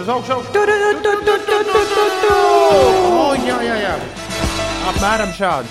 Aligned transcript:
augšu, 0.00 0.02
uz 0.02 0.08
augšu, 0.08 0.32
augšu. 0.32 0.52
Tur, 0.52 0.66
tur, 0.66 1.02
tur, 1.02 1.18
tur, 1.24 1.40
tur, 1.46 1.64
tur, 1.72 1.86
tur, 1.94 2.10
tur. 2.22 2.32
O, 3.10 3.34
jā, 3.46 3.58
jā, 3.64 3.76
jā. 3.80 3.94
Apmēram 4.90 5.32
šādi. 5.36 5.68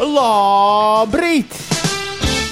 Labrīt! 0.00 1.56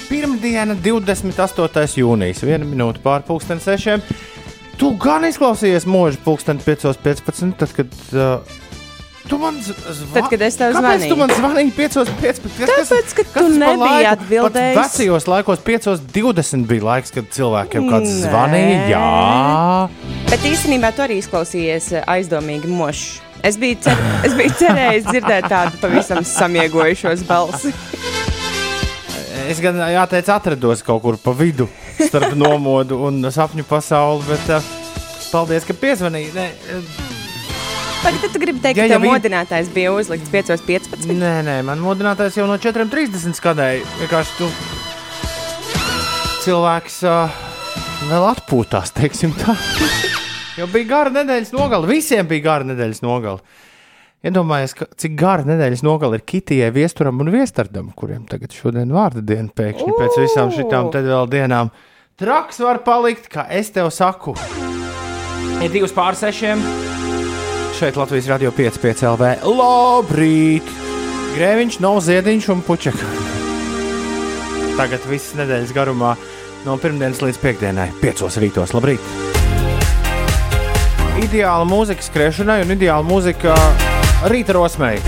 Pirmdiena, 0.09 0.77
28. 0.77 1.99
jūnijas, 2.01 2.45
1 2.45 2.67
minūte 2.69 3.03
pār 3.05 3.25
pusdien 3.27 3.61
sešiem. 3.61 4.05
Tu 4.79 4.91
gan 5.01 5.25
izklausījies 5.29 5.87
mūžā 5.87 6.21
pulksten 6.25 6.61
5.15, 6.61 7.57
tad, 7.59 7.75
kad. 7.77 7.99
Uh, 8.13 8.64
Tu 9.29 9.39
man 9.41 9.57
zvani. 9.63 10.13
Tad, 10.13 10.27
kad 10.29 10.43
es 10.45 10.57
tev 10.61 10.75
Kāpēc 10.75 10.85
zvanīju? 11.01 11.09
tu 11.09 11.17
man 11.17 11.31
zvanīji 11.33 11.71
5.15? 11.79 12.49
Tāpēc, 12.69 13.15
ka 13.17 13.25
tu 13.39 13.45
nebiji 13.49 14.09
atbildējis. 14.11 14.77
Vecajos 14.77 15.29
laikos 15.33 15.63
5.20 15.65 16.67
bija 16.69 16.85
laiks, 16.91 17.15
kad 17.15 17.31
cilvēkiem 17.33 17.89
kāds 17.89 18.11
Nē. 18.11 18.19
zvanīja. 18.27 18.83
Jā. 18.93 19.07
Bet 20.29 20.45
īstenībā 20.51 20.93
tu 20.93 21.07
arī 21.07 21.17
izklausījies 21.23 21.89
eh, 21.97 22.05
aizdomīgi 22.17 22.69
mošs. 22.69 23.07
Es 23.45 23.57
biju, 23.61 23.81
cer, 23.85 24.05
es 24.29 24.37
biju 24.37 24.53
cerējis 24.61 25.09
dzirdēt 25.09 25.49
tādu 25.53 25.81
pavisam 25.81 26.21
samiegojušos 26.25 27.25
balsi. 27.29 27.73
Es 29.45 29.59
gan 29.61 29.77
jāteic, 29.77 30.29
atrados 30.33 30.81
kaut 30.81 31.03
kur 31.05 31.19
pa 31.21 31.35
vidu 31.37 31.67
starp 31.99 32.33
nomodu 32.39 32.97
un 33.05 33.19
sapņu 33.29 33.67
pasauli, 33.69 34.25
bet 34.31 34.55
uh, 34.57 34.71
paldies, 35.29 35.67
ka 35.69 35.77
piezvanīji. 35.77 36.49
Tagad 38.05 38.21
tu 38.35 38.39
gribi 38.43 38.61
teikt, 38.61 38.77
Ja 38.77 38.85
ka 38.89 38.95
tev 38.99 39.03
vi- 39.03 39.09
modinātājs 39.15 39.69
bija 39.73 39.93
uzlikts 39.97 40.29
5.15. 40.33 41.09
nē, 41.17 41.35
nē, 41.47 41.55
man 41.65 41.81
modinātājs 41.81 42.37
jau 42.37 42.45
no 42.47 42.59
4.30 42.61 43.33
skanēja. 43.39 43.81
Vienkārši 44.03 44.35
tu 44.39 44.49
cilvēks 46.45 46.99
uh, 47.09 47.39
vēl 48.11 48.27
atpūtās, 48.35 48.93
teiksim 48.97 49.33
tā. 49.41 49.57
Jo 50.55 50.69
bija 50.71 50.87
gara 50.87 51.11
nedēļas 51.11 51.49
nogale, 51.51 51.89
visiem 51.91 52.29
bija 52.31 52.45
gara 52.45 52.67
nedēļas 52.69 53.01
nogale. 53.03 53.41
Iedomājieties, 54.25 54.75
ka- 54.79 54.87
cik 55.03 55.17
gara 55.19 55.43
nedēļas 55.49 55.81
nogale 55.83 56.21
ir 56.21 56.23
Kitijai, 56.31 56.69
Viesturam 56.77 57.19
un 57.25 57.33
Viestardam, 57.35 57.89
kuriem 57.99 58.23
tagad 58.31 58.55
šodien 58.55 58.93
vārda 58.95 59.25
diena 59.27 59.51
pēkšņi 59.51 59.97
pēc 59.99 60.21
visām 60.23 60.53
šitām 60.55 60.93
te 60.95 61.03
vēl 61.03 61.27
dienām. 61.33 61.73
Traks 62.23 62.63
var 62.63 62.79
palikt, 62.87 63.27
kā 63.35 63.49
es 63.51 63.73
tev 63.75 63.91
saku. 63.91 64.37
Ir 65.59 65.75
divas 65.75 65.91
pār 65.97 66.15
sešiem. 66.23 66.63
Šeit 67.79 67.97
Latvijas 67.97 68.29
radio 68.31 68.53
5,5 68.55 69.03
LV. 69.09 69.31
Labrīt! 69.51 70.69
Grēviņš, 71.35 71.81
no 71.83 71.97
ziediņš 71.99 72.47
un 72.55 72.61
puķeka. 72.63 73.09
Tagad 74.79 75.09
viss 75.11 75.35
nedēļas 75.35 75.73
garumā 75.75 76.13
no 76.63 76.77
pirmdienas 76.79 77.19
līdz 77.25 77.41
piekdienai, 77.43 77.89
5 77.99 78.39
rītos. 78.45 78.77
Labrīt! 78.77 79.03
Ideāla 81.25 81.67
mūzika 81.67 82.07
skriešanai 82.07 82.61
un 82.63 82.77
ideāla 82.77 83.03
mūzika 83.11 83.59
rīta 84.31 84.55
rosmei. 84.55 85.03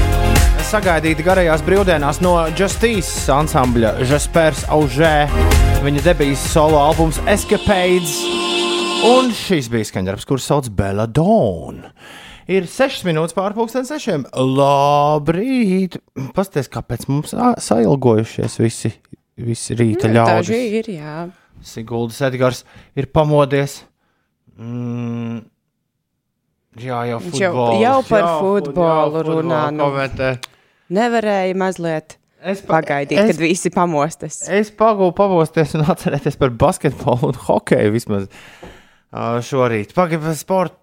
Sagaidīta 0.66 1.22
garajās 1.22 1.62
brīvdienās 1.62 2.18
no 2.26 2.34
Justice 2.50 3.30
ansambļa 3.30 4.00
Jaspers 4.02 4.66
Aužē. 4.74 5.14
Viņa 5.86 6.06
debijas 6.10 6.50
solo 6.50 6.82
albums 6.82 7.22
Escapades. 7.30 8.18
Un 9.06 9.30
šis 9.30 9.70
bija 9.70 9.86
skaņdarbs, 9.86 10.26
kurš 10.26 10.50
sauc 10.50 10.74
Belladonna. 10.74 11.94
Ir 12.46 12.66
6 12.70 13.02
minūtes 13.08 13.34
pārpusdienas 13.34 13.88
sešiem. 13.90 14.24
Labrīt! 14.38 15.96
Pastāstiet, 16.36 16.68
kāpēc 16.76 17.08
mums 17.10 17.32
sailgojušies 17.66 18.60
visi, 18.62 18.92
visi 19.42 19.74
rīta 19.78 20.06
ļaudis. 20.12 20.46
Daži 20.46 20.60
ir, 20.78 20.90
jā. 20.94 21.16
Siguldas 21.66 22.20
Edgars 22.28 22.62
ir 22.94 23.08
pamodies. 23.10 23.80
Mm. 24.60 25.40
Jā, 26.76 27.00
jau 27.08 27.18
Viņš 27.24 27.40
jau- 27.40 27.50
futbols, 27.56 27.80
jau 27.82 27.96
par 28.10 28.20
jā, 28.22 28.30
fut- 28.38 28.66
futbolu 28.68 29.16
jā, 29.18 29.24
runā, 29.26 29.60
futbolu 29.72 30.06
nu. 30.20 30.30
Nevarēja 30.96 31.56
mazliet 31.56 32.16
Es, 32.46 32.60
pa, 32.60 32.76
pagaidīt, 32.78 33.16
es, 33.18 33.30
kad 33.32 33.40
visi 33.42 33.70
pamostas. 33.74 34.42
es 34.52 34.70
pagūlu 34.70 35.14
pamosties 35.16 35.72
un 35.74 35.82
atcerēties 35.88 36.36
par 36.38 36.50
basketbolu 36.50 37.32
un 37.32 37.38
hokeju 37.48 37.90
vismaz 37.96 38.28
uh, 38.28 39.40
šorīt. 39.42 39.94
Pagaidiet, 39.96 40.36
sporta. 40.38 40.76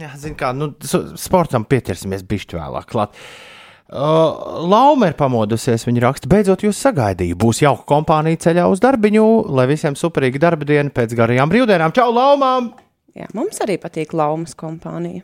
Jā, 0.00 0.12
zin 0.16 0.36
kā, 0.38 0.54
nu, 0.56 0.70
sportam 1.20 1.66
pieķersimies 1.68 2.22
bišķi 2.28 2.56
vēlāk. 2.56 2.86
Klāt. 2.88 3.18
Uh, 3.92 4.62
Lauma 4.72 5.10
ir 5.10 5.16
pamodusies. 5.18 5.84
Viņa 5.84 6.04
raksta, 6.06 6.30
beidzot, 6.32 6.64
jūs 6.64 6.80
sagaidīju. 6.80 7.36
Būs 7.36 7.60
jauka 7.60 7.84
kompānija 7.90 8.40
ceļā 8.46 8.64
uz 8.72 8.80
darbiņu, 8.80 9.26
lai 9.52 9.66
visiem 9.68 9.98
superīga 9.98 10.40
darba 10.46 10.68
diena 10.68 10.92
pēc 10.94 11.12
garajām 11.18 11.52
brīvdienām. 11.52 11.92
Čau, 11.96 12.08
Laumām! 12.16 12.72
Jā, 13.12 13.26
mums 13.36 13.60
arī 13.60 13.76
patīk 13.76 14.14
Laumas 14.16 14.56
kompānija. 14.56 15.20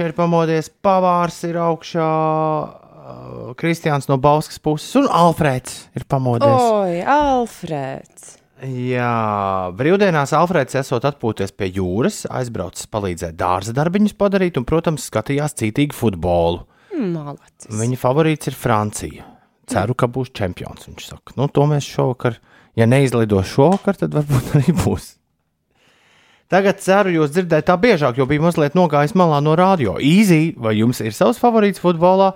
Ir 0.00 0.14
pamodies, 0.16 0.70
pavārs 0.80 1.42
ir 1.44 1.58
augšā, 1.60 2.08
uh, 2.08 3.52
Kristiāns 3.60 4.08
no 4.08 4.16
Bauskas 4.16 4.56
puses 4.64 4.96
un 4.96 5.10
Alfrēds 5.12 5.82
ir 5.92 6.08
pamodies. 6.08 6.48
Oi, 6.48 7.02
Alfrēds! 7.04 8.38
Jā, 8.58 9.70
brīvdienās 9.78 10.32
Alfrēds 10.34 10.74
esot 10.80 11.04
atpūties 11.06 11.52
pie 11.54 11.68
jūras, 11.76 12.24
aizbraucis 12.26 12.88
palīdzēt 12.90 13.36
dārza 13.38 13.74
darbiņus 13.76 14.16
padarīt 14.18 14.58
un, 14.58 14.66
protams, 14.66 15.06
skatījās 15.06 15.54
cītīgi 15.60 15.94
futbolu. 15.94 16.64
Malacis. 16.98 17.70
Viņa 17.78 17.98
favorīts 18.00 18.50
ir 18.50 18.56
Francija. 18.58 19.28
Ceru, 19.68 19.94
ka 19.94 20.08
būs 20.10 20.32
čempions. 20.34 20.88
Viņš 20.88 21.06
saka, 21.12 21.36
nu, 21.38 21.46
to 21.52 21.68
mēs 21.70 21.86
šovakar, 21.86 22.40
ja 22.78 22.88
neizlidos 22.90 23.52
šovakar, 23.52 24.00
tad 24.00 24.16
varbūt 24.18 24.50
arī 24.58 24.74
būs. 24.80 25.12
Tagad 26.48 26.80
ceru 26.80 27.12
jūs 27.12 27.34
dzirdēt 27.34 27.66
tā 27.68 27.76
biežāk, 27.78 28.16
jo 28.18 28.24
bija 28.26 28.42
mazliet 28.42 28.74
nogājis 28.74 29.12
malā 29.18 29.42
no 29.44 29.52
radio. 29.58 29.98
Īzī, 30.00 30.56
vai 30.56 30.78
jums 30.80 31.02
ir 31.04 31.12
savs 31.14 31.38
favorīts 31.38 31.82
futbolā? 31.82 32.32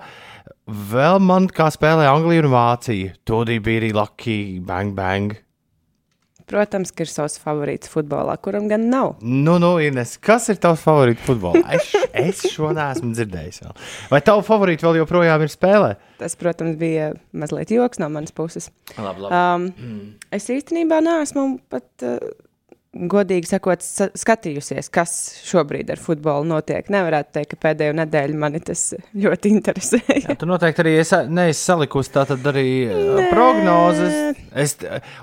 Vēl 0.69 1.17
man 1.19 1.49
kā 1.51 1.67
spēlē 1.73 2.05
Anglija 2.07 2.45
un 2.45 2.53
Vācija. 2.53 3.15
Todī 3.25 3.57
bija 3.63 3.81
arī 3.81 3.89
Lucky 3.97 4.37
Bang 4.63 4.93
Bang. 4.95 5.33
Protams, 6.49 6.91
ka 6.91 7.05
ir 7.05 7.09
savs 7.11 7.37
favorīts 7.41 7.89
futbolā, 7.91 8.35
kuram 8.43 8.67
gan 8.71 8.89
nav. 8.91 9.13
Nu, 9.23 9.55
nu, 9.63 9.73
Ines, 9.83 10.17
kas 10.21 10.49
ir 10.51 10.59
tavs 10.63 10.83
favorīts 10.83 11.23
futbolā? 11.23 11.61
Es, 11.77 11.89
es 12.11 12.41
šo 12.51 12.73
neesmu 12.75 13.13
dzirdējis. 13.15 13.61
Vēl. 13.63 13.75
Vai 14.11 14.19
tavu 14.27 14.43
favorītu 14.47 14.87
vēl 14.89 14.99
joprojām 15.01 15.45
ir 15.45 15.53
spēlē? 15.53 15.93
Tas, 16.19 16.35
protams, 16.39 16.75
bija 16.79 17.13
mazliet 17.31 17.71
joks 17.73 18.01
no 18.03 18.09
manas 18.13 18.35
puses. 18.35 18.69
Labi, 18.99 19.29
Um, 19.33 19.69
es 20.35 20.49
īstenībā 20.51 20.99
neesmu 21.05 21.47
pat, 21.71 21.87
uh, 22.05 22.19
godīgi 22.93 23.47
sakot, 23.49 23.81
sa- 23.81 24.09
skatījusies, 24.13 24.89
kas 24.93 25.13
šobrīd 25.47 25.89
ar 25.89 25.97
futbolu 26.01 26.45
notiek. 26.45 26.87
Nevarētu 26.93 27.33
teikt, 27.39 27.55
ka 27.55 27.59
pēdējo 27.67 27.95
nedēļu 27.97 28.37
mani 28.37 28.59
tas 28.61 28.83
ļoti 29.17 29.51
interesēja. 29.57 30.19
Jā, 30.27 30.35
tu 30.37 30.45
noteikti 30.49 30.83
arī 30.83 30.93
esi, 31.01 31.19
neesi 31.33 31.63
salikusi 31.63 32.13
tātad 32.13 32.45
arī 32.53 32.65
Nē. 32.91 33.29
prognozes. 33.33 34.37
Es, 34.53 34.75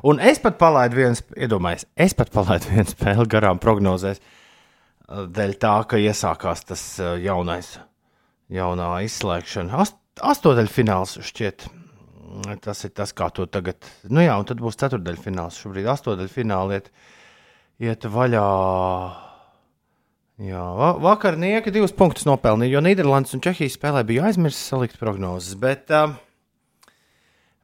un 0.03 0.19
es 0.20 0.42
pat 0.42 0.58
palaidu 0.58 0.98
vienu, 0.98 1.14
sp- 1.20 1.36
iedomājies, 1.47 1.86
es 1.97 2.16
pat 2.19 2.32
palaidu 2.34 2.72
vienu 2.75 2.91
spēli 2.91 3.28
garām 3.31 3.60
prognozēs. 3.62 4.19
eh, 4.19 5.26
Dēļ 5.38 5.54
tā, 5.62 5.75
ka 5.87 5.97
iesākās 5.98 6.64
tas 6.66 6.82
eh, 6.98 7.16
jaunais, 7.28 7.76
jaunā 8.50 8.91
izslēgšana. 9.06 9.78
Ast, 9.87 9.97
astodaļfināls 10.20 11.20
šķiet. 11.31 11.69
Tas 12.62 12.84
ir 12.87 12.90
tas, 12.94 13.11
kā 13.12 13.26
to 13.34 13.46
tagad. 13.50 13.82
Nu 14.08 14.23
jā, 14.23 14.37
un 14.38 14.44
tad 14.46 14.61
būs 14.62 14.76
ceturdaļfināls. 14.78 15.56
Šobrīd 15.64 15.88
astodaļfināli 15.90 16.76
iet, 17.81 18.06
vaļā. 18.06 18.47
Jā, 20.41 20.62
va 20.77 20.94
vakar 20.97 21.37
nieka 21.41 21.73
divus 21.73 21.93
punktus 21.93 22.25
nopelnīja, 22.25 22.73
jo 22.77 22.81
Nīderlandes 22.85 23.37
un 23.37 23.43
Čehijas 23.44 23.77
spēlē 23.77 24.06
bija 24.09 24.25
aizmirsis 24.31 24.71
salikt 24.73 24.97
prognozes. 25.00 25.56
Bet, 25.61 25.93
uh, 25.93 26.15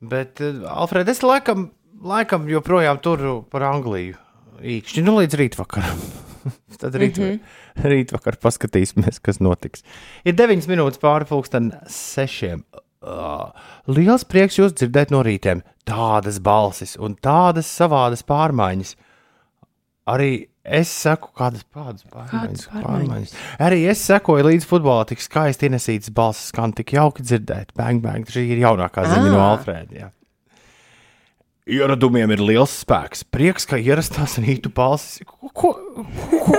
bet 0.05 0.43
uh, 0.45 0.61
Alfred, 0.75 1.09
es 1.09 1.23
laikam, 1.25 1.71
laikam 2.05 2.45
joprojām 2.53 3.01
turu 3.05 3.39
par 3.53 3.65
Angliju 3.71 4.19
īkšķi, 4.61 5.05
nu 5.07 5.17
līdz 5.21 5.39
rītvakaram. 5.41 6.03
Tad 6.81 6.99
rīt, 7.01 7.17
mm 7.17 7.31
-hmm. 7.31 7.89
rītvakar 7.93 8.37
paskatīsimies, 8.43 9.23
kas 9.25 9.41
notiks. 9.41 9.83
Ir 10.25 10.37
9 10.37 10.69
minūtes 10.69 11.01
pāri 11.01 11.25
pulksten 11.29 11.73
sešiem. 11.89 12.65
Uh, 13.07 13.53
liels 13.87 14.25
prieks 14.25 14.59
jūs 14.59 14.77
dzirdēt 14.77 15.13
no 15.15 15.23
rītiem. 15.25 15.63
Tādas 15.87 16.41
balsis 16.43 16.97
un 16.99 17.17
tādas 17.17 17.69
savādas 17.71 18.25
pārmaiņas. 18.27 18.97
Arī 20.07 20.31
es 20.63 20.91
seku 21.03 21.33
kādas 21.35 21.65
pārmaiņas. 21.75 22.05
pārmaiņas? 22.13 22.67
pārmaiņas. 22.73 23.33
Arī 23.67 23.81
es 23.91 24.03
sekoju 24.07 24.45
līdz 24.47 24.67
futbolā, 24.71 25.07
tik 25.11 25.23
skaisti 25.25 25.67
ienesītas 25.67 26.13
balsis, 26.15 26.53
skan 26.53 26.75
tik 26.79 26.93
jauki 26.95 27.25
dzirdēt. 27.27 27.73
Bang, 27.79 28.03
bang, 28.05 28.27
šī 28.31 28.45
ir 28.55 28.63
jaunākā 28.63 29.03
ziņa 29.11 29.33
no 29.33 29.41
Ah. 29.43 29.57
Alfrēda. 29.57 30.13
Ieradumiem 31.67 32.31
ir 32.31 32.39
liels 32.47 32.71
spēks. 32.85 33.25
Prieks, 33.27 33.65
ka 33.67 33.75
ierastās 33.83 34.37
rītu 34.39 34.71
balsis. 34.71 35.25
Ko, 35.27 35.51
ko, 35.51 35.73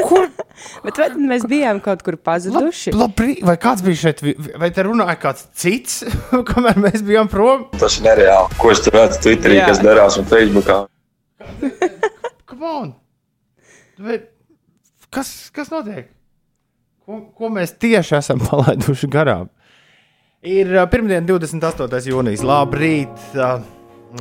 ko? 0.10 0.26
Bet 0.84 1.00
vai 1.00 1.08
mēs 1.16 1.46
bijām 1.48 1.80
kaut 1.86 2.04
kur 2.04 2.18
pazuduši? 2.20 2.92
Labi, 2.98 3.38
vai 3.48 3.56
kāds 3.62 3.86
bija 3.86 4.02
šeit, 4.02 4.24
vai 4.60 4.68
te 4.76 4.84
runāja 4.84 5.16
kāds 5.22 5.48
cits, 5.56 6.02
kamēr 6.52 6.82
mēs 6.84 7.06
bijām 7.08 7.32
prom? 7.32 7.70
Tas 7.80 7.96
ir 8.02 8.10
nereāli. 8.10 8.60
Ko 8.60 8.74
es 8.76 8.84
tur 8.84 8.98
redzu 9.00 9.22
Twitterī, 9.24 9.62
Jā. 9.62 9.70
kas 9.72 9.80
darās 9.86 10.20
un 10.20 10.28
Facebookā? 10.28 10.82
come 12.52 12.66
on! 12.68 12.96
Vai, 13.98 14.20
kas, 15.10 15.50
kas 15.54 15.72
notiek? 15.74 16.12
Ko, 17.08 17.22
ko 17.34 17.50
mēs 17.54 17.74
tieši 17.82 18.20
esam 18.20 18.42
palaiduši 18.48 19.10
garām? 19.10 19.50
Ir 20.46 20.70
uh, 20.76 20.86
pirmdiena, 20.92 21.26
28. 21.26 22.04
jūnijas. 22.12 22.44
Labrīt! 22.46 23.24
Uh, 23.34 23.64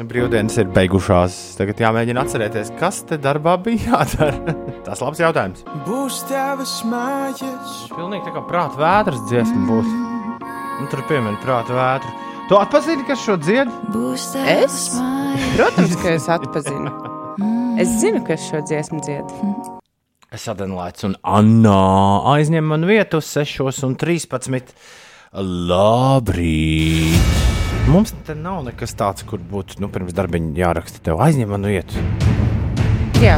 brīvdienas 0.09 0.57
ir 0.63 0.71
beigušās. 0.75 1.37
Tagad 1.59 1.83
jāmēģina 1.85 2.25
atcerēties, 2.25 2.73
kas 2.81 3.03
te 3.09 3.19
darbā 3.21 3.59
bija 3.63 3.93
jādara. 3.93 4.55
Tas 4.87 5.03
ir 5.03 5.09
labs 5.09 5.21
jautājums. 5.23 5.67
Būs 5.87 6.23
tavas 6.31 6.79
mājas. 6.89 7.75
Pilnīgi 7.93 8.25
tā 8.27 8.33
kā 8.37 8.45
prāta 8.49 8.81
vētras 8.81 9.27
dziesma 9.29 9.67
būs. 9.69 9.93
Nu, 10.77 10.89
tur 10.93 11.05
piemēram 11.11 11.37
prāta 11.45 11.77
vētru. 11.77 12.15
Tu 12.47 12.57
atpazini, 12.61 13.05
kas 13.09 13.21
šo 13.27 13.37
dzied? 13.43 13.73
Es? 14.47 14.81
Protams, 15.57 15.99
ka 16.01 16.17
es 16.17 16.31
atpazinu. 16.33 16.95
Es 17.77 17.91
zinu, 18.01 18.23
kas 18.25 18.41
šo 18.49 18.63
dziesmu 18.65 19.03
dzied. 19.05 19.33
Es 20.33 20.47
Adenlaits 20.49 21.05
un 21.05 21.13
Anna 21.21 21.75
aizņem 22.33 22.65
man 22.73 22.87
vietu 22.89 23.21
uz 23.21 23.29
6 23.37 23.85
un 23.85 23.97
13. 24.01 24.73
Labrīt! 25.69 27.21
Mums 27.93 28.15
te 28.25 28.33
nav 28.33 28.63
nekas 28.65 28.97
tāds, 28.97 29.27
kur 29.29 29.45
būtu 29.45 29.83
nu, 29.85 29.91
pirms 29.93 30.17
darbiņa 30.17 30.57
jāraksta 30.57 31.05
tev 31.05 31.21
aizņem 31.21 31.53
man 31.53 31.69
vietu. 31.69 32.01
Jā, 33.21 33.37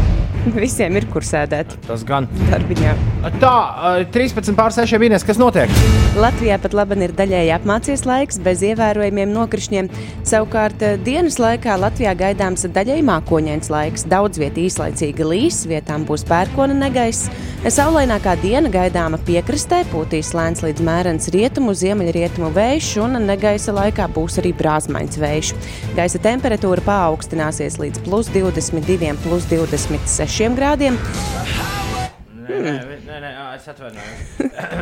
visiem 0.64 0.96
ir 0.98 1.06
kur 1.12 1.26
sēdēt 1.26 1.74
Tas 1.86 2.04
gan. 2.08 2.28
darbiņā. 2.50 2.94
Tā, 3.42 3.52
ā, 3.52 3.92
13 4.14 4.56
pār 4.58 4.74
6 4.74 5.00
minūtes, 5.02 5.26
kas 5.26 5.40
notiek? 5.40 5.72
Latvijā 6.18 6.56
pat 6.62 6.74
labi 6.74 6.98
ir 7.04 7.12
daļēji 7.14 7.52
apmācies 7.54 8.04
laiks, 8.08 8.38
bez 8.42 8.62
ievērojamiem 8.66 9.30
nokrišņiem. 9.34 9.90
Savukārt 10.26 10.82
eh, 10.82 10.96
dienas 11.04 11.38
laikā 11.42 11.76
Latvijā 11.78 12.14
gaidāms 12.18 12.66
daļēji 12.74 13.04
mākoņains 13.06 13.70
laiks. 13.72 14.06
Daudz 14.10 14.40
vietā 14.40 14.64
īslaicīgi 14.64 15.26
līs, 15.26 15.60
vietām 15.70 16.06
būs 16.08 16.24
pērkona 16.28 16.76
negaiss. 16.78 17.28
Saulainākā 17.68 18.36
diena 18.42 18.70
gaidāma 18.70 19.18
piekrastē, 19.26 19.82
pūtīs 19.92 20.30
lēns 20.36 20.62
līdz 20.62 20.84
mērens 20.86 21.30
rietumu, 21.34 21.74
ziemeļrietumu 21.76 22.52
vējš, 22.54 22.92
un 23.02 23.18
negaisa 23.26 23.74
laikā 23.74 24.06
būs 24.14 24.38
arī 24.42 24.54
brāzmains 24.56 25.18
vējš. 25.18 25.52
Gaisa 25.98 26.22
temperatūra 26.22 26.84
paaugstināsies 26.86 27.80
līdz 27.82 28.04
plus 28.06 28.30
22, 28.34 29.14
plus 29.26 29.48
26 29.50 30.37
grādiem. 30.54 30.94
Nē, 32.46 32.58
nē, 32.62 33.16
nē, 33.24 33.30
es 33.56 33.68
atvainojos. 33.70 34.28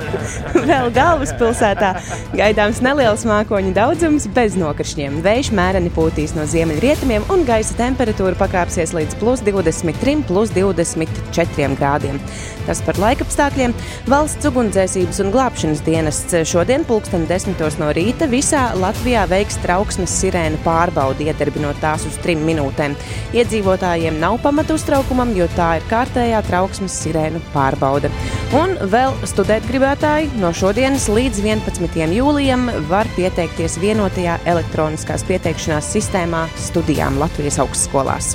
Vēl 0.71 0.91
galvaspilsētā 0.97 1.93
gaidāms 2.37 2.81
neliels 2.85 3.27
mākoņu 3.29 3.73
daudzums 3.77 4.27
bez 4.37 4.57
nokrišņiem. 4.59 5.21
Vējš 5.25 5.53
mēreni 5.57 5.93
pūtīs 5.95 6.35
no 6.37 6.47
ziemeļrietumiem 6.51 7.27
un 7.33 7.45
gaisa 7.49 7.77
temperatūra 7.79 8.39
pakāpsies 8.41 8.95
līdz 8.97 9.19
plus 9.21 9.45
23, 9.47 10.25
plus 10.29 10.55
24 10.57 11.77
grādiem. 11.77 12.21
Tas 12.67 12.81
par 12.83 12.99
laikapstākļiem. 12.99 13.75
Valsts 14.11 14.49
ugunsdzēsības 14.49 15.21
un 15.23 15.31
glābšanas 15.35 15.85
dienests 15.87 16.35
šodien 16.51 16.83
pulksten 16.89 17.27
10 17.31 17.63
no 17.81 17.93
rīta 17.95 18.27
visā 18.31 18.65
Latvijā 18.81 19.27
veiks 19.31 19.61
trauksmes 19.63 20.17
sirēnu 20.21 20.59
pārbaudi, 20.65 21.29
iedarbinot 21.31 21.79
tās 21.83 22.07
uz 22.09 22.19
trim 22.25 22.43
minūtēm. 22.49 22.97
Iedzīvotājiem 23.37 24.19
nav 24.23 24.41
pamatu 24.43 24.75
uztraukumam, 24.81 25.35
jo 25.39 25.47
tā 25.55 25.77
ir 25.79 25.87
kārtējā 25.91 26.43
trauksmes 26.49 26.97
sirēnu 27.05 27.43
pārbaude. 27.55 28.11
Un 28.57 28.71
vēl 28.89 29.13
studēt 29.29 29.67
gribētāji 29.69 30.31
no 30.41 30.49
šodienas 30.57 31.11
līdz 31.13 31.43
11. 31.45 31.97
jūlijam 32.17 32.63
var 32.89 33.09
pieteikties 33.13 33.75
vienotajā 33.83 34.39
elektroniskās 34.49 35.27
pieteikšanās 35.29 35.91
sistēmā 35.93 36.47
studijām 36.65 37.19
Latvijas 37.21 37.59
augstskolās. 37.61 38.31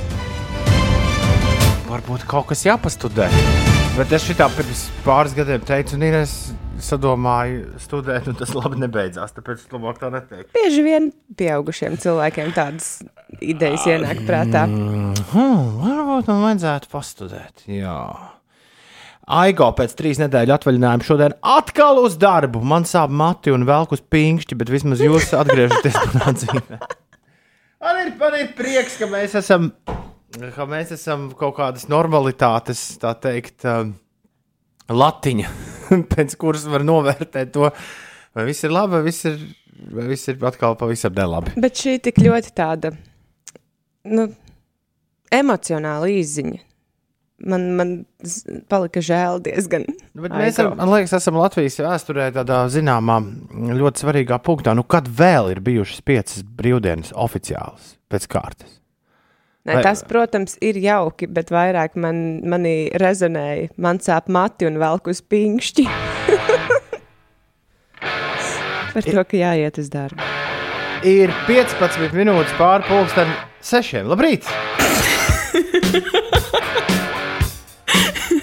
Varbūt 1.88 2.26
kaut 2.30 2.52
kas 2.52 2.62
jāpastudē. 2.68 3.26
Bet 3.96 4.14
es 4.14 4.28
šitā 4.28 4.46
pirms 4.54 4.84
pāris 5.02 5.34
gadiem 5.34 5.64
teicu, 5.66 5.98
un 5.98 6.04
es 6.20 6.36
sadomāju 6.86 7.80
studēt, 7.82 8.28
un 8.30 8.38
tas 8.38 8.54
labi 8.54 8.78
nebeidzās. 8.84 9.34
Tāpēc 9.34 9.64
es 9.64 9.74
labāk 9.74 9.98
tā 10.04 10.12
neteiktu. 10.14 10.52
Bieži 10.54 10.84
vien 10.86 11.10
pieaugušiem 11.40 11.98
cilvēkiem 12.04 12.54
tādas 12.54 12.92
idejas 13.42 13.88
ienāk 13.90 14.22
prātā. 14.28 14.68
Hmm, 15.34 15.82
varbūt 15.82 16.30
man 16.30 16.46
vajadzētu 16.46 16.92
pastudēt. 16.94 17.66
Jā. 17.66 17.98
Aigo 19.30 19.68
pēc 19.78 19.92
trīs 19.94 20.18
nedēļu 20.18 20.54
atvaļinājuma 20.56 21.06
šodien 21.06 21.34
atkal 21.46 22.00
uz 22.02 22.16
darbu. 22.18 22.62
Man 22.66 22.86
sāp 22.88 23.12
mati 23.14 23.52
un 23.54 23.66
velk 23.68 23.94
uz 23.94 24.02
pinkšķi, 24.02 24.58
bet 24.58 24.72
vismaz 24.72 25.02
jūs 25.04 25.30
atgriežaties 25.38 25.98
manā 26.10 26.32
dzīvē. 26.40 26.78
Man 27.82 28.00
ir, 28.00 28.10
man 28.18 28.38
ir 28.38 28.50
prieks, 28.58 28.96
ka 28.98 29.06
mēs 29.10 29.36
esam, 29.38 29.70
ka 30.56 30.66
mēs 30.70 30.94
esam 30.94 31.28
kaut 31.38 31.54
kādas 31.58 31.86
normalitātes, 31.90 32.82
tā 33.02 33.14
teikt, 33.22 33.62
um, 33.66 33.94
latiņa, 34.90 35.54
pēc 36.14 36.36
kuras 36.38 36.66
var 36.70 36.86
novērtēt 36.86 37.54
to, 37.54 37.70
vai 38.34 38.48
viss 38.50 38.66
ir 38.66 38.74
labi, 38.74 38.96
vai 38.98 39.04
viss 39.06 39.30
ir, 39.30 39.38
vai 39.94 40.08
viss 40.10 40.30
ir 40.30 40.42
atkal 40.50 40.74
pavisam 40.78 41.14
nelabi. 41.14 41.54
Bet 41.62 41.78
šī 41.78 41.96
tik 42.08 42.18
ļoti 42.22 42.54
tāda 42.58 42.90
nu, 44.10 44.28
emocionāla 45.30 46.10
izziņa. 46.10 46.71
Man, 47.42 47.64
man 47.74 47.94
palika 48.70 49.02
žēl 49.02 49.40
diezgan. 49.42 49.88
Nu, 50.14 50.26
Bet 50.26 50.36
mēs 50.36 50.54
esam, 50.54 50.76
man 50.78 50.92
liekas, 50.92 51.16
esam 51.18 51.40
Latvijas 51.40 51.80
vēsturē 51.82 52.28
tādā 52.36 52.60
zināmā, 52.70 53.18
ļoti 53.50 54.04
svarīgā 54.04 54.38
punktā. 54.46 54.76
Nu, 54.78 54.86
kad 54.86 55.10
vēl 55.10 55.50
ir 55.56 55.62
bijušas 55.64 56.04
piecas 56.06 56.46
brīvdienas 56.46 57.10
oficiālas 57.18 57.96
pēc 58.12 58.28
kārtas? 58.30 58.78
Ne, 59.62 59.76
tas, 59.82 60.02
protams, 60.06 60.56
ir 60.58 60.74
jauki, 60.82 61.28
bet 61.30 61.52
vairāk 61.54 61.94
man, 62.02 62.16
manī 62.50 62.90
rezonēja. 62.98 63.68
Man 63.78 64.00
sāp 64.02 64.26
mati 64.32 64.66
un 64.66 64.78
velk 64.82 65.06
uz 65.12 65.20
pinkšķi. 65.22 65.84
Par 68.92 69.02
to, 69.06 69.22
ka 69.22 69.36
jāiet 69.38 69.78
uz 69.78 69.88
darbu. 69.92 70.18
Ir 71.06 71.30
15 71.46 72.10
minūtes 72.14 72.52
pāri 72.58 72.82
pusdienas 72.90 73.38
sešiem. 73.62 74.06
Labrīt! 74.10 74.42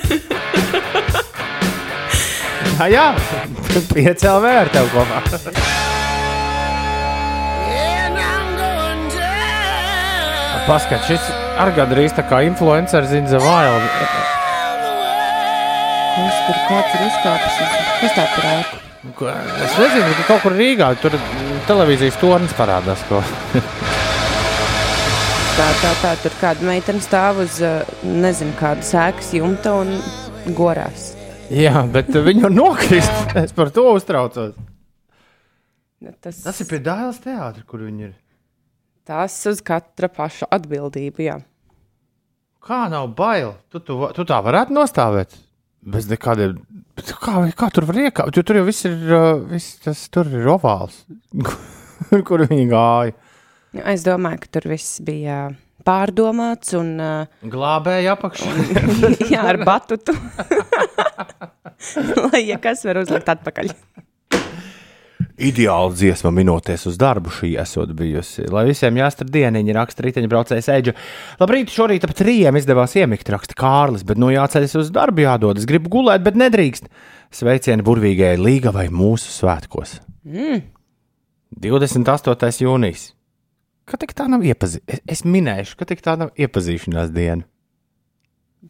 jā, 2.80 2.86
jā, 2.94 3.06
piecēl 3.94 4.38
vēr 4.46 4.66
tev 4.74 4.86
kopā. 4.94 5.18
Paskat, 10.70 11.02
šis 11.08 11.24
ar 11.58 11.72
gandrīz 11.74 12.14
tā 12.14 12.22
kā 12.30 12.44
influenceris 12.46 13.10
zina 13.10 13.26
zavālu. 13.32 13.80
Kas 16.20 16.36
tur 16.46 16.58
kāds 16.68 16.92
ir 16.94 17.02
izkāpis? 17.08 17.56
Kas 18.04 18.14
tā 18.14 18.24
tur 18.36 18.46
āk? 18.52 18.68
Es 19.66 19.74
nezinu, 19.80 20.12
ka 20.20 20.24
kaut 20.28 20.42
kur 20.44 20.54
Rīgā 20.60 20.88
tur 21.02 21.14
televīzijas 21.66 22.22
tornis 22.22 22.54
parādās. 22.58 23.02
Tā, 25.60 25.66
tā, 25.82 25.90
tā, 26.00 26.10
tur 26.24 26.36
kāda 26.40 26.64
meitene 26.64 27.02
stāv 27.04 27.42
uz, 27.44 27.58
uh, 27.60 27.82
nezinu, 28.08 28.54
kāda 28.56 28.86
sēkas 28.88 29.34
jumta 29.36 29.74
un 29.76 29.90
gorās. 30.56 31.10
Jā, 31.52 31.82
bet 31.92 32.14
viņi 32.16 32.46
var 32.46 32.54
nokrist. 32.56 33.12
Es 33.44 33.52
par 33.58 33.68
to 33.76 33.84
uztraucos. 33.92 34.54
Nu, 36.00 36.14
Tas, 36.24 36.40
Tas 36.46 36.64
ir 36.64 36.70
pie 36.70 36.80
Dāvidas 36.80 37.20
teātra, 37.26 37.66
kur 37.68 37.84
viņi 37.84 38.08
ir. 38.08 38.16
tas 39.04 39.36
uz 39.52 39.60
katra 39.60 40.08
paša 40.08 40.48
atbildību, 40.56 41.28
jā. 41.28 41.36
Kā 42.64 42.86
nav 42.88 43.12
bail? 43.20 43.58
Tu, 43.68 43.84
tu, 43.84 44.00
tu 44.16 44.24
tā 44.32 44.40
varētu 44.46 44.80
nostāvēt. 44.80 45.36
Bez 45.84 46.08
nekādiem. 46.08 46.56
Kā, 47.20 47.36
kā 47.52 47.68
tur 47.76 47.90
var 47.92 48.00
iekāpt? 48.08 48.40
Jo 48.40 48.48
tur 48.48 48.62
jau 48.62 48.68
viss 48.72 48.88
ir, 48.88 48.96
uh, 49.12 49.34
viss, 49.52 49.76
tas 49.84 50.08
tur 50.08 50.32
ir 50.32 50.48
ovāls. 50.56 51.04
kur 52.32 52.48
viņi 52.48 52.70
gāja? 52.72 53.20
Nu, 53.76 53.84
Es 53.86 54.06
domāju, 54.06 54.44
ka 54.44 54.54
tur 54.58 54.70
viss 54.72 55.00
bija 55.06 55.50
pārdomāts 55.86 56.74
un 56.78 56.96
uh, 57.00 57.42
Glābēja 57.46 58.16
apakšā. 58.18 58.52
jā, 59.34 59.44
ar 59.54 59.62
batutu. 59.66 60.16
Lai 62.30 62.46
ja 62.48 62.60
kas 62.62 62.84
var 62.88 63.02
uzlikt 63.04 63.30
atpakaļ. 63.32 63.74
Ideāli 65.40 65.96
dziesma 65.96 66.34
minūties 66.36 66.82
uz 66.90 66.98
darbu 67.00 67.32
šī 67.32 67.54
esot 67.62 67.94
bijusi. 67.96 68.44
Lai 68.52 68.66
visiem 68.68 68.98
jāstra 69.00 69.28
dieniņa, 69.32 69.76
raksta 69.78 70.04
riteņbraucējs 70.04 70.68
Eģe. 70.74 70.94
Labrīt, 71.40 71.72
šorīt 71.72 72.04
ap 72.04 72.12
trījiem 72.20 72.60
izdevās 72.60 72.98
iemigt, 73.00 73.32
raksta 73.32 73.56
Kārlis, 73.60 74.04
bet 74.08 74.20
nu 74.20 74.34
jāceļas 74.34 74.76
uz 74.82 74.90
darbu, 74.96 75.24
jādodas. 75.24 75.68
Gribu 75.70 75.94
gulēt, 75.94 76.26
bet 76.26 76.40
nedrīkst. 76.40 76.92
Sveicieni 77.40 77.86
burvīgajai 77.88 78.42
līgavai 78.42 78.90
mūsu 78.92 79.32
svētkos. 79.32 80.02
Mm. 80.28 80.66
28. 81.56 82.52
jūnijas. 82.66 83.08
Kad 83.90 84.04
tā 84.14 84.28
nav 84.30 84.44
iepazīšanās? 84.46 84.86
Es, 84.86 85.02
es 85.18 85.26
minēšu, 85.26 85.78
ka 85.80 85.88
tā 86.06 86.14
nav 86.20 86.30
iepazīšanās 86.38 87.10
diena. 87.16 87.48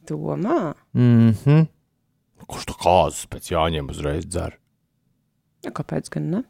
Domā, 0.08 0.76
Mm 0.94 1.34
-hmm. 1.34 1.68
Kurš 2.48 2.66
tā 2.66 2.76
kāzas 2.80 3.26
pēc 3.28 3.52
jāņem 3.52 3.90
uzreiz 3.90 4.26
dzer? 4.26 4.58
nu, 5.66 5.72
kāpēc 5.72 6.10
gan 6.14 6.30
ne? 6.32 6.44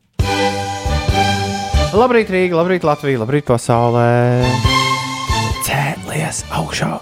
Labrīt, 1.93 2.29
Rīga, 2.29 2.55
labrīt, 2.59 2.83
Latvija, 2.85 3.19
labrīt, 3.19 3.45
pasaulē! 3.47 4.45
Cēlies 5.65 6.43
augšā! 6.53 6.99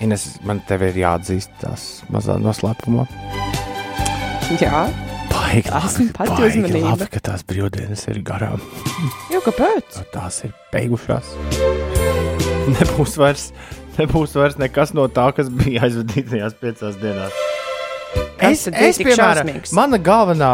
Ines, 0.00 0.40
man 0.42 0.60
te 0.66 0.74
ir 0.74 0.96
jāatzīst 0.96 1.50
tās 1.60 2.02
mazā 2.10 2.38
noslēpumā. 2.40 3.06
Jā, 4.58 4.88
Baigi 5.50 5.70
Esmu 5.74 6.04
pati 6.14 6.30
baigi 6.38 6.60
uzmanība. 6.60 6.90
labi, 6.92 7.06
ka 7.10 7.20
tās 7.26 7.42
brīvdienas 7.46 8.04
ir 8.12 8.20
garām. 8.26 8.60
jau 9.32 9.40
kāpēc? 9.42 9.96
Tās 10.14 10.44
ir 10.46 10.52
beigušās. 10.70 11.32
Nebūs 12.70 13.16
vairs, 13.18 13.48
nebūs 13.98 14.36
vairs 14.38 14.58
nekas 14.60 14.92
no 14.94 15.08
tā, 15.10 15.26
kas 15.34 15.50
bija 15.50 15.82
aizvadītajās 15.88 16.54
piecās 16.60 17.00
dienās. 17.02 17.40
Kas 18.38 18.68
bija 18.70 18.92
tik 18.94 19.10
šausmīgs? 19.18 19.74
mana 19.74 19.98
galvenā. 19.98 20.52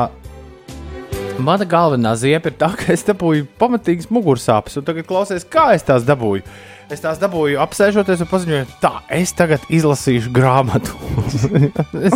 Mana 1.37 1.67
galvenā 1.69 2.15
ziepa 2.17 2.49
ir 2.49 2.57
tā, 2.57 2.71
ka 2.81 2.95
es 2.95 3.05
dabūju 3.05 3.45
pamatīgas 3.61 4.09
mugursāpes, 4.09 4.79
un 4.81 4.87
tagad 4.89 5.05
klausies, 5.11 5.45
kā 5.45 5.75
es 5.77 5.85
tās 5.85 6.07
dabūju. 6.09 6.41
Es 6.87 7.01
tās 7.03 7.19
dabūju 7.19 7.59
apsēžoties 7.59 8.21
un 8.23 8.29
paziņoju, 8.31 8.67
tā, 8.79 8.93
es 9.11 9.33
tagad 9.35 9.65
izlasīšu 9.75 10.31
grāmatu. 10.35 10.95
es, 12.07 12.15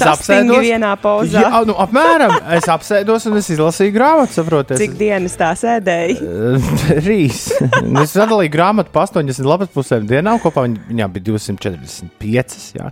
Sastingi 0.00 0.62
vienā 0.64 0.94
pozā. 1.02 1.42
Jā, 1.44 1.60
nu, 1.68 1.74
apmēram. 1.76 2.32
Es 2.56 2.70
apsēdos 2.72 3.28
un 3.28 3.36
es 3.42 3.50
izlasīju 3.52 3.92
grāmatu, 3.92 4.32
saprotiet. 4.38 4.80
Cik 4.80 4.96
dienas 4.96 5.36
tā 5.36 5.50
sēdēja? 5.60 6.16
Rīs. 7.04 7.50
es 7.60 8.16
sadalīju 8.16 8.54
grāmatu 8.56 8.94
pa 8.96 9.04
80 9.04 9.44
lapas 9.44 9.74
pusēm 9.76 10.08
dienā, 10.08 10.38
un 10.38 10.44
kopā 10.46 10.64
viņ- 10.64 10.80
viņām 10.88 11.16
bija 11.18 11.28
245. 11.28 12.56
Jā. 12.80 12.88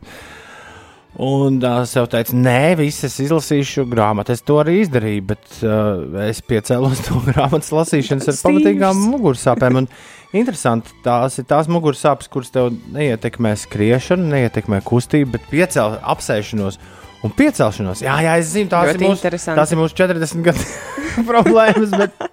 Un 1.16 1.56
uh, 1.64 1.78
es 1.86 1.94
jau 1.96 2.02
teicu, 2.12 2.36
nē, 2.36 2.74
visas 2.76 3.14
izlasīšu 3.24 3.86
grāmatu. 3.88 4.34
Es 4.36 4.44
to 4.44 4.58
arī 4.60 4.82
izdarīju, 4.82 5.22
bet 5.32 5.62
uh, 5.64 6.26
es 6.26 6.42
piecēlos 6.44 7.06
no 7.08 7.22
grāmatas 7.30 7.72
lasīšanas 7.72 8.28
ar 8.34 8.40
pamatīgām 8.42 9.00
mugursāpēm. 9.14 9.80
Un 9.80 9.88
Interesanti, 10.34 10.90
tās 11.04 11.38
ir 11.38 11.46
tās 11.48 11.68
mugursāpes, 11.70 12.28
kuras 12.32 12.50
tev 12.54 12.72
neietekmē 12.94 13.52
skriešanu, 13.60 14.26
neietekmē 14.32 14.80
kustību, 14.86 15.36
bet 15.36 15.44
piecēl 15.52 16.00
apsēšanos 16.02 16.80
un 17.24 17.34
piecelšanos. 17.36 18.02
Jā, 18.04 18.16
jā, 18.24 18.34
es 18.40 18.50
zinu, 18.54 18.70
tās, 18.72 18.90
ir 18.92 19.02
mūsu, 19.02 19.30
tās 19.46 19.72
ir 19.72 19.80
mūsu 19.80 19.98
40 19.98 20.42
gadu 20.46 20.66
problēmas. 21.30 21.94
Bet... 21.94 22.26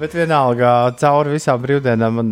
Bet 0.00 0.14
vienalga, 0.16 0.94
cauri 1.00 1.34
visām 1.34 1.58
brīvdienām 1.60 2.14
man, 2.16 2.28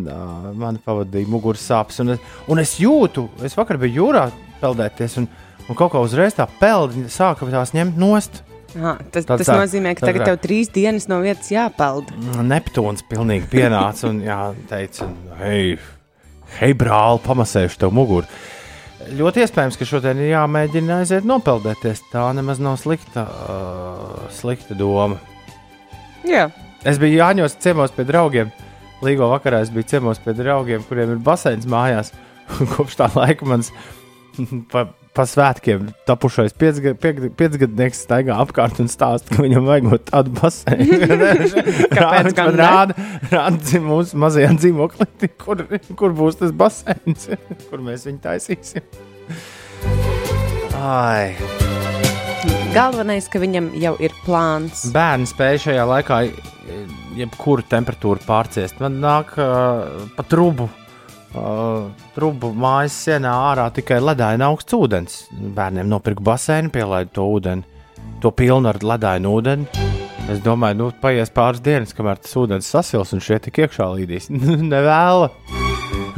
man 0.57 0.77
pavadīja 0.85 1.29
muguras 1.29 1.65
sāpes. 1.69 1.99
Un 2.01 2.15
es, 2.15 2.23
un 2.49 2.63
es 2.63 2.77
jūtu, 2.81 3.27
es 3.45 3.57
vakar 3.59 3.81
biju 3.83 4.05
jūrā 4.05 4.29
peldēties, 4.63 5.19
un, 5.21 5.27
un 5.67 5.77
kaut 5.77 5.93
kā 5.93 6.01
uzreiz 6.01 6.37
tā 6.39 6.47
peldi 6.61 7.09
sāka 7.13 7.49
tās 7.51 7.75
ņemt 7.77 7.99
nost. 8.01 8.41
Aha, 8.77 8.99
tas, 9.13 9.25
Tāds 9.25 9.47
tas 9.47 9.49
nozīmē, 9.63 9.95
ka 9.97 10.05
tagad 10.11 10.23
tā. 10.23 10.29
tev 10.33 10.41
trīs 10.45 10.69
dienas 10.75 11.09
no 11.09 11.23
vietas 11.25 11.49
jāpeld. 11.53 12.11
Neptūns 12.45 13.07
pilnīgi 13.09 13.49
pienāca 13.49 14.11
un 14.11 14.21
teica, 14.69 15.09
hei, 15.41 15.79
hei 16.59 16.77
brāl, 16.77 17.21
pamasējuši 17.25 17.81
tev 17.81 17.97
muguru. 17.97 18.29
Ļoti 19.09 19.41
iespējams, 19.47 19.79
ka 19.81 19.89
šodien 19.89 20.21
ir 20.21 20.35
jāmēģina 20.35 21.01
aiziet 21.01 21.25
nopeldēties. 21.29 22.03
Tā 22.13 22.27
nemaz 22.37 22.61
nav 22.61 22.77
slikta, 22.83 23.25
uh, 23.25 24.25
slikta 24.37 24.77
doma. 24.77 25.17
Jā, 26.29 26.51
Es 26.87 26.99
biju 27.01 27.19
Jāņos 27.19 27.57
ciemos 27.59 27.91
pie 27.91 28.05
draugiem. 28.07 28.53
Līgo 29.03 29.27
vakarā 29.33 29.63
es 29.65 29.71
biju 29.75 29.87
ciemos 29.91 30.21
pie 30.23 30.35
draugiem, 30.39 30.85
kuriem 30.87 31.17
ir 31.17 31.23
baseins 31.27 31.67
mājās. 31.67 32.13
Kopš 32.77 32.95
tā 33.01 33.09
laika 33.17 33.47
mans 33.49 33.73
pa, 34.73 34.85
pa 35.19 35.25
svētkiem 35.27 35.89
tapušais 36.07 36.55
piecga- 36.55 36.95
piec- 36.95 37.27
piecgadnieks 37.39 38.05
staigā 38.07 38.37
apkārt 38.39 38.79
un 38.83 38.91
stāsta, 38.91 39.35
ka 39.35 39.43
viņam 39.43 39.67
vajag 39.67 39.97
tādu 40.13 40.35
baseinu. 40.39 40.87
Kāpēc 41.97 42.31
gan 42.39 42.55
rāda, 42.59 43.09
rāda 43.33 43.83
mūsu 43.83 44.21
mazajā 44.23 44.53
dzīvoklī, 44.61 45.33
kur, 45.43 45.65
kur 45.99 46.15
būs 46.15 46.39
tas 46.43 46.55
baseins, 46.55 47.27
kur 47.71 47.83
mēs 47.83 48.07
viņu 48.07 48.23
taisīsim. 48.29 48.87
Ai. 50.79 51.35
galvenais, 52.71 53.27
ka 53.27 53.43
viņam 53.43 53.73
jau 53.83 53.97
ir 53.99 54.15
plāns. 54.23 54.87
Bērni 54.95 55.27
spēja 55.27 55.65
šajā 55.67 55.87
laikā 55.91 56.21
e, 56.29 56.33
jebkuru 57.19 57.67
temperatūru 57.67 58.23
pārciest. 58.29 58.79
Man 58.85 59.01
nāk 59.03 59.35
uh, 59.43 60.07
pa 60.15 60.23
trubu, 60.31 60.69
uh, 61.35 61.89
trubu 62.15 62.53
mājas 62.57 62.97
sienā 63.05 63.33
ārā 63.51 63.69
tikai 63.75 64.01
ledaina 64.03 64.49
augsts 64.53 64.77
ūdens. 64.77 65.19
Bērniem 65.57 65.89
nopirku 65.91 66.25
baseinu, 66.25 66.73
pielaidu 66.75 67.15
to 67.19 67.27
ūdeni, 67.37 67.85
to 68.23 68.33
pilnu 68.33 68.71
ar 68.73 68.81
ledainu 68.83 69.35
ūdeni. 69.39 69.87
Es 70.29 70.43
domāju, 70.45 70.77
nu, 70.77 70.87
paies 71.01 71.33
pāris 71.33 71.63
dienas, 71.65 71.95
kamēr 71.97 72.21
tas 72.21 72.37
ūdens 72.37 72.67
sasils 72.69 73.15
un 73.17 73.23
šie 73.25 73.39
tik 73.47 73.63
iekšā 73.65 73.87
līdīs. 73.95 74.29
Nevēla. 74.73 75.31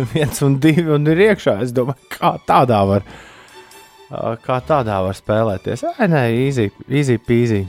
Viens 0.15 0.43
un 0.43 0.59
divi 0.63 0.89
un 0.91 1.07
ir 1.11 1.27
iekšā. 1.29 1.61
Es 1.65 1.75
domāju, 1.77 2.11
kā 2.17 2.35
tādā 2.49 2.81
var, 2.91 3.07
ā, 4.11 4.35
kā 4.43 4.59
tādā 4.67 4.99
var 5.07 5.19
spēlēties. 5.19 5.87
Ai, 5.95 6.11
nē, 6.11 6.25
easy, 6.49 6.71
easy 6.89 7.21
peasy. 7.23 7.65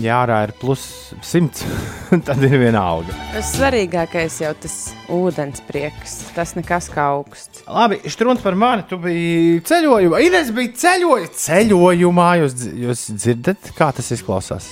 Ja 0.00 0.22
ārā 0.22 0.38
ir 0.46 0.52
plus 0.56 0.82
100, 1.24 1.62
tad 2.26 2.40
ir 2.44 2.54
viena 2.60 2.80
alga. 2.94 3.14
Svarīgākais 3.44 4.38
jau 4.42 4.52
tas 4.62 4.76
ūdens 5.12 5.60
prieks. 5.68 6.14
Tas 6.36 6.54
nekas 6.56 6.88
kā 6.92 7.10
augsts. 7.16 7.62
Labi, 7.68 8.00
Strunke 8.12 8.44
par 8.44 8.56
mani. 8.58 8.86
Tu 8.88 8.98
biji 9.00 9.60
ceļojumā. 9.68 10.22
Ines 10.26 10.52
bija 10.56 10.72
ceļoja, 10.84 11.28
ceļojumā. 11.44 12.30
Jūs, 12.42 12.56
jūs 12.86 13.04
dzirdat, 13.20 13.72
kā 13.78 13.90
tas 13.96 14.08
izklausās? 14.16 14.70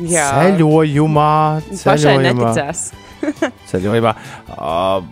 Jā. 0.00 0.28
Ceļojumā, 0.38 1.30
Pašai 1.74 1.96
ceļojumā. 2.06 2.22
neticās. 2.30 2.86
ceļojumā. 3.72 4.14
Uh, 4.54 5.02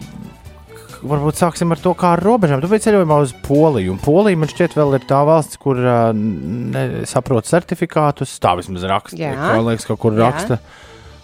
varbūt 1.03 1.39
sāksim 1.39 1.73
ar 1.75 1.81
to, 1.83 1.93
kā 1.99 2.15
ar 2.17 2.23
robežām. 2.25 2.63
Tu 2.63 2.71
biji 2.71 2.87
ceļojumā 2.89 3.21
uz 3.25 3.35
Poliju. 3.47 3.95
Un 3.95 4.03
Polija 4.03 4.39
man 4.41 4.51
šķiet, 4.51 4.77
vēl 4.79 4.99
ir 4.99 5.07
tā 5.09 5.21
valsts, 5.29 5.61
kur 5.61 5.81
uh, 5.81 6.11
nesaprot 6.15 7.49
certifikātus. 7.49 8.37
Tā 8.43 8.55
vismaz 8.59 8.87
raksta. 8.89 9.19
Jā. 9.21 9.35
Man 9.39 9.67
liekas, 9.69 9.89
kaut 9.89 10.03
kur 10.03 10.17
Jā. 10.17 10.29
raksta. 10.29 10.61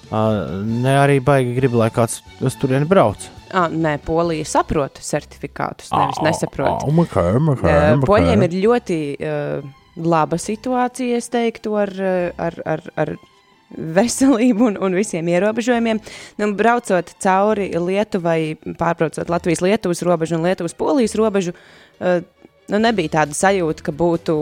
Uh, 0.04 0.60
ne 0.68 0.98
arī 1.00 1.18
baigi 1.24 1.56
grib, 1.56 1.74
lai 1.80 1.88
kāds 1.94 2.20
uz 2.44 2.56
turieni 2.60 2.86
brauc. 2.88 3.24
Ah, 3.54 3.70
nē, 3.70 3.96
Polija 4.04 4.46
saprot 4.48 4.98
certifikātus, 5.02 5.92
nevis 5.94 6.20
nesaprot. 6.24 6.84
Oh, 6.86 7.02
okay, 7.04 7.36
okay, 7.38 7.54
okay. 7.54 8.02
Poļiem 8.04 8.46
ir 8.48 8.56
ļoti 8.64 8.98
uh, 9.14 9.68
laba 10.02 10.38
situācija, 10.40 11.20
es 11.22 11.30
teiktu, 11.32 11.76
ar, 11.78 11.94
ar, 12.42 12.58
ar, 12.66 12.84
ar 12.98 13.14
veselību 13.76 14.68
un, 14.70 14.78
un 14.82 14.96
visiem 14.96 15.28
ierobežojumiem. 15.32 16.00
Nu, 16.40 16.50
braucot 16.58 17.14
cauri 17.22 17.70
Lietuvai, 17.74 18.54
pārbraucot 18.78 19.30
Latvijas-Lietuvas 19.32 20.04
robežu 20.06 20.38
un 20.38 20.46
Lietuvas-Polijas 20.46 21.16
robežu, 21.18 21.54
uh, 21.54 22.22
nu, 22.70 22.80
nebija 22.82 23.16
tāda 23.18 23.36
sajūta, 23.36 23.86
ka 23.86 23.94
būtu 23.94 24.36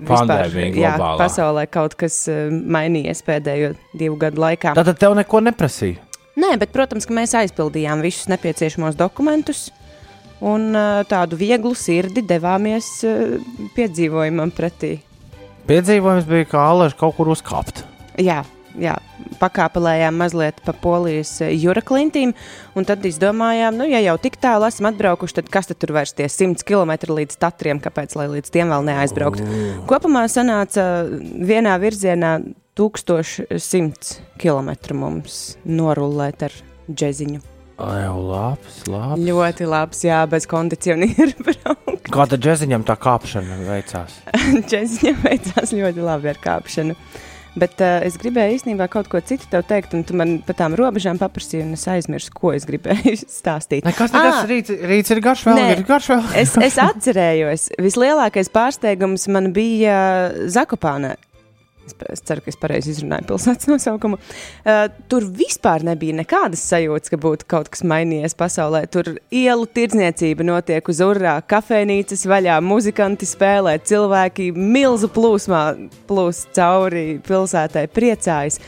vispār 0.00 0.52
jā, 0.76 0.96
pasaulē 1.20 1.66
kaut 1.70 1.96
kas 1.98 2.22
uh, 2.32 2.46
mainījies 2.50 3.24
pēdējo 3.26 3.72
divu 3.96 4.18
gadu 4.20 4.44
laikā. 4.44 4.76
Tātad 4.78 5.00
tev 5.00 5.16
neko 5.18 5.42
neprasīja. 5.48 6.02
Nē, 6.36 6.52
bet, 6.60 6.72
protams, 6.74 7.08
ka 7.08 7.16
mēs 7.16 7.32
aizpildījām 7.38 8.04
visus 8.04 8.28
nepieciešamos 8.28 8.98
dokumentus. 8.98 9.70
Un 10.44 10.68
uh, 10.76 11.00
tādu 11.08 11.38
vieglu 11.40 11.72
sirdi 11.72 12.20
devāmies 12.20 12.90
piedzīvojumam 13.72 14.52
pretī. 14.52 14.98
Piedzīvojums 15.66 16.28
bija, 16.28 16.46
kā 16.52 16.60
Alēš 16.74 16.92
kaut 17.00 17.16
kur 17.16 17.32
uzkāpt. 17.32 17.86
Jā, 18.22 18.42
jā 18.80 18.96
pakāpelējām 19.40 20.16
mazliet 20.20 20.60
pa 20.64 20.74
polijas 20.76 21.34
uh, 21.44 21.50
jūra 21.52 21.82
klintīm. 21.84 22.34
Un 22.76 22.88
tad 22.88 23.04
izdomājām, 23.08 23.78
nu, 23.80 23.88
ja 23.90 24.02
jau 24.04 24.16
tik 24.22 24.38
tālu 24.42 24.68
esam 24.68 24.90
atbraukuši, 24.90 25.38
tad 25.40 25.50
kas 25.52 25.70
tad 25.70 25.80
tur 25.82 25.94
vairs 25.96 26.16
tie 26.16 26.28
100 26.30 26.66
km 26.66 26.94
līdz 27.16 27.40
tatriem, 27.42 27.80
kāpēc 27.82 28.16
lai 28.18 28.28
līdz 28.36 28.52
tiem 28.54 28.72
vēl 28.72 28.86
neaizbraukt? 28.90 29.42
Kopumā 29.90 30.26
sanāca 30.32 30.86
vienā 31.10 31.76
virzienā 31.82 32.38
1100 32.76 34.16
km 34.36 34.96
mums 35.00 35.56
norulēt 35.64 36.48
ar 36.48 36.56
džeziņu. 36.92 37.40
Ai, 37.76 38.06
labs, 38.08 38.82
labs. 38.88 39.20
Ļoti 39.20 39.66
labs, 39.68 39.98
jā, 40.06 40.22
bez 40.32 40.46
kondicionieru 40.48 41.34
braukt. 41.46 42.08
Kā 42.12 42.24
tad 42.28 42.40
džeziņam 42.40 42.86
tā 42.88 42.96
kāpšana 43.00 43.58
veicās? 43.66 44.14
Džeziņam 44.70 45.24
veicās 45.24 45.74
ļoti 45.76 46.04
labi 46.04 46.32
ar 46.32 46.40
kāpšanu. 46.40 46.96
Bet 47.56 47.80
uh, 47.80 48.02
es 48.04 48.18
gribēju 48.20 48.58
īstenībā 48.58 48.88
kaut 48.92 49.08
ko 49.12 49.20
citu 49.24 49.48
tev 49.52 49.64
teikt, 49.68 49.94
un 49.96 50.04
tu 50.04 50.16
man 50.18 50.36
par 50.44 50.58
tām 50.58 50.76
robežām 50.76 51.20
paprasīji, 51.20 51.64
un 51.64 51.76
es 51.76 51.86
aizmirsu, 51.88 52.34
ko 52.36 52.52
es 52.56 52.66
gribēju 52.68 53.16
stāstīt. 53.38 53.86
Nekas 53.86 54.12
tāds 54.12 54.42
rīts, 54.50 54.74
rīts 54.90 55.14
ir 55.14 55.22
garš 55.24 55.46
vēl, 55.48 55.60
Nē. 55.60 55.68
ir 55.76 55.84
garš 55.88 56.10
vēl. 56.12 56.26
Es, 56.42 56.52
es 56.68 56.76
atcerējos, 56.82 57.70
vislielākais 57.80 58.52
pārsteigums 58.52 59.28
man 59.32 59.54
bija 59.56 59.96
Zakopānā. 60.52 61.16
Es, 61.86 61.94
es 62.12 62.22
ceru, 62.26 62.42
ka 62.42 62.50
es 62.50 62.58
pareizi 62.60 62.92
izrunāju 62.92 63.28
pilsētas 63.30 63.68
nosaukumu. 63.72 64.18
Uh, 64.66 64.86
tur 65.10 65.26
vispār 65.38 65.84
nebija 65.86 66.16
nekādas 66.18 66.64
sajūtas, 66.70 67.12
ka 67.12 67.20
būtu 67.22 67.48
kaut 67.50 67.70
kas 67.72 67.84
mainījies 67.86 68.36
pasaulē. 68.38 68.84
Tur 68.90 69.14
ielu 69.30 69.68
tirdzniecība 69.78 70.46
notiek 70.46 70.90
uz 70.92 71.02
urā, 71.04 71.38
kafejnīcas 71.46 72.26
vaļā, 72.30 72.58
muzikanti 72.66 73.28
spēlē, 73.28 73.78
cilvēki 73.86 74.50
milzu 74.56 75.10
plūsmā 75.14 75.62
plūst 76.10 76.52
cauri 76.58 77.06
pilsētai, 77.26 77.86
priecājas. 77.94 78.58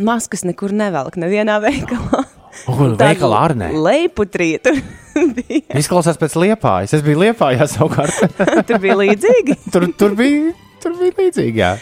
Maskas 0.00 0.46
nekur 0.48 0.72
nevelk, 0.72 1.18
nevienā 1.20 1.58
veikalā. 1.60 2.24
Un 2.72 2.96
veikala 3.00 3.44
Arnē. 3.46 3.70
Leiputrī 3.76 4.54
tur 4.64 4.78
bija. 5.36 5.64
Izklausās 5.80 6.20
pēc 6.20 6.36
liepājas. 6.40 6.96
Es 6.98 7.04
biju 7.04 7.22
liepājā 7.26 7.68
savukārt. 7.70 8.38
Tur 8.68 8.80
bija 8.82 8.98
līdzīgi. 9.02 9.58
tur, 9.72 9.88
tur 9.98 10.16
bija, 10.18 10.52
tur 10.82 10.96
bija 11.00 11.16
līdzīgi. 11.20 11.62
Jā. 11.62 11.74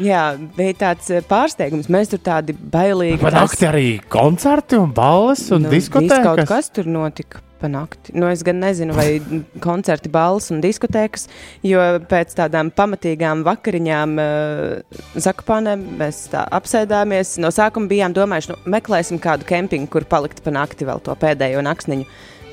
Jā, 0.00 0.36
bija 0.56 0.74
tāds 0.86 1.10
eh, 1.12 1.20
pārsteigums. 1.28 1.90
Mēs 1.92 2.08
tur 2.14 2.18
tādi 2.24 2.54
bailīgi. 2.56 3.20
Man 3.22 3.32
tās- 3.36 3.52
naktī 3.52 3.68
arī 3.68 3.86
koncerti 4.08 4.78
un 4.80 4.92
balles 4.96 5.50
un 5.52 5.62
Nu, 5.66 5.68
viss 5.72 5.88
Kaut 5.92 6.02
diskotēkas. 6.06 6.48
kas 6.48 6.70
tur 6.70 6.84
notika 6.88 7.40
pa 7.60 7.68
nakti. 7.68 8.10
Nu, 8.18 8.26
es 8.26 8.42
gan 8.42 8.58
nezinu, 8.58 8.94
vai 8.96 9.20
koncerti, 9.60 10.08
balss 10.10 10.50
un 10.50 10.60
diskotēkas, 10.64 11.28
jo 11.62 11.78
pēc 12.10 12.34
tādām 12.34 12.72
pamatīgām 12.74 13.44
vakariņām 13.46 14.16
uh, 14.18 14.98
Zakopānē 15.14 15.76
mēs 15.78 16.24
tā 16.32 16.42
apsēdāmies. 16.50 17.36
No 17.38 17.52
sākuma 17.54 17.86
bijām 17.92 18.14
domājuši, 18.16 18.50
nu, 18.50 18.56
meklēsim 18.74 19.20
kādu 19.22 19.46
kempingu, 19.46 19.88
kur 19.92 20.04
palikt 20.10 20.42
pa 20.42 20.50
nakti 20.50 20.88
vēl 20.88 21.02
to 21.06 21.14
pēdējo 21.14 21.62
naktsniņu. 21.62 22.06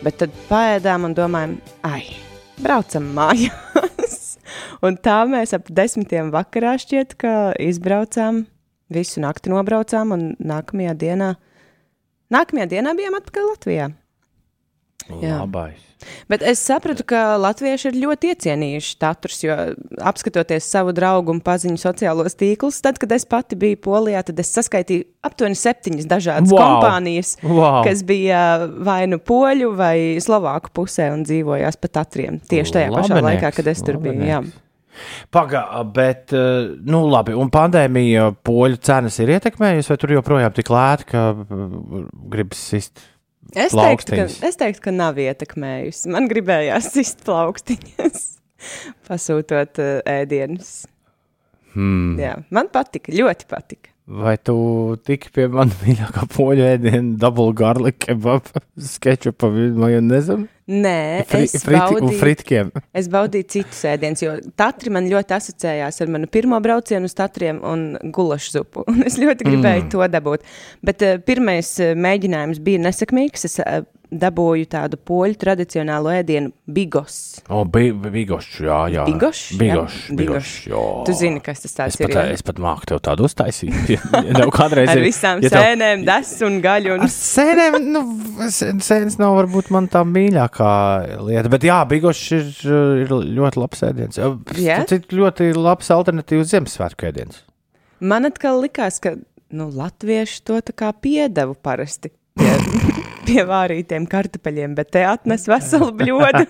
Bet 0.03 0.17
tad 0.21 0.29
paēdām 0.49 1.09
un 1.09 1.15
domājam, 1.17 1.57
ai, 1.83 2.03
braucam 2.61 3.09
mājās. 3.15 3.57
un 4.85 4.97
tā 4.97 5.21
mēs 5.29 5.55
ap 5.57 5.69
desmitiem 5.69 6.31
vakarā 6.33 6.75
šķiet, 6.81 7.15
ka 7.19 7.33
izbraucām, 7.61 8.45
visu 8.93 9.23
nakti 9.23 9.53
nobraucām 9.53 10.15
un 10.15 10.27
nākamajā 10.39 10.95
dienā. 10.99 11.33
Nākamajā 12.33 12.69
dienā 12.75 12.93
bijām 12.97 13.17
atpakaļ 13.19 13.49
Latvijā. 13.53 13.89
Jā. 15.09 15.39
Labais. 15.41 15.85
Bet 16.31 16.43
es 16.47 16.61
sapratu, 16.63 17.03
ka 17.03 17.35
latvieši 17.41 17.89
ir 17.89 17.97
ļoti 18.05 18.29
iecienījuši 18.31 18.91
status, 18.93 19.41
jo 19.43 19.55
apskatoties 20.07 20.63
savu 20.71 20.93
draugu 20.95 21.33
un 21.33 21.41
paziņu 21.43 21.75
sociālos 21.81 22.37
tīklus, 22.39 22.77
tad, 22.85 23.01
kad 23.01 23.11
es 23.11 23.25
pati 23.27 23.57
biju 23.59 23.81
Polijā, 23.83 24.21
tad 24.29 24.39
es 24.39 24.53
saskaitīju 24.55 25.03
aptuveni 25.27 25.59
septiņas 25.59 26.07
dažādas 26.07 26.53
Wow! 26.53 26.61
kompānijas, 26.61 27.33
Wow. 27.43 27.81
kas 27.83 28.05
bija 28.07 28.69
vai 28.79 29.01
nu 29.11 29.19
poļu 29.19 29.73
vai 29.75 29.97
slovāku 30.23 30.71
pusē 30.79 31.09
un 31.17 31.25
dzīvojās 31.27 31.75
pat 31.83 31.99
atriem. 32.05 32.39
Tieši 32.47 32.77
tajā 32.77 32.89
pašā 32.95 33.17
Labenieks, 33.19 33.29
laikā, 33.33 33.53
kad 33.59 33.67
es 33.75 33.83
tur 33.83 33.99
biju. 33.99 34.23
Jā. 34.23 34.39
labenieks. 34.39 34.65
Paga, 35.31 35.83
bet, 35.95 36.33
eh, 36.33 36.71
nu, 36.83 37.05
labi, 37.11 37.35
un 37.35 37.51
pandēmija 37.51 38.33
poļu 38.43 38.79
cenas 38.83 39.19
ir 39.19 39.29
ietekmējusi, 39.35 39.91
vai 39.93 39.97
tur 40.01 40.09
joprojām 40.15 40.55
tik 40.55 40.71
lēti, 40.73 41.05
ka 41.11 41.29
eh, 41.35 42.03
gribas 42.31 42.63
sist? 42.71 42.99
Es, 43.57 43.73
teiktu, 43.73 44.17
ka, 44.17 44.25
es 44.47 44.59
teiktu, 44.59 44.83
ka 44.85 44.93
nav 44.93 45.17
ietekmējusi. 45.21 46.11
Man 46.13 46.29
gribējās 46.29 46.91
sist 46.95 47.23
plaukstiņas, 47.27 48.25
pasūtot 49.09 49.81
uh, 49.81 49.93
ēdienus. 50.09 50.83
Hmm. 51.73 52.17
Jā, 52.19 52.35
man 52.53 52.69
patika, 52.73 53.13
ļoti 53.13 53.49
patika. 53.49 53.88
Vai 54.09 54.37
tu 54.41 54.55
tiki 55.05 55.29
pie 55.29 55.43
manas 55.53 55.77
mīļākā 55.85 56.23
poļu 56.33 56.63
ēdiena, 56.65 57.13
double 57.21 57.53
garlic 57.57 57.99
kebab, 58.07 58.47
sketchupa, 58.93 59.51
majonezam? 59.53 60.47
Nē, 60.69 61.25
Fri, 61.29 61.45
es 61.45 61.63
friti, 61.65 61.77
baudīju, 61.77 62.17
fritkiem. 62.17 62.71
es 62.93 63.09
baudīju 63.09 63.47
citus 63.53 63.83
ēdienus, 63.89 64.21
jo 64.21 64.33
Tatri 64.57 64.93
man 64.93 65.07
ļoti 65.09 65.33
asociējās 65.37 66.01
ar 66.01 66.11
manu 66.13 66.29
pirmo 66.29 66.57
braucienu 66.61 67.09
uz 67.09 67.15
Tatriem 67.17 67.61
un 67.65 67.85
gulašu 68.13 68.55
zupu. 68.57 68.85
Un 68.89 69.05
es 69.05 69.17
ļoti 69.21 69.45
gribēju 69.45 69.85
mm. 69.85 69.91
to 69.93 70.09
dabūt. 70.13 70.45
Bet 70.85 71.05
uh, 71.05 71.17
pirmais 71.25 71.71
uh, 71.81 71.93
mēģinājums 71.97 72.61
bija 72.65 72.81
nesekmīgs. 72.85 73.45
Es 73.49 73.57
uh, 73.61 73.81
dabūju 74.09 74.65
tādu 74.71 74.97
poļu 75.05 75.35
tradicionālo 75.37 76.09
ēdienu 76.17 76.49
bigos. 76.65 77.15
O, 77.53 77.59
bi, 77.69 77.91
bigošs, 77.93 78.55
jā, 78.65 78.77
jā. 78.89 79.03
Bigošs? 79.05 79.43
Bigošs, 79.59 79.97
Jā, 80.09 80.15
bigošs, 80.17 80.53
jā. 80.71 80.81
Tu 81.05 81.13
zini, 81.19 81.41
kas 81.45 81.61
tas 81.61 81.69
Es 81.69 81.77
tāds 81.77 81.97
pat, 82.01 82.09
ir. 82.09 82.15
jā? 82.17 82.23
es 82.33 82.41
pat 82.47 82.61
māku 82.65 82.89
tev 82.89 83.01
tādu 83.05 83.27
uztaisīt. 83.29 83.75
Ja 83.93 84.01
tev 84.39 84.49
kādreiz 84.55 84.89
Ar 84.89 84.97
ir- 84.97 85.05
visām 85.05 85.43
ja 85.45 85.51
tev- 85.53 85.61
sēnēm, 85.67 86.03
desu 86.09 86.47
un 86.49 86.57
gaļu. 86.65 86.95
Un... 86.97 87.05
Ar 87.05 87.13
sēnēm, 87.13 87.77
nu, 87.93 88.01
sē- 88.49 88.71
sēnes 88.85 89.19
nav 89.21 89.37
varbūt 89.43 89.69
man 89.75 89.87
tā 89.93 90.01
mīļākā 90.09 90.71
lieta. 91.29 91.51
Bet 91.53 91.69
jā, 91.69 91.77
bigošs 91.89 92.25
ir, 92.39 92.49
ir 93.05 93.13
ļoti 93.13 93.61
labs 93.61 93.85
ēdiens. 93.89 94.19
Jā? 94.57 94.81
Cits 94.89 95.13
ļoti 95.13 95.51
labs 95.57 95.89
alternatīvs 95.93 96.49
Ziemassvētku 96.55 97.09
ēdiens. 97.11 97.43
Man 97.99 98.25
atkal 98.29 98.61
likās, 98.63 98.97
ka 99.03 99.15
nu, 99.51 99.69
latvieši 99.73 100.41
to 100.47 100.59
tā 100.65 100.73
kā 100.77 100.89
piedevu 100.93 101.55
parasti. 101.65 102.11
Pie, 102.39 102.53
pie 103.27 103.43
vārītiem 103.45 104.05
kartupeļiem, 104.09 104.73
bet 104.77 104.89
te 104.95 105.01
atnes 105.05 105.43
veselu 105.49 105.89
bļodu 105.99 106.45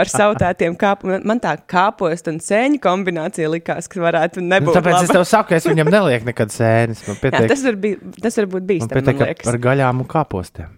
ar 0.00 0.10
sautētiem 0.10 0.76
kāpumiem. 0.80 1.24
Man 1.28 1.40
tā 1.42 1.56
kāpost 1.70 2.30
un 2.30 2.38
sēņu 2.44 2.80
kombinācija 2.84 3.50
likās, 3.52 3.90
ka 3.92 4.00
varētu 4.04 4.40
Nu, 4.44 4.48
nebūt. 4.54 4.76
tāpēc 4.78 4.96
laba. 4.98 5.08
es 5.08 5.12
tev 5.16 5.26
saku, 5.28 5.56
es 5.58 5.66
viņam 5.68 5.90
nelieku 5.92 6.30
nekad 6.30 6.54
sēnes. 6.54 7.02
Man 7.08 7.18
Jā, 7.18 7.22
pietiek, 7.26 7.50
tas, 7.52 7.64
var 7.66 7.76
bij, 7.84 7.98
tas 8.24 8.38
var 8.40 8.48
būt 8.54 8.62
man 8.62 8.70
bīstami. 8.72 9.04
pietiek 9.10 9.46
ar 9.52 9.60
gaļām 9.68 10.00
un 10.04 10.10
kāpostiem. 10.14 10.72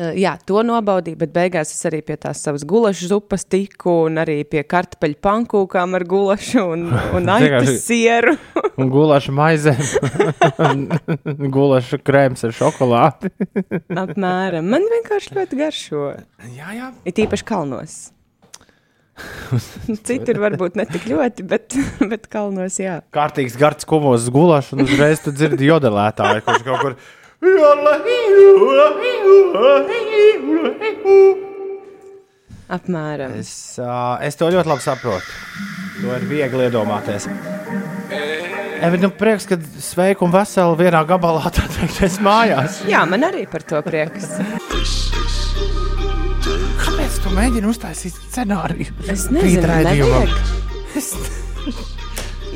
Uh, 0.00 0.14
Jā, 0.16 0.30
to 0.48 0.62
nobaudīju, 0.64 1.18
bet 1.20 1.32
beigās 1.34 1.74
es 1.74 1.80
arī 1.84 1.98
pie 2.04 2.14
tās 2.20 2.40
savas 2.40 2.62
gulašu 2.68 3.10
zupas 3.10 3.42
tiku, 3.44 4.06
un 4.08 4.16
arī 4.22 4.38
pie 4.48 4.62
kartupeļu 4.64 5.18
pankūkām 5.20 5.96
ar 5.98 6.04
gulašu 6.08 6.62
un, 6.72 6.86
un 7.18 7.28
aitas 7.34 7.82
sieru. 7.84 8.36
Un 8.80 8.88
gulaša 8.88 9.32
maize, 9.36 9.74
gulaša 11.56 11.98
krēms 12.00 12.46
ar 12.48 12.54
šokolādi. 12.56 13.28
Apmēram. 13.92 14.70
Man 14.72 14.86
vienkārši 14.88 15.36
ļoti 15.36 15.58
garšo. 15.58 16.06
Jā, 16.54 16.72
jā. 16.78 16.88
Ir 17.04 17.20
īpaši 17.26 17.46
kalnos. 17.50 17.98
Citur 20.08 20.40
varbūt 20.40 20.80
ne 20.80 20.86
tik 20.88 21.10
ļoti, 21.10 21.44
bet, 21.50 21.76
bet 22.08 22.24
kalnos 22.32 22.80
jā. 22.80 23.02
Kārtīgs 23.12 23.58
gards 23.60 23.84
kumos 23.88 24.30
gulašs, 24.32 24.72
un 24.72 24.86
uzreiz 24.86 25.20
tu 25.20 25.34
dzirdi 25.34 25.68
jodelētāju, 25.68 26.46
kurš 26.46 26.64
kaut 26.70 26.86
kur. 26.86 27.00
Apmēram. 32.70 33.32
Es, 33.40 33.52
uh, 33.82 34.20
es 34.22 34.36
to 34.38 34.50
ļoti 34.52 34.68
labi 34.70 34.84
saprotu. 34.84 35.38
To 36.00 36.12
ir 36.14 36.26
viegli 36.30 36.68
iedomāties. 36.68 37.26
E, 38.10 38.90
bet, 38.92 39.00
nu, 39.02 39.10
prieks, 39.16 39.48
ka 39.50 39.58
sveiki 39.58 40.24
un 40.24 40.32
veseli 40.34 40.78
vienā 40.78 41.00
gabalā 41.08 41.50
tā 41.56 41.64
teikt, 41.74 41.98
es 42.06 42.20
mājās. 42.22 42.82
Jā, 42.88 43.02
man 43.10 43.26
arī 43.26 43.46
par 43.50 43.64
to 43.66 43.80
prieks. 43.84 44.28
Kāpēc 46.80 47.22
tu 47.24 47.34
mēģini 47.36 47.72
uztaisīt 47.72 48.20
scenāriju? 48.30 48.94
Es 49.08 49.26
nezinu, 49.32 49.64
Rītraidījumam? 49.64 50.28
nevajag. 50.28 51.98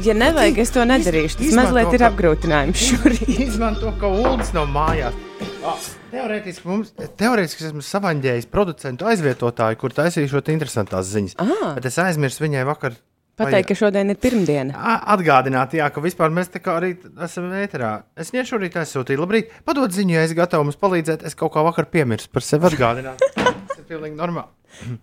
Ja 0.03 0.15
nevajag, 0.19 0.59
es 0.59 0.73
to 0.75 0.83
nedarīšu. 0.89 1.39
Tas 1.39 1.47
Izmanto 1.47 1.77
mazliet 1.77 1.95
ir 1.95 2.05
apgrūtinājums 2.09 2.83
šorīt. 2.89 3.29
Izmanto, 3.47 3.93
ka 4.01 4.11
ULDS 4.11 4.51
nav 4.57 4.67
mājās. 4.75 5.17
Ah, 5.65 5.89
Teorētiski 6.11 6.69
mums 6.69 6.91
teorētiski 7.21 7.69
esmu 7.71 7.83
savaņģējis 7.85 8.51
producentu 8.53 9.07
aizvietotāju, 9.09 9.79
kur 9.81 9.95
taisīju 9.95 10.33
šo 10.35 10.43
interesantās 10.53 11.09
ziņas. 11.15 11.37
Ah. 11.43 11.75
Bet 11.79 11.89
es 11.91 11.99
aizmirsu 12.03 12.45
viņai 12.45 12.67
vakar 12.69 12.99
Pateikt, 13.35 13.73
ka 13.73 13.75
šodien 13.75 14.13
ir 14.13 14.19
pirmdiena. 14.23 14.79
Atgādināt, 15.11 15.73
jā, 15.75 15.89
ka 15.91 16.03
vispār 16.03 16.31
mēs 16.31 16.53
tā 16.55 16.61
kā 16.63 16.77
arī 16.79 16.93
esam 17.27 17.49
ēterā. 17.59 17.91
Es 18.15 18.31
viņai 18.31 18.45
šorīt 18.47 18.79
aizsūtīju, 18.79 19.25
labrīt, 19.25 19.57
padod 19.67 19.95
ziņu, 19.95 20.15
ja 20.15 20.23
es 20.23 20.37
gatavs 20.39 20.69
mums 20.69 20.79
palīdzēt. 20.79 21.27
Es 21.27 21.35
kaut 21.39 21.57
kā 21.57 21.65
vakar 21.67 21.91
piemirsu 21.91 22.31
par 22.31 22.47
sevi 22.47 22.71
atgādināt. 22.71 23.25
Tas 23.35 23.81
ir 23.81 23.89
pilnīgi 23.91 24.15
normāli. 24.21 24.54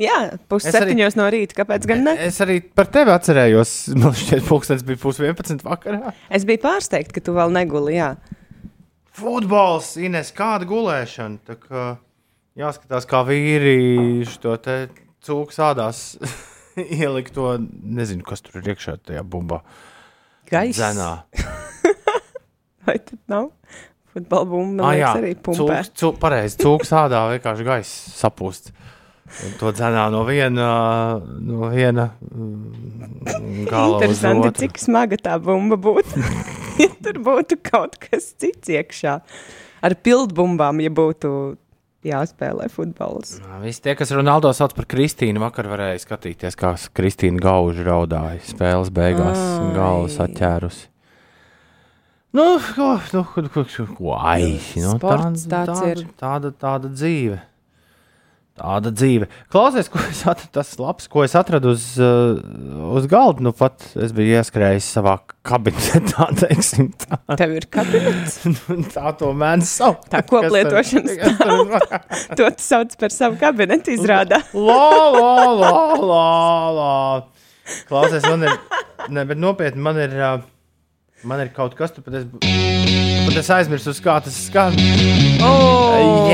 Jā, 0.01 0.17
pusseptiņos 0.51 1.17
no 1.19 1.27
rīta. 1.33 1.57
Kāpēc 1.61 1.87
gan 1.89 2.03
ne? 2.07 2.15
Es 2.27 2.39
arī 2.43 2.59
par 2.61 2.89
tevi 2.93 3.13
atcerējos. 3.13 3.73
Man 3.97 4.15
šķiet, 4.17 4.45
pulkstenis 4.47 4.85
bija 4.87 5.01
pus 5.01 5.21
11 5.21 5.65
vakarā. 5.67 6.13
Es 6.33 6.45
biju 6.47 6.63
pārsteigta, 6.65 7.15
ka 7.17 7.25
tu 7.25 7.35
vēl 7.37 7.53
neguli. 7.55 7.97
Jā. 7.99 8.13
Futbols, 9.17 9.93
Ines, 10.01 10.31
kāda 10.35 10.67
gulēšana. 10.69 11.41
Tā 11.47 11.57
kā 11.59 11.85
jāskatās, 12.59 13.07
kā 13.09 13.23
vīri 13.27 14.25
šo 14.29 14.57
cūku 15.21 15.53
sādās 15.53 16.15
ielikt 17.01 17.35
to, 17.37 17.55
nezinu, 17.83 18.25
kas 18.25 18.41
tur 18.45 18.61
ir 18.61 18.73
iekšā 18.73 18.97
tajā 19.05 19.23
bumbā. 19.27 19.61
Gaisa. 20.51 20.91
Vai 22.87 22.97
tad 22.97 23.19
nav? 23.29 23.51
Futbola 24.11 24.47
bumba 24.49 24.89
Ah, 24.89 24.95
jā, 24.97 25.11
liekas, 25.15 25.21
arī 25.21 25.35
pumpē. 25.39 25.75
cūks, 25.79 25.91
cūk, 26.01 26.17
pareizi, 26.19 26.57
cūks 26.59 26.89
sādā 26.91 27.21
vienkārši 27.31 27.67
gaisa 27.67 28.11
sapūst. 28.17 28.71
To 29.61 29.71
dzenā 29.71 30.09
no 30.11 30.25
viena, 30.27 30.67
no 31.39 31.71
viena 31.71 32.09
mm, 32.19 33.65
gala 33.69 34.01
Interesanti, 34.01 34.51
cik 34.65 34.81
smaga 34.81 35.19
tā 35.21 35.37
bumba 35.41 35.79
būtu. 35.81 36.21
ja 36.83 36.91
tur 37.03 37.21
būtu 37.23 37.57
kaut 37.63 37.97
kas 38.03 38.33
cits 38.41 38.71
iekšā. 38.75 39.17
Ar 39.81 39.97
pildbumbām, 40.05 40.83
ja 40.83 40.91
būtu 40.93 41.31
jāspēlē 42.05 42.67
futbols. 42.73 43.35
Visi 43.61 43.83
tie, 43.85 43.95
kas 43.97 44.13
Ronaldo 44.15 44.51
sauc 44.57 44.73
par 44.77 44.87
Kristīnu, 44.89 45.41
vakar 45.41 45.69
varēja 45.69 46.01
skatīties, 46.03 46.57
kā 46.57 46.73
Kristīna 46.97 47.41
gauži 47.41 47.85
raudāja 47.85 48.41
spēles 48.45 48.89
beigās, 48.93 49.37
Ai. 49.37 49.69
galvas 49.77 50.17
atķērusi. 50.25 50.87
Nu, 52.31 52.45
ko, 52.63 52.93
nu, 53.11 53.25
ko, 53.27 53.43
ko, 53.51 53.63
ko, 53.67 53.85
ko 53.97 54.13
ai, 54.15 54.55
nu, 54.79 54.93
Sports 54.95 55.47
tāds 55.51 55.81
tāda, 55.81 55.89
ir. 55.91 56.05
Tāda, 56.19 56.53
tāda 56.55 56.91
dzīve. 56.93 57.41
Tāda 58.61 58.91
dzīve. 58.93 59.25
Klausies, 59.49 59.87
ko 59.89 59.97
es 60.05 60.19
atradu, 60.21 60.51
tas 60.53 60.75
labs, 60.77 61.07
ko 61.09 61.23
es 61.25 61.33
atradu 61.39 61.71
uz, 61.73 61.85
uh, 61.97 62.37
uz 62.93 63.07
galda. 63.09 63.41
Nu, 63.41 63.53
pat 63.57 63.81
es 63.97 64.11
biju 64.13 64.35
ieskrējis 64.37 64.85
savā 64.99 65.15
kabinetā, 65.47 66.27
teiksim 66.43 66.91
tā. 67.01 67.17
Tev 67.39 67.55
ir 67.57 67.65
kabinets. 67.73 68.35
tā 68.95 69.15
to 69.17 69.31
mēdz 69.33 69.65
saukt. 69.65 70.05
Tā 70.13 70.21
koplietošanas 70.29 71.17
tur- 71.41 71.73
To 72.37 72.51
tu 72.53 72.61
sauc 72.67 72.93
par 73.01 73.15
savu 73.15 73.39
kabinetu, 73.41 73.95
izrādā. 73.97 74.43
La, 74.53 74.85
la, 75.17 75.33
la, 75.63 75.73
la, 76.11 76.21
la. 76.77 76.93
Klausies, 77.89 78.27
man 78.29 78.45
ir, 78.45 78.53
ne, 79.09 79.25
bet 79.25 79.41
nopietni, 79.41 79.81
man 79.81 79.97
ir, 80.05 80.13
uh, 80.21 80.37
man 81.25 81.41
ir 81.41 81.49
kaut 81.55 81.73
kas, 81.79 81.95
tu 81.97 82.05
pat 82.05 82.19
es, 82.21 82.29
pat 82.37 83.41
es 83.41 83.49
aizmirsu, 83.57 83.95
uz 83.95 84.03
kā 84.05 84.19
tas 84.21 84.37
skan. 84.51 84.77
Oh! 85.41 86.29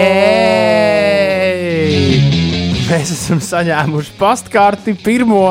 Jēj! 1.87 2.17
Mēs 2.87 3.11
esam 3.13 3.39
saņēmuši 3.43 4.15
pastkarti 4.19 4.95
pirmo 5.03 5.43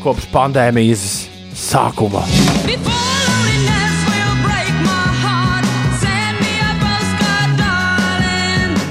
kopš 0.00 0.28
pandēmijas 0.32 1.04
sākuma. 1.56 2.24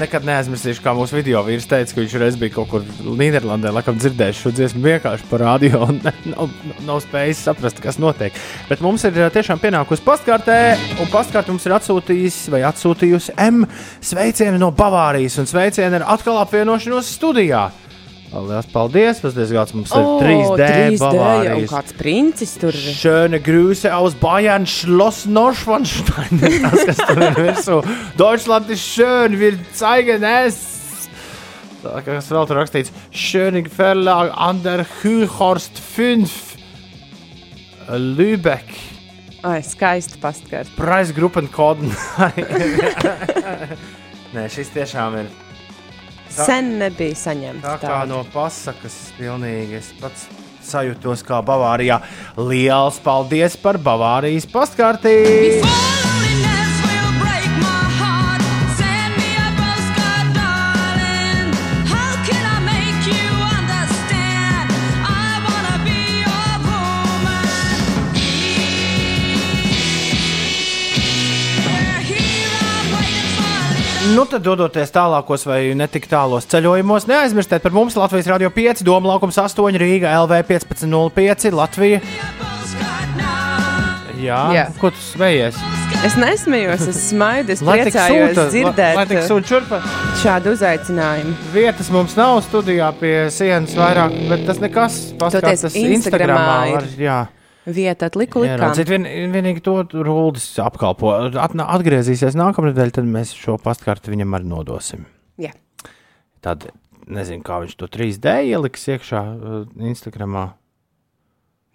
Nekad 0.00 0.24
neaizmirsīšu, 0.24 0.80
kā 0.80 0.94
mūsu 0.96 1.18
video 1.18 1.42
vīrs 1.44 1.66
teica, 1.68 1.92
ka 1.92 2.00
viņš 2.00 2.14
reiz 2.22 2.36
bija 2.40 2.54
kaut 2.54 2.70
kur 2.70 2.84
Nīderlandē, 3.04 3.68
laikam 3.74 3.98
dzirdējis 4.00 4.38
šo 4.40 4.52
dziesmu 4.56 4.80
vienkārši 4.86 5.26
par 5.28 5.44
radio 5.44 5.82
un 5.84 5.98
nav, 6.32 6.54
nav 6.86 7.02
spējis 7.04 7.42
saprast, 7.44 7.82
kas 7.84 8.00
notiek. 8.00 8.36
Bet 8.70 8.80
mums 8.84 9.04
ir 9.04 9.18
eh, 9.20 9.28
tiešām 9.34 9.60
pienākusi 9.60 10.04
pastkartē, 10.06 10.56
un 11.02 11.12
pastkartē 11.12 11.52
mums 11.52 11.68
ir 11.68 11.76
atsūtījis 11.76 12.40
vai 12.54 12.62
atsūtījusi 12.70 13.36
M 13.50 13.66
sveicienu 14.00 14.62
no 14.62 14.72
Bavārijas, 14.72 15.36
un 15.42 15.50
sveicienu 15.50 16.00
ir 16.00 16.08
atkal 16.16 16.40
apvienošanos 16.46 17.12
studijā. 17.18 17.68
Lielas 18.30 18.66
paldies! 18.70 19.18
Tas 19.24 19.34
diezgan 19.34 19.66
mums 19.74 19.90
ir 19.90 20.04
3D, 20.22 20.60
3D 20.60 20.92
un 20.94 21.00
Bavārijas. 21.02 21.70
kāds 21.72 21.94
princis 21.98 22.52
tur 22.62 22.70
ir. 22.76 22.92
Schöne 22.94 23.40
Grüße 23.42 23.90
aus 23.90 24.14
Bayern, 24.14 24.68
Schloss 24.70 25.24
Neuschwanstein. 25.26 26.38
Tas, 26.62 26.84
kas 26.86 27.00
tur 27.08 27.18
ir 27.26 27.34
virsū. 27.40 27.80
Deutschland 28.20 28.70
ist 28.70 28.86
schön, 28.86 29.34
wir 29.40 29.58
zeigen 29.74 30.22
es. 30.22 30.60
Tā, 31.82 31.96
Kas 32.06 32.30
vēl 32.30 32.46
tur 32.46 32.60
rakstīts? 32.60 32.92
Schönig 33.10 33.66
Verlag 33.74 34.30
an 34.36 34.62
der 34.62 34.84
Hühorst 35.00 35.80
5. 35.96 36.30
Lübeck. 37.98 38.70
Ai, 39.42 39.58
skaisti 39.64 40.20
pastkārt. 40.22 40.68
Preisgruppenkoden. 40.76 41.90
Nē, 44.36 44.44
šis 44.52 44.68
tiešām 44.76 45.16
ir 45.24 45.32
Tā- 46.36 46.46
Sen 46.46 46.78
nebija 46.78 47.14
saņemts. 47.14 47.62
tā 47.64 47.78
kā 47.80 47.88
tādu. 47.88 48.08
no 48.08 48.24
pasakas. 48.32 49.12
Pilnīgi 49.18 49.74
es 49.80 49.92
pats 50.00 50.26
sajūtos 50.62 51.24
kā 51.26 51.42
Bavārijā. 51.44 52.00
Lielas 52.36 52.98
paldies 53.02 53.56
par 53.56 53.78
Bavārijas 53.78 54.46
pastkartību! 54.46 56.19
Nu, 74.20 74.26
tad 74.28 74.42
dodoties 74.44 74.90
tālākos 74.92 75.46
vai 75.48 75.70
netik 75.72 76.04
tālos 76.04 76.44
ceļojumos, 76.52 77.06
neaizmirstiet 77.08 77.62
par 77.64 77.72
mums 77.72 77.94
Latvijas 77.96 78.26
Rādio 78.28 78.50
5, 78.52 78.82
Doma 78.84 79.14
laukums 79.14 79.38
8, 79.40 79.78
Rīga 79.80 80.10
LV 80.26 80.42
1505, 80.50 81.46
Latvija. 81.56 82.02
Jā, 84.20 84.42
Jā. 84.52 84.66
ko 84.76 84.90
tu 84.92 85.00
smejies? 85.00 85.56
Es 86.04 86.18
nesmējos, 86.20 86.84
es 86.92 87.00
smaidu, 87.06 87.54
es 87.56 87.64
Lai 87.64 87.78
priecājos 87.80 88.36
sūta, 88.36 88.46
dzirdēt 88.52 89.00
lai 89.00 89.08
tik 89.08 89.22
uh, 89.22 89.26
sūta 89.30 89.54
šurpa. 89.54 89.80
šādu 90.20 90.52
uzaicinājumu. 90.58 91.36
Vietas 91.56 91.88
mums 91.96 92.20
nav 92.20 92.42
studijā 92.44 92.92
pie 93.00 93.16
sienas 93.32 93.72
vairāk, 93.72 94.20
bet 94.28 94.44
tas 94.52 94.60
nekas. 94.60 95.00
Paskatās 95.16 95.64
Instagramā 95.72 96.58
ir 96.68 96.76
var, 96.76 96.94
jā. 97.08 97.20
Vieta 97.68 98.08
atliku 98.08 98.40
likām. 98.40 98.56
Ieraudzīt, 98.56 98.88
vien, 98.88 99.04
vienīgi 99.34 99.60
to 99.66 99.74
Rūlis 100.06 100.46
apkalpo. 100.64 101.10
Atnā, 101.36 101.66
atgriezīsies 101.76 102.38
nākamnedēļ, 102.40 102.92
tad 102.96 103.08
mēs 103.10 103.34
šo 103.36 103.58
pastkarti 103.60 104.14
viņam 104.14 104.38
arī 104.38 104.48
nodosim. 104.48 105.04
Jā. 105.40 105.52
Tad 106.40 106.70
nezinu, 107.10 107.44
kā 107.44 107.58
viņš 107.60 107.76
to 107.76 107.88
3D 107.92 108.32
ieliks 108.48 108.88
iekšā 108.94 109.20
uh, 109.20 109.60
Instagramā. 109.90 110.46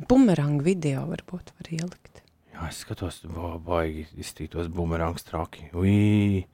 Bumerangu 0.09 0.65
video 0.65 1.05
varbūt 1.11 1.53
var 1.53 1.69
ielikt. 1.71 2.23
Jā, 2.55 2.69
es 2.71 2.81
skatos, 2.81 3.21
va- 3.29 3.59
baigi 3.61 4.07
iztītos 4.19 4.67
bumerangs 4.71 5.23
traki. 5.27 5.69
Ui, 5.77 6.45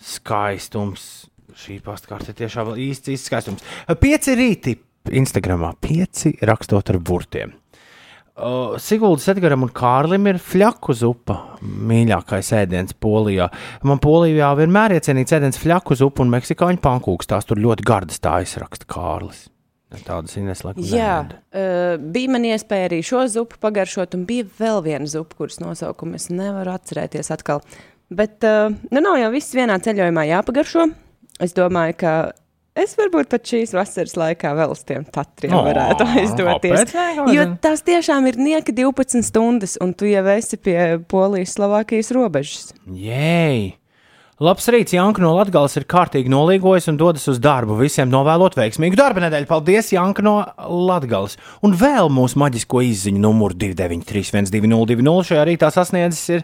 skaistums. 0.00 1.28
Šī 1.54 1.76
pastkarte 1.84 2.32
tiešām 2.34 2.72
īsts, 2.80 3.12
īsts 3.12 3.28
skaistums. 3.28 3.62
Pieci 4.00 4.32
rīti 4.34 4.72
Instagramā, 5.14 5.74
pieci 5.78 6.32
rakstot 6.42 6.88
ar 6.90 6.98
burtiem. 7.04 7.52
Uh, 8.34 8.74
Siguldas 8.82 9.28
Edgars 9.30 9.54
un 9.62 9.70
Kārlim 9.70 10.24
ir 10.26 10.40
flaku 10.42 10.94
zupa. 10.98 11.36
Mīļākais 11.62 12.48
ēdiens 12.58 12.96
Polijā. 12.98 13.46
Man 13.86 14.00
Polijā 14.02 14.48
vienmēr 14.58 14.96
iecienīts 14.96 15.36
ēdiens 15.36 15.60
flaku 15.62 15.94
zupa 16.00 16.24
un 16.24 16.32
meksikāņu 16.34 16.82
pankūks. 16.82 17.30
Tās 17.30 17.46
tur 17.46 17.62
ļoti 17.62 17.86
gardas, 17.86 18.18
tā 18.18 18.40
izraksta 18.42 18.90
Kārlis. 18.90 19.46
Tādas 20.02 20.34
Ines 20.40 20.64
laikam. 20.66 20.82
Jā, 20.90 21.14
uh, 21.30 21.94
bija 22.02 22.34
man 22.34 22.48
iespēja 22.48 22.88
arī 22.88 22.98
šo 23.06 23.22
zupu 23.30 23.60
pagaršot, 23.62 24.18
un 24.18 24.24
bija 24.26 24.48
vēl 24.58 24.82
viena 24.82 25.06
zupa, 25.06 25.38
kuras 25.38 25.60
nosaukumu 25.62 26.18
es 26.18 26.26
nevaru 26.34 26.74
atcerēties 26.74 27.30
atkal. 27.30 27.62
Bet 28.10 28.42
uh, 28.42 28.74
nu 28.90 29.04
nav 29.04 29.20
jau 29.22 29.30
viss 29.36 29.54
vienā 29.54 29.78
ceļojumā 29.86 30.26
jāpagaršo. 30.32 30.88
Es 31.42 31.54
domāju, 31.54 32.00
ka 32.02 32.16
es 32.78 32.96
varbūt 32.98 33.30
pat 33.32 33.46
šīs 33.50 33.74
vasaras 33.76 34.16
laikā 34.18 34.54
vēl 34.58 34.74
uz 34.74 34.82
tiem 34.86 35.06
tatriem 35.14 35.54
O, 35.54 35.62
varētu 35.66 36.08
aizdoties. 36.18 36.90
Kāpēc 36.90 37.32
Jo 37.34 37.46
tās 37.62 37.84
tiešām 37.86 38.26
ir 38.30 38.40
nieka 38.40 38.74
12 38.74 39.24
stundas, 39.26 39.78
un 39.82 39.94
tu 39.96 40.10
jau 40.10 40.26
esi 40.34 40.58
pie 40.60 40.76
Polijas-Slovākijas 41.10 42.12
robežas. 42.16 42.74
Jēj! 42.90 43.74
Labs 44.42 44.66
rīts, 44.66 44.90
Janka 44.90 45.22
no 45.22 45.28
Latvijas 45.36 45.76
ir 45.78 45.84
kārtīgi 45.86 46.30
nolīgojis 46.32 46.88
un 46.90 46.96
dodas 46.98 47.28
uz 47.30 47.38
darbu. 47.38 47.76
Visiem 47.78 48.10
novēlot 48.10 48.56
veiksmīgu 48.58 48.98
darba 48.98 49.22
nedēļu. 49.22 49.46
Paldies, 49.46 49.92
Janka 49.94 50.24
no 50.26 50.40
Latvijas. 50.66 51.36
Un 51.62 51.76
vēl 51.78 52.10
mūsu 52.10 52.40
maģisko 52.42 52.82
izziņu 52.88 53.22
numuru 53.22 53.54
293-1202. 53.62 55.14
Šajā 55.30 55.44
rītā 55.52 55.70
sasniedzis 55.70 56.32
ir. 56.34 56.42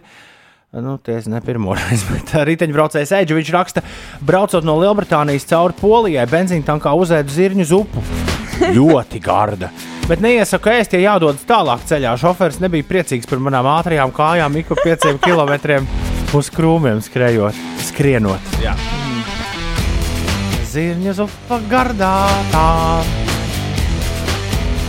Nu, 0.72 0.98
tas 1.02 1.26
ne 1.26 1.40
pirmo 1.42 1.74
reizi, 1.78 2.06
bet 2.12 2.30
riteņbraucējs 2.46 3.10
Eģis. 3.18 3.36
Viņš 3.40 3.48
raksta, 3.56 3.82
braucot 4.22 4.66
no 4.66 4.76
Lielbritānijas 4.78 5.48
cauri 5.50 5.74
Polijai, 5.80 6.28
benzīna 6.30 6.62
tankā 6.68 6.92
uzēdu 6.94 7.34
zirņu 7.34 7.66
zupu. 7.66 8.02
Ļoti 8.76 9.18
garda. 9.24 9.72
Bet 10.06 10.22
neiesaku 10.22 10.70
ēst, 10.70 10.94
ja 10.94 11.00
jādodas 11.14 11.42
tālāk 11.48 11.82
ceļā. 11.90 12.12
Šoferis 12.20 12.60
nebija 12.62 12.86
priecīgs 12.86 13.26
par 13.30 13.42
manām 13.42 13.66
ātrajām 13.72 14.14
kājām, 14.14 14.60
ik 14.60 14.70
pa 14.70 14.78
pieciem 14.84 15.18
kilometriem 15.26 15.90
uz 16.38 16.52
krūmiem 16.54 17.02
skrejot, 17.02 17.58
skrienot. 17.90 18.54
Jā. 18.62 18.76
Zirņa 20.70 21.16
zupa 21.18 21.58
gardā. 21.70 22.14
Tā. 22.54 23.29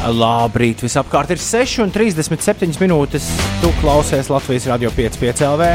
Labrīt, 0.02 0.82
visapkārt 0.82 1.30
ir 1.30 1.38
6,37 1.38 2.80
minūtes. 2.82 3.28
Tu 3.62 3.70
klausies 3.84 4.32
Latvijas 4.34 4.66
radio 4.72 4.90
5,5 4.96 5.44
LV. 5.46 5.68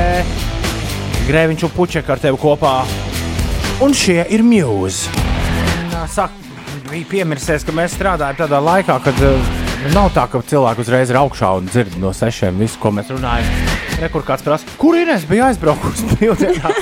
Grēviņš 1.29 1.63
un 1.69 1.73
puķek 1.77 2.11
ar 2.11 2.23
tevi 2.25 2.41
kopā. 2.43 2.73
Un 3.87 3.95
šie 3.95 4.19
ir 4.35 4.43
mūzi. 4.43 5.13
Saka, 6.11 6.35
bija 6.91 7.07
piemirsies, 7.13 7.63
ka 7.67 7.75
mēs 7.77 7.95
strādājam 7.95 8.41
tādā 8.43 8.59
laikā, 8.67 8.99
kad 9.07 9.23
uh, 9.23 9.55
nav 9.95 10.11
tā, 10.17 10.27
ka 10.33 10.43
cilvēki 10.43 10.83
uzreiz 10.83 11.15
ir 11.15 11.21
augšā 11.23 11.53
un 11.61 11.71
dzird 11.71 11.95
no 12.03 12.11
sešiem 12.11 12.59
visu, 12.59 12.83
ko 12.83 12.91
mēs 12.99 13.15
runājam. 13.15 13.65
Rekur 14.03 14.27
kāds 14.27 14.43
prasa, 14.47 14.77
kur 14.81 14.99
ir 14.99 15.15
es 15.15 15.23
biju 15.29 15.47
aizbraukusi 15.53 16.19
pilsētā? 16.19 16.75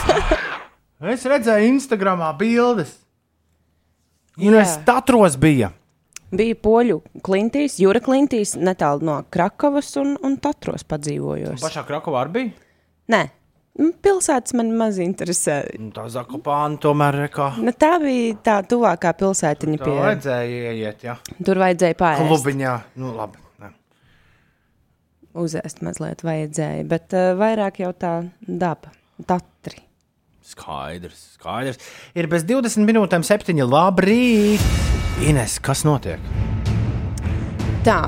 es 1.12 1.28
redzēju 1.28 1.74
Instagramā 1.76 2.32
bildes. 2.40 2.96
Un 4.40 4.56
es 4.58 4.78
tatros 4.88 5.36
biju. 5.36 5.74
Bija 6.34 6.56
poļu 6.64 6.98
klintīs, 7.24 7.76
jūra 7.82 8.00
klintīs, 8.02 8.54
netālu 8.58 9.04
no 9.06 9.20
Krakovas 9.34 9.92
un, 10.00 10.16
un 10.24 10.36
Tatros 10.42 10.82
padzīvojos. 10.88 11.60
Pašā 11.62 11.84
Krakovā 11.88 12.24
arī 12.24 12.32
bija. 12.34 12.52
Nē, 13.14 13.20
mm, 13.78 13.92
pilsētas 14.02 14.56
man 14.58 14.72
maz 14.80 14.98
interesē. 15.04 15.60
Nu, 15.78 15.90
Tā 15.94 16.06
zakopāna 16.10 16.80
tomēr 16.82 17.20
ir 17.26 17.30
kā. 17.34 17.50
Nu, 17.60 17.70
tā 17.76 17.92
bija 18.02 18.34
tā 18.46 18.58
tuvākā 18.70 19.12
pilsētiņa 19.20 19.78
Tā 19.80 19.84
pie. 19.86 19.96
vajadzēja 20.00 20.74
ieiet, 20.74 21.06
jā. 21.06 21.16
Tur 21.44 21.60
vajadzēja 21.62 21.98
pāri. 22.00 22.26
Klubiņā. 22.32 22.74
Nu, 23.02 23.14
labi. 23.20 23.38
ne. 23.62 23.72
Uzēst 25.44 25.82
mazliet 25.86 26.22
vajadzēja, 26.26 26.84
bet 26.88 27.14
uh, 27.16 27.32
vairāk 27.38 27.82
jau 27.84 27.92
tā 27.98 28.14
daba, 28.46 28.92
tatri. 29.26 29.50
Skaidrs, 30.44 31.22
skaidrs. 31.38 31.80
Ir 32.12 32.28
bez 32.28 32.44
20 32.44 32.84
minūtēm, 32.84 33.24
7. 33.24 33.56
Labrīt! 33.64 34.60
Ines, 35.24 35.56
kas 35.64 35.86
notiek? 35.88 36.20
Tā. 37.86 38.00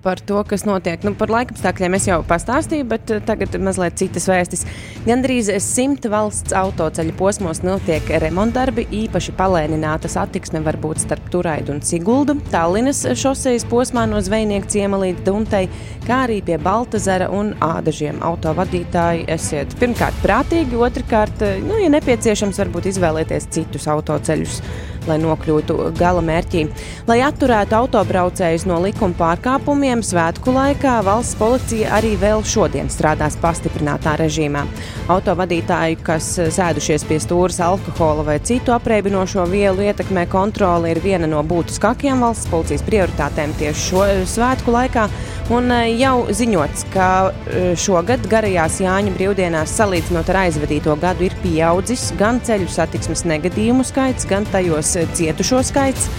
Par 0.00 0.16
to, 0.20 0.38
kas 0.48 0.62
notiek. 0.64 1.02
Nu, 1.04 1.12
par 1.12 1.28
laikapstākļiem 1.28 1.94
es 1.98 2.06
jau 2.08 2.22
pastāstīju, 2.24 2.86
bet 2.88 3.10
eh, 3.12 3.18
tagad 3.20 3.52
mazliet 3.60 3.98
citas 4.00 4.24
vēstis. 4.30 4.62
Gandrīz 5.04 5.50
simt 5.60 6.06
valsts 6.08 6.54
autoceļu 6.56 7.12
posmos 7.18 7.60
notiek 7.60 8.08
remontdarbi. 8.22 8.86
Īpaši 9.02 9.34
palēnināta 9.36 10.08
satiksme 10.08 10.62
var 10.64 10.78
būt 10.80 11.02
starp 11.04 11.28
Turaidu 11.34 11.74
un 11.76 11.84
Siguldu, 11.84 12.38
Tallinas 12.48 13.02
šosejas 13.20 13.66
posmā 13.68 14.06
no 14.08 14.22
Zvejnieka 14.24 14.72
ciema 14.72 15.02
līdz 15.02 15.20
Duntei, 15.26 15.68
kā 16.06 16.22
arī 16.24 16.40
pie 16.48 16.56
Baltazara 16.56 17.28
un 17.36 17.52
Ādažiem. 17.60 18.22
Autovadītāji 18.24 19.26
esiet 19.36 19.76
pirmkārt 19.82 20.16
prātīgi, 20.24 20.80
otrkārt, 20.80 21.44
eh, 21.44 21.60
nu, 21.60 21.76
ja 21.76 21.92
nepieciešams, 21.92 22.62
varbūt 22.64 22.88
izvēlēties 22.94 23.52
citus 23.52 23.84
autoceļus 23.92 24.62
lai 25.08 25.18
nokļūtu 25.22 25.76
gala 25.98 26.22
mērķī. 26.24 26.66
Lai 27.08 27.20
atturētu 27.24 27.76
autobraucējus 27.78 28.66
no 28.68 28.80
likuma 28.84 29.16
pārkāpumiem, 29.18 30.04
svētku 30.04 30.54
laikā 30.56 30.98
valsts 31.06 31.38
policija 31.40 31.94
arī 32.00 32.14
vēl 32.20 32.44
šodien 32.46 32.90
strādās 32.92 33.38
pastiprinātā 33.40 34.16
režīmā. 34.20 34.66
Autovadītāji, 35.10 36.00
kas 36.06 36.32
sēdušies 36.56 37.06
pie 37.08 37.20
stūres 37.22 37.60
alkohola 37.64 38.26
vai 38.26 38.38
citu 38.44 38.74
apreibinošo 38.76 39.46
vielu 39.50 39.88
ietekmē 39.90 40.26
kontroli, 40.30 40.94
ir 40.94 41.02
viena 41.04 41.30
no 41.30 41.42
būtiskākajām 41.46 42.24
valsts 42.26 42.50
policijas 42.52 42.86
prioritātēm 42.86 43.56
tieši 43.60 43.86
šo 43.90 44.08
svētku 44.30 44.74
laikā. 44.76 45.08
Un 45.50 45.66
eh, 45.74 45.88
jau 45.98 46.28
ziņots, 46.30 46.84
ka 46.92 47.06
eh, 47.30 47.72
šogad 47.78 48.22
garajās 48.30 48.76
Jāņa 48.84 49.10
brīvdienās 49.16 49.72
salīdzinot 49.80 50.28
ar 50.30 50.44
aizvadīto 50.44 50.94
gadu 51.02 51.26
ir 51.26 51.34
pieaudzis 51.42 52.12
gan 52.20 52.38
ceļu 52.46 52.68
satiksmes 52.70 53.24
negadījumu 53.26 53.82
skaits, 53.88 54.28
gan 54.30 54.46
tajos 54.52 54.92
eh, 54.99 54.99
cietušo 55.16 55.64
skaits. 55.66 56.10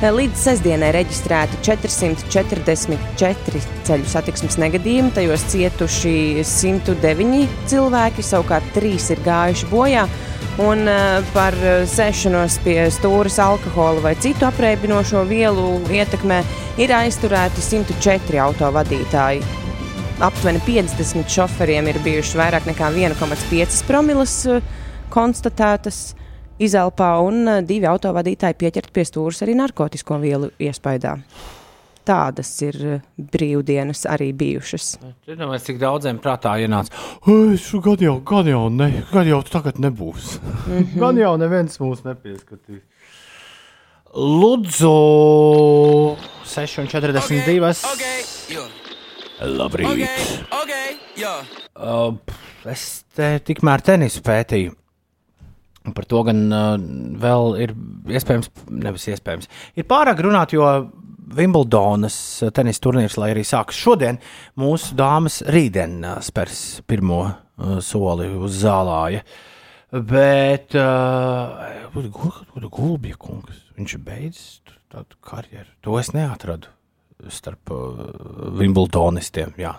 Līdz 0.00 0.40
sestdienai 0.40 0.94
reģistrēti 0.96 1.58
444 1.60 3.60
ceļu 3.84 4.06
satiksmes 4.08 4.56
negadījumi, 4.62 5.12
tajos 5.12 5.42
cietuši 5.52 6.40
109 6.48 7.42
cilvēki, 7.68 8.24
savukārt 8.24 8.70
3 8.78 9.10
ir 9.12 9.20
gājuši 9.26 9.68
bojā. 9.68 10.06
Un 10.60 10.88
uh, 10.88 11.20
par 11.34 11.54
sēšanos 11.88 12.56
pie 12.64 12.78
stūres 12.92 13.36
alkohola 13.44 14.00
vai 14.04 14.14
citu 14.20 14.46
apreibinošo 14.48 15.22
vielu 15.28 15.66
ietekmē 15.92 16.40
ir 16.80 16.94
aizturēti 16.96 17.64
104 17.64 18.40
autovadītāji. 18.46 19.44
Aptuveni 20.20 20.60
50 20.64 21.28
šoferiem 21.32 21.88
ir 21.92 22.00
bijuši 22.04 22.40
vairāk 22.40 22.64
nekā 22.72 22.88
1,5 22.96 23.84
promilas 23.88 24.40
uh, 24.48 24.64
konstatētas 25.12 26.14
izelpā, 26.60 27.14
un 27.24 27.46
uh, 27.46 27.62
divi 27.66 27.88
autovadītāji 27.90 28.58
pieķert 28.60 28.92
pie 28.94 29.06
stūres 29.08 29.42
arī 29.44 29.56
narkotiku 29.58 30.20
vielu 30.22 30.50
iespējā. 30.60 31.16
Tādas 32.10 32.50
ir 32.64 32.78
uh, 32.80 33.00
brīvdienas 33.32 34.06
arī 34.10 34.30
bijušas. 34.36 34.92
Es 35.28 35.38
domāju, 35.38 35.64
cik 35.68 35.80
daudziem 35.82 36.20
prātā 36.22 36.56
ienāca. 36.62 36.94
Es 37.54 37.70
gan 37.84 38.04
jau, 38.04 38.16
gan 38.26 38.48
jau, 38.50 38.64
ne, 38.72 38.90
gan 39.12 39.28
jau 39.28 39.42
tagad 39.48 39.80
nebūs. 39.82 40.38
Mm 40.40 40.78
-hmm. 40.78 40.98
Gan 41.00 41.18
jau 41.18 41.36
neviens 41.40 41.80
mūs 41.80 42.04
nepieskatīs. 42.04 42.82
Lūdzu, 44.10 44.96
6,42. 46.50 47.84
Okay, 47.94 48.24
jo. 48.50 48.64
Labrīt! 49.40 49.86
Okay, 49.86 50.08
okay, 50.62 50.96
jo. 51.16 51.30
Uh, 51.78 52.16
es 52.68 53.04
te 53.14 53.38
tikmēr 53.46 53.80
tenisu 53.86 54.20
pētīju. 54.26 54.79
Un 55.88 55.94
Par 55.96 56.04
to 56.04 56.20
gan 56.26 56.42
uh, 56.52 56.74
vēl 57.22 57.54
ir 57.64 57.70
iespējams, 58.12 58.50
nevis 58.84 59.06
iespējams. 59.14 59.48
Ir 59.80 59.86
pārāk 59.88 60.20
runāt, 60.26 60.52
jo 60.52 60.66
Wimbledonas 61.30 62.16
tenisa 62.56 62.82
turnīrs, 62.82 63.16
lai 63.20 63.30
arī 63.32 63.44
sākas 63.46 63.78
šodien, 63.78 64.18
mūsu 64.58 64.96
dāmas 64.98 65.40
rītdien 65.46 66.02
spērs 66.26 66.82
pirmo 66.90 67.22
uh, 67.28 67.78
soli 67.84 68.28
uz 68.34 68.58
zālāja. 68.64 69.22
Bet 69.90 70.76
uh, 70.78 71.88
kur 72.14 72.42
ir 72.60 72.68
Gulbja 72.70 73.16
kungs? 73.18 73.64
Viņš 73.78 73.96
ir 73.96 74.04
beidzis 74.06 74.76
tādu 74.90 75.18
karjeru. 75.24 75.70
To 75.86 75.96
es 76.02 76.12
neatradu 76.14 76.70
starp 77.30 77.72
uh, 77.74 78.10
Wimbledonistiem. 78.58 79.54
Jā. 79.60 79.76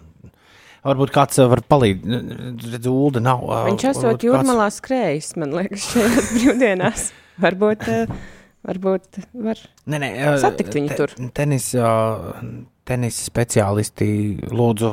Varbūt 0.81 1.11
kāds 1.13 1.37
uh, 1.37 1.45
var 1.51 1.61
palīdzēt. 1.69 2.63
Redz, 2.73 2.87
Ulda 2.89 3.21
nav. 3.21 3.43
uh, 3.45 3.59
Viņš 3.69 3.83
esot 3.91 4.03
varbūt 4.07 4.15
kāds- 4.17 4.27
jūrmalā 4.29 4.67
skrējis, 4.73 5.27
man 5.37 5.51
liekas, 5.59 5.83
šajās 5.93 6.29
brīvdienās. 6.33 7.03
Varbūt, 7.41 7.85
eh, 7.89 8.15
varbūt 8.67 9.21
var. 9.45 9.61
Nē, 9.89 9.99
nē, 10.01 10.09
Satikt 10.41 10.73
viņu 10.77 10.97
tur. 10.97 11.13
Tenis, 11.37 11.69
tenis 12.85 13.21
speciālisti 13.29 14.09
lūdzu. 14.51 14.91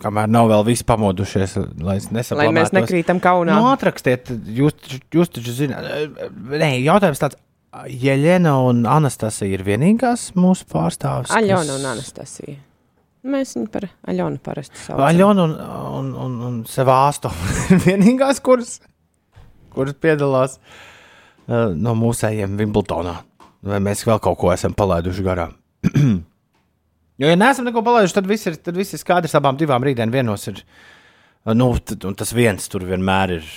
Kamēr 0.00 0.30
nav 0.32 0.48
vēl 0.48 0.62
viss 0.70 0.82
pamodušies, 0.88 1.56
lai 1.84 1.98
es 2.00 2.06
nesaprotu. 2.14 2.40
Lai 2.40 2.54
mēs 2.56 2.72
nekrītam 2.74 3.20
kaunā. 3.22 3.58
Nu, 3.60 3.66
atrakstiet, 3.72 4.30
jūs, 4.56 4.72
jūs 5.12 5.28
taču 5.34 5.52
zināt, 5.58 5.84
nē, 6.32 6.70
jautājums 6.86 7.20
tāds. 7.20 7.36
Jeļena 7.90 8.52
un 8.68 8.84
Anastasija 8.86 9.50
ir 9.58 9.64
vienīgās 9.66 10.28
mūsu 10.38 10.62
pārstāvis. 10.70 11.26
kas- 11.26 11.36
Aļona 11.42 11.74
un 11.80 11.86
Anastasija. 11.96 12.54
Mēs 13.24 13.54
viņu 13.56 13.70
par 13.72 13.86
Aļonu 14.10 14.40
parasti 14.44 14.76
saucam. 14.82 15.04
Aļona 15.06 15.46
un, 15.46 15.54
un, 15.98 16.10
un, 16.24 16.34
un 16.48 16.58
Sevāsto 16.68 17.32
ir 17.72 17.80
vienīgās, 17.86 18.42
kuras, 18.44 18.76
kuras 19.72 19.96
piedalās 19.96 20.58
uh, 20.58 21.72
no 21.72 21.96
mūsējiem 21.98 22.58
Wimbledonā. 22.60 23.16
Vai 23.64 23.80
mēs 23.80 24.04
vēl 24.04 24.20
kaut 24.20 24.36
ko 24.42 24.52
esam 24.52 24.76
palaiduši 24.76 25.24
garām? 25.24 25.54
jo, 27.20 27.24
ja 27.30 27.36
neesam 27.40 27.64
neko 27.64 27.80
palaiduši, 27.86 28.18
tad 28.18 28.28
viss 28.28 28.50
ir, 28.50 28.60
tad 28.60 28.76
viss 28.76 28.92
ir 28.92 29.00
skaidrs. 29.00 29.38
Abām 29.40 29.56
divām 29.56 29.84
rītdien 29.86 30.12
vienos 30.12 30.44
ir. 30.52 30.60
uh, 30.60 30.92
Nu, 31.44 31.74
tad, 31.78 32.04
un 32.08 32.14
tas 32.16 32.30
viens 32.32 32.70
tur 32.72 32.86
vienmēr 32.88 33.34
ir 33.34 33.48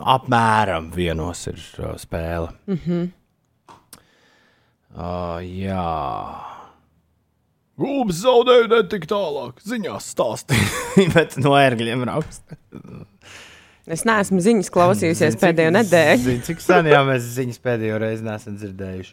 apmēram 0.00 0.88
vienos 0.94 1.42
ir 1.50 1.60
uh, 1.82 1.92
spēle. 2.00 2.48
Mm 2.64 2.78
-hmm. 2.84 3.08
uh, 4.96 5.40
jā. 5.44 6.55
Gulbis 7.76 8.22
zaudēja 8.24 8.70
ne 8.72 8.80
tik 8.88 9.04
tālāk. 9.10 9.60
Ziņās 9.66 10.08
stāstīja, 10.14 10.68
bet 11.16 11.36
no 11.42 11.52
ērgļiem 11.58 12.06
raksta. 12.08 12.56
Es 13.86 14.02
neesmu 14.08 14.40
ziņas 14.42 14.72
klausījusies 14.74 15.36
pēdējo 15.38 15.74
nedēļu. 15.76 16.22
Zini, 16.24 16.44
cik 16.48 16.64
sen 16.64 16.88
jau 16.90 17.02
mēs 17.06 17.28
ziņas 17.36 17.60
pēdējo 17.62 18.00
reizi 18.02 18.24
neesam 18.26 18.56
dzirdējuši. 18.58 19.12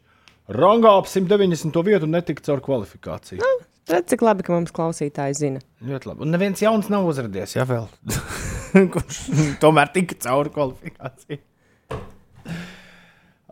Rangā 0.55 0.95
ap 0.99 1.07
190. 1.11 1.77
vietu 1.87 2.07
netika 2.09 2.43
caur 2.47 2.63
kvalifikāciju. 2.63 3.43
Redz, 3.91 4.07
cik 4.13 4.23
labi, 4.23 4.45
ka 4.47 4.55
mums 4.55 4.71
klausītāji 4.75 5.35
zina. 5.37 5.61
Ļoti 5.83 6.09
labi. 6.09 6.23
Un 6.23 6.31
neviens 6.31 6.63
jauns 6.63 6.87
nav 6.91 7.07
uzrādījies, 7.07 7.57
ja 7.57 7.67
vēl. 7.67 7.89
Kurš 8.95 9.19
tomēr 9.63 9.91
tika 9.95 10.17
caur 10.23 10.49
kvalifikāciju. 10.55 11.43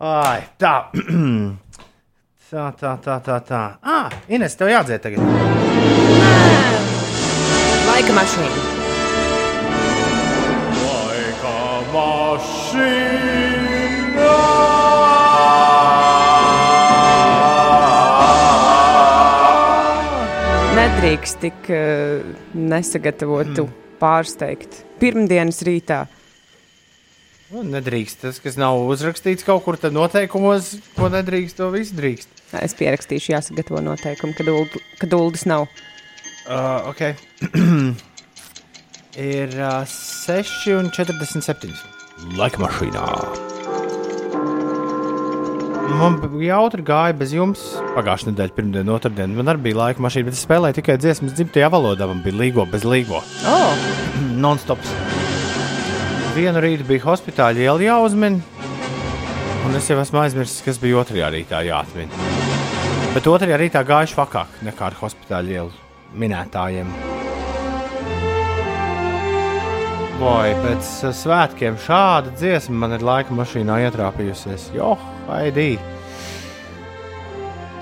Ai, 0.01 0.39
tā. 0.59 0.73
tā, 2.51 2.67
tā, 2.75 2.97
tā, 2.99 3.15
tā. 3.23 3.37
tā. 3.47 3.59
Ah, 3.79 4.11
Ines, 4.27 4.57
tev 4.59 4.67
jādzēr 4.67 4.99
tagad. 4.99 5.23
Laika 7.87 8.15
mašīna. 8.17 8.63
Laika 10.81 11.53
mašīna. 11.93 13.29
Nedrīkst 20.75 21.39
tik 21.45 21.71
uh, 21.71 22.33
nesagatavotu 22.51 23.69
pārsteigt. 24.01 24.81
Pirmdienas 24.99 25.63
rītā. 25.63 26.03
Nu, 27.51 27.63
Nedrīkst. 27.67 28.25
Tas, 28.25 28.43
kas 28.43 28.59
nav 28.59 28.83
uzrakstīts 28.91 29.47
kaut 29.47 29.63
kur 29.63 29.79
tad 29.79 29.95
noteikumos, 29.95 30.73
ko 30.99 31.07
nedrīkst, 31.15 31.59
to 31.63 31.71
viss 31.71 31.95
drīkst. 31.95 32.40
Es 32.59 32.75
pierakstīšu, 32.75 33.31
jāsagatavo 33.35 33.79
noteikumi, 33.85 34.35
kad, 34.35 34.49
uld, 34.51 34.75
kad 34.99 35.13
uldas 35.15 35.45
nav. 35.47 35.67
Uh, 36.49 36.89
ok. 36.91 37.01
Ir 39.31 39.55
uh, 39.59 39.87
6,47. 39.87 41.71
Laika 42.37 42.61
mašīnā. 42.61 43.05
Man 45.99 46.15
bija 46.23 46.55
jautri 46.55 46.83
gāja 46.87 47.13
bez 47.17 47.33
jums 47.35 47.63
pagājušā 47.95 48.29
nedēļa, 48.29 48.53
pirmdiena, 48.55 48.93
otrdiena. 48.95 49.35
Man 49.35 49.51
arī 49.51 49.65
bija 49.67 49.79
laika 49.81 50.03
mašīna, 50.05 50.29
bet 50.29 50.37
es 50.37 50.43
spēlēju 50.47 50.77
tikai 50.79 50.95
dziesmas 51.01 51.35
dzimtajā 51.35 51.67
valodā. 51.73 52.07
Man 52.09 52.23
bija 52.23 52.39
līgo 52.39 52.65
bez 52.71 52.87
līgo. 52.87 53.19
Oh, 53.51 53.87
Non-stop. 54.43 54.79
Vienu 56.37 56.63
rītu 56.63 56.87
bija 56.87 57.03
hospitāļa 57.09 57.65
iela 57.65 57.83
jāuzmin, 57.89 58.39
un 59.67 59.75
es 59.81 59.91
jau 59.91 59.99
esmu 59.99 60.23
aizmirsis, 60.23 60.63
kas 60.63 60.79
bija 60.79 61.01
otrajā 61.03 61.33
rītā 61.35 61.65
jāatmin. 61.67 62.40
Bet 63.11 63.27
otrajā 63.27 63.57
rītā 63.59 63.81
gājuši 63.83 64.15
vakāk 64.15 64.61
nekā 64.63 64.85
ar 64.91 64.99
hospitāļa 65.01 65.57
ielu 65.57 65.73
minētājiem. 66.21 66.93
boy, 70.21 70.51
pēc 70.61 70.89
uh, 71.07 71.13
svētkiem 71.17 71.77
šāda 71.81 72.29
dziesma 72.37 72.83
man 72.83 72.91
ir 72.93 73.01
laika 73.05 73.33
mašīnā 73.33 73.79
ietrāpījusies. 73.87 74.67
Jo, 74.75 74.93
haidī! 75.25 75.71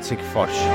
Cik 0.07 0.23
forši! 0.31 0.69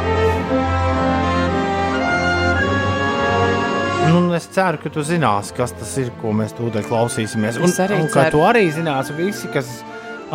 Nu, 4.12 4.20
es 4.36 4.44
ceru, 4.52 4.78
ka 4.82 4.92
tu 4.92 5.02
zināsi, 5.08 5.54
kas 5.56 5.72
tas 5.74 5.96
ir, 6.02 6.12
ko 6.20 6.34
mēs 6.36 6.52
tūdaļ 6.58 6.84
klausīsimies. 6.90 7.56
Un, 7.62 7.72
Es 7.72 7.80
arī 7.82 7.96
un 8.02 8.10
ka 8.12 8.26
ceru. 8.26 8.36
tu 8.36 8.44
arī 8.46 8.66
zināsi, 8.76 9.16
visi, 9.16 9.48
kas 9.54 9.70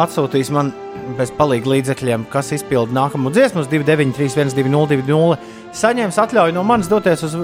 atsūtīs 0.02 0.50
man 0.56 0.74
bez 1.18 1.32
palīga 1.36 1.72
līdzekļiem, 1.74 2.28
kas 2.34 2.52
izpilda 2.58 2.96
nākamo 2.96 3.32
dziesmu 3.34 3.64
uz 3.64 3.70
293, 3.72 4.52
1202, 4.54 5.38
saņems 5.80 6.20
atļauju 6.26 6.56
no 6.56 6.66
manis 6.68 6.90
doties 6.92 7.24
uz 7.28 7.38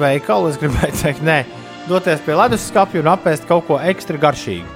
veikalu. 0.00 0.50
Es 0.52 0.60
gribēju 0.62 0.98
teikt, 1.02 1.24
nē, 1.26 1.40
doties 1.90 2.22
pie 2.26 2.36
leduskapja 2.38 3.02
un 3.02 3.12
apēst 3.14 3.48
kaut 3.50 3.66
ko 3.68 3.80
ekstra 3.82 4.20
garšīgu. 4.22 4.72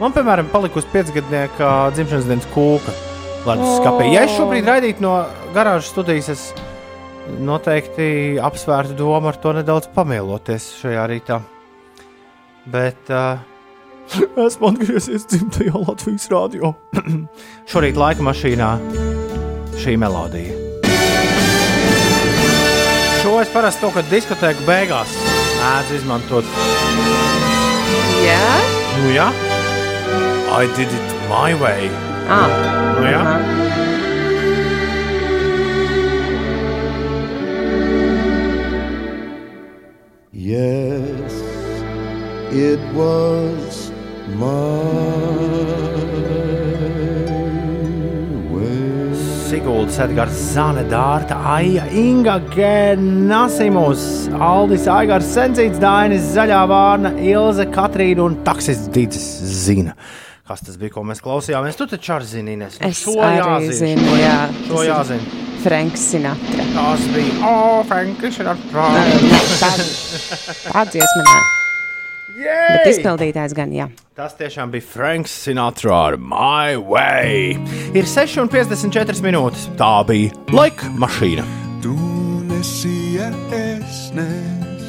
Man, 0.00 0.14
piemēram, 0.14 0.48
palikusi 0.50 0.90
piecgadnieka 0.90 1.70
dzimšanas 1.94 2.26
dienas 2.26 2.46
kūka 2.50 2.94
leduskapī. 3.46 4.08
Ja 4.10 4.24
es 4.26 4.34
šobrīd 4.34 4.66
raidītu 4.66 5.04
no 5.04 5.16
garāžas 5.54 5.92
studijas, 5.92 6.32
es 6.32 6.48
noteikti 7.44 8.38
apsvērtu 8.42 8.96
domu 8.98 9.30
ar 9.30 9.38
to 9.40 9.54
nedaudz 9.56 9.88
pamieloties 9.94 10.66
šajā 10.80 11.04
rītā. 11.12 11.38
Bet 12.74 13.12
uh, 13.12 13.38
esmu 14.46 14.70
atgriezies 14.72 15.24
dzimtajā 15.30 15.74
Latvijas 15.86 16.28
rādio. 16.32 16.74
Šorīt 17.70 17.98
laika 17.98 18.24
mašīnā 18.26 18.70
šī 19.80 19.96
melodija. 20.00 20.60
Šo 23.22 23.38
es 23.40 23.48
parasti 23.54 23.80
kaut 23.86 23.94
kad 23.96 24.10
diskotēku 24.12 24.66
beigās 24.68 25.14
mēdzu 25.60 25.98
izmantot. 26.00 26.48
Jā, 28.24 28.46
Nu, 28.94 29.08
jā, 29.10 29.26
I 30.54 30.68
did 30.76 30.92
it 30.94 31.14
my 31.28 31.50
way. 31.60 31.88
ah, 32.30 32.48
Nu, 33.00 33.08
jā. 33.10 33.22
Yes, 33.24 33.93
Siguldas, 49.94 49.98
Edgars, 50.10 50.38
Zana, 50.54 50.82
Dārta, 50.90 51.36
Aija, 51.54 51.84
Inga, 51.92 52.40
Genasimus, 52.50 54.28
Aldis, 54.40 54.88
Aigars, 54.90 55.28
Sencīts, 55.36 55.78
Dainis, 55.78 56.24
Zaļā 56.34 56.66
Vārna, 56.66 57.12
Ilze, 57.22 57.66
Katrīna 57.70 58.24
un 58.24 58.34
Taksis 58.46 58.88
Dīdis 58.90 59.22
zina. 59.64 59.94
Kas 60.48 60.64
tas 60.66 60.76
bija, 60.80 60.90
ko 60.96 61.04
mēs 61.06 61.22
klausījāmies? 61.22 61.78
Tu 61.78 61.86
taču 61.94 62.16
arī 62.16 62.26
zini, 62.26 62.56
Ines. 62.58 62.80
Nu, 62.80 62.90
es 62.90 63.04
arī 63.06 63.70
zinu, 63.70 64.02
šo, 64.08 64.18
jā. 64.18 64.38
ir 64.66 64.88
jāzina. 64.90 65.42
Franks 65.64 66.08
Sinatra. 66.10 66.66
Tas 66.74 67.06
bija, 67.14 67.34
oh, 67.48 67.84
Frankis, 67.88 68.40
ir 68.42 68.50
atrā. 68.50 68.88
Tā 70.66 70.90
nē. 72.38 72.58
Bet 72.78 72.90
izpildītājs 72.94 73.54
gan, 73.56 73.72
jā. 73.74 73.88
Tas 74.14 74.36
tiešām 74.38 74.70
bija 74.70 74.86
Franks 74.86 75.32
Sinatra 75.44 75.94
ar 76.08 76.16
My 76.18 76.76
Way. 76.78 77.56
Ir 77.98 78.06
6,54 78.06 79.22
minūtes. 79.24 79.68
Tā 79.78 79.96
bija 80.06 80.30
laika 80.54 80.90
mašīna. 81.02 81.46
Tu 81.82 81.94
nesi 82.48 82.94
es 83.18 84.10
nes. 84.14 84.84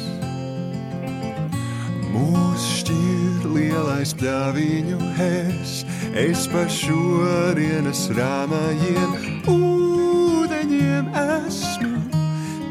Mūs 2.14 2.68
šķir 2.80 3.48
lielais 3.50 4.14
pļāviņu 4.20 5.00
es. 5.26 5.80
Es 6.16 6.46
pa 6.48 6.64
šodienas 6.70 8.06
rāmajiem 8.16 9.16
ūdeņiem 9.52 11.10
esmu. 11.42 12.22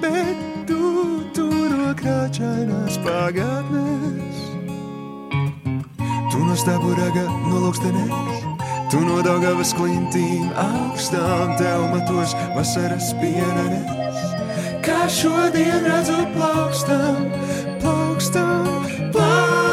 Bet 0.02 0.46
tu 0.72 0.82
turo 1.36 1.92
krāčainās 2.00 2.98
pagātnes. 3.06 4.25
Tu 6.36 6.44
no 6.44 6.56
staburaga 6.60 7.22
nolūkstenēs. 7.48 8.42
Tu 8.92 9.00
no 9.06 9.22
Daugavas 9.24 9.72
klintīm 9.78 10.50
augstām 10.60 11.54
tev 11.56 11.86
matos 11.94 12.36
vasaras 12.58 13.14
pienenes. 13.22 14.20
Kā 14.84 15.06
šodien 15.08 15.88
redzu 15.88 16.26
plaukstam, 16.36 17.30
plaukstam, 17.80 18.68
plaukstam. 19.16 19.65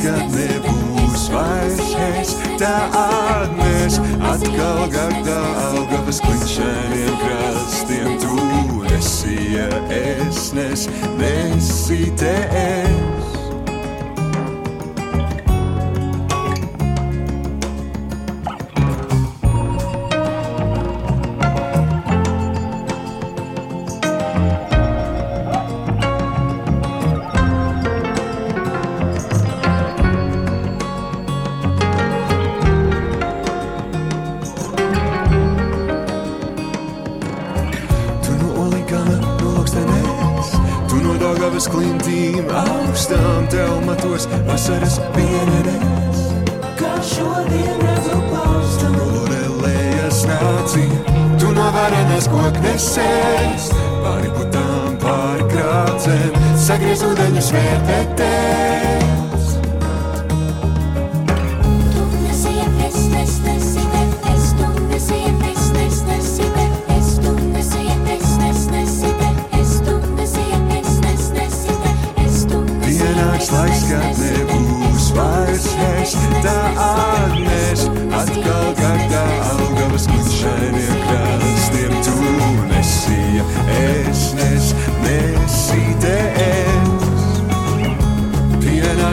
Kad 0.00 0.32
nebūs 0.32 1.26
vairs 1.34 1.92
es, 2.06 2.34
tā 2.60 2.74
atnes 2.96 3.98
atkal 4.30 4.86
gardā 4.92 5.38
augavas 5.68 6.20
kliņšainiem 6.24 7.16
krastiem. 7.24 8.12
Tu 8.24 8.82
esi, 8.96 9.38
ja 9.56 9.68
es 10.00 10.50
nes, 10.56 10.88
nesi 11.20 12.06
te 12.20 12.36
es. 12.64 13.19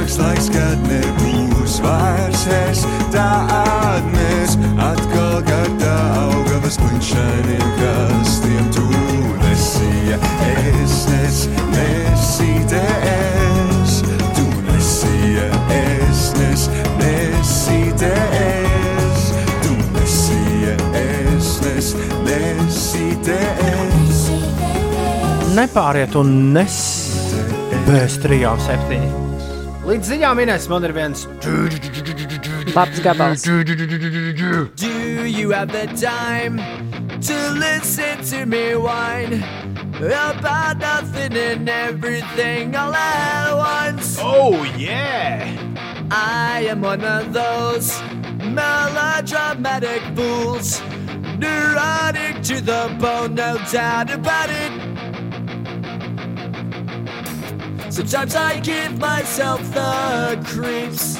Pienāks 0.08 0.22
laiks, 0.24 0.45
kad 0.55 0.84
nebūs 0.88 1.74
vairs 1.84 2.43
es, 2.47 2.84
tā 3.12 3.26
atnes 3.51 4.53
atkal 4.80 5.41
gardā 5.43 5.95
augavas 6.22 6.78
kliņšainiem 6.80 7.66
krastiem. 7.76 8.70
Tu 8.72 8.86
nesi, 9.41 10.16
es 10.47 10.95
nes, 11.12 11.41
nesi 11.74 12.55
te 12.72 12.86
es. 13.12 13.99
Tu 14.39 14.47
nesi, 14.70 15.36
es 15.76 16.24
nes, 16.39 16.66
nesi 17.03 17.84
te 17.99 18.16
es. 18.45 19.30
Tu 19.60 19.76
nesi, 19.91 20.41
es 21.03 21.53
nes, 21.68 21.93
nesi 22.24 23.12
te 23.28 23.39
es. 23.76 24.26
Nepāriet 25.60 26.16
un 26.16 26.36
nes 26.55 26.84
bez 27.91 28.22
trijām 28.24 28.70
septiņi. 28.72 29.26
Līdz 29.88 30.09
ziņām 30.11 30.35
minēs 30.35 30.65
man 30.67 30.83
ir 30.83 30.91
viens. 30.91 31.21
Labs 32.75 32.99
gabals. 32.99 33.45
Do 33.47 35.25
you 35.25 35.51
have 35.51 35.71
the 35.71 35.88
time 35.95 36.59
to 37.21 37.38
listen 37.55 38.21
to 38.29 38.45
me 38.45 38.75
whine 38.75 39.41
about 39.95 40.77
nothing 40.77 41.35
and 41.38 41.69
everything 41.69 42.75
all 42.75 42.93
at 42.93 43.53
once. 43.53 44.17
Oh, 44.21 44.63
yeah! 44.77 45.57
I 46.11 46.67
am 46.69 46.81
one 46.81 47.03
of 47.03 47.33
those 47.33 47.99
melodramatic 48.43 50.01
fools, 50.15 50.81
neurotic 51.39 52.43
to 52.43 52.61
the 52.61 52.95
bone, 52.99 53.35
no 53.35 53.57
doubt 53.71 54.11
about 54.11 54.49
it. 54.49 54.86
Sometimes 57.97 58.35
I 58.35 58.59
give 58.59 58.99
myself 58.99 59.59
the 59.73 60.39
creeps. 60.45 61.17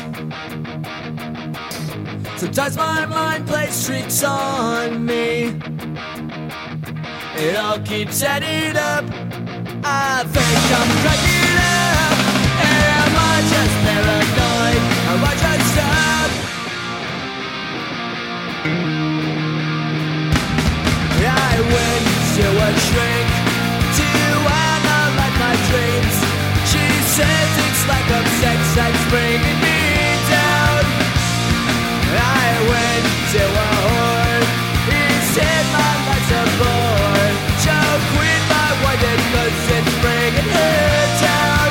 Sometimes 2.39 2.78
my 2.78 3.03
mind 3.07 3.47
plays 3.47 3.84
tricks 3.84 4.23
on 4.23 5.03
me. 5.03 5.59
It 7.36 7.55
all 7.55 7.80
keeps 7.80 8.21
adding 8.21 8.78
up. 8.78 9.05
I 9.84 10.23
think 10.30 10.71
I'm 10.78 10.89
cracking 11.01 11.57
up. 11.65 12.13
Am 12.61 13.13
I 13.25 13.41
just 13.53 13.75
paranoid? 13.82 14.82
Am 15.09 15.25
I 15.25 15.34
just 15.34 15.78
up? 15.82 16.32
I 21.25 21.57
went 21.73 22.05
to 22.38 22.45
a 22.53 22.69
shrink 22.86 23.28
to 23.97 24.09
analyze 24.45 25.36
my 25.41 25.53
dreams. 25.71 26.07
Says 27.18 27.51
it's 27.65 27.84
like 27.89 28.09
a 28.13 28.22
sex 28.38 28.59
that's 28.78 29.03
bringing 29.09 29.57
me 29.65 29.82
down. 30.30 30.86
I 32.13 32.45
went 32.70 33.05
to 33.34 33.41
a 33.41 33.70
whore. 33.82 34.43
He 34.86 35.01
said 35.34 35.63
my 35.74 35.93
life's 36.05 36.30
a 36.30 36.43
bore. 36.61 37.32
Choke 37.65 38.07
with 38.22 38.43
my 38.53 38.70
white 38.86 39.01
cause 39.34 39.65
it's 39.65 39.93
bringing 39.97 40.49
her 40.61 40.93
down. 41.26 41.70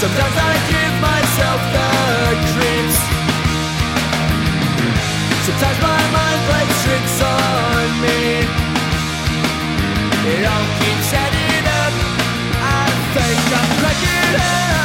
Sometimes 0.00 0.36
I 0.48 0.52
give 0.72 0.94
myself 1.04 1.60
the 1.76 1.88
creeps. 2.56 2.98
Sometimes 5.44 5.78
my 5.84 6.00
mind 6.16 6.40
plays 6.48 6.76
tricks 6.80 7.18
on 7.20 7.88
me. 8.00 8.20
It 10.32 10.48
all 10.48 10.66
keeps 10.80 11.12
come 13.52 13.68
break 13.80 14.00
it. 14.00 14.40
up 14.40 14.81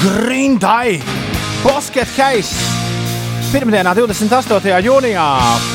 Grindai! 0.00 0.96
Basket 1.60 2.08
case! 2.16 2.56
Pirmdienā, 3.52 3.92
28. 3.92 4.72
jūnijā, 4.80 5.26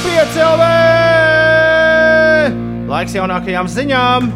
5 0.01 0.39
LV! 0.41 0.69
Laiks 2.89 3.13
jaunākajām 3.19 3.69
ziņām! 3.69 4.31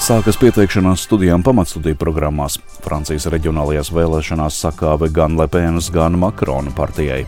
Sākas 0.00 0.40
pieteikšanās 0.40 1.04
studijām 1.04 1.44
pamatstudiju 1.44 2.00
programmās. 2.00 2.56
Francijas 2.80 3.28
reģionālajās 3.28 3.92
vēlēšanās 3.92 4.64
sakāve 4.64 5.12
gan 5.12 5.36
Lepēnas, 5.36 5.92
gan 5.92 6.16
Makrona 6.16 6.72
partijai. 6.72 7.26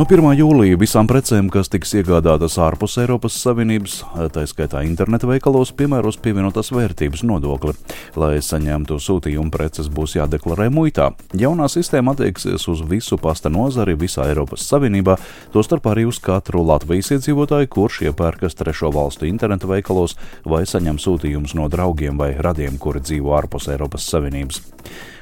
No 0.00 0.06
1. 0.08 0.30
jūlija 0.32 0.78
visām 0.80 1.04
precēm, 1.04 1.50
kas 1.52 1.68
tiks 1.68 1.90
iegādātas 1.98 2.54
ārpus 2.64 2.94
Eiropas 3.02 3.34
Savienības, 3.36 3.98
tā 4.32 4.46
skaitā 4.48 4.80
interneta 4.88 5.28
veikalos, 5.28 5.74
piemēros 5.76 6.16
pievienotās 6.24 6.70
vērtības 6.72 7.20
nodokli. 7.28 7.74
Lai 8.16 8.38
saņemtu 8.40 8.96
sūtījumu, 8.96 9.52
preces 9.52 9.90
būs 9.92 10.16
jādeklarē 10.16 10.70
muitā. 10.72 11.10
Jaunā 11.36 11.68
sistēma 11.68 12.16
attieksies 12.16 12.64
uz 12.72 12.80
visu 12.88 13.20
pasta 13.20 13.52
nozari 13.52 13.98
visā 14.00 14.24
Eiropas 14.32 14.64
Savienībā, 14.72 15.18
tostarp 15.52 15.92
arī 15.92 16.06
uz 16.08 16.22
katru 16.24 16.64
Latvijas 16.64 17.12
iedzīvotāju, 17.18 17.68
kurš 17.76 18.00
iepērkas 18.08 18.56
trešo 18.56 18.94
valstu 18.96 19.28
interneta 19.28 19.68
veikalos 19.68 20.16
vai 20.48 20.64
saņem 20.64 20.96
sūtījumus 20.96 21.58
no 21.60 21.68
draugiem 21.68 22.16
vai 22.16 22.32
radiem, 22.40 22.80
kuri 22.80 23.04
dzīvo 23.04 23.36
ārpus 23.36 23.68
Eiropas 23.76 24.08
Savienības. 24.08 24.64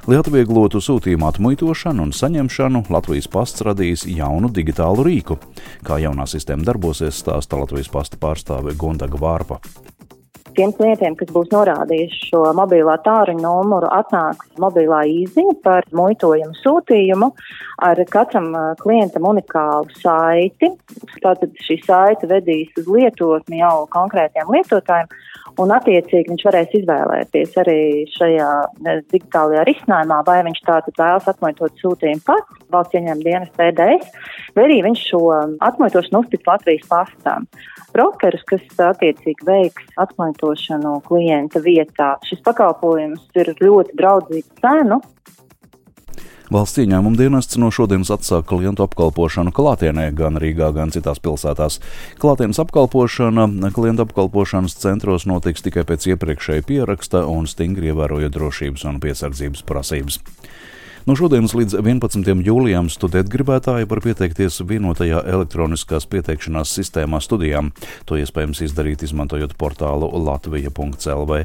Lai 0.09 0.16
atvieglotu 0.16 0.80
sūtījumu 0.80 1.26
atmuitošanu 1.28 2.06
un 2.06 2.14
saņemšanu, 2.16 2.80
Latvijas 2.88 3.26
pasts 3.28 3.61
radīs 3.66 4.06
jaunu 4.09 4.48
digitālu 4.56 5.04
rīku. 5.04 5.36
Kā 5.84 5.98
jaunā 6.00 6.24
sistēma 6.24 6.64
darbosies, 6.64 7.18
stāsta 7.20 7.59
Latvijas 7.61 7.90
pasta 7.92 8.16
pārstāve 8.16 8.72
Gundaga 8.80 9.20
Vārpa. 9.20 9.59
Tiem 10.56 10.72
klientiem, 10.72 11.12
kas 11.12 11.28
būs 11.28 11.52
norādījuši 11.52 12.30
šo 12.30 12.40
mobilā 12.56 12.96
tāruņa 13.04 13.44
numuru, 13.44 13.92
atnāks 13.92 14.48
mobilā 14.56 15.02
īziņa 15.12 15.59
par 15.61 15.84
muitojumu 15.92 16.56
sūtījumu 16.56 17.28
ar 17.84 18.00
katram 18.09 18.48
klientam 18.80 19.28
unikālu 19.28 19.92
saiti. 20.00 20.72
Tātad 21.20 21.52
šī 21.68 21.82
saite 21.84 22.32
vedīs 22.32 22.72
uz 22.80 22.88
lietotni 22.88 23.61
jau 23.61 23.84
konkrētiem 23.92 24.56
lietotājiem, 24.56 25.12
un 25.62 25.72
attiecīgi 25.74 26.32
viņš 26.32 26.44
varēs 26.48 26.76
izvēlēties 26.78 27.56
arī 27.62 27.80
šajā 28.14 28.48
digitālajā 29.12 29.64
risinājumā, 29.68 30.20
vai 30.26 30.38
viņš 30.46 30.62
tātad 30.66 31.00
vēlas 31.00 31.28
atmuitot 31.32 31.82
sūtījumu 31.82 32.24
pats, 32.26 32.62
valsts 32.72 32.98
ieņēmuma 32.98 33.26
dienas 33.26 33.52
PDS, 33.59 34.12
vai 34.56 34.66
arī 34.68 34.78
viņš 34.86 35.04
šo 35.11 35.22
atmuitošanu 35.68 36.22
uztiks 36.24 36.48
Latvijas 36.48 36.88
pastām. 36.90 37.48
Brokerus, 37.94 38.44
kas 38.48 38.82
attiecīgi 38.90 39.46
veiks 39.48 39.86
atmuitošanu 40.00 40.98
klienta 41.09 41.62
vietā, 41.64 42.14
šis 42.28 42.42
pakalpojums 42.46 43.24
ir 43.38 43.54
ļoti 43.59 43.96
draudzīgs 43.98 44.61
cenu, 44.62 45.00
Valsts 46.49 46.80
ieņēmuma 46.80 47.18
dienests 47.20 47.59
no 47.61 47.68
šodienas 47.68 48.09
atsāk 48.14 48.46
klientu 48.49 48.86
apkalpošanu 48.86 49.53
klātienē 49.53 50.07
gan 50.16 50.40
Rīgā, 50.40 50.70
gan 50.72 50.88
citās 50.94 51.20
pilsētās. 51.20 51.76
Klātienes 52.22 52.61
apkalpošana 52.62 53.44
klientu 53.76 54.07
apkalpošanas 54.07 54.78
centros 54.80 55.28
notiks 55.28 55.66
tikai 55.66 55.84
pēc 55.88 56.09
iepriekšēja 56.14 56.64
pieraksta 56.64 57.26
un 57.28 57.44
stingri 57.51 57.92
ievērojot 57.92 58.32
drošības 58.32 58.86
un 58.88 59.01
piesardzības 59.05 59.66
prasības. 59.68 60.22
No 61.09 61.14
šodienas 61.16 61.54
līdz 61.56 61.78
11. 61.78 62.26
jūlijam 62.44 62.90
studēt 62.92 63.30
gribētāji 63.32 63.86
var 63.88 64.02
pieteikties 64.04 64.59
vienotajā 64.68 65.22
elektroniskās 65.32 66.04
pieteikšanās 66.04 66.74
sistēmā 66.76 67.22
studijām. 67.24 67.70
To 68.04 68.18
iespējams 68.20 68.61
izdarīt 68.66 69.06
izmantojot 69.06 69.54
portālu 69.56 70.11
latvija.clv. 70.26 71.40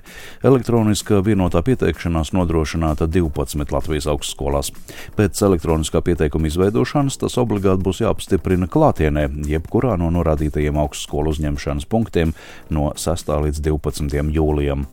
Elektroniskā 0.51 1.21
vienotā 1.23 1.63
pieteikšanās 1.63 2.33
nodrošināta 2.35 3.07
12 3.07 3.71
Latvijas 3.71 4.11
augstskolās. 4.11 4.73
Pēc 5.15 5.39
elektroniskā 5.47 6.03
pieteikuma 6.03 6.51
izveidošanas 6.51 7.23
tas 7.23 7.39
obligāti 7.39 7.87
būs 7.87 8.03
jāapstiprina 8.03 8.67
klātienē, 8.67 9.29
jebkurā 9.47 9.95
no 9.95 10.11
norādītajiem 10.11 10.83
augstskolu 10.83 11.31
uzņemšanas 11.37 11.87
punktiem 11.87 12.35
no 12.67 12.91
6. 12.99 13.37
līdz 13.47 13.63
12. 13.71 14.27
jūlijam. 14.35 14.89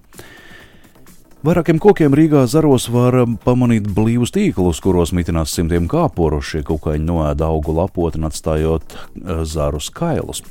Vairākiem 1.41 1.78
kokiem 1.80 2.12
Rīgā 2.12 2.43
zaros 2.53 2.84
var 2.93 3.14
um, 3.22 3.38
pamanīt 3.41 3.86
blīvus 3.97 4.28
tīklus, 4.34 4.76
kuros 4.84 5.14
mitinās 5.16 5.55
simtiem 5.57 5.86
kāporu. 5.88 6.43
Šie 6.45 6.59
kukaiņi 6.68 7.07
noēda 7.09 7.47
augu 7.49 7.72
lapotni, 7.78 8.26
atstājot 8.28 8.93
uh, 8.93 9.38
zarus 9.49 9.88
kailus. 9.88 10.43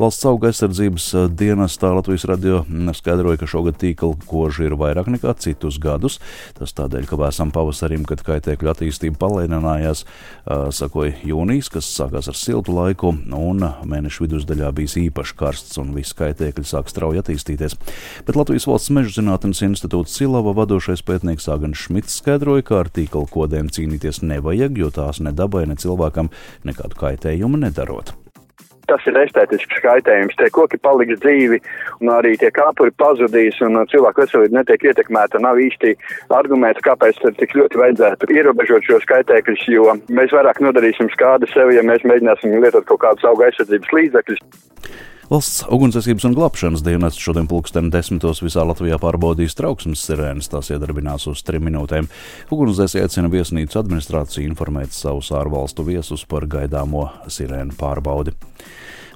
Valsts 0.00 0.24
auga 0.30 0.48
aizsardzības 0.48 1.08
uh, 1.12 1.26
dienestā 1.28 1.90
Latvijas 1.92 2.24
radio 2.30 2.62
mm, 2.62 2.96
skaidroja, 2.96 3.42
ka 3.42 3.48
šogad 3.52 3.76
tīkla 3.82 4.14
koži 4.24 4.70
ir 4.70 4.76
vairāk 4.80 5.10
nekā 5.12 5.34
citus 5.36 5.76
gadus. 5.84 6.16
Tas 6.56 6.72
tādēļ, 6.80 7.04
ka 7.10 7.20
vēsam 7.20 7.52
pavasarim, 7.52 8.08
kad 8.08 8.24
kaitēkļu 8.24 8.72
attīstība 8.72 9.20
palēninājās, 9.20 10.06
uh, 10.08 10.70
sakoja 10.72 11.12
jūnijas, 11.28 11.68
kas 11.76 11.92
sākās 11.92 12.32
ar 12.32 12.40
siltu 12.40 12.72
laiku, 12.72 13.12
un 13.36 13.68
mēneša 13.84 14.24
vidusdaļā 14.24 14.72
bijis 14.80 14.96
īpaši 15.04 15.38
karsts, 15.44 15.76
un 15.84 15.92
visi 15.92 16.16
kaitēkļi 16.24 16.66
sāk 16.72 16.88
strauji 16.88 17.20
attīstīties. 17.20 17.76
Bet 18.24 18.40
Latvijas 18.40 18.70
valsts 18.72 18.96
meža 18.96 19.18
zinātnes 19.20 19.60
institūts 19.68 20.16
Silava 20.38 20.52
vadošais 20.54 21.00
pētnieks 21.02 21.48
Agants 21.50 21.80
Šmits 21.82 22.20
skaidroja, 22.20 22.62
ka 22.62 22.76
ar 22.84 22.88
tīkla 22.94 23.26
kodēm 23.26 23.72
cīnīties 23.74 24.20
nevajag, 24.22 24.76
jo 24.78 24.90
tās 24.94 25.18
ne 25.18 25.32
dabai, 25.34 25.64
ne 25.66 25.74
cilvēkam 25.74 26.28
nekādu 26.68 26.94
kaitējumu 27.00 27.58
nedarot. 27.58 28.12
Tas 28.86 29.02
ir 29.10 29.18
estētisks 29.18 29.82
kaitējums. 29.82 30.36
Tie 30.38 30.46
koki 30.54 30.78
paliks 30.78 31.18
dzīvi, 31.24 31.58
un 31.98 32.12
arī 32.14 32.36
tie 32.38 32.52
kāpuri 32.54 32.94
pazudīs, 33.02 33.58
un 33.66 33.82
cilvēku 33.90 34.22
veselība 34.22 34.60
netiek 34.60 34.86
ietekmēta. 34.92 35.42
Nav 35.42 35.58
īsti 35.58 35.96
arguments, 36.38 36.86
kāpēc 36.86 37.18
tik 37.42 37.58
ļoti 37.58 37.82
vajadzētu 37.82 38.30
ierobežot 38.38 38.86
šos 38.86 39.10
kaitēkļus, 39.10 39.66
jo 39.74 39.90
mēs 40.06 40.38
vairāk 40.38 40.62
nodarīsim 40.62 41.10
skādi 41.18 41.50
sev, 41.50 41.74
ja 41.74 41.82
mēs 41.82 42.06
mēģināsim 42.06 42.54
lietot 42.62 42.86
kaut 42.86 43.02
kādus 43.08 43.26
auga 43.26 43.50
aizsardzības 43.50 43.96
līdzekļus. 43.98 44.46
Valsts 45.28 45.66
ugunsdzēsības 45.68 46.24
un 46.24 46.34
glābšanas 46.38 46.80
dienests 46.80 47.20
šodien 47.20 47.44
pulksten 47.50 47.90
desmitos 47.92 48.38
visā 48.40 48.62
Latvijā 48.64 48.96
pārbaudīs 49.02 49.52
trauksmes 49.58 50.00
sirēnas. 50.08 50.48
Tās 50.48 50.70
iedarbinās 50.72 51.26
uz 51.28 51.42
trim 51.44 51.66
minūtēm. 51.68 52.08
Ugunsdzēsēji 52.48 53.04
aicina 53.04 53.28
viesnīcu 53.34 53.76
administrāciju 53.76 54.48
informēt 54.48 54.96
savus 54.96 55.28
ārvalstu 55.36 55.84
viesus 55.84 56.24
par 56.24 56.48
gaidāmo 56.48 57.10
sirēnu 57.28 57.76
pārbaudi. 57.76 58.32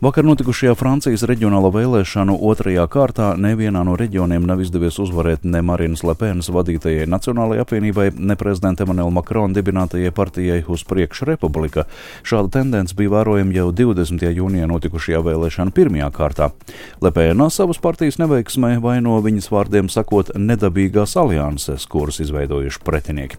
Vakar 0.03 0.26
notikušajā 0.26 0.72
Francijas 0.74 1.22
reģionāla 1.30 1.68
vēlēšanu 1.70 2.34
otrajā 2.50 2.88
kārtā 2.90 3.28
nevienā 3.38 3.84
no 3.86 3.92
reģioniem 3.94 4.42
nav 4.50 4.59
izdevies 4.64 4.96
uzvarēt 4.98 5.44
ne 5.46 5.61
Marinas 5.62 6.00
Lepēnas 6.03 6.48
vadītajai 6.50 7.05
Nacionālajai 7.07 7.62
apvienībai, 7.62 8.07
ne 8.18 8.34
prezidenta 8.40 8.82
Emanuela 8.82 9.14
Makrona 9.14 9.55
dibinātajai 9.55 10.11
partijai 10.11 10.57
uz 10.66 10.82
priekšu 10.90 11.28
republika. 11.30 11.84
Šāda 12.26 12.50
tendence 12.59 12.98
bija 12.98 13.12
vērojama 13.14 13.55
jau 13.55 13.68
20. 13.70 14.26
jūnijā 14.40 14.66
notikušajā 14.72 15.22
vēlēšanu 15.28 15.76
pirmajā 15.76 16.11
kārtā. 16.18 16.50
Lepēna 16.98 17.46
savas 17.55 17.78
partijas 17.78 18.18
neveiksmē 18.18 18.80
vaino 18.82 19.20
viņas 19.22 19.53
vārdiem 19.55 19.86
sakot 19.86 20.34
nedabīgās 20.34 21.14
alianses, 21.22 21.86
kuras 21.86 22.18
izveidojuši 22.26 22.82
pretinieki. 22.82 23.38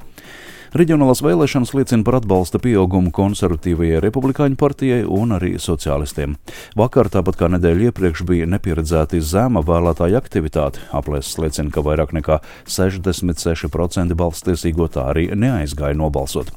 Reģionālās 0.74 1.20
vēlēšanas 1.22 1.70
liecina 1.78 2.02
par 2.02 2.16
atbalsta 2.18 2.58
pieaugumu 2.58 3.12
konservatīvajai 3.14 4.00
republikāņu 4.02 4.58
partijai 4.58 5.04
un 5.06 5.36
arī 5.36 5.52
sociālistiem. 5.62 6.34
Vakar, 6.80 7.12
tāpat 7.14 7.38
kā 7.38 7.50
nedēļa 7.54 7.92
iepriekš, 7.92 8.24
bija 8.26 8.48
nepieredzēti 8.50 9.22
zema 9.22 9.62
vēlētāja 9.62 10.18
aktivitāte. 10.18 10.82
Aplēses 10.90 11.38
liecina, 11.38 11.70
ka 11.70 11.86
vairāk 11.86 12.16
nekā 12.18 12.40
66% 12.66 14.18
balstiesīgo 14.18 14.90
tā 14.90 15.06
arī 15.14 15.28
neaizgāja 15.38 15.94
nobalsot. 16.00 16.50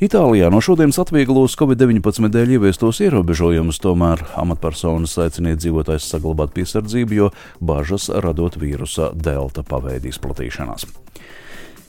Itālijā 0.00 0.48
no 0.48 0.62
šodienas 0.64 0.96
atvieglos 1.04 1.60
Covid-19 1.60 2.32
dēļ 2.32 2.56
ieviestos 2.56 3.04
ierobežojumus, 3.04 3.76
tomēr 3.84 4.24
amatpersonas 4.40 5.18
aicina 5.20 5.52
iedzīvotājs 5.52 6.08
saglabāt 6.16 6.56
piesardzību, 6.56 7.20
jo 7.20 7.28
bažas 7.60 8.08
radot 8.24 8.56
vīrusa 8.56 9.12
delta 9.12 9.64
paveida 9.68 10.08
izplatīšanās. 10.08 10.88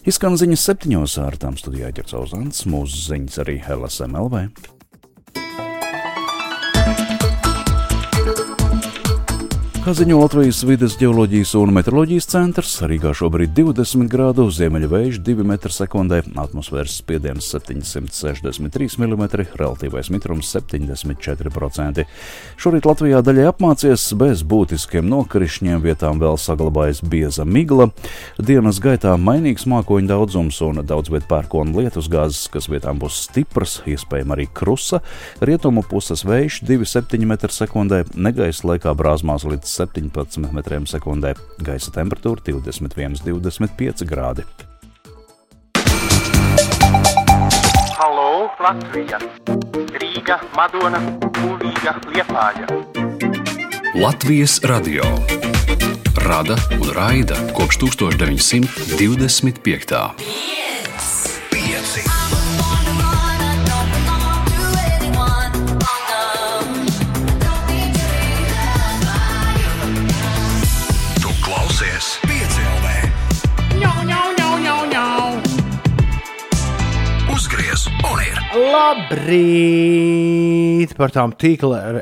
Izskan 0.07 0.37
ziņas 0.39 0.61
septiņos 0.69 1.13
ar 1.19 1.35
tām 1.35 1.57
studijā 1.59 1.89
ķercaus 1.97 2.31
Ants, 2.37 2.61
mūsu 2.71 3.01
ziņas 3.09 3.41
arī 3.43 3.57
LSMLV. 3.75 4.45
Kā 9.88 9.93
ziņo 9.95 10.17
Latvijas 10.19 10.57
vides 10.67 10.97
geoloģijas 10.99 11.53
un 11.55 11.69
meteoroloģijas 11.71 12.25
centrs, 12.27 12.73
Rīgā 12.91 13.13
šobrīd 13.15 13.53
20 13.55 14.09
grādu, 14.11 14.49
ziemeļa 14.51 14.88
vējš 14.91 15.19
2 15.23 15.45
m2, 15.47 16.17
atmosfēras 16.43 16.97
spiediens 16.99 17.47
763 17.53 18.97
mm, 18.99 19.23
relatīvais 19.55 20.09
mitrums 20.11 20.49
74%. 20.51 22.03
Šorīt 22.59 22.88
Latvijā 22.89 23.21
daļai 23.23 23.45
apmācies 23.53 24.09
bez 24.19 24.43
būtiskiem 24.43 25.07
nokrišņiem, 25.07 25.79
vietām 25.85 26.19
vēl 26.19 26.35
saglabājas 26.35 26.99
bieza 27.07 27.47
migla. 27.47 27.88
Dienas 28.43 28.83
gaitā 28.83 29.15
mainīgs 29.15 29.69
mākoņu 29.71 30.11
daudzums 30.11 30.59
un 30.67 30.83
daudz 30.83 31.13
viet 31.15 31.29
pērkona 31.31 31.79
lietus 31.79 32.11
gāzes, 32.11 32.49
kas 32.51 32.67
vietām 32.67 32.99
būs 32.99 33.21
stipras, 33.29 33.79
iespējams 33.88 34.35
arī 34.35 34.49
krusa. 34.51 34.99
Rietumu 35.39 35.88
puses 35.88 36.27
vējš 36.27 36.59
2,7 36.73 37.23
m2, 37.23 38.03
negaisa 38.19 38.73
laikā 38.73 38.97
brāzmās 38.99 39.47
līdz 39.47 39.76
17 39.78 40.41
m2, 40.47 41.34
gaisa 41.61 41.93
temperatūra 41.93 42.41
21,25 42.47 44.07
grādi. 44.09 44.45
Halo, 47.97 48.49
Latvija! 48.61 49.21
Rīga, 49.97 50.39
Madona, 50.57 51.01
Kulīga, 51.39 51.97
Liepāja! 52.13 52.65
Latvijas 53.97 54.59
radio 54.67 55.05
rada 56.28 56.55
un 56.82 56.89
raida 56.93 57.36
kopš 57.53 57.78
1925. 57.78 59.61
Pieci. 59.63 60.76
Labrīt! 78.68 80.18
Par 80.97 81.11
tām 81.15 81.32
tīkla, 81.39 82.01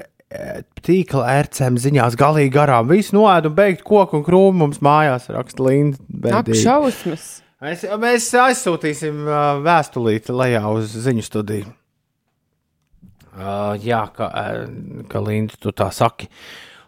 tīkla 0.85 1.23
ērcēm 1.37 1.77
ziņās 1.81 2.17
galīgi 2.19 2.51
garām. 2.55 2.89
Viss 2.91 3.13
noēda 3.15 3.47
un 3.51 3.55
beigt 3.57 3.81
koku 3.87 4.17
un 4.19 4.23
krūmu 4.25 4.57
mums 4.63 4.79
mājās, 4.85 5.23
raksta 5.33 5.61
Linda. 5.65 5.97
Ak, 6.39 6.45
šausmas! 6.57 7.25
Mēs, 7.65 7.79
mēs 8.01 8.23
aizsūtīsim 8.37 9.15
vēstulīti 9.65 10.29
lejā 10.35 10.63
uz 10.75 10.85
ziņu 11.05 11.23
studiju. 11.25 11.67
Uh, 13.35 13.75
jā, 13.83 14.03
ka, 14.15 14.25
ka 15.11 15.17
Linda, 15.23 15.53
tu 15.59 15.69
tā 15.75 15.89
saki. 15.95 16.27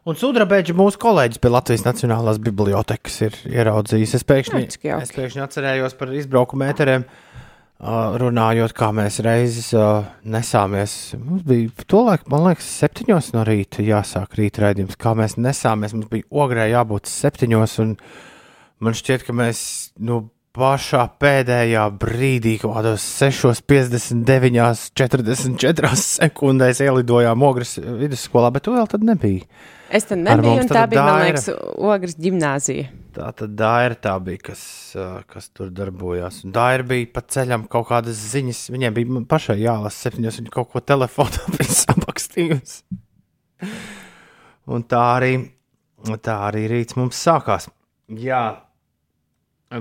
Un 0.08 0.16
Sudrabeģis, 0.16 0.76
mūsu 0.78 0.98
kolēģis 1.04 1.42
pie 1.44 1.50
Latvijas 1.52 1.84
Nacionālās 1.84 2.38
Bibliotēkas, 2.40 3.16
ir 3.26 3.34
ieraudzījis. 3.52 4.14
Es 4.16 4.24
pēkšņi, 4.28 4.62
jauki. 4.80 5.04
es 5.04 5.12
pēkšņi 5.12 5.42
atcerējos 5.44 5.94
par 6.00 6.08
izbraukumu 6.16 6.64
metriem, 6.64 7.04
uh, 7.04 7.47
runājot, 7.78 8.74
kā 8.74 8.90
mēs 8.96 9.20
reizes 9.26 9.70
uh, 9.78 10.08
nesāmies. 10.26 11.16
Mums 11.22 11.44
bija 11.46 11.86
tolaik, 11.86 12.26
man 12.32 12.48
liekas, 12.48 12.70
septiņos 12.82 13.34
no 13.36 13.44
rīta 13.46 13.86
jāsāk 13.86 14.34
rīta 14.40 14.66
raidījums. 14.66 14.98
Kā 14.98 15.14
mēs 15.18 15.38
nesāmies, 15.38 15.94
mums 15.94 16.10
bija 16.10 16.26
ogrē 16.32 16.66
jābūt 16.72 17.10
septiņos, 17.12 17.78
un 17.84 17.94
man 18.82 18.98
šķiet, 18.98 19.28
ka 19.28 19.38
mēs 19.38 19.62
nu, 20.10 20.24
pašā 20.58 21.04
pēdējā 21.22 21.86
brīdī, 22.02 22.58
kaut 22.62 22.80
kādos 22.80 23.06
6,59, 23.22 24.90
44 24.98 25.94
sekundēs 26.02 26.82
ielidojām 26.82 27.46
Ogres 27.46 27.78
vidusskolā, 27.78 28.50
bet 28.56 28.66
tu 28.66 28.74
vēl 28.74 28.90
tad 28.90 29.06
nebija. 29.06 29.46
Es 29.94 30.10
Ar 30.12 30.18
nebiju, 30.20 30.64
un 30.64 30.68
tā 30.68 30.82
tad 30.82 30.92
bija, 30.92 31.04
man 31.06 31.22
Daira. 31.22 31.28
liekas, 31.30 31.52
Ogres 31.78 32.18
gimnāzija. 32.20 32.90
Tā 33.18 33.32
tad 33.34 33.56
tā 34.04 34.12
bija, 34.22 34.40
kas, 34.52 34.62
kas 35.32 35.48
tur 35.50 35.72
darbojās. 35.74 36.44
Daira 36.54 36.86
bija 36.86 37.08
pa 37.16 37.24
ceļam 37.26 37.64
kaut 37.72 37.88
kādas 37.90 38.20
ziņas. 38.34 38.68
Viņai 38.70 38.92
bija 38.94 39.22
pašai 39.32 39.56
jālasa 39.64 40.06
septiņos, 40.06 40.38
viņa 40.44 40.54
kaut 40.54 40.70
ko 40.74 40.82
telefonā 40.86 41.48
bija 41.56 41.78
samakstījusi. 41.80 43.00
Un 44.70 44.86
tā 44.86 45.02
arī, 45.16 45.32
tā 46.22 46.36
arī 46.46 46.68
rīts 46.70 46.98
mums 47.00 47.18
sākās. 47.18 47.72
Jā, 48.22 48.44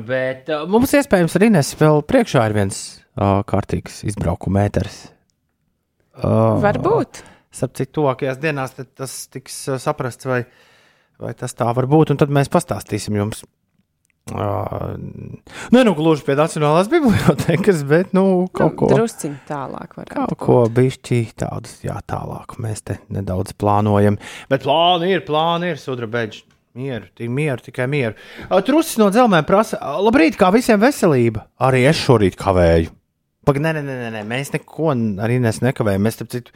bet 0.09 0.49
mums 0.72 0.97
iespējams 0.97 1.37
arī 1.37 1.51
nes 1.59 1.74
vēl 1.76 2.01
priekšā 2.09 2.47
ir 2.49 2.57
viens 2.57 2.78
uh, 3.20 3.43
kārtīgs 3.45 4.01
izbraukuma 4.09 4.62
mēters. 4.62 5.03
Uh, 6.16 6.57
Varbūt. 6.64 7.20
Starp 7.53 7.76
citu, 7.76 7.99
tuvākajās 8.01 8.41
dienās 8.41 8.72
tas 8.80 9.18
tiks 9.32 9.61
saprasts, 9.84 10.24
vai, 10.28 10.41
vai 11.23 11.35
tas 11.39 11.55
tā 11.57 11.69
var 11.77 11.89
būt. 11.91 12.12
Un 12.12 12.21
tad 12.21 12.33
mēs 12.35 12.51
pastāstīsim 12.53 13.19
jums. 13.19 13.45
Uh, 14.27 14.97
ne 15.71 15.85
nu 15.87 15.93
gluži 15.95 16.25
pie 16.27 16.35
Nacionālās 16.35 16.89
bibliotekas, 16.91 17.85
bet 17.87 18.11
nu, 18.17 18.49
kaut 18.51 18.73
Nu, 18.73 18.79
ko 18.81 18.89
Drusciņ 18.91 19.37
tālāk 19.47 19.95
Kaut 20.11 20.35
ko 20.43 20.57
bišķi 20.67 21.21
tādus, 21.39 21.77
jā, 21.87 21.95
tālāk 22.11 22.57
mēs 22.59 22.83
te 22.91 22.99
nedaudz 23.14 23.55
plānojam. 23.55 24.19
Bet 24.51 24.67
plāni 24.67 25.12
ir, 25.14 25.23
plāni 25.29 25.71
ir, 25.71 25.79
sudrabeģi. 25.79 26.43
Mieru, 26.77 27.07
tik 27.17 27.31
mieru, 27.33 27.62
tikai 27.64 27.87
mieru. 27.89 28.19
Trusis 28.67 28.99
no 29.01 29.07
dzelzmēm 29.14 29.47
prasa, 29.49 29.79
labrīt, 30.03 30.35
kā 30.37 30.51
visiem 30.53 30.83
veselība. 30.83 31.47
Arī 31.62 31.87
es 31.89 32.03
šorīt 32.03 32.35
kavēju. 32.37 32.91
Pagaid, 33.47 33.62
nē, 33.62 33.73
nē, 33.79 33.85
nē, 33.87 33.95
nē, 34.03 34.11
nē, 34.11 34.25
mēs 34.27 34.51
neko 34.53 34.91
arī 35.23 35.39
nes 35.41 35.62
nekavējam. 35.62 36.03
Mēs, 36.03 36.19
citu, 36.35 36.53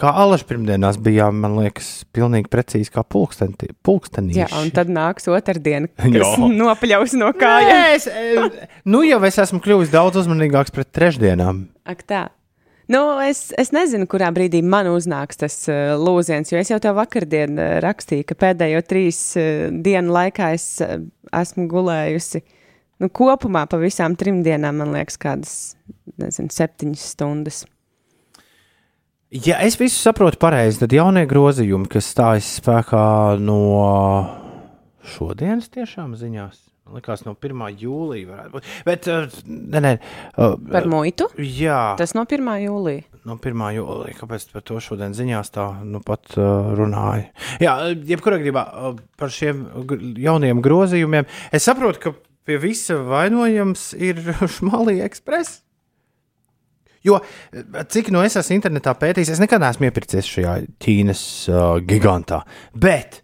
kā 0.00 0.12
alaši 0.22 0.46
pirmdienās 0.48 0.98
bijām, 1.02 1.40
man 1.44 1.56
liekas, 1.60 1.90
pilnīgi 2.14 2.50
precīzi 2.52 2.92
kā 2.94 3.04
pulksteni, 3.04 3.72
pulkstenī. 3.86 4.36
Jā, 4.40 4.48
un 4.60 4.72
tad 4.74 4.92
nāks 4.92 5.28
otrdiena, 5.30 5.90
kas 6.14 6.36
nopļaus 6.40 7.16
no 7.20 7.32
kājām. 7.36 7.72
Nē, 7.72 7.96
es, 7.96 8.06
e, 8.08 8.68
nu 8.88 9.02
jau 9.06 9.20
es 9.28 9.40
esmu 9.44 9.62
kļuvis 9.64 9.92
daudz 9.94 10.22
uzmanīgāks 10.22 10.74
pret 10.74 10.90
trešdienām. 10.94 11.66
Ak, 11.88 12.06
tā. 12.08 12.28
Nu, 12.92 13.02
es, 13.24 13.46
es 13.60 13.70
nezinu, 13.72 14.08
kurā 14.10 14.28
brīdī 14.34 14.60
man 14.66 14.90
uznāks 14.90 15.38
tas 15.40 15.54
uh, 15.70 15.94
lūziens, 15.96 16.50
jo 16.50 16.58
es 16.60 16.72
jau 16.72 16.80
tev 16.82 16.98
vakardien 16.98 17.54
uh, 17.56 17.76
rakstīju, 17.84 18.26
ka 18.28 18.36
pēdējo 18.42 18.82
trīs 18.84 19.20
uh, 19.38 19.68
dienu 19.84 20.12
laikā 20.12 20.50
es 20.56 20.66
uh, 20.84 20.98
esmu 21.38 21.68
gulējusi. 21.70 22.42
Nu, 23.02 23.08
kopumā 23.08 23.64
pa 23.70 23.78
visām 23.80 24.16
trim 24.18 24.42
dienām, 24.46 24.82
man 24.82 24.92
liekas, 24.94 25.16
kādas 25.22 25.54
nezinu, 26.20 26.52
septiņas 26.52 27.06
stundas. 27.14 27.62
Ja 29.32 29.56
es 29.64 29.78
visu 29.80 29.96
saprotu 29.96 30.36
pareizi, 30.36 30.82
tad 30.82 30.92
jaunie 30.92 31.22
grozījumi, 31.24 31.88
kas 31.88 32.10
stājas 32.12 32.50
spēkā 32.58 33.04
no 33.40 33.60
šodienas 35.14 35.70
tiešām 35.72 36.12
ziņās. 36.20 36.58
Man 36.84 36.98
liekas, 36.98 37.22
no 37.24 37.32
1. 37.38 37.62
jūlija 37.80 38.28
varētu 38.28 38.52
būt. 38.52 38.68
Bet, 38.84 39.08
uh, 39.08 39.32
nē, 39.48 39.80
nē, 39.86 39.92
uh, 40.36 40.58
Par 40.74 40.88
muitu? 40.90 41.30
Jā, 41.40 41.94
Tas 41.96 42.12
no 42.18 42.26
1. 42.28 42.50
jūlija. 42.66 43.06
no 43.24 43.38
1. 43.38 43.64
jūlija. 43.78 44.18
Kāpēc 44.20 44.46
par 44.52 44.66
to 44.68 44.76
šodien 44.84 45.16
ziņās 45.16 45.54
tā 45.54 45.66
nu 45.80 46.02
pat 46.04 46.36
uh, 46.36 46.74
runāja? 46.76 47.30
Jā, 47.62 47.78
jebkurā 48.12 48.36
gadījumā 48.42 48.66
par 49.16 49.32
šiem 49.32 49.64
jauniem 50.20 50.60
grozījumiem. 50.60 51.30
Es 51.56 51.70
saprotu, 51.70 52.02
ka 52.04 52.14
pie 52.44 52.60
visa 52.60 53.00
vainojams 53.00 53.94
ir 53.96 54.20
Šmalī 54.58 55.00
ekspress. 55.08 55.62
Jo, 57.06 57.18
cik 57.90 58.12
no 58.14 58.22
es 58.22 58.36
esmu 58.38 58.58
internetā 58.58 58.94
pētījis, 58.98 59.32
es 59.34 59.42
nekad 59.42 59.62
neesmu 59.64 59.88
iepircies 59.88 60.28
šajā 60.28 60.54
Ķīnas 60.82 61.24
uh, 61.50 61.64
gigantā. 61.86 62.42
Bet, 62.78 63.22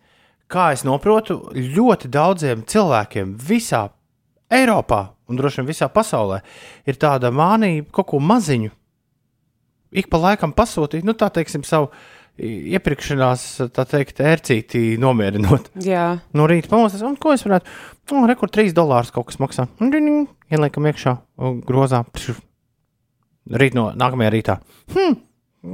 kā 0.50 0.72
es 0.74 0.82
saprotu, 0.82 1.40
ļoti 1.54 2.10
daudziem 2.10 2.66
cilvēkiem 2.66 3.36
visā 3.38 3.86
Eiropā 4.50 5.04
un 5.28 5.36
droši 5.38 5.60
vien 5.60 5.68
visā 5.68 5.88
pasaulē 5.92 6.40
ir 6.88 6.98
tāda 7.00 7.30
mānija 7.34 7.84
kaut 7.92 8.08
ko 8.14 8.20
maziņu. 8.24 8.72
Ik 9.98 10.08
pa 10.12 10.20
laikam 10.20 10.52
pasūtīt, 10.56 11.04
nu 11.06 11.14
tā 11.16 11.30
teiksim, 11.32 11.64
savu 11.64 11.92
iepirkšanās, 12.38 13.44
tā 13.74 13.84
teikt, 13.88 14.20
ērcītī 14.22 14.82
nomierinot. 15.00 15.72
Jā, 15.82 16.20
No 16.36 16.46
rīta 16.50 16.70
pamostas, 16.70 17.02
un 17.06 17.16
ko 17.20 17.32
es 17.34 17.42
varētu? 17.46 17.70
Nu, 18.12 18.26
rekur 18.30 18.52
3 18.52 18.74
dolārus 18.76 19.12
kaut 19.14 19.30
kas 19.30 19.40
maksā. 19.42 19.66
Ieliekam 20.48 20.86
iekšā, 20.88 21.16
grozā. 21.66 22.04
Pšu. 22.14 22.36
Rīt 23.48 23.76
no 23.78 23.90
nākamajā 23.96 24.34
rītā. 24.34 24.58
Hm. 24.94 25.18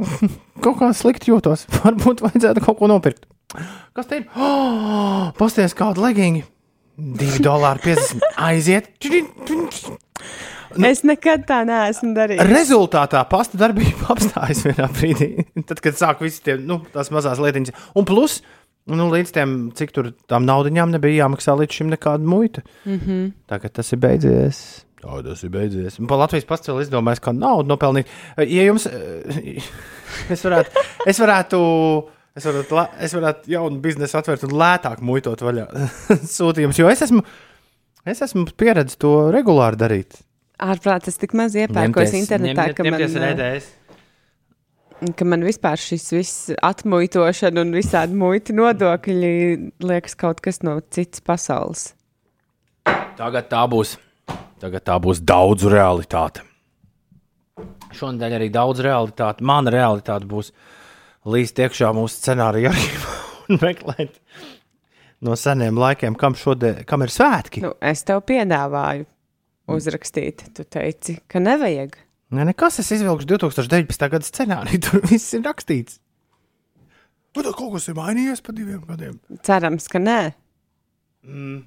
kaut 0.64 0.80
kā 0.80 0.90
slikti 0.96 1.32
jūtos. 1.32 1.66
Varbūt 1.82 2.24
vajadzētu 2.24 2.64
kaut 2.64 2.80
ko 2.80 2.90
nopirkt. 2.90 3.28
Kas 3.94 4.10
te 4.10 4.22
ir? 4.22 4.26
Oh, 4.34 5.30
Pasties 5.38 5.76
kādu 5.78 6.04
legingi. 6.04 6.44
2 6.94 7.40
dolāri 7.42 7.82
50. 7.88 8.22
Aiziet. 8.38 8.92
Nu, 10.74 10.88
es 10.88 11.02
nekad 11.06 11.42
tā 11.48 11.60
neesmu 11.66 12.12
darījis. 12.14 12.42
Rezultātā 12.50 13.22
pasta 13.30 13.58
darbība 13.58 14.08
apstājas 14.14 14.62
vienā 14.66 14.88
brīdī. 14.94 15.30
Tad, 15.66 15.80
kad 15.82 15.98
sāk 15.98 16.22
visi 16.22 16.42
tie 16.46 16.56
nu, 16.60 16.80
tās 16.94 17.10
mazās 17.14 17.42
lietiņas. 17.42 17.74
Un 17.98 18.06
plus, 18.08 18.40
nu, 18.90 19.08
līdz 19.10 19.34
tam, 19.34 19.56
cik 19.74 19.94
tur 19.94 20.12
tām 20.30 20.46
naudiņām 20.46 20.94
nebija 20.94 21.24
jāmaksā 21.24 21.56
līdz 21.58 21.80
šim 21.80 21.92
nekāda 21.94 22.30
muita. 22.30 22.62
Mm 22.86 22.98
-hmm. 23.00 23.30
Tagad 23.50 23.74
tas 23.78 23.92
ir 23.92 24.02
beidzies. 24.02 24.84
Tā 25.04 25.20
tas 25.26 25.42
ir 25.44 25.50
beidzies. 25.52 25.98
Un 26.00 26.08
pa 26.08 26.16
Latvijas 26.16 26.46
pastāvā 26.48 26.80
izdomājis, 26.84 27.20
kā 27.20 27.34
naudu 27.36 27.68
nopelnīt. 27.74 28.08
Ja 28.40 28.64
jums, 28.64 28.86
eh, 28.88 29.60
es 30.32 30.44
varētu, 30.46 30.84
es 31.12 31.20
varētu, 31.20 31.58
es 32.40 32.46
varētu, 32.48 32.78
es 33.04 33.16
varētu 33.18 33.52
jaunu 33.52 33.82
biznesu 33.84 34.16
atvērt 34.20 34.46
un 34.48 34.54
lētāk 34.62 35.02
muitot 35.04 35.44
vaļā 35.44 35.66
sūtījumus, 36.38 36.80
jo 36.80 36.88
es 36.88 37.04
esmu, 37.04 37.20
es 38.08 38.22
esmu 38.24 38.46
pieredzējis 38.56 39.00
to 39.04 39.12
regulāri 39.34 39.80
darīt. 39.84 40.16
Ārprāt, 40.64 41.10
es 41.10 41.20
tik 41.20 41.34
maz 41.36 41.56
iepērkos 41.58 42.14
internetā, 42.16 42.70
ņemties- 42.70 42.78
ka 42.78 42.86
man, 42.86 43.02
ar 43.02 43.44
eh, 43.44 43.58
EDS. 43.58 43.68
ka 45.18 45.28
man 45.28 45.44
vispār 45.44 45.82
šis 45.84 46.08
viss 46.14 46.48
atmuitošana 46.64 47.60
un 47.66 47.74
visādi 47.76 48.16
muiti 48.16 48.56
nodokļi 48.56 49.34
liekas 49.84 50.16
kaut 50.16 50.40
kas 50.40 50.62
no 50.64 50.78
citas 50.94 51.20
pasaules. 51.26 51.90
Tagad 53.18 53.50
tā 53.52 53.66
būs. 53.68 53.98
Tagad 54.62 54.84
tā 54.86 54.98
būs 55.02 55.20
daudz 55.24 55.66
realitāte. 55.68 56.44
Šonadēļ 57.94 58.38
arī 58.38 58.50
daudz 58.54 58.82
realitāte. 58.82 59.44
Mana 59.46 59.72
realitāte 59.74 60.26
būs 60.30 60.50
līdz 61.28 61.66
iekšā 61.66 61.92
mūsu 61.96 62.18
scenārija 62.18 62.72
arhīvā 62.72 63.16
un 63.48 63.60
meklēt 63.62 64.20
no 65.24 65.36
seniem 65.38 65.78
laikiem, 65.80 66.16
kam, 66.20 66.36
šodien, 66.38 66.82
kam 66.88 67.04
ir 67.04 67.12
svētki. 67.12 67.64
Nu, 67.64 67.72
es 67.84 68.04
tev 68.06 68.22
piedāvāju 68.28 69.06
uzrakstīt. 69.72 70.48
Tu 70.56 70.66
teici, 70.68 71.18
ka 71.30 71.40
nevajag. 71.42 71.96
Nē, 72.34 72.48
nekas, 72.50 72.80
es 72.82 72.90
izvilkšu 72.96 73.28
2019. 73.30 74.08
gada 74.12 74.28
scenāriju. 74.28 74.82
Tur 74.84 75.04
viss 75.08 75.36
ir 75.36 75.44
rakstīts. 75.46 76.00
Tā 77.34 77.50
kaut 77.50 77.72
kas 77.74 77.88
ir 77.90 77.96
mainījies 77.98 78.42
pa 78.46 78.52
diviem 78.54 78.82
gadiem? 78.86 79.16
Cerams, 79.46 79.88
ka 79.90 79.98
nē. 80.02 80.18
Mm. 81.26 81.64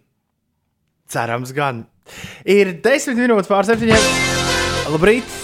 Cerams, 1.12 1.51
gan. 1.55 1.86
Ir 2.47 2.76
10 2.84 3.20
minūtes 3.20 3.51
pār 3.51 3.68
7. 3.68 3.93
Labrīt! 4.93 5.38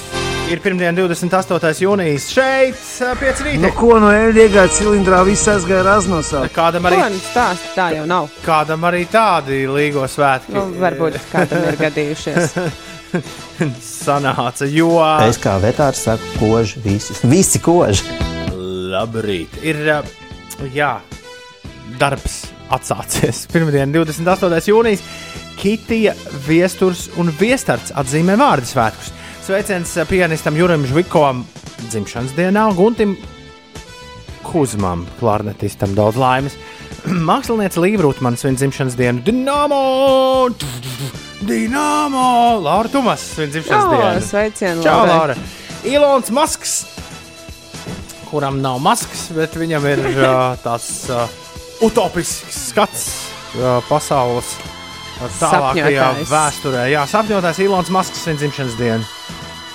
Ir 0.52 0.60
pirmdiena, 0.60 0.92
28. 0.94 1.80
jūnijas 1.82 2.26
šeit, 2.34 2.80
5 3.00 3.44
rītā. 3.46 3.62
Nu, 3.64 3.72
ko 3.78 3.96
no 4.04 4.10
ēdienas 4.12 4.76
cilindrā 4.76 5.22
viss 5.26 5.48
aizgāja 5.50 5.86
raznosā? 5.88 6.44
Kādam 6.54 6.90
arī, 6.90 7.00
nu 7.14 7.22
stāsti, 7.24 7.72
tā 7.78 7.88
jau 7.96 8.04
nav. 8.10 8.28
kādam 8.44 8.84
arī 8.90 9.06
tādi 9.10 9.64
līgo 9.72 10.04
svētki 10.04 10.54
Nu, 10.54 10.68
varbūt 10.84 11.18
kādam 11.32 11.64
ir 11.72 11.80
gadījušies. 11.80 12.58
sanāca, 14.04 14.68
jo. 14.68 14.98
Es 15.26 15.40
kā 15.42 15.56
vetārs 15.64 16.04
saku, 16.10 16.34
koži, 16.42 16.84
visi, 16.84 17.16
visi 17.24 17.64
koži. 17.64 18.04
Labrīt! 18.94 19.62
Ir 19.64 19.80
jā, 20.76 20.98
darbs 22.02 22.44
atsācies. 22.76 23.46
Pirmdiena, 23.54 23.90
28. 24.04 24.70
jūnijas. 24.72 25.04
Kitija, 25.60 26.16
viesturs 26.48 27.08
un 27.22 27.30
viestarts 27.40 27.94
atzīmē 27.96 28.36
vārdu 28.42 28.68
svētkus. 28.68 29.12
Sveiciens 29.46 29.92
pianistam 30.10 30.56
Jurim 30.58 30.86
Žvikovam 30.88 31.44
dzimšanas 31.92 32.34
dienā, 32.38 32.70
Guntim 32.78 33.18
Kuzmam, 34.44 35.06
klarnetistam 35.20 35.94
daudz 35.98 36.18
laimes. 36.20 36.56
Mākslinieci 37.30 37.82
Līvrūtmans 37.84 38.44
svin 38.44 38.58
dzimšanas 38.60 38.98
dienu. 39.00 39.24
Dināmo! 39.26 39.80
Dināmo! 41.44 42.26
Laura 42.64 42.92
Tumas 42.92 43.24
svin 43.36 43.52
dzimšanas 43.54 43.86
O, 43.88 43.94
dienu. 43.98 44.26
sveicienu, 44.30 44.84
Čau. 44.86 45.06
Laura! 45.10 45.36
Ilons 45.84 46.32
Masks, 46.32 46.76
kuram 48.30 48.62
nav 48.64 48.80
maskas, 48.84 49.28
bet 49.36 49.56
viņam 49.60 49.88
ir 49.92 50.04
uh, 50.24 50.54
tāds 50.64 50.90
uh, 51.12 51.28
utopisks 51.82 52.60
skats 52.74 53.04
uh, 53.58 53.80
pasaules 53.90 54.54
tālākajā 55.40 56.08
vēsturē. 56.30 56.88
Jā, 56.92 57.04
sapņotājs 57.10 57.62
Ilons 57.64 57.92
Masks 57.94 58.24
svin 58.26 58.40
dzimšanas 58.40 58.78
dienu. 58.80 59.06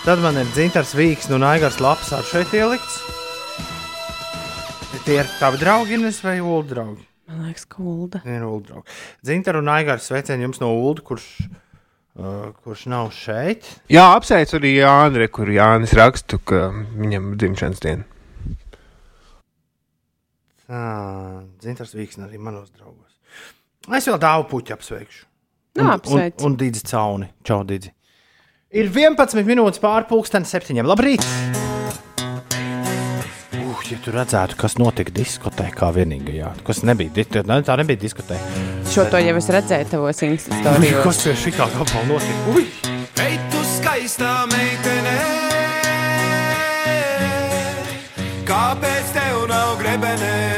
Tad 0.05 0.23
man 0.23 0.39
ir 0.41 0.49
dzintars 0.55 0.95
Vīks 0.97 1.29
un 1.35 1.45
Aigars 1.47 1.81
Laps 1.83 2.13
ar 2.17 2.27
šeit 2.27 2.53
ielikts. 2.57 3.01
Tie 5.09 5.17
ir 5.23 5.29
tavi 5.39 5.57
draugi, 5.61 5.97
Ines, 5.97 6.19
vai 6.21 6.37
ulu 6.43 6.67
draugi? 6.69 7.07
Man 7.29 7.47
liekas, 7.47 7.65
kulda. 7.69 8.21
Ir 8.29 8.43
ulu 8.45 8.61
draugi. 8.67 8.99
Dzintar 9.25 9.57
un 9.61 9.71
Aigars 9.73 10.09
sveicieni 10.11 10.45
jums 10.45 10.61
no 10.61 10.69
ulu, 10.77 11.01
kurš, 11.05 11.25
uh, 12.21 12.51
kurš 12.65 12.87
nav 12.93 13.09
šeit. 13.17 13.65
Jā, 13.93 14.05
apsveicu 14.19 14.59
arī 14.61 14.75
Jānu, 14.79 15.23
re, 15.23 15.31
kur 15.33 15.49
Jānis 15.49 15.97
rakstu, 15.97 16.41
ka 16.45 16.67
viņam 16.75 17.33
ir 17.33 17.41
dzimšanas 17.41 17.85
diena. 17.85 18.05
Tā, 20.69 20.81
Dzintars 21.63 21.95
Vīks 21.97 22.19
arī 22.21 22.37
manos 22.41 22.69
draugos. 22.77 23.15
Es 23.97 24.05
vēl 24.09 24.19
dāvu 24.21 24.45
puķu 24.51 24.75
apsveikšu. 24.77 25.25
Nu, 25.79 25.85
Un, 25.87 26.01
un, 26.19 26.33
un 26.45 26.57
Dīdzi 26.59 26.83
Cauni. 26.91 27.29
Čau, 27.47 27.63
Dīdzi. 27.65 27.93
Ir 28.77 28.91
11 28.93 29.47
minūtes 29.49 29.81
pusdienas 30.11 30.51
septiņiem. 30.53 30.85
Labrīt! 30.91 31.25
Uh, 33.55 33.79
ja 33.89 33.97
tu 34.05 34.13
redzētu, 34.13 34.59
kas 34.61 34.77
notika 34.77 35.15
diskotēkā 35.17 35.89
vienīgajā, 35.97 36.51
kas 36.67 36.83
nebija, 36.85 37.25
tā 37.25 37.47
ne- 37.49 37.63
tā 37.65 37.79
nebija 37.81 38.03
diskotēka. 38.05 38.67
Šo 38.93 39.07
to 39.09 39.23
jau 39.23 39.37
es 39.41 39.49
redzēju 39.55 39.89
tavos 39.95 40.21
Instastorijos. 40.27 41.03
Kas 41.07 41.23
pie 41.25 41.37
šī 41.47 41.55
kā 41.57 41.71
gabala 41.73 42.05
notika? 42.11 42.53
Ui! 42.53 42.67
Ej, 43.25 43.39
tu 43.53 43.65
skaistā 43.73 44.35
meitene, 44.53 45.17
kāpēc 48.49 49.13
tev 49.17 49.47
nav 49.49 49.77
grebenē? 49.81 50.58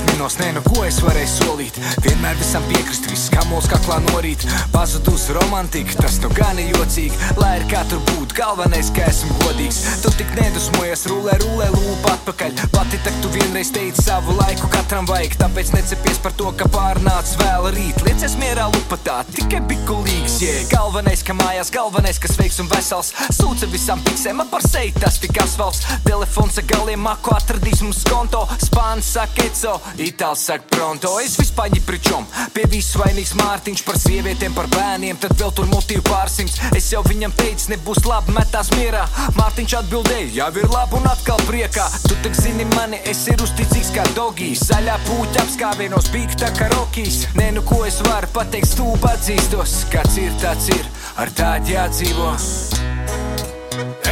Brīnos, 0.00 0.38
nē, 0.40 0.48
nu 0.56 0.62
ko 0.64 0.84
es 0.88 1.00
varēju 1.04 1.28
solīt. 1.28 1.78
Vienmēr 2.04 2.38
visam 2.40 2.64
piekrist, 2.70 3.04
viss 3.10 3.28
kamols 3.34 3.68
kaklā 3.68 3.98
norīt. 4.08 4.46
Pazudus 4.72 5.26
romantika, 5.36 5.98
tas 6.00 6.16
nu 6.22 6.30
gan 6.32 6.56
ir 6.62 6.72
jocīgi. 6.72 7.18
Lai 7.36 7.58
ir 7.60 7.66
kā 7.68 7.82
tur 7.90 8.00
būt, 8.12 8.23
galvenais, 8.34 8.90
ka 8.94 9.06
esmu 9.08 9.34
godīgs. 9.42 9.78
Tu 10.02 10.10
tik 10.18 10.30
nedusmojies, 10.38 11.04
rulē, 11.10 11.36
rulē, 11.42 11.68
lūpa 11.74 12.14
atpakaļ. 12.18 12.56
Pati 12.74 12.98
tak 13.04 13.16
tu 13.22 13.30
vienreiz 13.34 13.70
teici 13.74 14.02
savu 14.02 14.34
laiku, 14.40 14.68
katram 14.72 15.06
vajag. 15.08 15.36
Tāpēc 15.40 15.70
necepies 15.74 16.18
par 16.24 16.34
to, 16.38 16.50
ka 16.58 16.66
pārnāc 16.74 17.34
vēl 17.40 17.68
rīt. 17.76 18.02
Liecies 18.06 18.34
mierā 18.40 18.66
lupatā, 18.72 19.20
tikai 19.30 19.62
bikulīgs, 19.70 20.38
jē. 20.42 20.54
Galvenais, 20.72 21.22
ka 21.26 21.36
mājās, 21.38 21.70
galvenais, 21.74 22.18
ka 22.22 22.30
sveiks 22.32 22.58
un 22.62 22.70
vesels. 22.72 23.12
Sūca 23.38 23.68
visam 23.72 24.02
piksēm, 24.06 24.42
par 24.50 24.66
seju 24.66 24.96
tas 24.98 25.20
tik 25.22 25.38
asfalts. 25.44 25.84
Telefons 26.06 26.58
ar 26.60 26.68
galiem 26.74 27.04
mako 27.06 27.36
atradīs 27.38 27.84
mums 27.86 28.02
konto. 28.08 28.42
Spāns 28.64 29.12
saka 29.14 29.46
eco, 29.46 29.76
itāls 30.02 30.46
saka 30.50 30.66
pronto. 30.74 31.14
Es 31.22 31.38
vispār 31.38 31.70
ņipričom, 31.76 32.26
pie 32.56 32.66
visu 32.72 33.02
vainīgs 33.02 33.36
Mārtiņš 33.38 33.86
par 33.86 34.00
sievietēm, 34.00 34.56
par 34.58 34.70
bērniem. 34.74 35.20
Tad 35.22 35.38
vēl 35.38 35.54
tur 35.54 35.70
motīvu 35.70 36.04
pārsimts. 36.08 36.58
Es 36.74 36.90
jau 36.92 37.04
viņam 37.06 37.34
teicu, 37.38 37.70
nebūs 37.74 38.04
labi 38.08 38.23
metās 38.32 38.70
mierā. 38.74 39.04
Mārtiņš 39.38 39.76
atbildēja, 39.80 40.30
jau 40.38 40.50
ir 40.62 40.68
labi 40.72 40.98
un 40.98 41.08
atkal 41.10 41.40
priekā. 41.48 41.86
Tu 42.08 42.18
tak 42.24 42.36
zini 42.38 42.66
mani, 42.74 43.00
es 43.10 43.24
ir 43.30 43.42
uzticīgs 43.44 43.92
kā 43.96 44.06
dogijs. 44.16 44.66
Zaļā 44.70 44.98
pūķa 45.08 45.44
apskāvienos, 45.44 46.10
bīk 46.14 46.36
tā 46.40 46.52
kā 46.56 46.70
rokīs. 46.74 47.24
Nē, 47.38 47.50
nu 47.58 47.64
ko 47.66 47.82
es 47.88 48.00
varu 48.08 48.30
pateikt, 48.36 48.72
stūpa 48.74 49.14
atzīstos. 49.18 49.82
Kāds 49.92 50.20
ir, 50.22 50.32
tāds 50.42 50.70
ir, 50.74 50.86
ar 51.20 51.32
tādu 51.36 51.76
jādzīvo. 51.76 52.30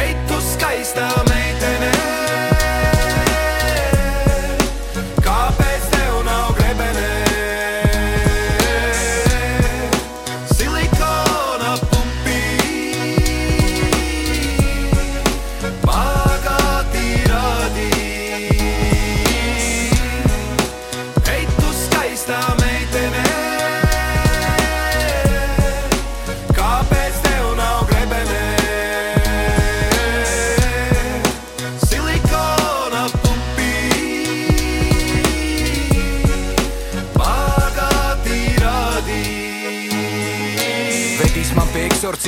Ej, 0.03 0.13
tu 0.27 0.43
skaistā 0.53 1.09
meitene! 1.23 1.42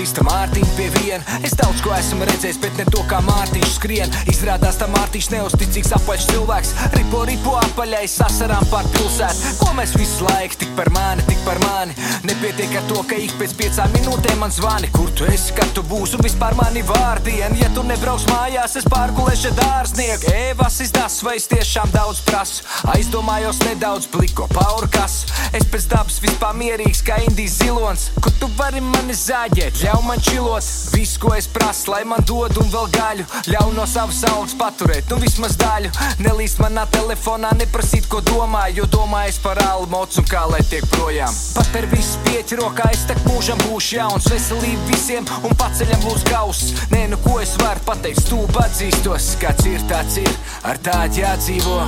Krista 0.05 0.21
Mārtiņa. 0.21 0.64
Pie 0.75 0.89
viena. 0.99 1.23
Es 1.45 1.55
daudz 1.57 1.81
ko 1.83 1.93
esmu 1.95 2.25
redzējis, 2.27 2.59
bet 2.63 2.75
ne 2.79 2.85
to, 2.91 3.01
kā 3.09 3.21
Mārtiņš 3.23 3.75
skrien. 3.77 4.11
Izrādās, 4.31 4.77
tā 4.79 4.87
Mārtiņš 4.91 5.29
neusticīgs 5.33 5.93
apaļš 5.97 6.27
cilvēks. 6.31 6.73
Ripo, 6.97 7.23
ripo 7.29 7.55
apaļais 7.61 8.17
sasarām 8.19 8.65
pār 8.71 8.87
pilsētu. 8.95 9.55
Ko 9.61 9.71
mēs 9.77 9.95
visu 9.97 10.27
laiku 10.27 10.59
tik 10.63 10.73
par 10.77 10.91
mani, 10.95 11.23
tik 11.29 11.39
par 11.47 11.59
mani? 11.63 11.95
Nepietiek 12.27 12.75
ar 12.79 12.87
to, 12.89 13.03
ka 13.07 13.19
ik 13.21 13.35
pēc 13.39 13.55
piecām 13.59 13.93
minūtēm 13.95 14.41
man 14.43 14.53
zvani. 14.53 14.91
Kur 14.95 15.11
tu 15.15 15.27
esi, 15.31 15.53
kad 15.57 15.71
tu 15.75 15.83
būsi 15.87 16.19
un 16.19 16.25
vispār 16.25 16.57
mani 16.59 16.83
vārdien? 16.87 17.55
Ja 17.61 17.71
tu 17.75 17.85
nebrauks 17.87 18.27
mājās, 18.31 18.75
es 18.81 18.89
pārgulēšu 18.91 19.53
dārznieku. 19.59 20.33
Evas 20.51 20.81
izdās, 20.83 21.21
vai 21.25 21.37
es 21.39 21.47
tiešām 21.51 21.93
daudz 21.95 22.23
prasu? 22.27 22.65
Aizdomājos 22.95 23.61
nedaudz 23.63 24.09
bliko 24.11 24.49
paurkas. 24.51 25.23
Es 25.55 25.67
pēc 25.71 25.87
dabas 25.93 26.19
vispār 26.23 26.55
mierīgs 26.57 27.03
kā 27.05 27.21
Indijas 27.29 27.59
zilons. 27.61 28.09
Kur 28.19 28.33
tu 28.41 28.51
vari 28.59 28.83
mani 28.83 29.15
zāģēt, 29.15 29.83
ļauj 29.85 30.05
man 30.09 30.23
čilot. 30.25 30.64
Viss, 30.93 31.17
ko 31.19 31.33
es 31.35 31.47
prasu, 31.51 31.91
lai 31.91 32.03
man 32.07 32.23
dod 32.27 32.55
un 32.61 32.69
vēl 32.71 32.87
gaļu. 32.93 33.25
Ļauj 33.51 33.73
no 33.75 33.85
savas 33.89 34.21
algas 34.29 34.55
paturēt, 34.59 35.09
nu 35.11 35.19
vismaz 35.21 35.57
daļu. 35.59 35.91
Nelīst 36.23 36.61
manā 36.63 36.85
telefonā, 36.93 37.51
neprasīt, 37.59 38.07
ko 38.11 38.21
domāju, 38.25 38.81
jo 38.81 38.87
domāju 38.97 39.35
par 39.43 39.61
almocu 39.65 40.21
un 40.21 40.29
kā 40.29 40.45
lai 40.51 40.61
tiek 40.69 40.85
projām. 40.93 41.33
Pat 41.57 41.75
ar 41.79 41.89
visu 41.91 42.21
pieķi 42.27 42.59
rokā 42.61 42.87
es 42.93 43.03
tak 43.09 43.19
mūžam 43.27 43.59
būšu 43.65 43.99
jauns. 43.99 44.29
Veselību 44.31 44.87
visiem 44.91 45.27
un 45.43 45.57
paceļam 45.59 46.07
lūdzu 46.07 46.29
gauss. 46.31 46.73
Nē, 46.93 47.05
nu 47.11 47.19
ko 47.25 47.39
es 47.43 47.57
varu 47.61 47.83
pateikt, 47.89 48.23
stūp 48.25 48.61
atzīstos. 48.63 49.33
Kāds 49.41 49.67
ir, 49.69 49.83
tāds 49.91 50.21
ir, 50.23 50.31
ar 50.63 50.79
tādu 50.85 51.23
jādzīvo. 51.25 51.81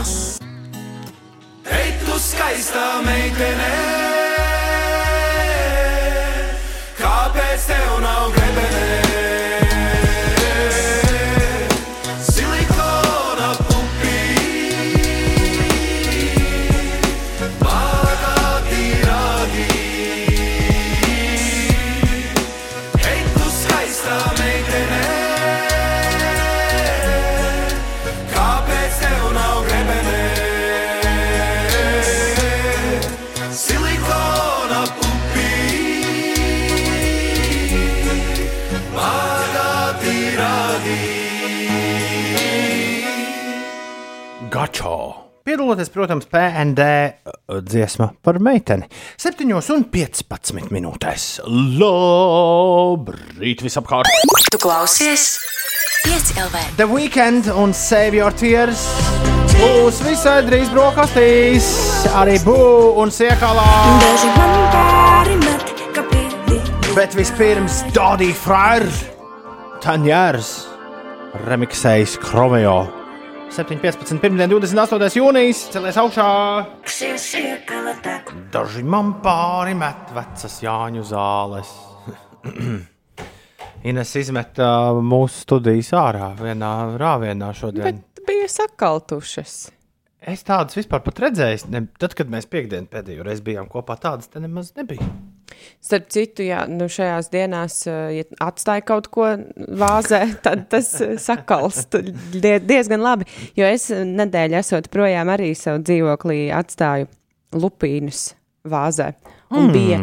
Ej, 1.67 1.89
tu 2.05 2.21
skaistā 2.23 2.87
meitene! 3.03 4.56
Kape 6.97 7.57
se 7.57 7.75
ona 7.95 8.25
ogrebe. 8.25 8.76
Gačo. 44.77 45.13
Piedaloties, 45.43 45.89
protams, 45.89 46.25
PND 46.25 46.79
dziesma 47.63 48.11
par 48.21 48.37
meiteni. 48.43 48.85
7,15 49.17 50.67
minūtēs. 50.69 51.39
Labrīt, 51.79 53.63
visapkārt! 53.63 54.11
Tu 54.51 54.59
klausies 54.61 55.39
5 56.03 56.33
LV. 56.43 56.65
The 56.77 56.87
Weekend 56.91 57.47
un 57.55 57.73
Save 57.73 58.19
Your 58.19 58.35
Tears 58.35 58.83
būs 59.55 60.03
visai 60.05 60.43
drīz 60.45 60.69
brokastīs. 60.75 61.71
Arī 62.19 62.37
būs 62.43 63.01
un 63.01 63.15
siekalā. 63.15 63.65
Daži 64.03 64.29
man 64.35 64.53
pāri 64.75 65.39
met, 65.41 65.73
ka 65.95 66.05
pili. 66.11 66.61
Bet 66.91 67.17
vispirms 67.17 67.81
Dodija 67.95 68.35
Frāra 68.43 68.91
Tanjērs 69.81 70.53
remiksējis 71.47 72.19
Kromeo. 72.21 72.96
7.15. 73.53 74.19
pirmdien, 74.21 74.49
28. 74.51 75.17
jūnijas, 75.17 75.61
celies 75.73 75.97
augšā. 75.97 76.25
Daži 78.53 78.83
man 78.83 79.13
pāri 79.23 79.73
met 79.77 80.11
vecas 80.15 80.59
Jāņu 80.63 81.05
zāles. 81.07 81.71
Ines 83.87 84.11
izmeta 84.19 84.69
mūsu 84.99 85.45
studijas 85.45 85.93
ārā 85.95 86.33
vienā 86.39 86.73
rāvienā 86.99 87.53
šodien. 87.55 88.03
Bet 88.03 88.27
bija 88.27 88.51
sakaltušas. 88.51 89.57
Es 90.27 90.43
tādas 90.43 90.75
vispār 90.75 91.05
pat 91.05 91.23
redzēju. 91.23 91.69
Ne, 91.71 91.85
tad, 92.01 92.17
kad 92.17 92.29
mēs 92.31 92.49
piekdienu 92.51 92.89
pēdējo 92.91 93.25
reizi 93.27 93.45
bijām 93.47 93.69
kopā, 93.71 93.95
tādas 94.01 94.27
te 94.33 94.43
nemaz 94.43 94.73
nebija. 94.75 95.07
Starp 95.83 96.09
citu, 96.11 96.43
jā, 96.47 96.63
nu 96.69 96.87
šajās 96.91 97.29
dienās, 97.33 97.79
eh, 97.87 98.19
ja 98.19 98.25
atstāja 98.47 98.83
kaut 98.87 99.09
ko 99.13 99.29
vāzē, 99.57 100.23
tad 100.45 100.67
tas 100.71 100.89
eh, 101.03 101.15
sakals 101.21 101.85
die, 101.93 102.57
diezgan 102.59 103.03
labi. 103.03 103.27
Jo 103.57 103.69
es 103.69 103.89
nedēļu 103.91 104.59
esot 104.61 104.91
projām 104.93 105.31
arī 105.33 105.53
savu 105.57 105.83
dzīvoklī 105.87 106.47
atstāju 106.55 107.09
lupīnus 107.57 108.31
vāzē. 108.67 109.13
Un 109.47 109.69
Mm. 109.69 109.71
bija 109.71 109.99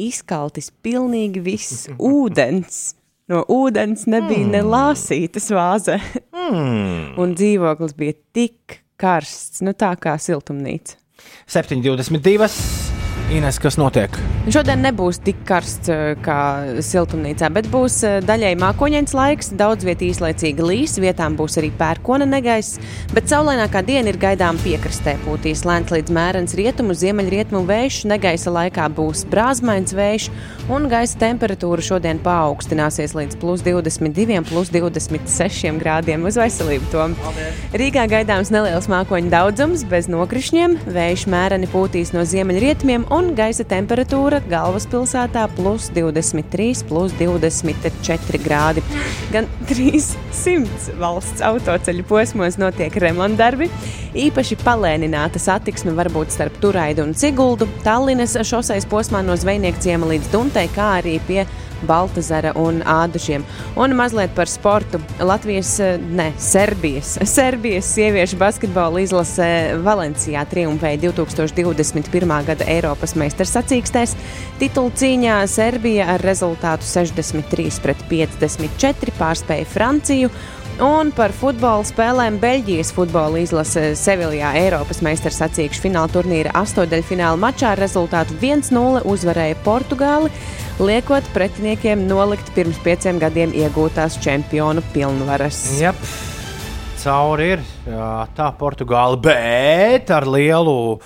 izkaltis 0.00 0.70
pilnīgi 0.70 1.42
viss 1.44 1.88
ūdens. 2.12 2.94
No 3.28 3.42
ūdens 3.52 4.06
nebija 4.08 4.46
mm. 4.46 4.52
ne 4.54 4.62
lāsītas 4.64 5.50
vāzē. 5.52 5.98
Mm. 6.32 7.18
Un 7.20 7.34
dzīvoklis 7.36 7.96
bija 7.98 8.16
tik 8.32 8.80
karsts, 8.96 9.60
nu 9.60 9.76
tā 9.76 9.92
kā 10.00 10.16
siltumnīca. 10.16 10.96
7,22. 11.50 12.97
Ines, 13.28 13.58
kas 13.60 13.76
notiek? 13.76 14.14
Šodien 14.48 14.80
nebūs 14.80 15.18
tik 15.20 15.42
karsts 15.44 15.90
eh, 15.92 16.14
kā 16.24 16.40
siltumnīcā, 16.80 17.50
bet 17.52 17.66
būs 17.68 17.98
eh, 18.08 18.14
daļai 18.24 18.54
mākoņains 18.56 19.12
laiks, 19.12 19.50
daudz 19.60 19.84
vietā 19.84 20.06
īslaicīgi 20.06 20.64
līs, 20.64 20.94
vietām 20.96 21.36
būs 21.36 21.58
arī 21.60 21.68
pērkona 21.76 22.24
negaiss, 22.24 22.78
bet 23.12 23.28
saulainākā 23.28 23.82
diena 23.84 24.08
ir 24.08 24.16
gaidām 24.22 24.56
piekrastē. 24.62 25.18
Pūtīs 25.26 25.66
lēns 25.68 25.92
līdz 25.92 26.14
mērens 26.16 26.56
rietumu, 26.56 26.96
ziemeļrietumu 26.96 27.60
vējš, 27.68 27.98
negaisa 28.08 28.54
laikā 28.54 28.86
būs 28.96 29.26
brāzmains 29.28 29.92
vējš, 29.98 30.30
un 30.72 30.88
gaisa 30.88 31.20
temperatūra 31.20 31.84
šodien 31.84 32.22
paaugstināsies 32.24 33.12
līdz 33.18 33.36
plus 33.44 33.66
22, 33.68 34.40
plus 34.48 34.72
26 34.72 35.76
grādiem 35.84 36.24
uz 36.24 36.40
veselību. 36.40 36.88
Tom. 36.96 37.18
Rīgā 37.76 38.08
gaidāms 38.08 38.48
neliels 38.56 38.88
mākoņu 38.88 39.28
daudzums, 39.36 39.84
bez 39.92 40.08
nokrišņiem, 40.08 40.80
vējš 40.96 41.28
mēreni 41.28 41.68
pūtīs 41.76 42.16
no 42.16 42.24
ziemeļrietumiem 42.24 43.04
un 43.18 43.32
gaisa 43.36 43.64
temperatūra 43.66 44.38
galvaspilsētā 44.48 45.44
plus 45.56 45.88
23, 45.94 46.84
plus 46.88 47.14
24 47.18 48.40
grādi. 48.44 48.84
Gan 49.34 49.48
300 49.68 50.98
valsts 51.00 51.42
autoceļu 51.44 52.06
posmos 52.08 52.58
notiek 52.60 52.94
remontdarbi. 53.02 53.70
Īpaši 54.18 54.58
palēnināta 54.62 55.40
satiksme 55.42 55.94
var 55.98 56.10
būt 56.14 56.34
starp 56.34 56.60
Turaidu 56.62 57.08
un 57.08 57.16
Ciguldu, 57.18 57.68
Tallinas 57.84 58.36
šoseis 58.48 58.86
posmā 58.88 59.24
no 59.26 59.36
Zvejnieka 59.38 59.82
ciema 59.84 60.08
līdz 60.12 60.30
Duntei, 60.32 60.70
kā 60.74 60.94
arī 61.00 61.18
pie 61.28 61.44
Baltazara 61.86 62.52
un 62.58 62.82
Ādušiem. 62.82 63.44
Un 63.76 63.94
mazliet 63.98 64.34
par 64.34 64.50
sportu. 64.50 65.00
Latvijas, 65.20 65.78
eh, 65.80 65.98
ne, 65.98 66.32
Serbijas. 66.38 67.18
Serbijas 67.36 67.92
sieviešu 67.94 68.38
basketbola 68.40 69.00
izlase 69.00 69.78
Valencijā 69.84 70.44
triumfēja 70.50 71.02
2021. 71.06 72.36
gada 72.46 72.68
Eiropas 72.68 73.14
meistars 73.14 73.54
sacīkstēs. 73.56 74.16
Titulu 74.58 74.92
cīņā 74.98 75.40
Serbija 75.46 76.08
ar 76.14 76.24
rezultātu 76.24 76.86
63 76.88 77.82
pret 77.82 78.06
54 78.10 79.18
pārspēja 79.18 79.68
Franciju. 79.68 80.32
Un 80.78 81.08
par 81.10 81.32
futbola 81.34 81.82
spēlēm 81.82 82.36
Beļģijas 82.38 82.92
futbola 82.94 83.40
izlase 83.42 83.96
Seviljā 83.98 84.52
Eiropas 84.60 85.00
meistars 85.02 85.40
sacīkšu 85.40 85.82
fināla 85.82 86.06
turnīra 86.14 86.52
astotdaļfināla 86.60 87.40
mačā 87.42 87.72
ar 87.72 87.82
rezultātu 87.82 88.36
1-0 88.38 89.02
uzvarēja 89.10 89.56
Portugāli, 89.64 90.30
liekot 90.78 91.26
pretiniekiem 91.34 92.04
nolikt 92.06 92.50
pirms 92.54 92.78
pieciem 92.84 93.18
gadiem 93.18 93.50
iegūtās 93.56 94.18
čempionu 94.22 94.82
pilnvaras. 94.92 95.58
Jep. 95.80 95.98
Cauri 96.98 97.48
ir 97.54 97.64
jā, 97.86 98.10
tā 98.36 98.48
Portugāla, 98.58 99.18
bet 99.22 100.10
ar 100.14 100.26
lielu, 100.30 100.98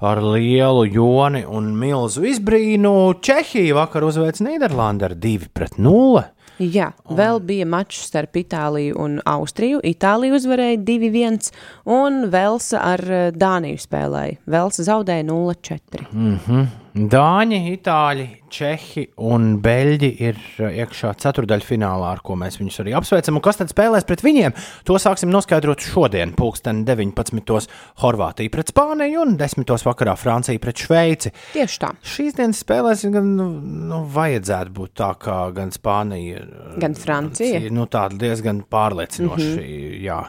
ar 0.00 0.20
lielu 0.24 0.86
joni 0.92 1.42
un 1.44 1.74
milzu 1.76 2.24
izbrīnu 2.30 2.94
Čehija 3.24 3.76
vakar 3.76 4.06
uzveic 4.08 4.40
Nīderlandi 4.44 5.08
ar 5.08 5.16
2 5.26 5.50
pret 5.52 5.76
0. 5.80 6.24
Jā, 6.56 6.88
vēl 7.12 7.42
bija 7.44 7.66
mačs 7.68 8.06
starp 8.08 8.38
Itāliju 8.40 8.96
un 9.04 9.18
Austriju. 9.28 9.82
Itālija 9.84 10.38
uzvarēja 10.38 10.80
2-1, 10.88 11.50
un 11.92 12.22
Velsa 12.32 12.80
ar 12.94 13.04
eh, 13.04 13.28
Dāniju 13.36 13.82
spēlēja. 13.82 14.40
Velsa 14.48 14.88
zaudēja 14.88 15.28
0-4. 15.28 16.08
Mm 16.12 16.38
-hmm. 16.46 16.85
Dāņi, 16.96 17.58
Itāļi, 17.74 18.24
Čehi 18.48 19.02
un 19.28 19.58
Beļģi 19.60 20.08
ir 20.24 20.38
uh, 20.62 20.70
iekšā 20.80 21.10
ceturdaļfinālā, 21.20 22.14
ar 22.16 22.22
ko 22.24 22.38
mēs 22.40 22.56
viņus 22.56 22.80
arī 22.80 22.94
apsveicam. 22.96 23.36
Un 23.36 23.44
kas 23.44 23.60
tad 23.60 23.68
spēlēs 23.68 24.06
pret 24.08 24.22
viņiem? 24.24 24.54
To 24.88 24.96
sāksim 25.02 25.28
noskaidrot 25.28 25.84
šodien, 25.84 26.32
pulksten 26.38 26.86
19. 26.88 27.68
Horvātija 28.00 28.54
pret 28.54 28.72
Spāniju 28.72 29.26
un 29.26 29.36
10. 29.36 29.74
vakarā 29.90 30.16
Francija 30.16 30.62
pret 30.62 30.80
Šveici. 30.86 31.34
Tieši 31.52 31.82
tā. 31.84 31.92
Šīs 32.00 32.38
dienas 32.40 32.64
spēlēs 32.64 33.04
gan 33.12 33.28
nu, 33.36 33.50
nu, 33.92 34.00
vajadzētu 34.16 34.72
būt 34.80 34.96
tā, 34.96 35.12
kā 35.20 35.38
gan 35.56 35.74
Spānija, 35.76 36.46
Gan 36.80 36.96
Francija. 36.96 37.60
nu, 37.76 37.84
tāda 37.92 38.16
diezgan 38.24 38.64
pārliecinoša. 38.72 39.52
Mm 39.52 39.60
-hmm. 39.60 40.02
Jā. 40.08 40.20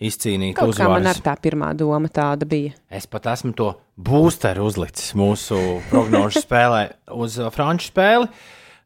Izcīnīt 0.00 0.54
Kaut 0.56 0.72
kā 0.78 0.86
man 0.88 1.02
uzvaras. 1.04 1.18
ar 1.20 1.24
tā 1.26 1.34
pirmā 1.44 1.74
doma 1.76 2.08
tāda 2.08 2.46
bija. 2.48 2.72
Es 2.88 3.04
pat 3.06 3.26
esmu 3.34 3.52
to 3.54 3.74
boosteru 4.00 4.64
uzlicis 4.64 5.12
mūsu 5.18 5.58
prognožu 5.90 6.40
spēlē 6.46 6.86
uz 7.12 7.36
uh, 7.38 7.50
franču 7.52 7.90
spēli. 7.92 8.30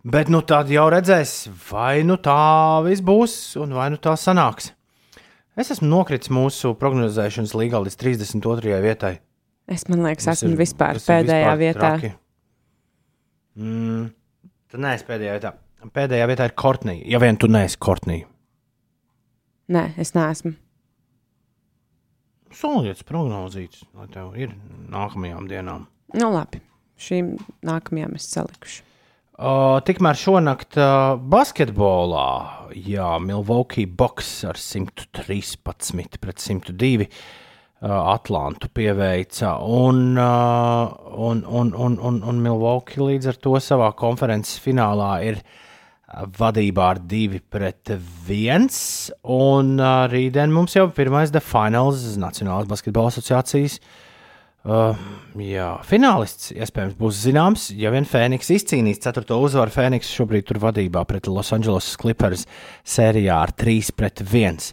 Bet 0.05 0.29
nu 0.29 0.43
tad 0.43 0.69
jau 0.69 0.89
redzēs, 0.93 1.47
vai 1.71 2.03
nu 2.05 2.17
tā 2.21 2.83
viss 2.85 3.01
būs, 3.01 3.37
un 3.63 3.73
vai 3.79 3.87
nu 3.95 3.97
tā 4.03 4.17
sanāks. 4.21 4.73
Es 5.57 5.71
esmu 5.71 5.87
nokritis 5.89 6.29
mūsu 6.35 6.75
prognozēšanas 6.77 7.55
līgā 7.57 7.79
līdz 7.87 7.97
32. 8.03 8.75
vietai. 8.85 9.15
Es 9.71 9.87
liekas, 9.89 10.25
Tas 10.27 10.43
esmu 10.43 10.51
ir- 10.53 10.59
vispār 10.61 10.99
ir 10.99 11.01
pēdējā 11.07 11.47
vispār 11.47 11.63
vietā. 11.63 11.79
traki. 11.95 12.11
Mm, 13.57 14.11
tad 14.73 14.81
nē, 14.83 14.95
es 14.99 15.07
pēdējā 15.07 15.37
vietā. 15.39 15.55
Pēdējā 15.95 16.27
vietā 16.29 16.45
ir 16.51 16.55
Kortnija. 16.59 17.05
Ja 17.07 17.19
vien 17.23 17.37
tu 17.39 17.47
neesi 17.47 17.79
Kortnija. 17.79 18.27
Nē, 19.71 19.87
es 20.01 20.13
neesmu. 20.17 20.55
Solīts 22.55 23.05
prognozīts, 23.07 23.85
lai 23.99 24.07
tev 24.15 24.35
ir 24.39 24.55
nākamajām 24.93 25.49
dienām. 25.51 25.87
Nu, 26.15 26.31
labi. 26.31 26.61
Šīm 27.01 27.35
nākamajām 27.67 28.15
es 28.19 28.29
salikušu. 28.31 28.85
Uh, 29.35 29.81
tikmēr 29.83 30.15
šonakt 30.15 30.77
uh, 30.79 31.17
basketbolā, 31.19 32.29
jā, 32.79 33.09
Milwaukee 33.19 33.89
Bucks 33.91 34.29
ar 34.47 34.61
113 34.61 35.59
pret 36.23 36.39
102 36.39 36.93
uh, 37.03 37.09
Atlantu 38.15 38.71
pieveica. 38.71 39.57
Un, 39.59 40.15
uh, 40.15 40.95
un, 41.19 41.43
un, 41.43 41.75
un, 41.75 41.99
un, 41.99 42.23
un 42.23 42.43
Milwaukee 42.47 43.03
līdz 43.03 43.33
ar 43.33 43.43
to 43.43 43.59
savā 43.59 43.91
konferences 43.99 44.63
finālā 44.63 45.11
ir 45.27 45.43
uh, 45.43 45.61
vadībā 46.39 46.89
ar 46.95 47.03
2 47.11 47.43
pret 47.51 47.93
1. 47.95 48.71
Un 49.35 49.77
uh, 49.81 50.07
rītdien 50.11 50.53
mums 50.55 50.77
jau 50.77 50.89
pirmais 50.95 51.33
The 51.35 51.43
Finals 51.45 52.05
Nacionālās 52.21 52.71
basketbola 52.71 53.13
asociācijas. 53.13 53.79
Uh, 54.65 54.97
jā, 55.37 55.67
finālists 55.85 56.49
iespējams 56.55 56.95
būs 56.97 57.19
zināms, 57.27 57.67
ja 57.77 57.91
vien 57.93 58.07
Fēniks 58.09 58.49
izcīnīs 58.55 59.03
4. 59.05 59.27
uzvaru. 59.37 59.75
Fēniks 59.75 60.13
šobrīd 60.17 60.47
tur 60.49 60.63
vadībā 60.63 61.03
pret 61.05 61.29
Los 61.29 61.53
Angeles 61.53 61.91
Clippers 62.01 62.47
sērijā 62.81 63.43
ar 63.45 63.53
3 63.53 63.93
pret 63.93 64.25
1. 64.25 64.71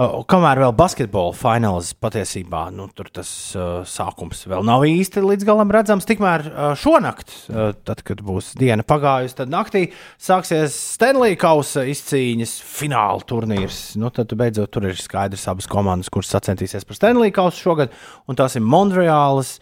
Uh, 0.00 0.22
kamēr 0.24 0.62
vēl 0.62 0.70
basketbola 0.72 1.34
fināls 1.36 1.90
patiesībā 2.00 2.62
nu, 2.72 2.86
tur 2.96 3.10
tas 3.12 3.28
uh, 3.52 3.82
sākums 3.84 4.46
vēl 4.48 4.64
nav 4.64 4.86
īsti 4.88 5.20
līdz 5.20 5.44
galam 5.44 5.68
redzams, 5.74 6.06
tikmēr 6.08 6.46
uh, 6.46 6.68
šonakt, 6.80 7.34
uh, 7.50 7.74
tad, 7.84 8.00
kad 8.08 8.22
būs 8.24 8.54
diena 8.56 8.86
pagājusi, 8.86 9.36
tad 9.42 9.52
naktī 9.52 9.90
sāksies 10.16 10.72
Stanley 10.94 11.36
Kausa 11.36 11.84
izcīņas 11.92 12.56
fināla 12.64 13.28
turnīrs. 13.28 13.82
Nu, 14.00 14.08
tad 14.14 14.32
beidzot 14.40 14.72
tur 14.72 14.88
ir 14.88 14.96
skaidrs 14.96 15.44
abas 15.52 15.68
komandas, 15.68 16.08
kuras 16.08 16.32
sacensties 16.32 16.88
par 16.88 16.96
Stanley 16.96 17.34
Kausu 17.36 17.60
šogad, 17.66 17.92
un 18.24 18.40
tās 18.40 18.56
ir 18.56 18.64
Montreālas. 18.64 19.58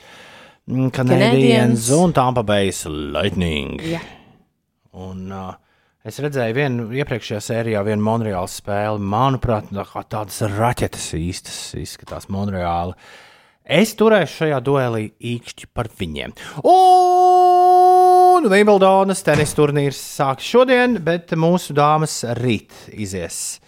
mm, 0.70 0.92
Canadiens 0.94 1.90
un 1.98 2.14
Tampa 2.14 2.46
Bay 2.46 2.70
Lightning. 2.86 3.80
Jā. 3.82 4.04
Un, 4.94 5.32
uh, 5.34 5.56
es 6.08 6.18
redzēju 6.24 6.54
vienu 6.56 6.84
iepriekšējā 6.96 7.38
sērijā, 7.44 7.80
vienu 7.86 8.04
Monreāla 8.06 8.48
spēli. 8.50 9.02
Manuprāt, 9.12 9.68
tādas 10.08 10.40
raķetes 10.54 11.10
īstas 11.18 11.58
izskatās 11.78 12.28
Monreāla. 12.32 12.96
Es 13.68 13.92
turēšu 13.98 14.44
šajā 14.44 14.60
duelī 14.64 15.10
īkšķi 15.34 15.68
par 15.76 15.90
viņiem. 15.98 16.32
Un 16.64 18.48
Wimbledonas 18.48 19.20
tenis 19.26 19.52
turnīrs 19.58 20.00
sāks 20.00 20.48
šodien, 20.48 20.96
bet 21.04 21.34
mūsu 21.36 21.76
dāmas 21.76 22.22
rīt 22.38 22.72
izies 22.96 23.58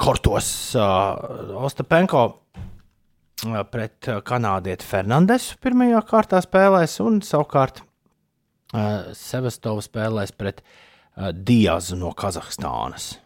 kortos. 0.00 0.50
Uh, 0.74 1.62
Ostapenko 1.62 2.26
uh, 2.26 3.62
pret 3.70 4.10
uh, 4.10 4.18
kanādieti 4.26 4.88
Fernandesu 4.90 5.60
pirmajā 5.62 6.02
kārtā 6.10 6.42
spēlēs, 6.42 6.98
un 7.04 7.22
savukārt 7.22 7.84
uh, 7.84 9.12
Sevastova 9.14 9.84
spēlēs 9.84 10.34
pret 10.34 10.64
uh, 10.64 10.78
Diazu 11.16 11.96
no 11.96 12.12
Kazahstānas. 12.16 13.18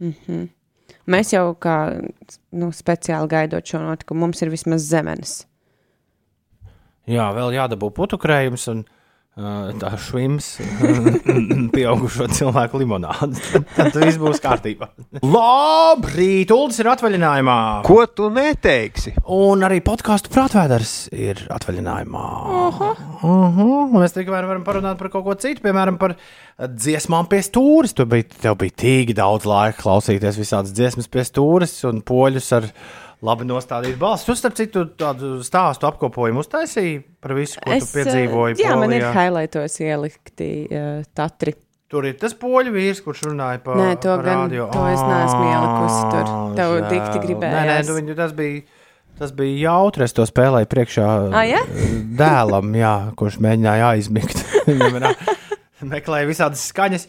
Mm 0.00 0.14
-hmm. 0.26 0.48
Mēs 1.06 1.32
jau 1.32 1.54
kā 1.54 1.76
nu, 2.50 2.72
speciāli 2.74 3.28
gaidot 3.28 3.66
šo 3.66 3.78
notikumu, 3.78 4.20
mums 4.20 4.42
ir 4.42 4.50
vismaz 4.50 4.82
zemenes. 4.82 5.46
Jā, 7.06 7.30
vēl 7.34 7.54
jādabū 7.54 7.90
putukrējums 7.94 8.68
un 8.68 8.84
tā 9.36 9.90
švims 10.00 10.46
pieaugušo 11.74 12.24
cilvēku 12.32 12.80
limonāde. 12.80 13.36
Tad 13.76 13.98
viss 14.00 14.16
būs 14.16 14.40
kārtībā. 14.40 14.88
Labrīt, 15.20 16.54
Uldis 16.56 16.80
ir 16.80 16.88
atvaļinājumā. 16.94 17.58
Ko 17.84 17.98
tu 18.08 18.30
neteiksi? 18.32 19.12
Un 19.36 19.66
arī 19.68 19.82
podkāstu 19.84 20.32
prātvēders 20.32 20.94
ir 21.12 21.44
atvaļinājumā. 21.52 22.24
Aha. 22.62 22.90
Uh 23.20 23.60
-huh. 23.60 23.92
Mēs 23.98 24.16
tikmēr 24.16 24.48
varam 24.48 24.64
parunāt 24.64 24.96
par 24.96 25.12
kaut 25.12 25.24
ko 25.28 25.34
citu, 25.34 25.60
piemēram, 25.68 25.98
par 26.00 26.16
dziesmām 26.56 27.28
pie 27.28 27.42
stūres. 27.44 27.92
Tev 27.92 28.08
bija, 28.08 28.24
tev 28.40 28.56
bija 28.56 28.72
tik 28.72 29.12
daudz 29.16 29.44
laika 29.44 29.82
klausīties 29.82 30.40
visādas 30.40 30.72
dziesmas 30.72 31.08
pie 31.08 31.24
stūres 31.28 31.84
un 31.84 32.00
poļus 32.00 32.52
ar 32.56 32.72
labi 33.24 33.46
nostādīt 33.48 33.96
balsis. 34.00 34.26
Tu, 34.28 34.34
starp 34.36 34.56
citu, 34.58 34.84
tādu 34.98 35.38
stāstu 35.46 35.88
apkopojumu 35.88 36.42
uztaisīji 36.44 36.98
par 37.24 37.32
visu, 37.38 37.60
ko 37.62 37.70
tu 37.72 37.84
eh, 37.86 37.92
piedzīvoji. 37.94 38.58
Jā, 38.60 38.74
man 38.76 38.92
ir 38.92 39.06
Polijā. 39.06 39.12
highlightos 39.16 39.78
ielikti 39.80 40.50
uh, 40.68 41.00
tatri. 41.16 41.54
Tur 41.88 42.02
ir 42.08 42.16
tas 42.18 42.34
poļu 42.34 42.72
vīrs, 42.74 42.98
kurš 43.04 43.28
runāja 43.28 43.60
par 43.62 43.76
Nē, 43.78 43.92
to 44.02 44.16
gan- 44.18 44.24
radio. 44.50 44.66
to 44.74 44.82
es 44.90 45.00
neesmu 45.06 45.44
ielikusi 45.52 46.00
tur. 46.10 46.32
Tev 46.58 46.72
žēl. 46.74 46.88
dikti 46.90 47.20
gribējās. 47.28 47.54
Nē, 47.54 47.68
nē, 47.70 47.86
nu, 47.86 47.94
viņu, 48.00 48.16
tas 48.18 48.32
bija. 48.34 48.64
Tas 49.16 49.30
bija 49.32 49.70
jautri, 49.70 50.04
es 50.04 50.12
to 50.12 50.26
spēlēju 50.28 50.66
priekšā 50.68 51.04
Ah, 51.32 51.46
ja? 51.48 51.62
dēlam, 52.18 52.74
jā, 52.76 52.90
kurš 53.16 53.38
mēģināja 53.40 53.86
aizmigt. 53.94 54.42
Meklēja 55.86 56.28
visādas 56.28 56.66
skaņas, 56.70 57.06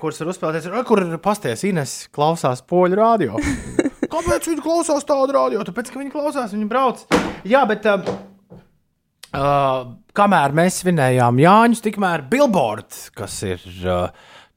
kuras 0.00 0.20
var 0.20 0.30
uzspēlēties. 0.32 0.68
Kur 0.88 1.02
pasties 1.24 1.64
Ines 1.68 1.96
klausās 2.14 2.62
poļu 2.68 2.98
radio? 3.00 3.40
Kāpēc 4.14 4.50
viņi 4.50 4.62
klausās 4.62 5.06
tādu 5.08 5.34
radio? 5.34 5.64
Tāpēc, 5.66 5.90
ka 5.90 6.00
viņi 6.02 6.12
klausās, 6.12 6.54
viņi 6.54 6.68
brauc. 6.70 7.02
Jā, 7.48 7.64
bet 7.68 7.86
uh, 7.90 8.04
uh, 9.34 9.80
kamēr 10.16 10.54
mēs 10.56 10.82
svinējām 10.82 11.40
Jāņus, 11.42 11.82
tikmēr 11.84 12.24
Billboard, 12.30 12.94
kas 13.18 13.40
ir 13.48 13.64
uh, 13.82 14.06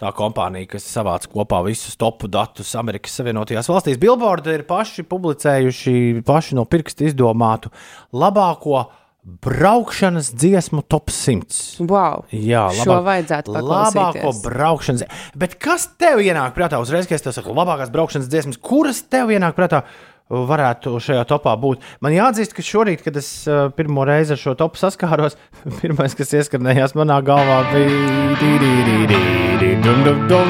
tā 0.01 0.11
kompānija, 0.17 0.69
kas 0.75 0.85
savāc 0.91 1.25
kopā 1.31 1.63
visus 1.65 1.97
topu 1.99 2.29
datus 2.31 2.75
Amerikas 2.77 3.17
Savienotajās 3.17 3.69
valstīs, 3.71 3.99
Billboard 4.01 4.49
ir 4.53 4.65
paši 4.69 5.05
publicējuši 5.09 6.23
paši 6.27 6.57
no 6.59 6.67
pirksta 6.69 7.07
izdomātu 7.09 7.73
labāko 8.13 8.85
braukšanas 9.27 10.31
dziesmu 10.33 10.81
top 10.87 11.11
100. 11.11 11.83
Wow. 11.83 12.23
Jā, 12.31 12.69
Šo 12.71 13.01
vajadzētu 13.03 13.51
labāko 13.51 13.91
paklausīties. 13.93 14.43
braukšanas. 14.45 15.03
Bet 15.35 15.57
kas 15.59 15.89
tev 15.99 16.23
ienāk 16.23 16.55
prātā 16.55 16.79
uzreiz, 16.79 17.09
kad 17.09 17.19
es 17.19 17.25
tev 17.25 17.35
saku, 17.35 17.51
labākās 17.55 17.91
braukšanas 17.91 18.29
dziesmas, 18.31 18.57
kuras 18.63 19.03
tev 19.03 19.33
ienāk 19.35 19.57
prātā? 19.59 19.83
Varētu 20.27 20.99
šajā 20.99 21.23
topā 21.23 21.53
būt. 21.55 21.79
Man 22.03 22.11
jāatzīst, 22.11 22.51
ka 22.51 22.59
šorīt, 22.59 22.99
kad 23.05 23.15
es 23.15 23.47
uh, 23.47 23.69
pirmo 23.71 24.03
reizi 24.03 24.35
ar 24.35 24.41
šo 24.41 24.57
topu 24.59 24.75
saskāros, 24.75 25.37
pirmais, 25.81 26.15
kas 26.19 26.35
ieskanējās 26.35 26.97
manā 26.99 27.21
galvā, 27.23 27.61
bija 27.71 28.35
dī, 28.35 28.51
dī, 28.59 28.73
dī, 28.83 28.97
dī, 29.07 29.21
dī, 29.63 29.71
dum, 29.83 30.03
dum, 30.03 30.27
dum, 30.27 30.47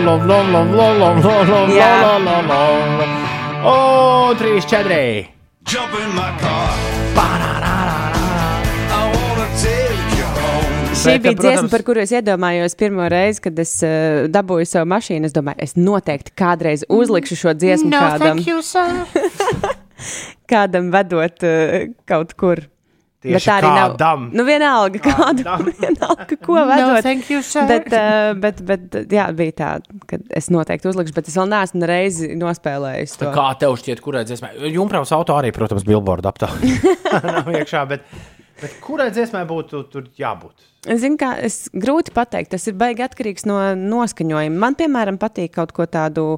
Šī 10.97 11.11
Bet, 11.13 11.21
bija 11.21 11.33
protams- 11.35 11.43
dziesma, 11.45 11.69
par 11.71 11.83
kuru 11.85 12.01
es 12.01 12.11
iedomājos 12.11 12.73
pirmo 12.79 13.05
reizi, 13.11 13.41
kad 13.45 13.59
es 13.61 13.75
uh, 13.85 14.25
dabūju 14.33 14.65
savu 14.67 14.87
mašīnu. 14.89 15.29
Es 15.29 15.35
domāju, 15.35 15.59
es 15.61 15.75
noteikti 15.77 16.33
kādreiz 16.37 16.83
uzlikšu 16.89 17.37
šo 17.37 17.53
dziesmu 17.53 17.91
No, 17.93 17.99
kādam, 18.01 18.41
you, 18.41 18.61
kādam 20.51 20.89
vedot 20.93 21.45
uh, 21.45 21.77
kaut 22.09 22.33
kur. 22.39 22.63
Tieši 23.25 23.33
Bet 23.33 23.45
tā 23.49 23.53
arī 23.57 23.69
kādam. 23.73 24.25
nav. 24.29 24.35
Nu, 24.37 24.43
vienalga, 24.45 24.99
kādu, 25.01 25.43
vienalga 25.81 26.35
ko 26.37 26.53
No, 26.59 26.65
vedot. 26.69 26.99
thank 27.05 27.29
you, 27.33 27.41
sir. 27.41 27.65
Bet, 27.69 27.87
uh, 27.93 28.33
bet, 28.37 28.61
bet, 28.65 28.97
jā, 29.09 29.25
bija 29.37 29.55
tā, 29.57 29.69
ka 30.09 30.19
es 30.37 30.49
noteikti 30.53 30.89
uzlikšu, 30.91 31.15
bet 31.17 31.29
es 31.31 31.37
vēl 31.39 31.49
neesmu 31.49 31.89
reizi 31.89 32.29
nospēlējis 32.37 33.15
to. 33.21 33.31
Kā 33.33 33.47
tev 33.61 33.73
šķiet, 33.81 34.01
kurai 34.05 34.21
dziesmai? 34.29 34.53
Junkrāns 34.73 35.13
auto 35.17 35.33
arī, 35.37 35.49
protams, 35.55 35.85
billboard 35.87 36.29
aptāvā. 36.29 36.61
Nav 37.25 37.49
iekšā, 37.57 37.83
bet, 37.89 38.05
bet 38.61 38.77
kurai 38.83 39.09
dziesmai 39.15 39.43
būtu 39.49 39.83
tur 39.91 40.07
jābūt? 40.19 40.67
Zinu, 40.87 41.17
kā 41.19 41.33
es 41.43 41.65
grūti 41.75 42.13
pateikt, 42.15 42.53
tas 42.55 42.67
ir 42.69 42.77
baigi 42.79 43.03
atkarīgs 43.05 43.47
no 43.49 43.59
noskaņojuma. 43.79 44.61
Man, 44.63 44.77
piemēram, 44.79 45.19
patīk 45.21 45.55
kaut 45.57 45.75
ko 45.75 45.89
tādu. 45.89 46.37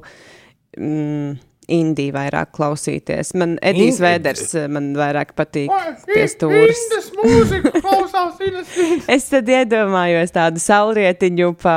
Mm, 0.78 1.38
Indiju 1.70 2.14
vairāk 2.16 2.50
klausīties. 2.56 3.28
Man 3.38 3.52
Edijs 3.62 4.00
Vēders 4.02 4.54
eh, 4.58 4.66
man 4.72 4.88
vairāk 4.98 5.36
patīk 5.38 5.70
pie 6.08 6.24
stūres. 6.30 6.80
mūzika 7.14 7.70
klausās 7.76 8.40
Ines. 8.42 8.72
Es 9.14 9.28
tad 9.30 9.46
iedomājos 9.50 10.34
tādu 10.34 10.62
saulrietiņu 10.62 11.52
pa 11.62 11.76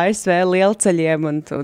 ASV 0.00 0.34
lielceļiem 0.50 1.30
un 1.30 1.40
tu, 1.46 1.62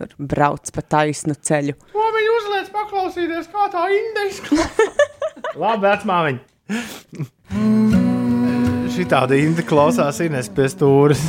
tur 0.00 0.16
brauc 0.18 0.72
pa 0.74 0.82
taisnu 0.96 1.38
ceļu. 1.38 1.76
Ko 1.94 2.10
viņi 2.16 2.34
uzliek 2.40 2.74
paklausīties, 2.74 3.50
kā 3.54 3.70
tā 3.70 3.86
indijas 3.94 4.42
Labi, 5.60 5.86
vecmāmiņa. 5.86 6.49
Šī 8.90 9.06
tāda 9.10 9.38
indi 9.38 9.64
klausās 9.66 10.20
Ines 10.24 10.50
pie 10.54 10.68
stūres. 10.70 11.22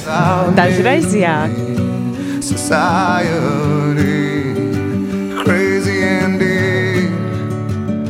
Dažreiz 0.58 1.14
jā. 1.18 1.36
Society, 2.42 4.16
crazy 5.42 5.98
indeed. 6.04 7.12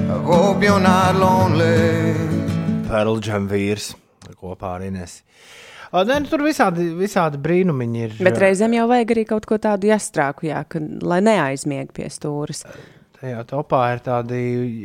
I 0.08 0.20
hope 0.26 0.64
you're 0.64 0.80
not 0.80 1.16
lonely. 1.16 2.16
Pearl 2.88 3.20
Jam 3.24 3.48
vīrs 3.52 3.94
kopā 4.42 4.78
ar 4.80 4.88
Ines. 4.88 5.22
O, 5.92 6.06
Nē, 6.08 6.22
nu, 6.24 6.30
tur 6.32 6.42
visādi, 6.46 6.86
visādi 6.96 7.40
brīnumiņi 7.44 8.04
ir. 8.06 8.16
Bet 8.24 8.40
reizēm 8.40 8.78
jau 8.78 8.88
vajag 8.88 9.12
arī 9.12 9.26
kaut 9.28 9.46
ko 9.50 9.58
tādu 9.60 9.90
jāstrāku, 9.92 10.48
jā, 10.48 10.64
ka, 10.72 10.80
lai 11.04 11.20
neaizmieg 11.26 11.92
pie 11.96 12.08
stūres. 12.12 12.64
Tajā 13.22 13.44
topā 13.46 13.80
ir 13.94 14.00
tādi 14.02 14.38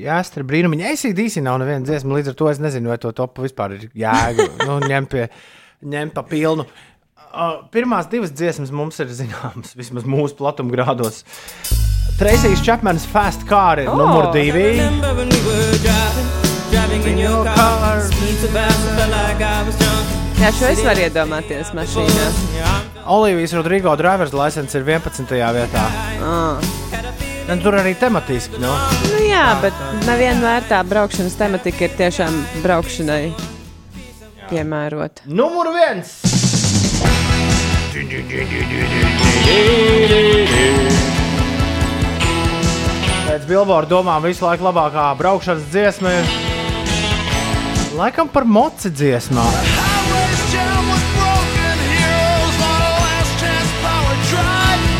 jāstra. 0.05 0.45
Es 0.45 1.07
īstenībā 1.09 1.47
nav 1.47 1.63
neviena 1.63 1.87
dziesma, 1.89 2.19
līdz 2.19 2.35
ar 2.35 2.35
to 2.37 2.51
es 2.51 2.59
nezinu, 2.61 2.91
vai 2.93 2.99
to 3.01 3.09
topu 3.17 3.47
vispār 3.47 3.79
ir 3.79 3.87
jēga. 3.97 4.45
nu, 4.69 4.77
ņem, 4.85 5.07
pie, 5.09 5.23
ņem 5.81 6.13
pa 6.13 6.21
pilnu. 6.29 6.67
Uh, 7.33 7.65
pirmās 7.73 8.11
divas 8.13 8.35
dziesmas 8.37 8.69
mums 8.77 9.01
ir 9.01 9.09
zināmas, 9.09 9.73
vismaz 9.79 10.05
mūsu 10.05 10.37
platumgrādos. 10.37 11.23
Treisijas 12.21 12.61
Čepmanas 12.65 13.09
Fast 13.09 13.49
Car 13.49 13.81
ir 13.81 13.89
oh. 13.89 13.97
numur 13.97 14.29
divi. 14.37 14.69
Jā, 20.37 20.53
šo 20.53 20.75
es 20.75 20.85
varu 20.85 21.09
iedomāties 21.09 21.73
mašīnā. 21.73 22.33
Olivijas 23.17 23.57
Rodrigo 23.57 23.97
drivers 23.97 24.37
license 24.37 24.77
ir 24.77 24.85
11. 24.85 25.41
vietā. 25.57 25.93
Oh. 26.21 26.86
Un 27.47 27.61
tur 27.63 27.77
arī 27.79 27.95
tematiski. 27.95 28.59
Nu. 28.59 28.73
Nu, 29.07 29.19
jā, 29.23 29.45
bet 29.63 29.77
nevienmēr 30.09 30.67
tā 30.67 30.81
braukšanas 30.87 31.37
tematika 31.39 31.87
ir 31.87 31.95
tiešām 31.99 32.41
braukšanai 32.65 33.21
piemērota. 34.51 35.27
Numur 35.31 35.71
viens! 35.75 36.17
Pēc 43.27 43.47
Billboard 43.47 43.91
domām 43.91 44.27
visu 44.27 44.45
laiku 44.47 44.67
labākā 44.67 45.07
braukšanas 45.19 45.71
dziesma 45.71 46.13
ir 46.19 46.35
laikam 47.97 48.29
par 48.29 48.45
moci 48.45 48.91
dziesmām. 48.91 49.55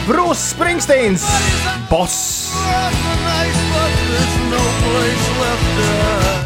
Brūss 0.07 0.53
Springsteins, 0.55 1.25
boss, 1.91 2.36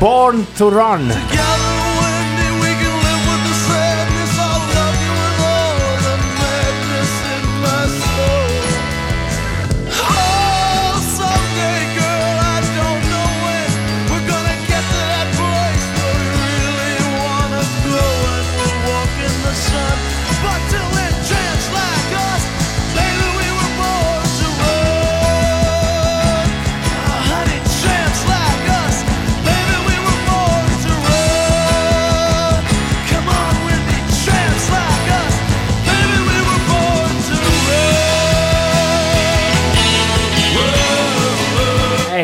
Born 0.01 0.47
to 0.57 0.71
Run. 0.71 1.80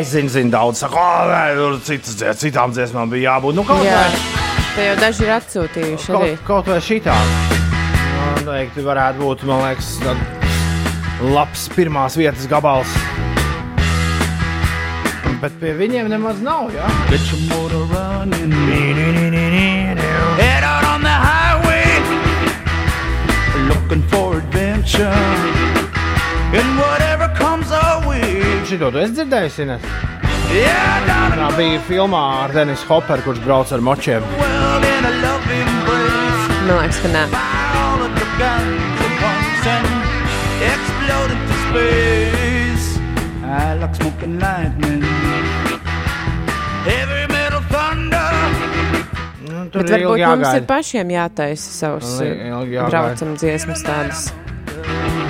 Es 0.07 0.13
zinu, 0.15 0.29
zinu 0.31 0.47
daudz, 0.53 0.79
saka, 0.79 0.95
oh, 0.95 1.27
nē, 1.27 1.39
tur 1.59 1.73
citas, 1.83 2.15
citām 2.39 2.71
dziesmām 2.71 3.09
bija 3.11 3.33
jābūt. 3.33 3.57
Nu, 3.57 3.63
kaut 3.67 3.81
Jā, 3.83 3.97
vai, 3.99 4.19
te 4.71 4.85
jau 4.85 4.93
daži 5.01 5.25
ir 5.25 5.31
atsūtījuši 5.35 6.13
arī. 6.15 6.29
kaut, 6.37 6.45
kaut 6.47 6.69
vai 6.71 6.77
šitā. 6.85 7.15
Noteikti 8.45 8.85
varētu 8.85 9.19
būt, 9.19 9.43
man 9.49 9.65
liekas, 9.65 9.89
labs 11.35 11.65
pirmās 11.75 12.15
vietas 12.15 12.47
gabals. 12.47 12.93
Bet 15.43 15.59
pie 15.59 15.73
viņiem 15.75 16.07
nemaz 16.07 16.39
nav, 16.39 16.71
jā. 16.71 16.87
Get 17.11 17.27
your 17.27 17.43
motor 17.51 17.83
running. 17.91 18.55
Head 20.39 20.63
out 20.63 20.87
on 20.87 21.03
the 21.03 21.17
highway. 21.27 21.83
Looking 23.67 24.07
for 24.07 24.37
adventure. 24.39 25.11
And 26.55 26.79
whatever 26.79 27.27
comes 27.35 27.67
way. 27.75 27.86
Šito 28.67 28.89
tu 28.91 28.99
esi 28.99 29.13
dzirdējis, 29.15 29.57
Ines? 29.63 29.83
Tā 31.37 31.47
bija 31.55 31.79
filmā 31.87 32.21
ar 32.43 32.51
Denisu 32.55 32.87
Hopperu, 32.89 33.23
kurš 33.23 33.39
brauc 33.45 33.69
ar 33.71 33.83
močiem. 33.83 34.25
Man 36.67 36.81
liekas, 36.81 36.99
ka 37.03 37.11
nē. 37.13 37.23
Explode 40.67 41.31
into 41.31 41.55
space. 41.63 42.87
I 43.45 43.77
like 43.79 43.95
smoking 43.95 44.35
lightning. 44.41 45.01
Heavy 46.87 47.23
metal 47.31 47.63
thunder. 47.71 48.35
Tur 49.71 49.83
Bet 49.83 49.93
varbūt 49.95 50.25
mums 50.27 50.51
ir 50.59 50.67
pašiem 50.67 51.15
jātaisa 51.15 51.93
ilgi 51.95 52.75
jāgaida. 52.75 52.91
braucam 52.91 53.33
dziesmas 53.39 53.87
tādas. 53.87 54.27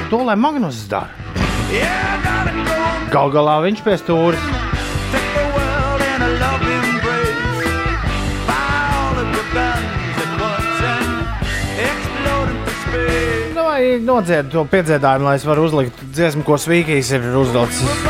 To 0.09 0.23
lai 0.25 0.35
Magnus 0.39 0.87
dara. 0.89 1.26
Gal 3.11 3.31
galā 3.33 3.57
viņš 3.65 3.81
pie 3.83 3.95
stūres. 3.99 4.43
Nu, 13.57 13.65
nodzied 14.07 14.47
to 14.53 14.63
piedziedājumu, 14.71 15.27
lai 15.27 15.35
es 15.37 15.45
varu 15.47 15.67
uzlikt 15.67 15.99
dziesmu, 16.15 16.45
ko 16.47 16.55
Svīkīs 16.61 17.11
ir 17.17 17.27
uzlicis. 17.37 18.05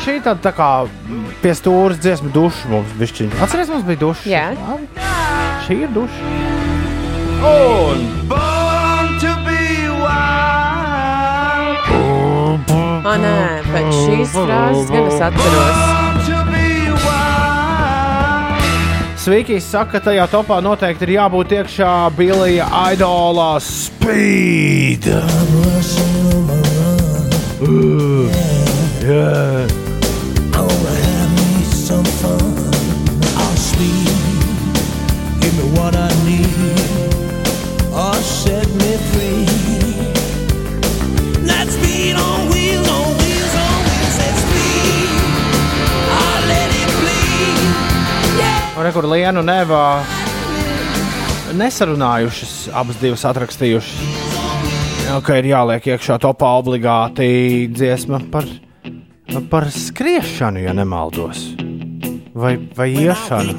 Šī 0.00 0.16
tāda 0.24 0.40
tā 0.48 0.54
kā 0.56 0.70
pie 1.44 1.52
stūres 1.56 2.00
dziesma 2.00 2.32
duša 2.32 2.72
mums 2.72 2.96
bišķiņa. 3.00 3.42
Atceries, 3.44 3.72
mums 3.72 3.84
bija 3.88 4.02
duša. 4.06 4.32
Jā. 4.32 4.46
Šī 5.66 5.82
ir 5.84 5.92
duša. 5.96 6.32
Un 7.50 8.08
Born 8.28 8.59
O, 13.10 13.14
nē, 13.18 13.62
pēc 13.66 13.88
šīs 13.90 14.30
frāzes 14.36 14.90
gan 14.94 15.08
es 15.10 15.22
atceros. 15.26 15.78
Be 16.46 16.66
wild. 17.02 18.60
Svīkīs 19.18 19.66
saka, 19.66 19.96
ka 19.96 20.00
tajā 20.04 20.28
topā 20.30 20.60
noteikti 20.62 21.08
ir 21.08 21.12
jābūt 21.16 21.56
iekšā 21.56 21.90
Bilija 22.14 22.68
Idolā 22.92 23.58
Speed. 23.66 25.10
Uh, 27.60 28.30
yeah. 29.02 29.66
Some 31.90 32.06
fun. 32.22 32.54
I'll 33.42 33.58
speed. 33.58 34.14
Give 35.42 35.54
me 35.58 35.66
what 35.74 35.94
I 35.96 36.08
need. 36.22 36.54
Or 37.90 38.14
set 38.22 38.68
me 38.78 38.92
free. 39.10 39.29
Un 48.80 48.86
rekur 48.86 49.04
Lienu 49.04 49.42
un 49.44 49.50
Eva 49.52 50.00
nesarunājušas, 51.52 52.52
abas 52.72 52.96
divas 52.96 53.26
atrakstījušas. 53.28 53.98
Ka 55.26 55.36
ir 55.36 55.50
jāliek 55.50 55.84
iekšā 55.90 56.16
topā 56.22 56.54
obligāti 56.62 57.68
dziesma 57.68 58.22
par, 58.32 58.48
par 59.52 59.68
skriešanu, 59.74 60.62
ja 60.64 60.72
nemaldos. 60.72 61.42
Vai, 62.32 62.54
vai 62.78 62.88
iešanu. 62.94 63.58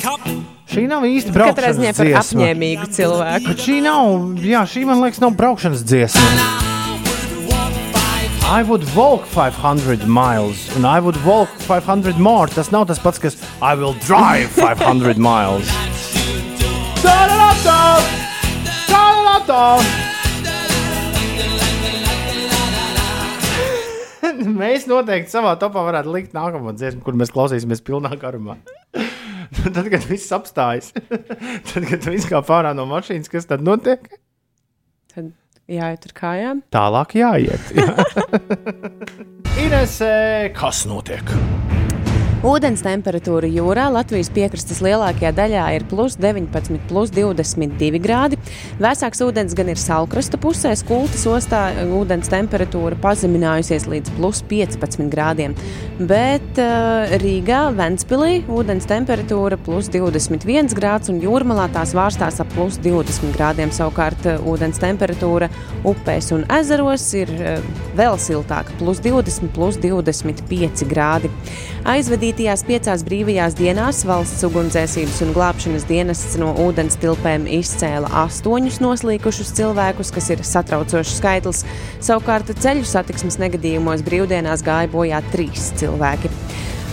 Šī 0.72 0.88
nav 0.90 1.06
īsti 1.06 1.36
Katrā 1.36 1.52
braukšanas 1.54 1.78
ziņā 1.78 1.94
par 2.00 2.10
dziesma. 2.10 2.26
apņēmīgu 2.26 2.90
cilvēku. 2.98 3.52
Bet 3.52 3.64
šī 3.68 3.78
nav, 3.86 4.42
jā, 4.42 4.66
šī 4.74 4.88
man 4.90 5.06
liekas, 5.06 5.22
nav 5.22 5.38
braukšanas 5.38 5.86
dziesma. 5.86 6.61
I 8.52 8.64
would 8.64 8.84
walk 8.98 9.26
500 9.28 10.06
miles, 10.08 10.76
un 10.76 10.84
I 10.84 11.00
would 11.00 11.16
walk 11.24 11.48
500 11.48 12.18
more. 12.20 12.48
Tas 12.48 12.70
nav 12.70 12.86
tas 12.88 13.00
pats, 13.00 13.18
kas 13.18 13.38
I 13.62 13.76
will 13.76 13.94
drive 13.94 14.50
500 14.58 15.18
miles. 15.18 15.70
Tā-da-da-da! 17.00 17.78
Tā-da-da-da! 18.90 19.62
Mēs 24.62 24.84
noteikti 24.92 25.32
savā 25.32 25.56
topā 25.56 25.86
varētu 25.88 26.12
likt 26.12 26.36
nākamo 26.36 26.76
dziesmu, 26.76 27.06
kur 27.06 27.16
mēs 27.16 27.32
klausīsimies 27.32 27.80
pilnā 27.88 28.12
garumā. 28.20 28.58
tad, 29.64 29.88
kad 29.96 30.04
viss 30.12 30.28
apstājas, 30.36 30.92
tad, 31.72 31.88
kad 31.88 32.04
viss 32.04 32.28
kā 32.28 32.44
pārā 32.44 32.76
no 32.76 32.84
mašīnas, 32.92 33.32
kas 33.32 33.48
tad 33.48 33.64
notiek? 33.64 34.12
Jāiet 35.72 36.08
ar 36.10 36.16
kājām. 36.18 36.64
Tālāk 36.76 37.16
jāiet. 37.22 37.72
Jā. 37.80 37.96
Ines, 39.62 40.00
kas 40.58 40.86
notiek? 40.90 41.36
Ūdens 42.42 42.82
temperatūra 42.82 43.46
jūrā 43.46 43.84
Latvijas 43.94 44.32
piekrastes 44.34 44.80
lielākajā 44.82 45.30
daļā 45.38 45.66
ir 45.76 45.84
plus 45.86 46.16
19, 46.18 46.80
plus 46.90 47.12
22 47.14 48.00
grādi. 48.02 48.40
Vēsāks 48.82 49.22
ūdens 49.22 49.54
gan 49.54 49.70
ir 49.70 49.78
salkrasta 49.78 50.40
pusē, 50.42 50.72
Kultas 50.90 51.28
ostā 51.30 51.60
ūdens 51.94 52.32
temperatūra 52.34 52.98
pazeminājusies 53.04 53.86
līdz 53.92 54.14
plus 54.16 54.42
15 54.50 55.12
grādiem. 55.14 55.54
Bet 56.00 56.58
uh, 56.58 57.14
Rīgā, 57.22 57.60
Ventspilī 57.78 58.40
ūdens 58.50 58.90
temperatūra 58.90 59.60
plus 59.62 59.92
21 59.94 60.74
grāds 60.74 61.14
un 61.14 61.22
jūrmalā 61.22 61.68
tās 61.76 61.94
vārstās 61.94 62.42
ap 62.42 62.50
plus 62.56 62.80
20 62.82 63.36
grādiem. 63.38 63.70
Savukārt 63.70 64.26
uh, 64.26 64.42
ūdens 64.50 64.82
temperatūra 64.82 65.52
upēs 65.86 66.32
un 66.34 66.48
ezeros 66.58 67.06
ir 67.22 67.30
uh, 67.38 67.62
vēl 68.02 68.18
siltāka, 68.18 68.74
plus 68.82 68.98
20, 69.06 69.54
plus 69.54 69.78
25 69.86 70.90
grādi. 70.90 71.30
Aizvadītajās 72.32 72.62
piecās 72.64 73.02
brīvajās 73.04 73.56
dienās 73.60 73.98
valsts 74.08 74.46
ugunsdzēsības 74.48 75.18
un 75.26 75.34
glābšanas 75.36 75.84
dienests 75.90 76.38
no 76.40 76.54
ūdens 76.64 76.96
tilpēm 77.02 77.44
izcēla 77.60 78.08
astoņus 78.22 78.78
noslīkušus 78.80 79.52
cilvēkus, 79.58 80.14
kas 80.16 80.30
ir 80.32 80.46
satraucošs 80.48 81.18
skaitlis. 81.20 81.66
Savukārt 82.00 82.54
ceļu 82.56 82.88
satiksmes 82.88 83.36
negadījumos 83.42 84.06
brīvdienās 84.08 84.64
gāja 84.64 84.88
bojā 84.94 85.20
trīs 85.34 85.74
cilvēki. 85.82 86.32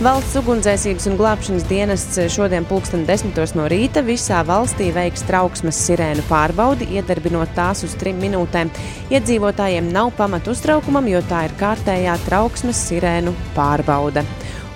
Valsts 0.03 0.35
ugunsdzēsības 0.41 1.07
un 1.07 1.15
glābšanas 1.19 1.69
dienests 1.71 2.19
šodien 2.35 2.67
pulksten 2.67 3.07
desmitos 3.07 3.55
no 3.55 3.65
rīta 3.71 4.03
visā 4.03 4.43
valstī 4.47 4.91
veiks 4.95 5.23
trauksmes 5.27 5.79
sirēnu 5.87 6.23
pārbaudi, 6.27 6.87
iedarbinot 6.99 7.55
tās 7.55 7.87
uz 7.87 7.95
trim 7.99 8.19
minūtēm. 8.19 8.71
Iedzīvotājiem 9.11 9.87
nav 9.95 10.11
pamatu 10.19 10.51
uztraukumam, 10.51 11.07
jo 11.11 11.23
tā 11.31 11.45
ir 11.47 11.57
kārtējā 11.59 12.15
trauksmes 12.27 12.87
sirēnu 12.91 13.35
pārbauda. 13.55 14.27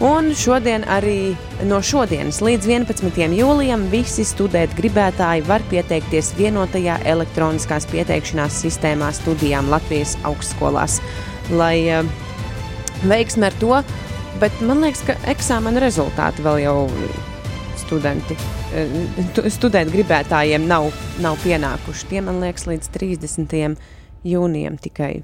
Un 0.04 0.34
šodien 0.36 0.84
arī 0.92 1.32
no 1.64 1.78
šodienas 1.80 2.42
līdz 2.44 2.68
11. 2.68 3.22
jūlijam 3.38 3.86
visi 3.88 4.26
studēt 4.28 4.74
gribētāji 4.76 5.46
var 5.48 5.64
pieteikties 5.72 6.34
vienotajā 6.36 6.98
elektroniskās 7.08 7.88
pieteikšanās 7.88 8.58
sistēmā 8.66 9.14
studijām 9.16 9.72
Latvijas 9.72 10.18
augstskolās. 10.28 10.98
Lai 11.56 11.78
uh, 11.88 12.04
veiksmi 13.08 13.48
ar 13.48 13.56
to, 13.64 13.80
bet 14.44 14.60
man 14.60 14.84
liekas, 14.84 15.06
ka 15.08 15.16
eksāmena 15.32 15.80
rezultāti 15.86 16.44
vēl 16.44 16.66
jau 16.66 16.78
studenti, 17.80 18.36
eh, 18.76 18.92
tu- 19.36 19.48
studēt 19.48 19.88
gribētājiem 19.96 20.68
nav, 20.68 20.92
nav 21.24 21.40
pienākuši. 21.48 22.12
Tie 22.12 22.22
man 22.28 22.44
liekas 22.44 22.68
līdz 22.68 22.92
30. 22.92 23.78
jūnijam 24.28 24.76
tikai 24.84 25.24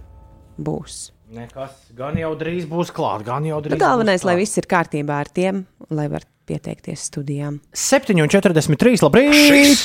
būs. 0.55 1.09
Nekas, 1.29 1.75
gan 1.93 2.15
jau 2.17 2.31
drīz 2.33 2.63
būs 2.65 2.89
klāt, 2.89 3.21
gan 3.27 3.45
jau 3.45 3.59
drīz. 3.61 3.75
Nu, 3.75 3.77
galvenais, 3.77 4.23
lai 4.25 4.33
viss 4.39 4.57
ir 4.57 4.65
kārtībā 4.65 5.19
ar 5.21 5.27
tiem, 5.29 5.59
lai 5.93 6.07
var 6.09 6.23
pieteikties 6.49 7.03
studijām. 7.11 7.59
7,43. 7.69 9.03
Labrīt! 9.05 9.83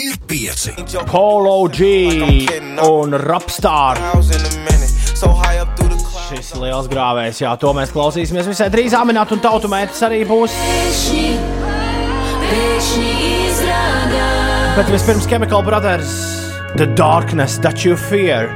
Ir 0.00 0.16
pieci. 0.24 0.72
Polo 1.10 1.58
G 1.68 1.90
un 2.86 3.18
Rapstar. 3.20 4.00
Šis 6.30 6.54
liels 6.56 6.88
grāvējs, 6.88 7.44
jā, 7.44 7.52
to 7.60 7.76
mēs 7.76 7.92
klausīsimies 7.92 8.48
visai 8.48 8.72
drīz. 8.72 8.96
Aminēt 8.96 9.36
un 9.36 9.44
tautu 9.44 9.68
mērķis 9.68 10.04
arī 10.08 10.24
būs. 10.24 10.56
Bet 14.72 14.88
vispirms 14.96 15.28
Chemical 15.28 15.60
Brothers, 15.60 16.16
The 16.80 16.88
Darkness 16.96 17.60
That 17.60 17.84
You 17.84 18.00
Fear. 18.08 18.48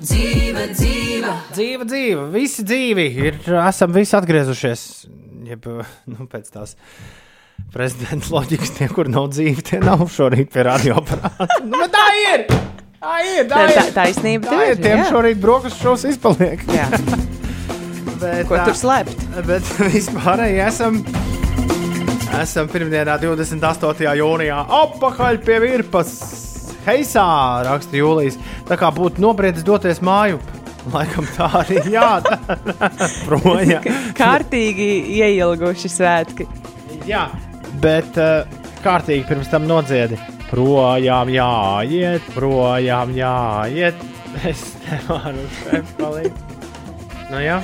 Dzīve, 0.00 0.49
Dzīve, 1.54 1.86
dzīve, 1.88 2.24
visi 2.34 2.64
dzīvi 2.66 3.06
ir, 3.26 3.38
esam 3.66 3.92
visi 3.94 4.14
atgriezušies. 4.18 4.84
Jeb, 5.50 5.66
nu, 6.10 6.26
pēc 6.30 6.50
tās 6.54 6.76
prezidenta 7.74 8.30
loģikas, 8.34 8.70
tie, 8.78 8.88
kur 8.92 9.08
nav 9.10 9.28
dzīvi, 9.34 9.62
tie 9.66 9.80
nav 9.82 10.04
šorīt 10.10 10.50
pie 10.54 10.64
radioaparāta. 10.68 11.46
Nu, 11.66 11.82
tā 11.92 12.04
ir! 12.26 12.44
Tā 13.00 13.14
ir! 13.24 13.44
Tā 13.48 13.56
Tā- 13.56 13.64
ir! 13.70 13.76
tā- 13.80 13.94
taisnība 13.96 14.50
tā 14.52 14.60
ir! 14.72 14.80
Tiem 14.82 14.98
jā. 15.02 15.08
šorīt 15.10 15.40
brokastu 15.42 15.82
šovs 15.86 16.04
izpaliek. 16.12 16.62
Bet, 18.20 18.46
Ko 18.48 18.58
tā- 18.58 18.66
tur 18.68 18.76
slēpt? 18.76 19.22
Bet 19.48 19.64
vispārēji 19.94 20.60
esam. 20.66 21.00
Esam 22.40 22.68
pirmdienā, 22.70 23.16
28. 23.18 24.04
jūnijā, 24.20 24.60
apakaļ 24.84 25.40
pie 25.44 25.56
virpas. 25.64 26.12
Heisā 26.86 27.24
raksta 27.66 27.98
Jūlijas. 27.98 28.38
Tā 28.68 28.76
kā 28.80 28.88
būtu 28.94 29.20
nobriedis 29.24 29.64
doties 29.66 29.98
māju 30.04 30.38
Laikam 30.88 31.26
tā 31.36 31.48
arī 31.60 31.80
jādara. 31.96 32.90
Projām. 33.26 33.88
Kārtīgi 34.16 34.90
ieilguši 35.20 35.90
svētki. 35.92 36.46
Jā, 37.08 37.26
bet 37.82 38.16
uh, 38.20 38.48
kārtīgi 38.84 39.26
pirms 39.28 39.50
tam 39.52 39.68
nodziedi. 39.68 40.18
Projām 40.50 41.30
jāiet, 41.30 42.32
projām 42.36 43.14
jāiet. 43.16 44.00
Es 44.46 44.60
nevaru 44.84 45.42
palikt. 45.98 46.36
Nu, 47.32 47.40
jā. 47.42 47.56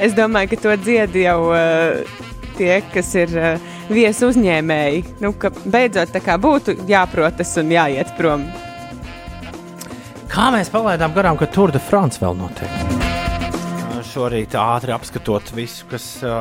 Es 0.00 0.14
domāju, 0.16 0.54
ka 0.54 0.60
to 0.62 0.76
dzied 0.80 1.16
jau 1.20 1.50
uh, 1.52 2.16
tie, 2.56 2.78
kas 2.94 3.10
ir 3.20 3.34
uh, 3.36 3.66
viesu 3.92 4.30
uzņēmēji. 4.32 5.02
Nu, 5.20 5.34
ka 5.36 5.52
beidzot 5.64 6.14
tā 6.14 6.22
kā 6.24 6.38
būtu 6.40 6.78
jāprotas 6.88 7.52
un 7.60 7.72
jāiet 7.76 8.12
prom. 8.18 8.46
Kā 10.32 10.48
mēs 10.54 10.70
palaidām 10.72 11.14
garām, 11.14 11.36
ka 11.38 11.46
Tour 11.52 11.72
de 11.74 11.80
France 11.82 12.20
vēl 12.22 12.36
notiek? 12.38 12.70
Šorīt 14.14 14.54
ātri 14.58 14.92
apskatot 14.94 15.48
visu, 15.56 15.86
kas, 15.90 16.04
ā, 16.22 16.36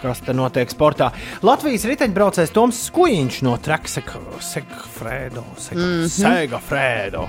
kas 0.00 0.22
te 0.24 0.32
notiek 0.36 0.70
sportā. 0.72 1.10
Latvijas 1.44 1.84
riteņbraucējs 1.90 2.52
Toms 2.56 2.78
Skujiņš 2.88 3.42
no 3.46 3.56
Treksekfredo, 3.60 5.44
Mhm. 5.72 6.06
Segafredo. 6.08 7.26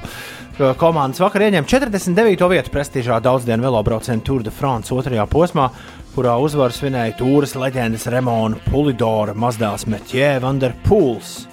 Komandas 0.80 1.20
vakar 1.22 1.42
ieņem 1.46 1.66
49. 1.70 2.48
vietu 2.50 2.72
prestižā 2.74 3.20
daudzdienu 3.22 3.62
velobraucienu 3.68 4.24
Tour 4.26 4.42
de 4.44 4.50
France 4.52 4.90
otrajā 4.96 5.28
posmā, 5.30 5.70
kurā 6.16 6.34
uzvaru 6.42 6.74
svinēja 6.74 7.18
tūras 7.20 7.54
leģendas 7.56 8.08
Remona 8.10 8.58
Pulidora 8.72 9.36
mazdēls 9.38 9.86
Metjē 9.86 10.40
Vanderpūls. 10.42 11.46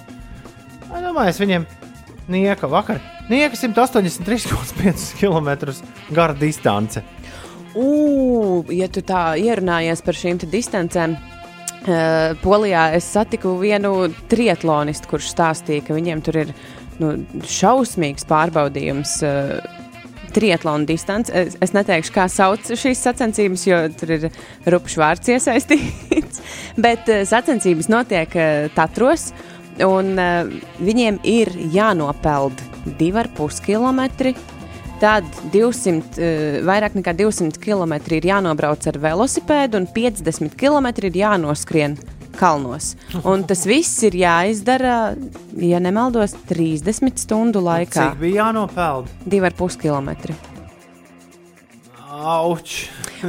Domāju, 0.89 1.35
viņiem 1.43 1.67
nieka 2.29 2.71
vakar. 2.71 3.01
Nieka 3.29 3.57
183,5 3.57 5.15
km 5.21 5.73
gara 6.11 6.35
distance. 6.37 7.03
Ugh, 7.75 8.71
ja 8.71 8.89
tu 8.89 9.03
tā 9.03 9.35
ierunājies 9.41 10.03
par 10.07 10.19
šīm 10.19 10.43
distancēm. 10.47 11.17
Uh, 11.85 12.33
Polijā 12.41 12.87
es 12.97 13.05
satiku 13.13 13.59
vienu 13.61 14.07
triatlonistu, 14.31 15.11
kurš 15.11 15.35
stāstīja, 15.35 15.85
ka 15.85 15.97
viņiem 15.97 16.23
tur 16.25 16.39
ir 16.41 16.53
nu, 17.03 17.11
šausmīgs 17.45 18.25
pārbaudījums. 18.31 19.19
Uh, 19.25 19.81
Triatlona 20.35 20.83
distance. 20.83 21.31
Es, 21.31 21.55
es 21.63 21.71
neteikšu, 21.77 22.11
kā 22.11 22.25
sauc 22.27 22.67
šīs 22.67 23.05
sacensības, 23.07 23.67
jo 23.69 23.77
tur 23.95 24.17
ir 24.17 24.25
rupšs 24.73 24.97
vārds 24.99 25.31
iesaistīts. 25.31 26.41
Bet 26.87 27.11
uh, 27.13 27.23
sacensības 27.29 27.91
notiek 27.93 28.35
uh, 28.35 28.73
Tatros, 28.75 29.29
un 29.83 30.15
uh, 30.19 30.51
viņiem 30.79 31.21
ir 31.27 31.51
jānopeld 31.75 32.61
2,5 33.01 33.63
km. 33.65 34.35
Tad 35.03 35.27
200, 35.53 36.15
uh, 36.15 36.59
vairāk 36.69 36.95
nekā 36.99 37.17
200 37.19 37.59
km 37.63 37.97
ir 38.15 38.29
jānobrauc 38.31 38.87
ar 38.91 39.01
velosipēdu, 39.03 39.83
un 39.83 39.89
50 39.91 40.55
km 40.61 40.93
ir 41.03 41.21
jānoskrien 41.25 41.99
kalnos. 42.35 42.95
Un 43.23 43.45
tas 43.47 43.65
viss 43.67 44.03
ir 44.07 44.17
jāizdara, 44.19 45.15
ja 45.59 45.83
nemaldos, 45.83 46.35
30 46.51 47.23
stundu 47.23 47.63
laikā. 47.65 48.11
Cik 48.11 48.21
bija 48.23 48.45
jānopeld? 48.45 49.13
2,5 49.27 49.81
km. 49.83 50.35
Auč! 52.15 52.85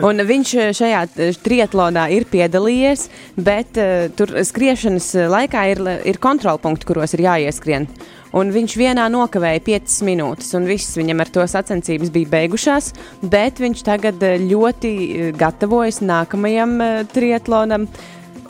Un 0.06 0.22
viņš 0.28 0.50
eh, 0.60 0.72
šajā 0.76 1.00
eh, 1.18 1.38
triatlonā 1.42 2.04
ir 2.14 2.28
piedalījies, 2.30 3.08
bet 3.42 3.80
uh, 3.82 4.06
tur 4.14 4.34
skriešanas 4.46 5.08
laikā 5.32 5.64
ir, 5.72 5.82
ir 6.06 6.20
kontrolpunkti, 6.22 6.86
kuros 6.86 7.16
ir 7.16 7.24
jāieskrien. 7.26 7.88
Un 8.36 8.52
viņš 8.52 8.76
vienā 8.78 9.08
nokavēja 9.10 9.64
5 9.66 9.96
minūtes, 10.06 10.52
un 10.60 10.68
viss 10.70 10.98
viņam 11.00 11.24
ar 11.24 11.32
to 11.34 11.46
sacensības 11.48 12.12
bija 12.14 12.34
beigušās. 12.34 12.92
Bet 13.24 13.62
viņš 13.64 13.84
tagad 13.88 14.26
ļoti 14.44 14.92
gatavojas 15.40 16.02
nākamajam 16.04 16.76
triatlonam, 17.16 17.88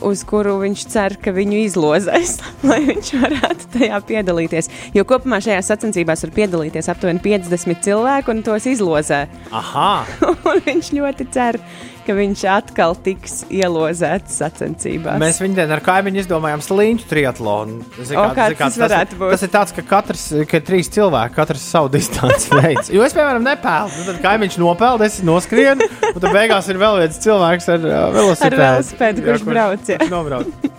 uz 0.04 0.24
kuru 0.28 0.58
viņš 0.62 0.86
cer, 0.92 1.16
ka 1.22 1.34
viņu 1.36 1.62
izlozēs, 1.66 2.38
lai 2.68 2.82
viņš 2.88 3.12
varētu 3.22 3.72
tajā 3.78 4.00
piedalīties. 4.10 4.72
Jo 4.96 5.06
kopumā 5.08 5.40
šajā 5.44 5.62
sacensībās 5.66 6.26
var 6.26 6.36
piedalīties 6.36 6.90
aptuveni 6.92 7.24
50 7.24 7.84
cilvēku, 7.86 8.36
un 8.36 8.44
tos 8.46 8.68
izlozē. 8.70 9.26
Aha! 9.56 10.06
viņš 10.68 10.92
ļoti 10.98 11.30
cer, 11.36 11.60
ka 12.06 12.14
viņš 12.18 12.42
atkal 12.54 12.94
tiks 13.06 13.42
ielozēts 13.54 14.38
sacensībās. 14.42 15.18
Mēs 15.22 15.40
viņu 15.42 15.58
dienu 15.58 15.76
ar 15.76 15.82
kaimiņu 15.86 16.22
izdomājām 16.24 16.64
sliņķu 16.66 17.08
triatlonu. 17.10 17.80
Zini, 17.98 18.18
O, 18.22 18.26
kā- 18.38 18.48
zini, 18.52 18.60
kā 18.60 18.70
tas 18.70 18.80
varētu 18.84 19.20
būt? 19.20 19.34
Tas 19.36 19.46
ir 19.48 19.52
tāds, 19.56 19.76
ka 19.76 19.86
katrs, 19.90 20.26
ka 20.52 20.62
trīs 20.66 20.90
cilvēki, 20.96 21.36
katrs 21.38 21.66
savu 21.76 21.92
distanci 21.96 22.54
veids. 22.56 22.92
Jo 22.94 23.04
es, 23.08 23.16
piemēram, 23.18 23.44
nepelnu. 23.46 23.94
Nu, 24.00 24.08
tad 24.12 24.22
kaimiņš 24.26 24.60
nopeld, 24.64 25.06
es 25.08 25.20
noskrienu, 25.26 25.90
un 26.14 26.20
tad 26.22 26.30
beigās 26.32 26.70
ir 26.72 26.82
vēl 26.82 27.02
viens 27.04 27.22
cilvēks 27.26 27.70
ar 27.76 27.86
uh, 27.86 28.00
velosipēdu. 28.16 28.56
Ar 28.56 28.62
velosipēdu, 28.76 29.26
kurš 29.30 29.48
brauc, 29.50 29.94
jā. 29.94 30.00
kurš 30.04 30.14
nobrauc. 30.14 30.72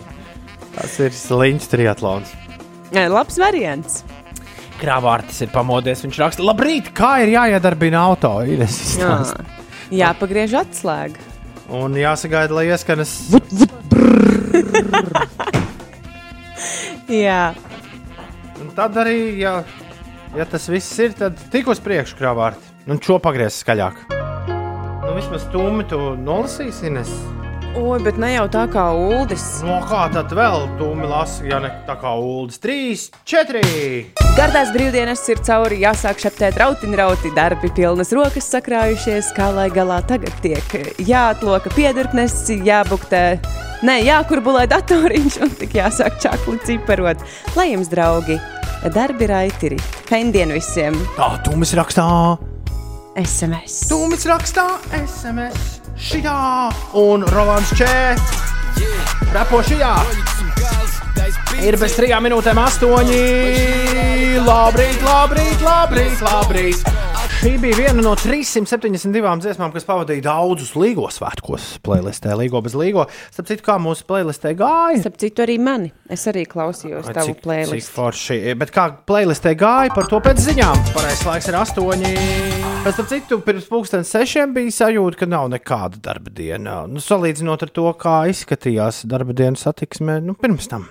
Tas 0.77 0.99
ir 1.01 1.15
sliņķu 1.17 1.71
triatlons. 1.73 2.33
Labs 2.93 3.39
variants. 3.41 4.03
Krāvārtis 4.77 5.41
ir 5.41 5.49
pamodies. 5.49 6.03
Viņš 6.05 6.19
raksta, 6.21 6.45
labrīt, 6.45 6.91
kā 6.97 7.15
ir 7.25 7.33
jāiedarbina 7.33 8.03
auto. 8.11 8.35
Jā. 8.45 9.17
Jāpagriež 9.93 10.57
atslēga. 10.63 11.19
Un 11.67 11.95
jāsagaida, 11.99 12.53
lai 12.55 12.67
ieskanas. 12.71 13.11
Jā, 17.07 17.55
Un 18.57 18.71
tad 18.73 18.95
arī, 18.97 19.37
ja, 19.37 19.61
ja 20.35 20.45
tas 20.49 20.65
viss 20.71 20.97
ir, 20.99 21.13
tad 21.17 21.37
tik 21.53 21.69
uz 21.69 21.81
priekšu 21.83 22.17
krāvārti. 22.17 22.73
Un 22.89 23.01
šo 23.03 23.19
pagriez 23.21 23.59
skaļāk. 23.61 24.07
Nu, 24.49 25.11
vismaz 25.13 25.45
stūmi 25.45 25.85
tu 25.91 25.99
nolasīsi, 26.17 26.87
Ines. 26.89 27.11
Oi, 27.77 27.99
bet 28.01 28.15
ne 28.17 28.31
jau 28.31 28.47
tā 28.49 28.63
kā 28.73 28.87
ULDIS. 28.97 29.43
No 29.67 29.75
kā 29.85 30.07
tad 30.09 30.31
vēl 30.33 30.63
stūmi 30.71 31.05
lasa, 31.05 31.43
ja 31.45 31.59
ne 31.61 31.69
tā 31.85 31.93
kā 32.01 32.15
ULDS 32.17 32.57
3, 32.63 33.03
4. 33.29 33.61
Gardās 34.37 34.71
brīvdienas 34.73 35.21
ir 35.29 35.43
cauri, 35.45 35.77
jāsāk 35.83 36.17
šeptēt 36.23 36.57
rautiņu 36.57 36.97
rauti, 36.97 37.31
darbi 37.37 37.69
pilnas 37.77 38.09
rokas 38.17 38.49
sakrājušies, 38.55 39.29
kā 39.37 39.51
lai 39.53 39.67
galā 39.73 39.99
tagad 40.09 40.33
tiek 40.41 40.73
jāatloka 41.05 41.69
piedurknes, 41.77 42.39
jābuktē, 42.65 43.23
ne, 43.85 43.99
jākurbulē 44.07 44.65
datoriņš 44.73 45.39
un 45.45 45.55
tik 45.61 45.77
jāsāk 45.77 46.17
čakli 46.23 46.57
ciparot. 46.65 47.21
Lai 47.53 47.69
jums, 47.75 47.93
draugi, 47.93 48.41
darbi 48.89 49.29
raitiri, 49.29 49.81
pendien 50.09 50.57
visiem! 50.57 50.97
Tā 51.13 51.35
tūmis 51.45 51.77
rakstā, 51.77 52.09
SMS! 53.17 53.87
tūmis 53.89 54.27
rakstā, 54.29 54.63
SMS, 54.93 55.79
šitā 55.97 56.69
un 57.01 57.23
Rolands 57.33 57.71
Čē. 57.73 58.13
Rapo 59.33 59.63
šajā. 59.65 59.93
Ir 61.65 61.79
bez 61.81 61.95
trijām 61.97 62.27
minūtēm 62.27 62.61
astoņi. 62.61 63.23
Labrīt, 64.45 65.01
labrīt, 65.01 65.65
labrīt, 65.65 66.21
labrīt. 66.21 66.85
Šī 67.37 67.51
bija 67.61 67.77
viena 67.77 68.01
no 68.01 68.11
372 68.17 69.35
dziesmām, 69.43 69.69
kas 69.75 69.85
pavadīja 69.87 70.23
daudzus 70.25 70.71
līgo 70.79 71.05
svētkos. 71.13 71.67
Playlistē 71.85 72.33
Līgo 72.39 72.59
bez 72.65 72.73
Līgo. 72.77 73.05
Starp 73.29 73.47
citu, 73.51 73.63
kā 73.67 73.75
mūsu 73.81 74.07
playlistē 74.09 74.55
gāja? 74.57 74.97
Starp 75.03 75.19
citu, 75.21 75.43
arī 75.45 75.59
mani. 75.61 75.91
Es 76.11 76.25
arī 76.31 76.47
klausījos 76.49 77.07
Ai, 77.11 77.13
tavu 77.15 77.35
cik 77.35 77.43
playlistu. 77.45 77.93
forši. 77.93 78.39
Bet 78.57 78.73
kā 78.73 78.87
playlistē 79.07 79.53
gāja, 79.59 79.93
par 79.93 80.09
to 80.09 80.19
pēc 80.25 80.41
ziņām. 80.47 80.81
Pareizais 80.95 81.23
laiks 81.29 81.49
ir 81.51 81.59
astoņi. 81.61 82.15
Pēc 82.87 82.99
tam 83.03 83.09
citu, 83.13 83.39
pirms 83.45 83.69
pusdienas 83.69 84.11
sešiem 84.17 84.57
bija 84.57 84.73
sajūta, 84.81 85.21
ka 85.21 85.29
nav 85.29 85.47
nekāda 85.53 86.01
darba 86.09 86.33
diena. 86.33 86.79
Nu, 86.89 87.03
salīdzinot 87.03 87.67
ar 87.67 87.73
to, 87.77 87.85
kā 88.01 88.17
izskatījās 88.33 89.03
darba 89.05 89.37
dienas 89.37 89.63
satiksme, 89.67 90.17
nu, 90.25 90.33
pirms 90.41 90.71
tam. 90.73 90.89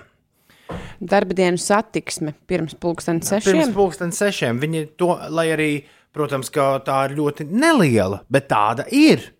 Darba 0.97 1.35
dienu 1.37 1.59
satiksme 1.61 2.33
pirms 2.49 2.73
Pirms 2.79 3.29
sešiem. 3.29 3.75
pusdienas 3.75 4.17
sešiem. 4.23 4.57
Viņi 4.63 4.87
to, 4.99 5.13
lai 5.29 5.47
arī, 5.53 5.69
protams, 6.15 6.51
ka 6.53 6.77
tā 6.85 7.03
ir 7.07 7.17
ļoti 7.19 7.47
neliela, 7.49 8.21
bet 8.31 8.49
tāda 8.51 8.87
ir. 8.93 9.33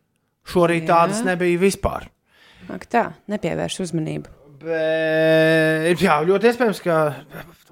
Šorīt 0.47 0.85
Jā. 0.85 0.93
tādas 0.93 1.23
nebija 1.27 1.59
vispār. 1.59 2.07
Ak, 2.71 2.87
tā, 2.91 3.09
nepievērš 3.31 3.81
uzmanību. 3.83 4.31
Bet, 4.63 6.01
jā, 6.01 6.17
ļoti 6.25 6.49
iespējams, 6.49 6.79
ka 6.83 6.95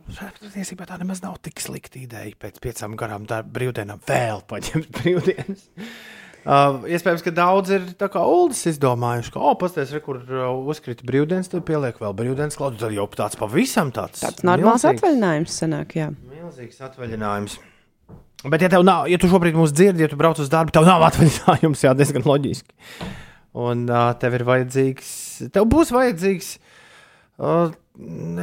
patiesībā 0.06 0.86
tā 0.88 1.00
nemaz 1.02 1.24
nav 1.24 1.40
tik 1.44 1.60
slikta 1.64 1.98
ideja 2.00 2.36
pēc 2.40 2.60
piecām 2.64 2.94
garām 3.00 3.26
brīvdienām 3.26 4.04
vēl 4.06 4.44
paņemt 4.52 4.92
brīvdienas. 5.00 5.66
Uh, 6.46 6.84
iespējams, 6.94 7.24
ka 7.26 7.32
daudz 7.34 7.72
ir 7.74 7.86
tā 7.98 8.06
kā 8.14 8.22
ULDS 8.22 8.68
izdomājuši, 8.76 9.32
ka, 9.34 9.42
oh, 9.42 9.56
pasties, 9.58 9.90
re, 9.96 10.02
kur 10.06 10.20
uh, 10.22 10.52
uzkrita 10.70 11.08
brīvdienas, 11.10 11.50
tad 11.50 11.64
pieliek 11.66 11.98
vēl 11.98 12.14
brīvdienas 12.20 12.60
klaudu. 12.60 12.78
Tad 12.84 12.94
jau 12.94 13.08
tāds 13.18 13.40
pavisam 13.40 13.90
tāds. 13.96 14.22
Tāds 14.22 14.46
normāls 14.46 14.86
atvaļinājums 14.86 15.56
sanāk, 15.64 15.98
jā. 15.98 16.12
Milzīgs 16.30 16.84
atvaļinājums. 16.86 17.58
Bet, 18.52 18.66
ja 18.66 18.82
nav, 18.86 19.08
ja 19.10 19.18
tu 19.22 19.30
šobrīd 19.32 19.58
mūs 19.58 19.74
dzirdi, 19.74 20.06
ja 20.06 20.12
tu 20.12 20.20
brauc 20.20 20.40
uz 20.42 20.52
darbu, 20.52 20.74
tev 20.76 20.86
nav 20.88 21.06
atvaļinājums, 21.08 21.86
jā, 21.88 21.96
diezgan 21.98 22.28
loģiski. 22.28 22.76
Un 23.56 23.88
uh, 23.88 24.12
tev 24.20 24.36
ir 24.38 24.44
vajadzīgs, 24.46 25.10
tev 25.56 25.66
būs 25.72 25.94
vajadzīgs 25.96 26.56
uh, 27.40 27.74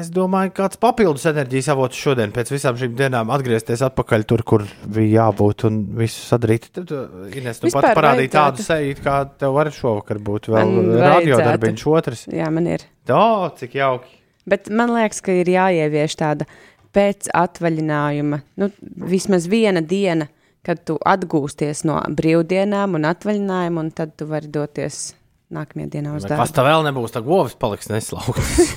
es 0.00 0.08
domāju, 0.12 0.52
kāds 0.56 0.78
papildus 0.80 1.26
enerģijas 1.28 1.68
avots 1.74 1.98
šodien 2.00 2.32
pēc 2.34 2.52
visām 2.54 2.78
šīm 2.80 2.94
dienām 2.96 3.32
atgriezties 3.34 3.84
atpakaļ 3.88 4.24
tur, 4.28 4.44
kur 4.48 4.64
bija 4.86 5.26
jābūt 5.26 5.66
un 5.68 5.78
visu 5.98 6.24
sadarīt. 6.24 6.70
Tad, 6.76 6.94
Ines, 7.36 7.60
tu 7.60 7.68
Vispār 7.68 7.90
pat 7.90 7.98
parādīji 8.00 8.32
tādu 8.32 8.64
seju, 8.64 8.96
kā 9.04 9.18
tev 9.40 9.56
var 9.58 9.72
šovakar 9.74 10.22
būt 10.24 10.48
vēl 10.52 10.74
radiodarbiņš 11.02 11.86
otrs. 11.92 12.26
Jā, 12.32 12.48
man 12.54 12.70
ir. 12.72 12.86
Tā, 13.08 13.22
cik 13.60 13.76
jauki. 13.78 14.18
Bet 14.48 14.72
man 14.74 14.90
liekas, 14.96 15.20
ka 15.22 15.34
ir 15.38 15.52
jāievieš 15.52 16.16
tāda 16.18 16.48
pēc 16.92 17.30
atvaļinājuma, 17.36 18.42
nu, 18.60 18.68
vismaz 19.08 19.48
viena 19.50 19.80
diena, 19.80 20.28
kad 20.66 20.82
tu 20.86 20.98
atgūsties 20.98 21.84
no 21.88 21.98
brīvdienām 22.14 22.98
un 22.98 23.08
atvaļinājuma, 23.08 23.82
un 23.82 23.90
tad 23.96 24.14
tu 24.18 24.28
vari 24.30 24.50
doties 24.52 25.12
nākamajā 25.52 25.92
dienā 25.96 26.16
uz 26.16 26.26
darbu. 26.26 26.48
tā 26.54 26.64
vēl 26.66 26.86
nebūs, 26.88 27.14
tā 27.14 27.22
govs 27.24 27.56
paliks 27.58 27.90
neslaukts. 27.92 28.72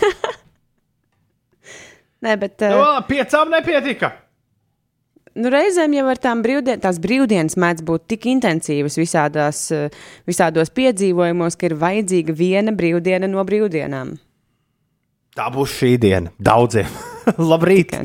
Nē, 2.26 2.38
bet 2.42 2.64
no, 2.64 2.82
uh, 2.82 3.02
piecām 3.06 3.52
nepietika. 3.54 4.16
nu, 5.38 5.52
reizēm 5.54 5.94
jau 5.98 6.06
ar 6.10 6.22
tām 6.22 6.42
brīvdien, 6.46 6.82
tās 6.82 6.98
brīvdienas 7.04 7.58
mēdz 7.62 7.86
būt 7.86 8.08
tik 8.16 8.30
intensīvas 8.32 8.98
visādās, 8.98 9.66
eh, 9.76 9.94
visādos 10.28 10.72
piedzīvojumos, 10.74 11.60
ka 11.60 11.70
ir 11.70 11.78
vajadzīga 11.82 12.34
viena 12.34 12.74
brīvdiena 12.76 13.30
no 13.30 13.44
brīvdienām. 13.46 14.16
Tā 15.36 15.52
būs 15.52 15.76
šī 15.76 15.98
diena 16.00 16.32
daudziem. 16.40 16.88
Labrīt! 17.52 17.96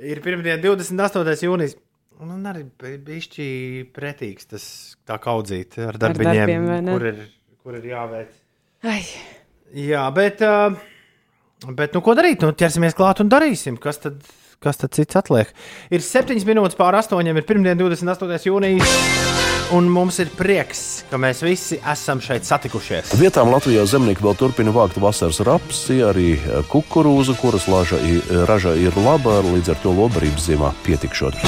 Ir 0.00 0.20
pirmdiena, 0.24 0.60
28. 0.62 1.46
jūnijas. 1.46 1.76
Un 2.20 2.34
un 2.34 2.48
arī 2.50 2.66
bišķi 3.00 3.44
pretīgs 3.96 4.48
tas 4.50 4.64
tā 5.08 5.16
kaudzīt 5.22 5.78
ar 5.80 5.96
darbiņiem, 6.00 6.40
darbiem, 6.42 6.66
vai 6.68 6.80
ne? 6.84 6.96
kur, 6.96 7.06
ir, 7.08 7.22
kur 7.64 7.78
ir 7.78 7.86
jāveic. 7.94 8.34
Ai. 8.84 9.00
Jā, 9.76 10.02
bet, 10.12 10.42
bet 11.78 11.96
nu, 11.96 12.04
ko 12.04 12.16
darīt? 12.18 12.44
Nu, 12.44 12.52
ķersimies 12.52 12.96
klāt 12.98 13.24
un 13.24 13.32
darīsim. 13.32 13.80
Kas 13.80 14.02
tad, 14.04 14.20
kas 14.60 14.82
tad 14.82 14.92
cits 14.96 15.16
atliek? 15.20 15.54
Ir 15.88 16.04
7 16.04 16.44
minūtes 16.48 16.76
pār 16.80 17.00
8, 17.00 17.24
ir 17.24 17.48
pirmdiena, 17.48 17.78
28. 17.80 18.50
jūnijas. 18.50 19.39
Un 19.70 19.86
mums 19.86 20.16
ir 20.18 20.32
prieks, 20.34 21.04
ka 21.10 21.18
mēs 21.20 21.44
visi 21.46 21.76
esam 21.92 22.18
šeit 22.24 22.42
satikušies. 22.48 23.12
Vietām 23.20 23.52
Latvijā 23.52 23.84
zemnieki 23.86 24.24
vēl 24.26 24.34
turpina 24.40 24.72
vākt 24.74 24.98
vasaras 24.98 25.38
rapsi, 25.46 26.00
arī 26.02 26.32
eh, 26.40 26.58
kukurūzu, 26.72 27.36
kuras 27.38 27.68
lāža, 27.70 28.00
i- 28.02 28.18
raža 28.50 28.74
ir 28.74 28.98
laba, 28.98 29.38
līdz 29.46 29.70
ar 29.76 29.78
to 29.84 29.94
lobarības 29.94 30.48
ziemā 30.50 30.72
pietikšot. 30.82 31.38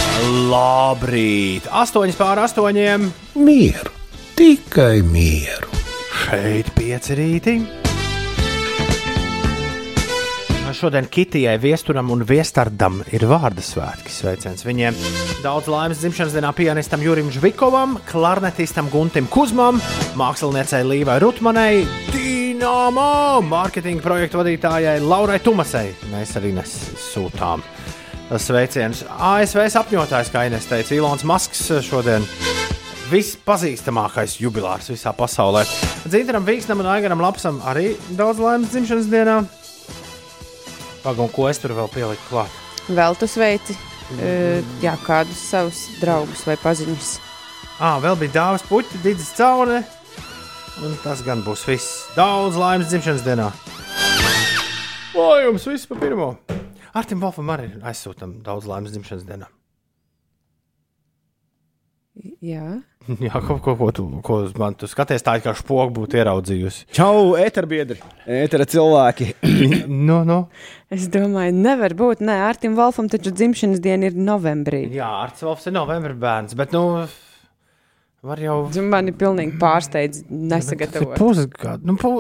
Labrīt! 0.53 1.67
8 1.67 2.15
pār 2.19 2.45
8. 2.47 3.11
Mieru, 3.35 3.91
tikai 4.39 5.03
mieru. 5.03 5.67
Šeit 6.23 6.71
pieci 6.79 7.19
rīti. 7.19 7.82
Šodien 10.73 11.07
Kitijai, 11.11 11.59
Viesturam 11.61 12.11
un 12.15 12.23
Viestardam 12.27 13.01
ir 13.13 13.25
vārdu 13.29 13.63
svētki. 13.65 14.11
Sveiciens 14.13 14.65
viņiem! 14.65 14.97
Daudz 15.45 15.69
laimes 15.71 16.01
dzimšanas 16.01 16.35
dienā 16.37 16.51
pianistam 16.57 17.03
Jurim 17.05 17.29
Žvikovam, 17.33 17.99
klarnetistam 18.09 18.89
Guntim 18.93 19.29
Kuzmam, 19.33 19.81
māksliniecei 20.19 20.83
Līvai 20.89 21.19
Rutmanai, 21.23 21.85
Dīnāmā, 22.11 23.43
mārketinga 23.47 24.05
projektu 24.05 24.41
vadītājai 24.41 24.99
Laurai 25.05 25.39
Tumasai. 25.45 25.89
Mēs 26.13 26.37
arī 26.41 26.55
nesūtām 26.57 27.65
sveicienus. 28.41 29.05
ASV 29.13 29.67
sapņotājs, 29.77 30.33
kā 30.33 30.47
Ines 30.49 30.69
teica, 30.71 30.97
Ilons 30.97 31.27
Masks 31.29 31.67
šodien 31.85 32.25
vispazīstamākais 33.13 34.39
jubilārs 34.41 34.89
visā 34.93 35.13
pasaulē. 35.17 35.67
Dzīvaram, 36.07 36.47
Vīksnam 36.49 36.81
un 36.81 36.93
Aigaram 36.95 37.21
Lapsam 37.23 37.61
arī 37.69 37.93
daudz 38.17 38.41
laimes 38.41 38.73
dzimšanas 38.73 39.11
dienā. 39.13 39.43
Pagaidām, 41.03 41.31
ko 41.35 41.49
es 41.51 41.59
tur 41.59 41.75
vēl 41.75 41.89
pieliku 41.91 42.29
klāt? 42.31 42.61
Vēl 42.87 43.17
tu 43.19 43.27
sveici 43.31 43.75
uh, 43.75 44.63
jā, 44.83 44.95
kādus 45.07 45.41
savus 45.51 45.85
draugus 46.01 46.45
vai 46.47 46.57
paziņus. 46.63 47.17
Ah, 47.83 47.99
vēl 48.03 48.19
bija 48.21 48.37
dāvāts 48.37 48.67
puķis, 48.69 49.03
Digis 49.03 49.33
Caune. 49.39 49.83
Un 50.83 50.95
tas 51.03 51.23
gan 51.27 51.43
būs 51.45 51.65
viss. 51.69 52.05
Daudz 52.17 52.57
laimes 52.59 52.91
dzimšanas 52.91 53.25
dienā. 53.27 53.51
Lai 55.13 55.43
jums 55.45 55.67
viss 55.69 55.91
pa 55.91 55.99
pirmo. 55.99 56.37
Artim 56.97 57.21
Wolfam 57.23 57.51
arī 57.53 57.73
aizsūtam 57.83 58.39
daudz 58.47 58.69
laimes 58.71 58.95
dzimšanas 58.95 59.27
dienā. 59.29 59.51
Jā. 62.45 62.83
Jā, 63.25 63.41
ko, 63.41 63.57
ko, 63.65 63.73
ko 63.79 63.89
tu, 63.95 64.05
ko 64.25 64.37
man 64.61 64.77
tu 64.79 64.87
skaties, 64.91 65.25
tā 65.25 65.39
kā 65.43 65.55
spogu 65.57 65.95
būtu 65.97 66.19
ieraudzījusi. 66.21 66.85
Čau, 66.95 67.33
eterbiedri, 67.41 67.99
etera 68.29 68.67
cilvēki. 68.69 69.31
no, 70.11 70.21
no. 70.29 70.39
Es 70.93 71.09
domāju, 71.13 71.57
nevar 71.57 71.97
būt. 71.99 72.23
Nē, 72.25 72.37
Artim 72.51 72.77
Wolfam 72.79 73.09
taču 73.13 73.33
dzimšanas 73.33 73.81
diena 73.83 74.11
ir 74.11 74.19
novembrī. 74.19 74.85
Jā, 74.93 75.09
Arts 75.25 75.45
Wolfs 75.47 75.71
ir 75.71 75.77
novembris 75.79 76.21
bērns, 76.21 76.57
bet 76.59 76.77
nu. 76.77 76.85
Var 78.23 78.45
jau. 78.45 78.59
Man 78.93 79.11
ir 79.11 79.17
pilnīgi 79.19 79.57
pārsteidz, 79.59 80.27
nesagatavot. 80.31 81.17
Pusgadu. 81.19 81.89
Nu, 81.89 81.97
pu... 81.99 82.13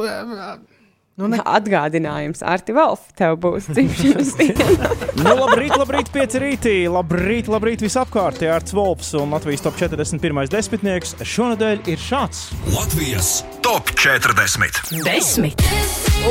Nu, 1.20 1.26
ne... 1.28 1.36
Atgādinājums, 1.44 2.40
Arti 2.40 2.72
Wolf, 2.72 3.02
tev 3.18 3.34
būs 3.42 3.66
dzimšanas 3.68 4.30
diena. 4.38 4.88
nu, 5.20 5.34
labrīt, 5.42 5.74
labrīt, 5.76 6.08
pieci 6.14 6.40
rītī. 6.40 6.72
Labrīt, 6.88 7.50
labrīt, 7.52 7.84
visapkārt. 7.84 8.40
Arts 8.48 8.72
Volps 8.72 9.12
un 9.20 9.34
Latvijas 9.36 9.60
top 9.66 9.76
41. 9.76 10.48
desmitnieks 10.54 11.12
šonadēļ 11.20 11.84
ir 11.92 12.00
šāds. 12.00 12.46
Latvijas 12.72 13.30
top 13.60 13.92
40. 14.00 14.94
Desmit. 15.04 15.60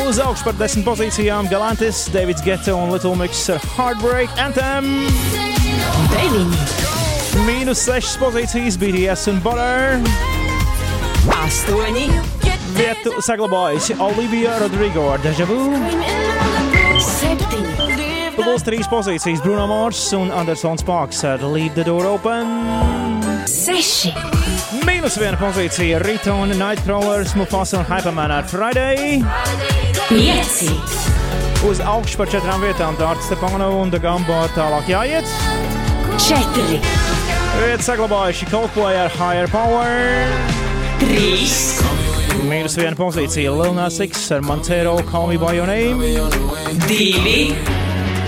Uz 0.01 0.17
augšu 0.23 0.49
par 0.49 0.57
desmit 0.57 0.87
pozīcijām 0.89 1.51
Galantis, 1.51 2.07
Davids 2.15 2.41
Geta 2.45 2.73
un 2.73 2.89
Little 2.95 3.13
Mix 3.21 3.45
ar 3.53 3.61
Heartbreak 3.77 4.33
Anthem. 4.41 4.89
Deviņi. 6.09 6.61
Mīnus 7.45 7.85
sešas 7.85 8.17
pozīcijas 8.19 8.81
BDS 8.81 9.29
un 9.31 9.43
Butter. 9.45 10.01
Astoņi. 11.37 12.40
Vietu 12.81 13.11
saglabājusi 13.21 13.93
Olivija 14.01 14.55
Rodrigo 14.57 15.03
ar 15.13 15.21
Deja 15.21 15.45
Vu. 15.45 15.67
Septiņi. 17.05 18.31
Plus 18.33 18.63
trīs 18.65 18.87
pozīcijas 18.89 19.43
Bruno 19.43 19.67
Mars 19.69 19.99
un 20.17 20.31
Andersons 20.33 20.81
Parks 20.87 21.19
ar 21.29 21.43
Leave 21.45 21.75
the 21.75 21.85
Door 21.85 22.07
Open. 22.15 22.49
Seši. 23.45 24.09
Mīnus 24.87 25.19
viena 25.21 25.37
pozīcija 25.37 25.99
Rita 26.01 26.33
un 26.33 26.55
Nightcrawlers, 26.57 27.35
Mufasa 27.37 27.83
un 27.83 27.85
Hyperman 27.85 28.33
ar 28.39 28.49
Friday. 28.49 29.21
Pieci. 30.09 30.73
Uz 31.69 31.83
augšu 31.85 32.17
par 32.23 32.33
četrām 32.33 32.65
vietām 32.65 32.97
Dārts 32.97 33.29
Stepano 33.29 33.69
un 33.83 33.93
Dagamba 33.93 34.47
tālāk 34.57 34.89
jāiet. 34.89 35.37
Četri. 36.17 36.81
Vietu 37.61 37.91
saglabājuši 37.91 38.49
Coldplay 38.49 39.03
ar 39.05 39.13
Higher 39.21 39.53
Power. 39.53 40.70
Trīs. 41.01 41.55
Mīnus 42.45 42.77
viena 42.77 42.95
pozīcija 42.97 43.51
Lil 43.55 43.73
Nas 43.77 43.97
X 44.03 44.27
ar 44.35 44.43
Montero 44.45 44.95
Call 45.09 45.31
Me 45.31 45.37
By 45.41 45.57
Your 45.57 45.69
Name. 45.69 46.11
Divi. 46.85 47.51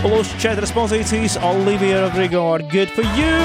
Plus 0.04 0.32
četras 0.42 0.74
pozīcijas 0.76 1.38
Olivia 1.48 2.02
Rodrigo 2.04 2.42
ar 2.56 2.66
Good 2.74 2.92
For 2.96 3.06
You. 3.18 3.38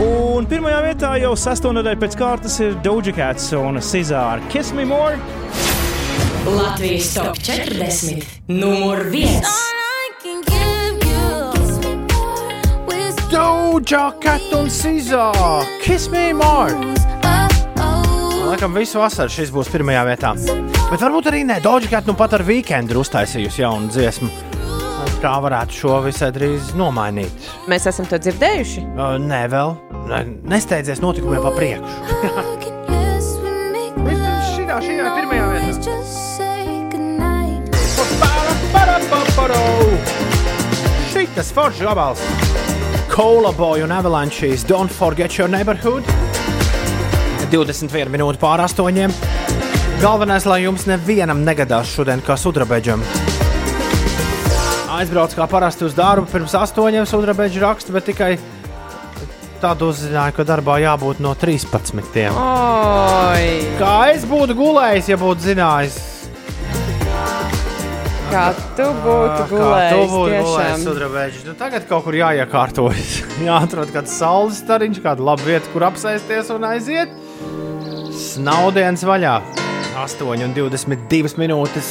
Un 0.00 0.46
pirmajā 0.48 0.78
vietā 0.86 1.10
jau 1.20 1.34
sesto 1.36 1.74
nedēļu 1.76 2.00
pēc 2.00 2.16
kārtas 2.16 2.56
ir 2.64 2.78
Doja 2.84 3.12
Cats 3.16 3.50
un 3.58 3.82
Cezāra 3.84 4.40
Kiss 4.52 4.72
Me 4.76 4.86
More. 4.88 5.18
Latvijas 6.46 7.12
top 7.18 7.42
40. 7.44 8.24
Numur 8.48 9.04
viens. 9.12 9.69
Doja 13.80 14.12
Cat 14.20 14.52
un 14.52 14.66
Cezāra 14.68 15.64
Kiss 15.80 16.10
Me 16.12 16.34
More. 16.36 16.76
Laikam 18.44 18.74
visu 18.76 19.00
vasaru 19.00 19.32
šis 19.32 19.48
būs 19.54 19.70
pirmajā 19.72 20.02
vietā. 20.04 20.34
Bet 20.90 21.00
varbūt 21.00 21.30
arī 21.30 21.40
ne. 21.48 21.56
Doja 21.64 21.88
Cat 21.88 22.04
nu 22.10 22.12
pat 22.18 22.36
ar 22.36 22.44
weekendu 22.44 23.00
uztaisījusi 23.00 23.62
jaunu 23.62 23.88
dziesmu. 23.88 24.28
Tā 25.24 25.32
varētu 25.40 25.78
šo 25.78 26.00
visai 26.04 26.28
drīz 26.36 26.74
nomainīt. 26.76 27.48
Mēs 27.72 27.88
esam 27.88 28.04
to 28.10 28.20
dzirdējuši. 28.20 28.84
Uh, 28.90 29.16
nē, 29.22 29.46
vēl. 29.52 29.72
Nē, 30.12 30.20
Nesteidzies 30.52 31.00
notikumiem 31.00 31.40
pa 31.40 31.54
priekšu. 31.56 32.68
Šī 34.80 34.96
ir 34.96 35.08
pirmajā 35.16 35.46
vietā. 35.56 35.98
Šitas 41.10 41.52
foršs 41.56 41.84
gabals. 41.84 42.49
Cola 43.20 43.52
Boy 43.52 43.82
un 43.82 43.90
Avalanches 43.90 44.64
Don't 44.64 44.90
Forget 44.90 45.34
Your 45.36 45.50
Neighborhood. 45.50 46.06
21 47.52 48.08
minūte 48.08 48.40
pār 48.40 48.62
astoņiem. 48.64 49.12
Galvenais, 50.00 50.46
lai 50.48 50.62
jums 50.62 50.86
nevienam 50.88 51.42
negadās 51.44 51.92
šodien 51.92 52.22
kā 52.24 52.38
sudrabeģam. 52.40 53.04
Aizbraucu 54.96 55.36
kā 55.36 55.48
parasti 55.52 55.84
uz 55.84 55.92
darbu 55.98 56.32
pirms 56.32 56.56
astoņiem 56.62 57.04
sudrabeģu 57.12 57.60
rakstu, 57.60 57.92
bet 57.92 58.08
tikai 58.08 58.30
tādu 59.60 59.90
uzzināju, 59.92 60.38
ka 60.38 60.48
darbā 60.54 60.78
jābūt 60.80 61.20
no 61.20 61.34
13. 61.36 62.24
Oi! 62.32 63.44
Kā 63.82 63.96
es 64.14 64.24
būtu 64.32 64.56
gulējis, 64.56 65.12
ja 65.12 65.20
būtu 65.20 65.50
zinājis, 65.50 66.00
Kā 68.30 68.50
tu 68.78 68.84
būtu 69.02 69.38
Kā 69.40 69.46
tu 69.48 69.56
gulējis, 69.56 70.10
būtu 70.12 70.42
gulējis, 70.46 70.84
sudrabēģis? 70.86 71.46
Nu, 71.48 71.54
tagad 71.58 71.86
kaut 71.90 72.04
kur 72.04 72.14
jāiekārtojas. 72.14 73.16
Jāatrod 73.48 73.90
kāds 73.90 74.14
saules 74.14 74.60
stariņš, 74.62 75.00
kāda 75.02 75.24
laba 75.26 75.42
vieta, 75.42 75.66
kur 75.72 75.88
apsēsties 75.88 76.52
un 76.54 76.68
aiziet. 76.68 77.10
Snaudienas 78.14 79.02
vaļā. 79.08 79.34
8,22 79.98 81.34
minūtes. 81.42 81.90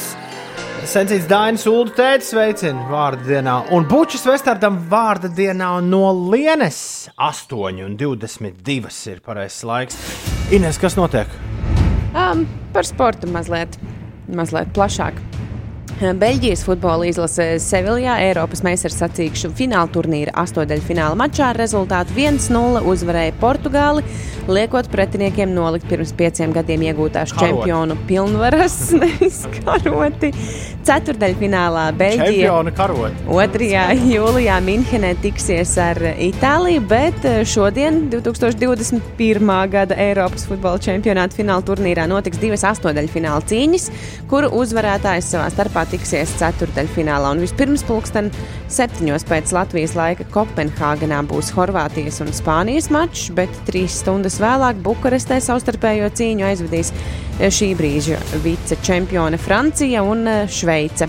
Sencīts 0.88 1.28
Dainis 1.28 1.66
Ulu 1.68 1.92
tētis 1.92 2.32
sveicina 2.32 2.86
vārdu 2.88 3.28
dienā. 3.28 3.58
Un 3.76 3.84
Bučs 3.90 4.24
Vestardam 4.24 4.78
vārda 4.88 5.28
dienā 5.28 5.74
no 5.84 6.06
Lienes 6.32 7.10
8,22 7.20 9.12
ir 9.12 9.20
pareizais 9.20 9.60
laiks. 9.68 10.00
Ines, 10.56 10.80
kas 10.80 10.96
notiek? 10.96 11.28
Um, 12.16 12.46
par 12.72 12.88
sportu 12.88 13.28
mazliet, 13.28 13.76
mazliet 14.32 14.72
plašāk. 14.72 15.20
Beļģijas 16.00 16.62
futbola 16.64 17.04
izlase 17.10 17.58
Seviljā 17.60 18.14
Eiropas 18.24 18.62
meistars 18.64 18.94
sacīkšu 19.02 19.50
fināla 19.52 19.90
turnīra 19.92 20.32
astoņdaļfināla 20.40 21.18
mačā 21.20 21.50
ar 21.52 21.58
rezultātu 21.60 22.14
1-0 22.16 22.80
uzvarēja 22.88 23.34
Portugāli, 23.36 24.00
liekot 24.48 24.88
pretiniekiem 24.88 25.52
nolikt 25.52 25.84
pirms 25.90 26.14
pieciem 26.16 26.54
gadiem 26.56 26.86
iegūtās 26.88 27.34
Karoti. 27.34 27.50
čempionu 27.50 27.98
pilnvaras, 28.08 28.76
nevis 29.02 29.42
karoti. 29.58 30.30
Ceturdaļfinālā 30.88 31.84
Beļģija 32.00 32.30
Čempiona 32.30 32.72
karot. 32.78 33.20
2. 33.28 33.68
jūlijā 34.14 34.56
Minhenē 34.64 35.12
tiksies 35.20 35.74
ar 35.84 36.00
Itāliju, 36.14 36.86
bet 36.88 37.28
šodien, 37.44 38.06
2021. 38.14 39.52
gada 39.76 40.00
Eiropas 40.00 40.48
futbola 40.48 40.80
čempionāta 40.80 41.36
fināla 41.36 41.60
turnīrā, 41.68 42.08
notiks 42.08 42.40
divas 42.40 42.64
astoņdaļfināla 42.72 43.44
cīņas, 43.52 43.88
kuru 44.32 44.48
uzvarētājs 44.62 45.34
savā 45.36 45.52
starpā 45.52 45.89
tiksies 45.90 46.32
ceturdaļfinālā. 46.40 47.34
Un 47.34 47.42
vispirms, 47.44 47.84
pulksten 47.88 48.30
septiņos 48.70 49.26
pēc 49.28 49.54
Latvijas 49.56 49.96
laika 49.98 50.26
Kopenhāgenā 50.34 51.22
būs 51.30 51.52
Horvātijas 51.56 52.22
un 52.24 52.32
Spānijas 52.36 52.90
mačs, 52.94 53.28
bet 53.36 53.62
trīs 53.68 54.00
stundas 54.02 54.40
vēlāk 54.42 54.80
Bukarestē 54.84 55.40
savstarpējo 55.44 56.12
cīņu 56.20 56.48
aizvedīs 56.50 56.94
šī 57.48 57.70
brīža 57.78 58.18
vice 58.44 58.76
čempione 58.84 59.38
Francija 59.40 60.02
un 60.04 60.26
eh, 60.28 60.48
Šveice. 60.50 61.08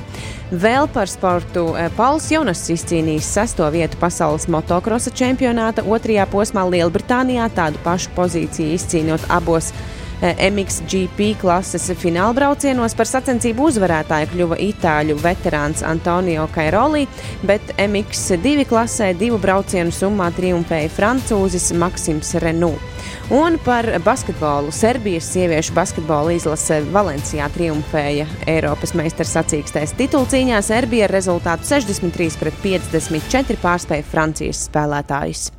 Vēl 0.51 0.87
par 0.93 1.09
sportu 1.11 1.71
eh, 1.75 1.89
Pauls 1.97 2.29
Jonas 2.31 2.63
izcīnījis 2.71 3.31
sesto 3.35 3.67
vietu 3.73 3.99
pasaules 3.99 4.47
motokrosa 4.51 5.11
čempionāta 5.11 5.83
otrajā 5.83 6.27
posmā 6.31 6.63
Lielbritānijā, 6.71 7.49
tādu 7.55 7.81
pašu 7.83 8.13
pozīciju 8.15 8.77
izcīnot 8.77 9.27
abos 9.31 9.73
MXGP 10.21 11.33
klases 11.41 11.89
finālbraucienos. 12.01 12.93
Par 12.97 13.09
sacensību 13.09 13.69
uzvarētāju 13.71 14.29
kļuva 14.35 14.59
itāļu 14.61 15.17
veterāns 15.21 15.81
Antonio 15.87 16.45
Kairoli, 16.53 17.07
bet 17.47 17.73
MX2 17.81 18.67
klasē 18.69 19.11
divu 19.17 19.39
braucienu 19.41 19.93
summā 19.95 20.29
triumfēja 20.37 20.91
francūzis 20.93 21.71
Maksims 21.73 22.35
Renault. 22.43 22.91
Un 23.31 23.55
par 23.63 23.87
basketbolu. 24.03 24.73
Serbijas 24.75 25.29
sieviešu 25.31 25.73
basketbola 25.73 26.35
izlase 26.35 26.81
Valencijā 26.91 27.47
triumfēja 27.55 28.27
Eiropas 28.51 28.93
meistars 28.97 29.31
sacīkstēs 29.37 29.95
titulcīņā. 29.99 30.59
Serbija 30.67 31.07
ar 31.07 31.15
rezultātu 31.15 31.65
63 31.71 32.37
pret 32.41 32.61
54 32.65 33.57
pārspēja 33.63 34.07
Francijas 34.11 34.67
spēlētājus. 34.67 35.49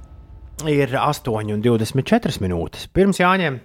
Ir 0.68 0.94
8,24 0.94 2.44
minūtes. 2.44 2.86
Pirms 2.94 3.18
jāņem 3.18 3.58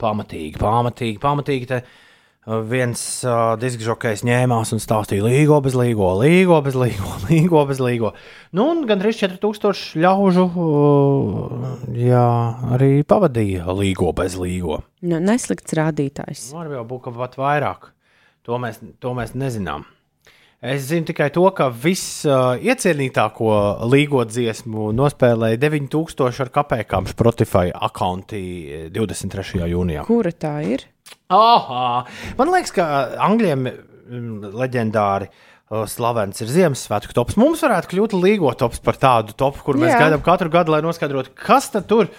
pamatīgi, 0.00 0.60
pamatīgi, 0.60 1.20
pamatīgi. 1.22 1.68
Te 1.70 1.80
uh, 1.82 2.60
viens 2.68 3.00
uh, 3.26 3.54
diskžokais 3.60 4.22
ņēmās 4.26 4.74
un 4.76 4.82
stāstīja 4.82 5.24
līgo 5.26 5.58
bez 5.64 5.76
līgo, 5.78 6.12
līgo 6.20 6.60
bez 6.66 6.78
līgo, 6.78 7.14
līgo 7.30 7.64
bez 7.70 7.82
līgo. 7.82 8.12
Nu, 8.56 8.68
un 8.74 8.84
gandrīz 8.88 9.18
4000 9.22 9.96
ļaužu 10.04 10.46
uh, 10.52 11.66
jā, 11.96 12.28
arī 12.76 12.92
pavadīja 13.08 13.74
līgo 13.74 14.12
bez 14.16 14.38
līgo. 14.40 14.82
Nu, 15.06 15.20
neslikts 15.22 15.76
rādītājs. 15.78 16.48
Nu, 16.52 16.60
Var 16.60 16.78
jau 16.78 16.86
būt 16.92 17.08
ka 17.08 17.16
pat 17.18 17.36
vairāk. 17.40 17.92
To 18.46 18.60
mēs, 18.62 18.78
to 19.02 19.10
mēs 19.18 19.34
nezinām. 19.34 19.88
Es 20.66 20.88
zinu 20.88 21.06
tikai 21.06 21.28
to, 21.30 21.44
ka 21.54 21.68
visiecienītāko 21.70 23.48
uh, 23.52 23.84
līgo 23.92 24.24
dziesmu 24.26 24.88
nospēlēja 24.96 25.60
9000 25.62 26.42
ar 26.42 26.50
kapekām 26.54 27.06
Spotify 27.10 27.70
akkonti 27.70 28.40
23. 28.94 29.62
jūnijā. 29.70 30.02
Kura 30.08 30.32
tā 30.34 30.56
ir? 30.66 30.86
Aha! 31.30 32.04
Man 32.38 32.50
liekas, 32.54 32.72
ka 32.74 32.86
angļiem 33.28 33.66
mm, 33.68 34.56
leģendāri. 34.58 35.28
uh, 35.30 35.84
Slavens 35.90 36.42
ir 36.42 36.50
Ziemassvētku 36.50 37.14
tops. 37.14 37.38
Mums 37.40 37.62
varētu 37.66 37.92
kļūt 37.94 38.16
līgo 38.18 38.50
tops 38.58 38.82
par 38.82 38.98
tādu 39.02 39.36
topu, 39.38 39.62
kur 39.66 39.78
mēs 39.80 39.94
Jā. 39.94 40.06
gaidām 40.06 40.24
katru 40.26 40.50
gadu, 40.52 40.74
lai 40.74 40.82
noskaidrotu, 40.84 41.34
kas 41.46 41.70
tad 41.74 41.86
tur 41.90 42.10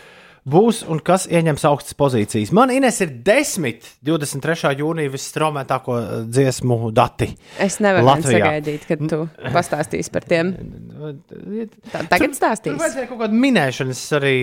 būs 0.47 0.81
un 0.87 1.01
kas 1.03 1.25
ieņems 1.27 1.65
augstas 1.67 1.95
pozīcijas. 1.99 2.53
Man 2.55 2.71
Ines 2.71 3.01
ir 3.03 3.09
10, 3.27 3.83
23. 4.07 4.71
jūnija 4.79 5.11
visstraumētāko 5.11 5.95
uh, 5.97 6.13
dziesmu 6.27 6.91
dati. 6.95 7.27
Es 7.59 7.79
nevaru 7.83 8.07
Latvijā. 8.07 8.39
sagaidīt, 8.39 8.85
kad 8.87 9.03
tu 9.11 9.19
pastāstīsi 9.53 10.13
par 10.15 10.23
tiem. 10.29 10.53
Tā, 11.91 12.05
tagad 12.09 12.31
Tur 12.31 12.37
stāstīs. 12.39 12.77
vajadzēja 12.79 13.09
kaut 13.11 13.21
kādu 13.25 13.37
minēšanas 13.43 14.01
arī 14.17 14.35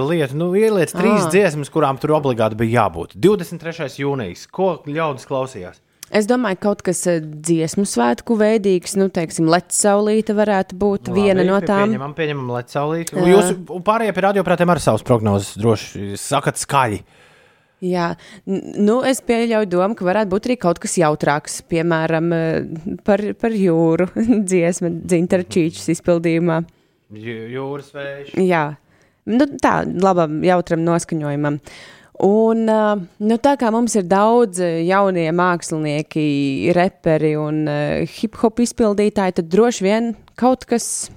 lietu. 0.00 0.38
Nu, 0.40 0.50
ieliec 0.58 0.92
trīs 0.96 1.26
Ah. 1.26 1.30
dziesmas, 1.32 1.70
kurām 1.72 2.00
tur 2.00 2.16
obligāti 2.16 2.56
bija 2.56 2.84
jābūt. 2.88 3.14
23. 3.20 4.00
jūnijas. 4.00 4.46
Ko 4.50 4.78
ļaudis 4.86 5.26
klausījās? 5.28 5.80
Es 6.10 6.26
domāju, 6.26 6.58
ka 6.58 6.64
kaut 6.70 6.80
kas 6.88 7.04
eh, 7.06 7.20
dziesmu 7.22 7.84
svētku 7.86 8.34
veidīgs, 8.40 8.96
nu, 8.98 9.06
teiksim, 9.14 9.46
Latvijas 9.50 9.78
saulīte 9.84 10.34
varētu 10.34 10.74
būt 10.80 11.10
Labi, 11.12 11.22
viena 11.28 11.44
no 11.46 11.60
tām. 11.62 11.84
Pieņemam, 11.92 12.14
pieņemam 12.18 12.48
Lecālīti. 12.56 13.14
Jā. 13.14 13.26
Jūs 13.30 13.52
un 13.76 13.84
pārējie 13.86 14.14
pie 14.16 14.24
radioprātiem 14.26 14.72
ar 14.74 14.80
savus 14.82 15.04
prognozes 15.06 15.52
droši 15.60 16.16
sakat 16.18 16.58
skaļi. 16.58 16.98
Jā, 17.80 18.10
nu, 18.50 18.98
es 19.08 19.22
pieļauju 19.24 19.70
domu, 19.72 19.94
ka 19.96 20.04
varētu 20.04 20.28
būt 20.34 20.48
arī 20.50 20.56
kaut 20.60 20.82
kas 20.82 20.98
jautrāks, 21.00 21.60
piemēram, 21.70 22.26
eh, 22.36 22.98
par, 23.06 23.22
par 23.40 23.54
jūru 23.56 24.10
dziesmu, 24.50 24.90
dzintara 25.08 25.46
čīčas 25.48 25.86
izpildījumā. 25.94 26.58
Jū- 27.14 27.46
Jūras 27.54 27.94
vējš. 27.94 28.34
Jā, 28.50 28.64
nu, 29.30 29.46
tā, 29.62 29.78
labam, 30.02 30.42
jautram 30.44 30.82
noskaņojumam. 30.90 31.56
Un, 32.26 32.66
nu, 32.68 33.36
tā 33.40 33.54
kā 33.56 33.70
mums 33.72 33.94
ir 33.96 34.04
daudz 34.04 34.60
jaunie 34.60 35.30
mākslinieki, 35.32 36.24
reperi 36.76 37.32
un 37.40 37.62
hip 38.18 38.36
hop 38.42 38.60
izpildītāji, 38.60 39.38
tad 39.38 39.48
droši 39.48 39.86
vien 39.86 40.12
kaut 40.40 40.66
kas 40.68 41.08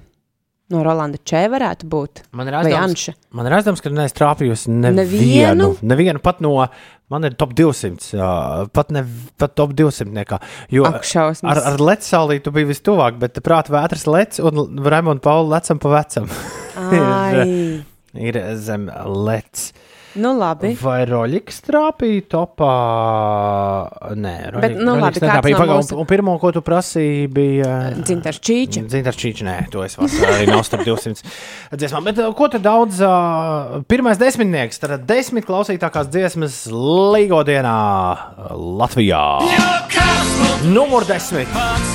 no 0.72 0.82
Rolanda 0.84 1.20
Čē 1.20 1.44
varētu 1.52 1.88
būt. 1.90 2.24
Man 2.36 2.48
ir 2.48 2.56
aizdoms, 2.58 3.08
man 3.36 3.48
ir 3.48 3.56
aizdoms 3.58 3.82
ka 3.84 3.92
neesmu 3.92 4.18
trāpījusi 4.18 4.72
nevienu. 4.72 5.00
Nevienu? 5.02 5.70
Nevienu 5.92 6.22
pat 6.24 6.40
no. 6.44 6.56
Man 7.12 7.28
ir 7.28 7.34
top 7.36 7.52
200, 7.52 8.14
jā, 8.16 8.28
pat, 8.74 8.88
ne, 8.94 9.02
pat 9.38 9.52
top 9.58 9.74
200. 9.76 10.08
Nekā, 10.16 10.38
jo 10.72 10.86
Ak, 10.88 11.04
šausmas. 11.04 11.44
ar, 11.52 11.60
ar 11.74 11.82
Lecālītu 11.84 12.52
bija 12.54 12.70
vistuvāk, 12.70 13.18
bet 13.20 13.36
prātā 13.44 13.74
vētras 13.76 14.06
lec 14.08 14.40
un 14.40 14.80
Raimonda 14.80 15.22
Paula 15.24 15.58
lecam 15.58 15.80
pa 15.82 15.92
vecam. 15.98 16.30
Ir, 18.14 18.30
ir 18.30 18.36
zem 18.62 18.86
lec. 19.26 19.68
Nu, 20.14 20.30
labi. 20.38 20.70
Vai 20.78 21.00
Roļiks 21.10 21.56
trāpīja 21.66 22.22
topā? 22.30 22.74
Nē, 24.14 24.34
Bet, 24.62 24.76
nu, 24.78 24.94
labi, 24.94 25.18
kāds 25.18 25.24
netrāpīja. 25.24 25.56
no 25.56 25.62
Pagaid, 25.64 25.80
mūsu- 25.80 25.98
un, 25.98 26.06
pirmo, 26.06 26.34
ko 26.38 26.52
tu 26.54 26.62
prasīji, 26.62 27.24
bija. 27.34 27.70
Dzintars 27.98 28.38
Čīča. 28.38 28.84
Dzintars 28.86 29.18
Čīča, 29.18 29.42
nē, 29.48 29.56
to 29.74 29.82
es 29.82 29.96
vasarā 29.98 30.36
arī 30.38 30.46
nav 30.52 30.62
starp 30.68 30.84
200 30.86 31.24
dziesmām. 31.74 32.04
Bet 32.06 32.18
uh, 32.22 32.30
ko 32.38 32.46
tad 32.52 32.62
daudz? 32.62 33.00
Uh, 33.02 33.82
pirmais 33.90 34.18
desmitnieks, 34.20 34.78
tad 34.78 35.02
desmit 35.08 35.48
klausītākās 35.50 36.06
dziesmas 36.14 36.60
Līgo 36.70 37.42
dienā 37.48 37.74
Latvijā. 38.54 39.24
Numur 40.70 41.04
desmit. 41.10 41.48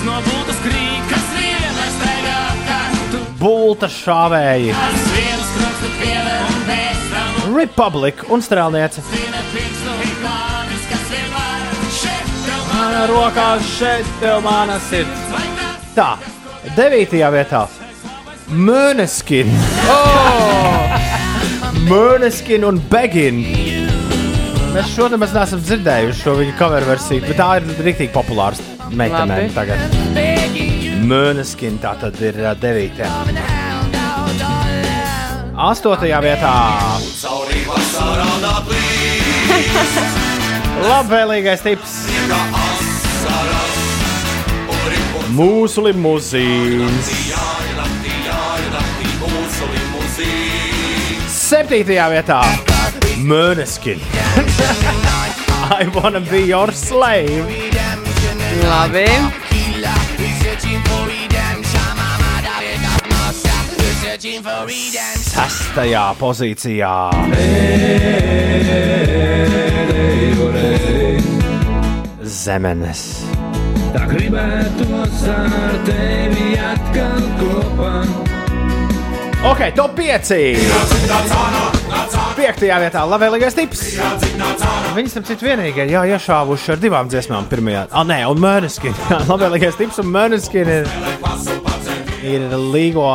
No 0.05 0.19
būtas 0.27 0.59
krīkas 0.65 1.25
vienas 1.39 1.95
staigā, 1.95 2.41
kā 2.67 2.81
tu 3.13 3.23
Bulta 3.39 3.87
šāvēji, 3.87 4.75
tam 7.59 7.67
Republika 7.67 8.25
un 8.31 8.41
strēlniece. 8.41 9.01
Mana 12.69 13.07
rokā 13.09 13.59
šeit 13.77 14.07
tev 14.21 14.39
mana 14.43 14.79
sirds. 14.79 15.19
Tā, 15.95 16.15
devītajā 16.77 17.31
vietā. 17.33 17.67
Mūneskin. 18.49 19.51
Oh! 19.91 20.95
Mūneskin 21.89 22.65
un 22.65 22.79
Begin. 22.89 23.43
Mēs 24.69 24.93
šodien 24.93 25.19
mēs 25.19 25.33
neesam 25.33 25.61
dzirdējuši 25.65 26.21
šo 26.21 26.35
viņa 26.39 26.55
cover 26.59 26.85
versiju, 26.85 27.25
bet 27.25 27.39
tā 27.41 27.49
ir 27.59 27.69
rīktīgi 27.83 28.13
populāra 28.13 28.55
meitene 28.93 29.41
Labi. 29.41 29.53
tagad. 29.57 29.79
Mūneskin 31.09 31.79
tā 31.81 31.95
tad 31.99 32.21
ir 32.21 32.39
devītajā. 32.61 33.11
Astotajā 35.59 36.21
vietā. 36.23 36.55
Nāklīs, 37.99 39.97
Labvēlīgais 40.87 41.63
tips. 41.65 41.95
Mūsu 45.35 45.83
limuzīns. 45.85 47.11
Septītajā 51.49 52.05
vietā 52.13 52.39
Mūneskin. 53.25 53.99
I 55.69 55.87
wanna 55.93 56.21
be 56.21 56.41
your 56.47 56.71
slave. 56.71 57.45
Labi. 58.63 59.07
Sestajā 64.19 66.01
pozīcijā. 66.19 66.89
Zemenes. 72.27 73.03
Tā 73.95 74.03
gribētos 74.11 75.23
ar 75.31 75.77
tevi 75.87 76.51
atkal 76.59 77.23
kopā. 77.39 77.93
Ok, 79.53 79.63
top 79.79 79.95
5. 79.95 80.35
Piektajā 82.35 82.81
vietā 82.83 83.05
labvēlīgais 83.07 83.55
tips. 83.55 83.85
Viņas 84.99 85.15
tam 85.15 85.29
citu 85.31 85.47
vienīgie, 85.47 85.87
jā, 85.93 86.03
iešāvuši 86.17 86.75
ar 86.75 86.83
divām 86.83 87.07
dziesmām. 87.07 87.47
Pirmajā, 87.47 87.87
ah, 87.87 88.03
nē, 88.03 88.25
un 88.27 88.43
Mērniskin. 88.43 88.99
Labvēlīgais 89.31 89.79
tips 89.79 90.03
un 90.03 90.11
Mērniskin 90.11 90.75
ir, 92.25 92.45
līgo 92.73 93.05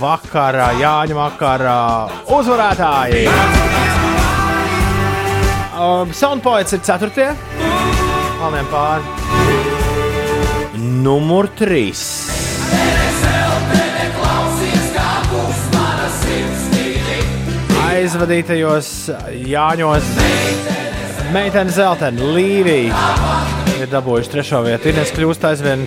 vakarā, 0.00 0.70
Jāņa 0.80 1.16
vakarā 1.16 1.80
uzvarētāji. 2.36 3.26
Um, 5.76 6.12
Soundpoets 6.16 6.72
ir 6.76 6.80
ceturtie. 6.86 7.30
Kalniem 8.40 8.72
pāri. 8.72 9.04
Numur 11.04 11.50
3. 11.58 12.36
aizvadītajos 17.96 18.88
Jāņos. 19.48 20.08
Meitene 21.34 21.72
Zeltene, 21.74 22.28
Līvija 22.36 23.06
ir 23.80 23.88
dabūjuši 23.90 24.32
trešo 24.32 24.60
vietu. 24.66 24.92
Ines 24.92 25.12
kļūst 25.16 25.46
aizvien, 25.48 25.86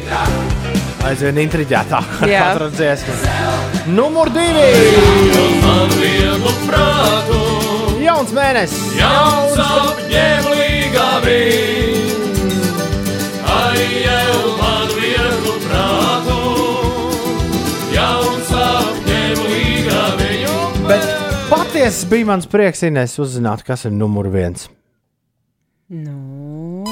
aizvien 1.08 1.38
intriģētāk 1.46 2.16
ar 2.26 2.32
katru 2.32 2.70
dziesmu. 2.74 3.16
Numur 3.96 4.32
divi! 4.34 4.68
Jauns 8.04 8.34
mēnesis! 8.36 8.98
Jauns 8.98 9.60
apņēmīgā 9.64 11.08
bija. 11.24 12.18
Ai, 13.50 13.86
jau 14.04 14.52
man 14.60 14.92
vieglu 14.98 15.56
prātu. 15.64 16.40
Jauns 17.96 18.52
apņēmīgā 18.66 20.04
bija. 20.20 20.60
Bet 20.90 21.08
patiesi 21.52 22.12
bija 22.12 22.32
mans 22.34 22.50
prieks, 22.50 22.84
Ines, 22.90 23.18
uzzināt, 23.22 23.64
kas 23.68 23.88
ir 23.90 23.96
numur 23.96 24.30
viens. 24.34 24.68
Nu. 25.90 26.84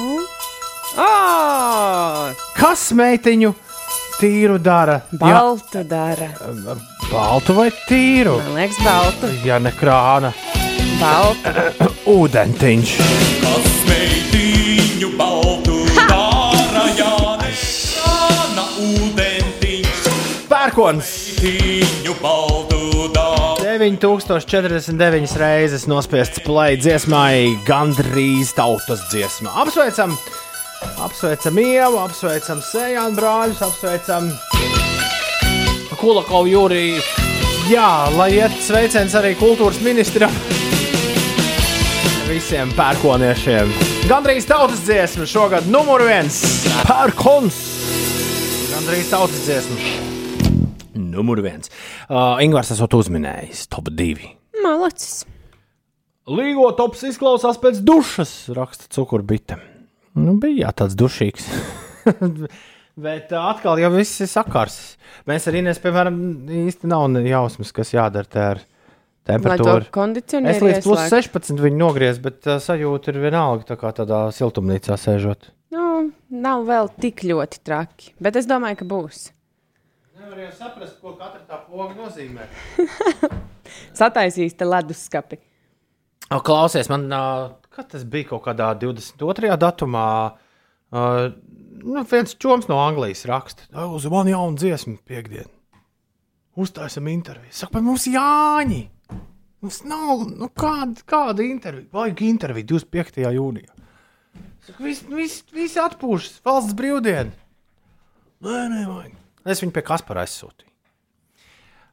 Oh! 0.98 2.34
Kas 2.58 2.88
meitiņu 2.96 3.52
tīru 4.20 4.58
dara? 4.62 5.00
Baltu 5.20 5.82
dara. 5.88 6.28
Ja, 6.42 6.74
baltu 7.10 7.54
vai 7.56 7.68
tīru? 7.88 8.36
Man 8.42 8.58
liekas, 8.58 8.80
baltu. 8.84 9.30
Ja 9.46 9.58
ne 9.62 9.72
krāna, 9.76 10.32
Baltu. 10.98 11.52
ūdentiņš. 12.18 12.94
Kas 13.44 13.68
meitiņu 13.88 15.12
baltu 15.18 15.78
dara, 16.08 16.84
Jānis, 16.98 17.64
Jāna 17.98 18.66
ūdentiņš. 18.88 20.08
Pērkons! 20.50 21.12
Meitiņu 21.38 22.16
baltu 22.22 23.08
dara. 23.14 23.54
9049 23.62 25.36
reizes 25.38 25.86
nospiests 25.86 26.42
play 26.42 26.74
dziesmai, 26.80 27.54
gandrīz 27.68 28.50
tautas 28.56 29.04
dziesmā. 29.12 29.52
Apsveicam, 29.62 30.16
apsveicam 31.02 31.58
Ievu, 31.62 31.98
apsveicam 32.02 32.60
Sējānu 32.62 33.18
brāļus, 33.18 33.62
apsveicam 33.66 34.30
Kulakovu 35.98 36.50
Jūriju. 36.52 37.02
Jā, 37.68 38.08
lai 38.14 38.30
iet 38.38 38.54
sveiciens 38.64 39.12
arī 39.18 39.34
kultūras 39.36 39.80
ministram. 39.84 40.32
Visiem 42.28 42.70
pērkoniešiem. 42.76 43.72
Gandrīz 44.08 44.46
tautas 44.48 44.84
dziesma 44.86 45.26
šogad 45.28 45.66
numur 45.68 46.04
viens- 46.06 46.38
pērkons. 46.88 47.58
Gandrīz 48.72 49.10
tautas 49.10 49.42
dziesma. 49.44 49.76
Numur 50.94 51.42
viens. 51.42 51.68
Uh, 52.08 52.38
Ingūns 52.44 52.72
esot 52.72 52.94
uzminējis 52.94 53.66
top 53.68 53.90
divi. 53.90 54.36
Malacis. 54.62 55.26
Līgo 56.28 56.70
tops 56.76 57.02
izklausās 57.08 57.56
pēc 57.60 57.80
dušas, 57.80 58.48
raksta 58.56 58.88
cukurbite. 58.92 59.56
Nu, 60.18 60.34
bija 60.42 60.66
jā, 60.66 60.74
tāds 60.82 60.98
dušīgs. 60.98 61.48
Bet 62.98 63.30
atkal 63.36 63.78
jau 63.78 63.92
viss 63.94 64.24
ir 64.24 64.30
sakars. 64.30 64.78
Mēs 65.28 65.46
arī 65.50 65.62
nes, 65.62 65.78
piemēram, 65.78 66.16
īsti 66.66 66.88
nav 66.90 67.14
jausmas, 67.22 67.70
kas 67.74 67.92
jādara 67.94 68.26
te 68.26 68.42
ar 68.42 68.62
temperatūru. 69.28 69.86
Es 69.86 70.62
līdz 70.64 70.82
plus 70.82 71.04
ieslēgtu. 71.04 71.28
16 71.30 71.62
viņu 71.62 71.78
nogriezu, 71.78 72.24
bet 72.24 72.48
uh, 72.48 72.58
sajūta 72.62 73.12
ir 73.12 73.20
vienalga, 73.22 73.68
tā 73.68 73.78
kā 73.78 73.92
tādā 73.94 74.24
siltumnīcā 74.34 74.98
sēžot. 74.98 75.50
Nu, 75.74 76.08
nav 76.32 76.64
vēl 76.66 76.90
tik 76.98 77.22
ļoti 77.28 77.60
traki, 77.66 78.14
bet 78.24 78.40
es 78.40 78.48
domāju, 78.50 78.80
ka 78.80 78.88
būs. 78.88 79.28
Nevar 80.18 80.40
jau 80.42 80.50
saprast, 80.56 80.96
ko 81.02 81.14
katra 81.20 81.44
tā 81.46 81.60
poga 81.68 81.92
nozīmē. 81.98 82.48
Sataisīs 84.00 84.56
te 84.58 84.66
leduskapi. 84.66 85.38
O, 86.34 86.40
klausies, 86.44 86.90
man 86.92 87.06
uh, 87.12 87.52
kad 87.78 87.92
tas 87.92 88.02
bija 88.10 88.32
kaut 88.32 88.42
kādā 88.48 88.72
22. 88.74 89.54
datumā. 89.62 90.08
Uh, 90.88 91.28
nu, 91.84 92.02
viens 92.10 92.34
čoms 92.42 92.66
no 92.66 92.80
Anglijas 92.82 93.22
raksta, 93.28 93.68
uz 93.86 94.06
mani 94.10 94.32
jaunu 94.34 94.58
dziesmu 94.58 94.96
piekdienu. 95.06 95.52
Uztaisam 96.58 97.06
interviju. 97.06 97.52
Saka, 97.54 97.76
bet 97.76 97.84
mums 97.86 98.08
Jāņi! 98.10 98.80
Mums 99.62 99.78
nav 99.86 100.24
nu, 100.26 100.48
kāda, 100.58 101.04
kāda 101.06 101.46
intervija. 101.46 101.86
Vajag 101.94 102.24
interviju 102.26 102.66
25. 102.72 103.20
jūnijā. 103.36 103.70
Saka, 104.66 104.82
viss 104.82 105.06
vis, 105.06 105.38
vis 105.54 105.78
atpūšas, 105.78 106.40
valsts 106.46 106.74
brīvdiena. 106.78 107.30
Nē, 108.42 108.58
nē, 108.74 108.82
vajag. 108.90 109.14
Es 109.46 109.62
viņu 109.62 109.76
pie 109.78 109.86
Kaspara 109.86 110.26
aizsūtīju. 110.26 110.74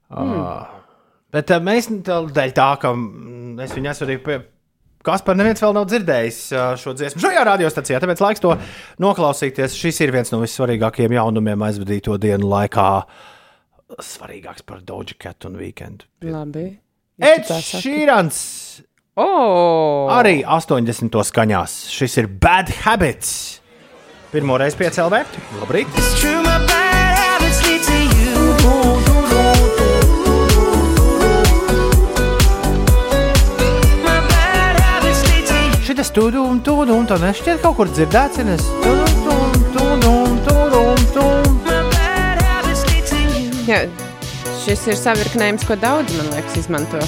Hmm. 0.10 0.34
Uh, 0.34 1.06
bet 1.34 1.54
uh, 1.54 1.62
mēs 1.62 1.94
tā- 2.06 2.24
dēļ 2.34 2.58
tā, 2.58 2.68
ka 2.82 2.94
mm, 2.98 3.62
es 3.66 3.78
viņu 3.78 3.94
aizsūtīju 3.94 4.26
pie 4.26 4.42
Kaspara, 5.06 5.38
neviens 5.40 5.62
vēl 5.64 5.76
nav 5.78 5.86
dzirdējis 5.92 6.40
uh, 6.56 6.72
šo 6.80 6.96
dziesmu 6.98 7.22
šajā 7.24 7.44
radiostacijā, 7.52 8.00
tāpēc 8.04 8.24
laiks 8.26 8.44
to 8.44 8.56
noklausīties. 9.04 9.78
Šis 9.78 10.02
ir 10.06 10.14
viens 10.16 10.34
no 10.34 10.42
vissvarīgākajiem 10.44 11.18
jaunumiem 11.20 11.68
aizvadīto 11.68 12.18
dienu 12.22 12.50
laikā. 12.52 12.90
Svarīgāks 14.02 14.66
par 14.66 14.82
Doja 14.86 15.18
Cat 15.22 15.46
un 15.50 15.60
Weekend. 15.62 16.08
Labi. 16.26 16.72
Eds 17.22 17.54
Šīrans! 17.80 18.42
Oh! 19.16 20.12
Arī 20.12 20.42
80. 20.44 21.22
skaņās. 21.30 21.78
Šis 21.96 22.20
ir 22.20 22.28
Bad 22.28 22.74
Habits. 22.84 23.62
Pirmo 24.34 24.60
reizi 24.60 24.82
piecēlē. 24.84 25.24
Labrīt! 25.62 26.84
Lead 35.98 36.14
to 36.14 36.22
you. 36.22 36.36
Šitas 36.36 36.60
tūdum, 36.60 36.60
tūdum, 36.60 37.06
tā 37.08 37.16
nešķiet 37.22 37.62
kaut 37.62 37.76
kur 37.78 37.88
dzirdēts. 37.88 38.40
un 38.40 38.50
es 38.50 38.62
tūdum. 39.76 40.36
My 41.66 41.82
bad 41.92 42.42
habits 42.42 42.84
lead 42.92 43.06
to 43.08 43.16
you. 43.16 43.52
Jā, 43.66 43.90
šis 44.64 44.88
ir 44.88 44.96
savirknējums, 44.96 45.66
ko 45.66 45.76
daudz, 45.76 46.12
man 46.18 46.28
liekas, 46.34 46.58
izmanto. 46.58 47.00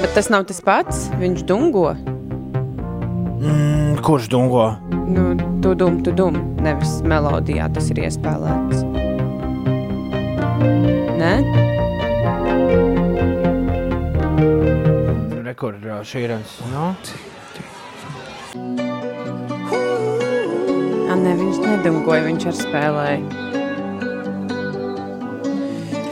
Bet 0.00 0.14
tas 0.14 0.28
nav 0.28 0.44
tas 0.44 0.60
pats. 0.60 1.10
Viņš 1.20 1.46
dungo. 1.46 2.19
Mm, 3.40 3.96
kurš 4.02 4.28
dungo? 4.28 4.76
Nu, 5.08 5.36
tu 5.62 5.74
dum, 5.74 6.02
tu 6.04 6.12
dum. 6.12 6.34
Nevis 6.60 6.98
melodijā 7.08 7.70
tas 7.72 7.86
ir 7.88 8.02
iespēlēts. 8.04 8.82
Nē? 11.20 11.32
Rekord 15.46 15.86
šīrens. 16.04 16.58
No? 16.74 16.90
A, 21.08 21.16
ne, 21.16 21.32
viņš 21.40 21.62
nedungoja, 21.64 22.26
viņš 22.28 22.44
ar 22.50 22.58
spēlēja. 22.60 23.48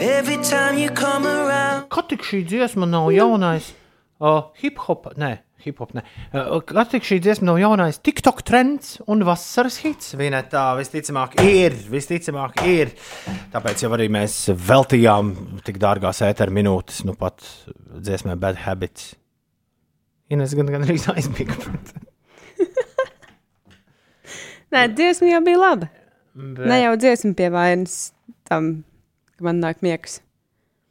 Every 0.01 0.39
time 0.41 0.79
you 0.81 0.89
come 0.95 1.29
around. 1.29 1.91
Kad 1.93 2.09
tik 2.09 2.25
šī 2.25 2.41
dziesma 2.49 2.89
nav 2.89 3.13
jaunais 3.13 3.75
uh, 4.21 4.49
hip 4.63 4.81
hop, 4.87 5.11
nē, 5.21 5.37
hip 5.69 5.79
hop, 5.85 5.93
nē. 5.97 6.03
Uh, 6.33 6.59
kad 6.67 6.91
tik 6.93 7.07
šī 7.07 7.21
dziesma 7.25 7.51
nav 7.53 7.61
jaunais 7.63 8.01
TikTok 8.03 8.43
trends 8.49 8.97
un 9.07 9.23
vasaras 9.29 9.79
hits, 9.85 10.15
viena 10.19 10.41
tā 10.49 10.65
visticamāk 10.81 11.39
ir, 11.45 11.77
visticamāk 11.93 12.59
ir. 12.69 12.91
Tāpēc 13.55 13.85
jau 13.87 13.93
arī 13.97 14.09
mēs 14.19 14.41
veltījām 14.69 15.33
tik 15.69 15.79
dārgās 15.83 16.25
ēteru 16.27 16.57
minūtes, 16.59 17.05
nu 17.09 17.15
pat 17.19 17.45
dziesmai 18.03 18.35
Bad 18.41 18.59
Habits. 18.67 19.13
Ines 20.29 20.53
gan, 20.59 20.69
gan 20.69 20.85
arī 20.85 20.99
aizmiga. 21.15 21.55
Nē, 24.75 24.83
dziesma 24.93 25.31
jau 25.31 25.43
bija 25.47 25.61
laba. 25.63 25.87
Bet- 26.39 26.67
Ne 26.69 26.83
jau 26.83 26.95
dziesma 27.01 27.33
pie 27.39 27.49
vainas 27.51 27.95
tam, 28.49 28.85
ka 29.39 29.45
man 29.49 29.61
nāk 29.65 29.81
miegs. 29.83 30.19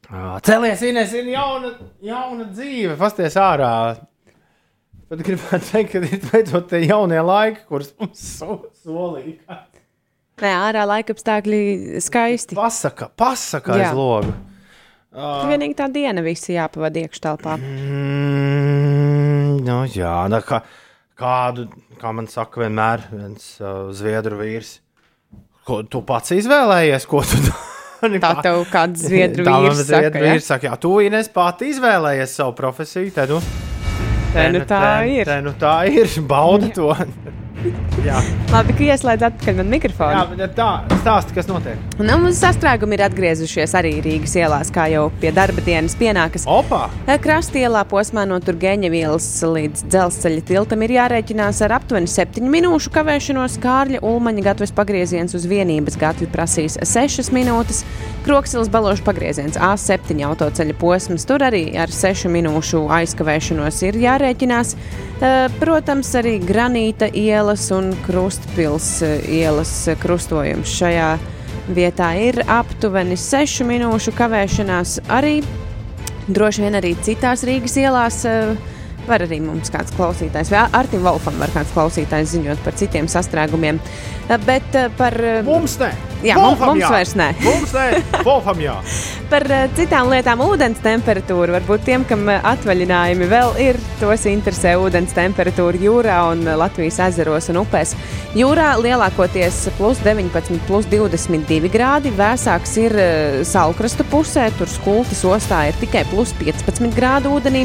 Ā, 0.09 0.39
Celies, 0.41 0.81
Ines, 0.87 1.11
ir 1.13 1.25
jauna, 1.33 1.73
jauna 2.01 2.45
dzīve, 2.55 2.95
pasties 2.97 3.35
ārā. 3.37 3.69
Pat 5.07 5.21
gribētu 5.23 5.69
teikt, 5.71 5.93
ka 5.93 5.99
ir 6.03 6.23
beidzot 6.25 6.65
tie 6.67 6.81
jaunie 6.83 7.19
laiki, 7.23 7.61
kurus 7.69 7.93
mums 7.95 8.19
so, 8.19 8.57
solīja. 8.83 9.61
Nē, 10.37 10.49
ārā 10.51 10.83
laika 10.85 11.15
apstākļi 11.15 11.59
skaisti. 12.03 12.57
Pasaka, 12.57 13.07
pasaka 13.15 13.77
Jā. 13.79 13.87
aiz 13.87 13.97
logu. 13.97 14.33
Tur 15.17 15.47
vienīgi 15.49 15.77
tā 15.79 15.87
diena 15.89 16.21
visi 16.21 16.53
jāpavada 16.57 16.99
iekštelpā. 17.05 17.55
Mm, 17.57 19.53
nu, 19.65 19.77
jā, 19.95 20.11
nu, 20.29 20.41
kā, 20.45 20.59
kādu, 21.17 21.69
kā 22.01 22.11
man 22.13 22.27
saka, 22.29 22.61
vienmēr 22.65 23.07
viens 23.13 23.47
uh, 23.63 23.87
zviedru 23.95 24.37
vīrs. 24.43 24.75
Ko 25.67 25.81
tu 25.87 26.03
pats 26.07 26.35
izvēlējies? 26.35 27.07
Ko 27.09 27.23
tu 27.25 27.39
dari? 27.47 28.19
Tā 28.27 28.35
tev 28.45 28.59
kāds 28.69 29.07
zviedru 29.07 29.47
Tā 29.47 29.55
vīrs 29.63 29.87
saka, 29.87 30.19
vīrs 30.21 30.51
saka, 30.51 30.67
jā, 30.69 30.75
tu 30.83 30.91
Ines 31.01 31.31
pati 31.33 31.71
izvēlējies 31.71 32.37
savu 32.43 32.53
profesiju. 32.59 33.09
Te 33.15 33.25
nu, 33.31 33.39
Te 34.33 34.47
nu 34.53 34.61
tā 34.67 34.83
ir. 35.09 35.27
Te 35.29 35.37
nu 35.45 35.53
tā 35.59 35.75
ir, 35.91 36.11
bauda 36.29 36.69
to. 36.75 36.91
jā. 38.07 38.21
Labi, 38.47 38.71
ka 38.77 38.85
ieslēdz 38.85 39.25
atpakaļ 39.27 39.57
man 39.59 39.67
mikrofonu. 39.73 40.13
jā, 40.15 40.21
bet 40.39 40.53
tā, 40.55 40.67
stāsti, 41.01 41.33
kas 41.35 41.49
notiek. 41.49 41.81
Nu, 41.99 42.15
mums 42.21 42.37
sastrēgumi 42.39 42.95
ir 42.95 43.01
atgriezušies 43.09 43.73
arī 43.75 43.91
Rīgas 44.05 44.37
ielās, 44.39 44.69
kā 44.71 44.85
jau 44.87 45.09
pie 45.19 45.33
darba 45.35 45.59
dienas 45.65 45.97
pienākas. 45.99 46.45
Opa! 46.47 46.85
Krastielā 47.21 47.81
posmā 47.91 48.23
no 48.29 48.37
Turgeņa 48.39 48.87
ielas 48.95 49.27
līdz 49.43 49.83
dzelzceļa 49.91 50.45
tiltam 50.47 50.85
ir 50.87 50.93
jārēķinās 50.95 51.59
ar 51.67 51.75
aptuveni 51.81 52.07
7 52.07 52.47
minūšu 52.53 52.93
kavēšanos. 52.95 53.59
Kārļa 53.65 53.99
Ulmaņa 54.07 54.45
gatavs 54.47 54.71
pagrieziens 54.79 55.35
uz 55.35 55.43
vienības 55.49 55.99
gatavi 55.99 56.29
prasīs 56.31 56.79
6 56.87 57.33
minūtes. 57.35 57.83
Kroksils 58.23 58.71
balošu 58.71 59.03
pagrieziens 59.07 59.59
A7 59.59 60.23
autoceļa 60.27 60.75
posms. 60.79 61.27
Tur 61.27 61.43
arī 61.47 61.65
ar 61.79 61.91
6 61.91 62.31
minūšu 62.31 62.85
aizkavēšanos 63.01 63.83
ir 63.91 63.99
jārēķinās. 64.07 64.73
Eh, 65.17 65.37
Protams, 65.59 66.15
arī 66.19 66.37
Granīta 66.43 67.07
ielas 67.11 67.71
un 67.75 67.91
Krustpils 68.07 68.36
eh, 69.05 69.19
ielas 69.39 69.71
krustojums 70.01 70.71
šajā 70.79 71.11
vietā 71.73 72.11
ir 72.21 72.41
aptuveni 72.47 73.17
6 73.19 73.65
minūšu 73.67 74.13
kavēšanās. 74.17 74.97
Arī 75.11 75.41
droši 76.27 76.65
vien 76.65 76.79
arī 76.79 76.95
citās 77.03 77.43
Rīgas 77.47 77.77
ielās. 77.81 78.23
eh, 78.25 78.55
Var 79.07 79.23
arī 79.23 79.39
mums 79.43 79.71
kāds 79.71 79.93
klausītājs, 79.95 80.51
vai 80.51 80.65
Artiņš 80.81 81.05
Volfam 81.05 81.37
var 81.39 81.53
kāds 81.55 81.71
klausītājs 81.75 82.33
ziņot 82.35 82.63
par 82.65 82.75
citiem 82.79 83.07
sastrēgumiem. 83.11 83.79
Bet 84.43 84.75
eh, 84.75 84.89
par. 84.97 85.15
eh, 85.23 85.41
Mums 85.47 85.77
ne! 85.79 85.93
Jā, 86.25 86.33
mums, 86.33 86.57
Wolfam 86.57 86.71
mums 86.73 86.81
jā. 86.81 86.87
vairs 86.91 87.11
nē. 87.15 87.27
Mums 87.45 87.73
ne! 87.77 88.21
Wolfam 88.25 88.59
jā! 88.63 88.73
Par 89.31 89.43
eh, 89.53 89.67
citām 89.77 90.09
lietām, 90.11 90.41
ūdens 90.43 90.79
temperatūru. 90.83 91.53
Varbūt 91.55 91.83
tiem, 91.87 92.03
kam 92.09 92.25
atvaļinājumi 92.35 93.27
vēl 93.31 93.53
ir, 93.63 93.77
tos 94.01 94.25
interesē 94.27 94.73
ūdens 94.81 95.13
temperatūra 95.15 95.79
jūrā 95.79 96.17
un 96.33 96.41
Latvijas 96.59 96.97
ezeros 97.05 97.47
un 97.53 97.61
upēs. 97.61 97.93
Jūrā 98.37 98.73
lielākoties 98.81 99.61
plus 99.77 100.01
19, 100.03 100.59
plus 100.67 100.89
22 100.91 101.69
grādi. 101.73 102.11
Vēsāks 102.17 102.75
ir 102.81 102.97
salkrastu 103.47 104.05
pusē, 104.11 104.47
tur 104.57 104.69
skultas 104.71 105.23
ostā 105.27 105.63
ir 105.69 105.77
tikai 105.83 106.03
plus 106.11 106.33
15 106.41 106.91
grādu 106.97 107.31
ūdenī, 107.37 107.63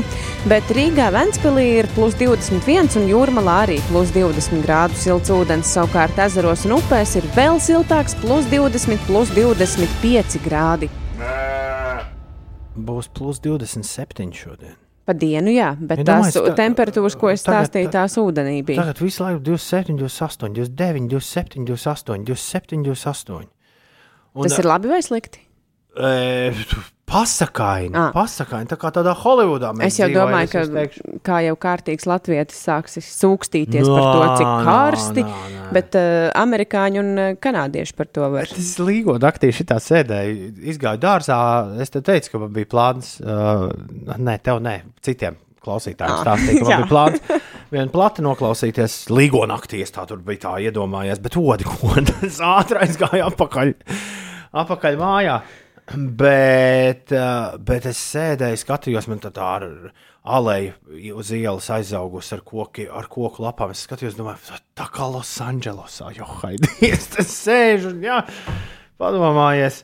bet 0.51 0.71
Rīgā 0.77 1.09
Ventspilī 1.33 1.63
ir 1.81 1.87
plus 1.95 2.13
21 2.21 2.93
un 3.01 3.07
jūrmalā 3.09 3.53
arī 3.63 3.79
plus 3.87 4.11
20 4.13 4.59
grādu 4.67 4.99
silts 5.01 5.31
ūdens. 5.33 5.71
Savukārt 5.73 6.19
ezeros 6.21 6.67
un 6.69 6.75
upēs 6.77 7.15
ir 7.17 7.25
vēl 7.33 7.57
siltāks, 7.57 8.13
plus 8.21 8.45
20, 8.53 9.01
plus 9.07 9.33
25 9.33 10.37
grādi. 10.45 10.91
Būs 12.77 13.09
plus 13.17 13.41
27 13.41 14.29
šodien. 14.37 14.77
Pa 15.09 15.17
dienu, 15.17 15.55
jā, 15.57 15.71
bet 15.81 16.03
Ja 16.05 16.11
tās 16.11 16.37
domāju, 16.37 16.53
temperatūras, 16.61 17.17
ko 17.17 17.33
es 17.33 17.47
tagad- 17.49 17.71
stāstīju, 17.73 17.95
tās 17.97 18.19
ūdenī 18.21 18.59
bija. 18.69 18.83
Tagad 18.85 19.01
visu 19.01 19.25
laiku 19.25 19.41
27, 19.41 19.97
28, 20.05 20.53
29, 20.53 21.09
27, 21.09 21.65
28, 21.65 22.27
27, 22.29 22.85
28. 22.85 23.49
Un, 24.35 24.43
Tas 24.45 24.59
ir 24.59 24.69
labi 24.69 24.93
vai 24.93 25.01
slikti? 25.01 25.41
E, 25.97 26.53
pasakaini, 27.13 27.93
Ah. 27.95 28.11
pasakaini, 28.15 28.67
tā 28.71 28.77
kā 28.81 28.91
tādā 28.95 29.13
Holivudā 29.17 29.71
Es 29.85 29.99
jau 30.01 30.09
domāju, 30.09 30.49
ka 30.51 30.63
teikšu. 30.65 31.21
kā 31.23 31.39
jau 31.47 31.55
kārtīgs 31.61 32.07
latvietis 32.09 32.59
sāks 32.65 32.97
sūkstīties 33.05 33.87
par 33.87 34.07
to, 34.17 34.25
cik 34.41 34.47
Nā, 34.49 34.57
nā, 34.57 34.65
karsti, 34.65 35.25
nā, 35.29 35.71
bet 35.77 35.95
uh, 36.01 36.31
amerikāņi 36.43 36.99
un 37.03 37.13
uh, 37.19 37.31
kanādieši 37.37 37.97
par 37.99 38.07
to 38.13 38.29
var. 38.33 38.49
Es 38.57 38.75
līgoju 38.81 39.21
aktīvi 39.29 39.59
šitā 39.61 39.79
sēdēju, 39.83 40.51
izgāju 40.73 40.99
dārzā. 41.05 41.39
Es 41.83 41.91
te 41.93 42.01
teicu, 42.01 42.33
ka 42.33 42.39
man 42.47 42.53
bija 42.57 42.67
plāns, 42.73 43.15
uh, 43.21 43.69
ne, 44.19 44.39
tev 44.39 44.61
ne, 44.65 44.79
citiem 45.05 45.37
klausītājiem 45.63 46.17
Ah, 46.17 46.25
stāstīja, 46.25 46.59
ka 46.59 46.65
man 46.67 46.79
bija 46.83 46.91
plāns 46.91 47.43
vienu 47.73 47.93
plati 47.95 48.23
noklausīties. 48.27 48.97
Līgo 49.15 49.45
naktī 49.47 49.83
es 49.85 49.93
tā 49.95 50.07
tur 50.11 50.19
biju 50.25 50.41
tā 50.43 50.57
iedomājies, 50.65 51.21
bet 51.23 51.37
odi, 51.39 51.65
ko 51.71 51.93
es 52.27 52.41
ātri 52.43 52.81
aizgāju 52.83 53.29
apakaļ, 53.31 53.75
apakaļ 54.65 54.99
mājā. 55.01 55.37
Bet, 55.93 57.13
bet 57.67 57.87
es 57.91 58.01
sēdēju, 58.13 58.61
skatījos, 58.63 59.09
man 59.11 59.21
tā, 59.23 59.33
ar 59.45 59.67
aleju 60.23 61.17
uz 61.19 61.33
ielas 61.35 61.69
aizaugusi 61.75 62.37
ar, 62.37 62.43
koki, 62.47 62.87
ar 62.89 63.09
koku 63.13 63.45
lapām. 63.45 63.73
Es 63.75 63.85
skatījos, 63.87 64.17
domāju, 64.17 64.61
tā 64.79 64.87
kā 64.93 65.09
Losandželosā, 65.11 66.13
jo 66.17 66.29
haidies, 66.41 67.11
tas 67.17 67.33
sēž 67.43 67.91
un 67.93 68.05
jā, 68.07 68.23
padomājies. 69.01 69.83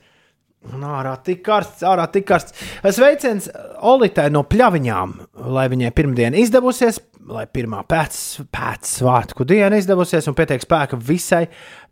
Un 0.74 0.82
ārā 0.82 1.12
tik 1.22 1.44
karsts, 1.46 1.84
ārā 1.86 2.08
tik 2.10 2.26
karsts. 2.26 2.56
Sveiciens 2.82 3.46
Olitai 3.86 4.26
no 4.34 4.42
pļaviņām, 4.42 5.12
lai 5.54 5.68
viņai 5.70 5.92
pirmdiena 5.94 6.40
izdevusies, 6.42 6.98
lai 7.30 7.44
pirmā 7.46 7.84
pēc, 7.88 8.18
pēc 8.50 8.90
svētku 8.98 9.46
diena 9.48 9.78
izdevusies 9.78 10.26
un 10.28 10.36
pietiek 10.36 10.64
spēka 10.64 10.98
visai 10.98 11.44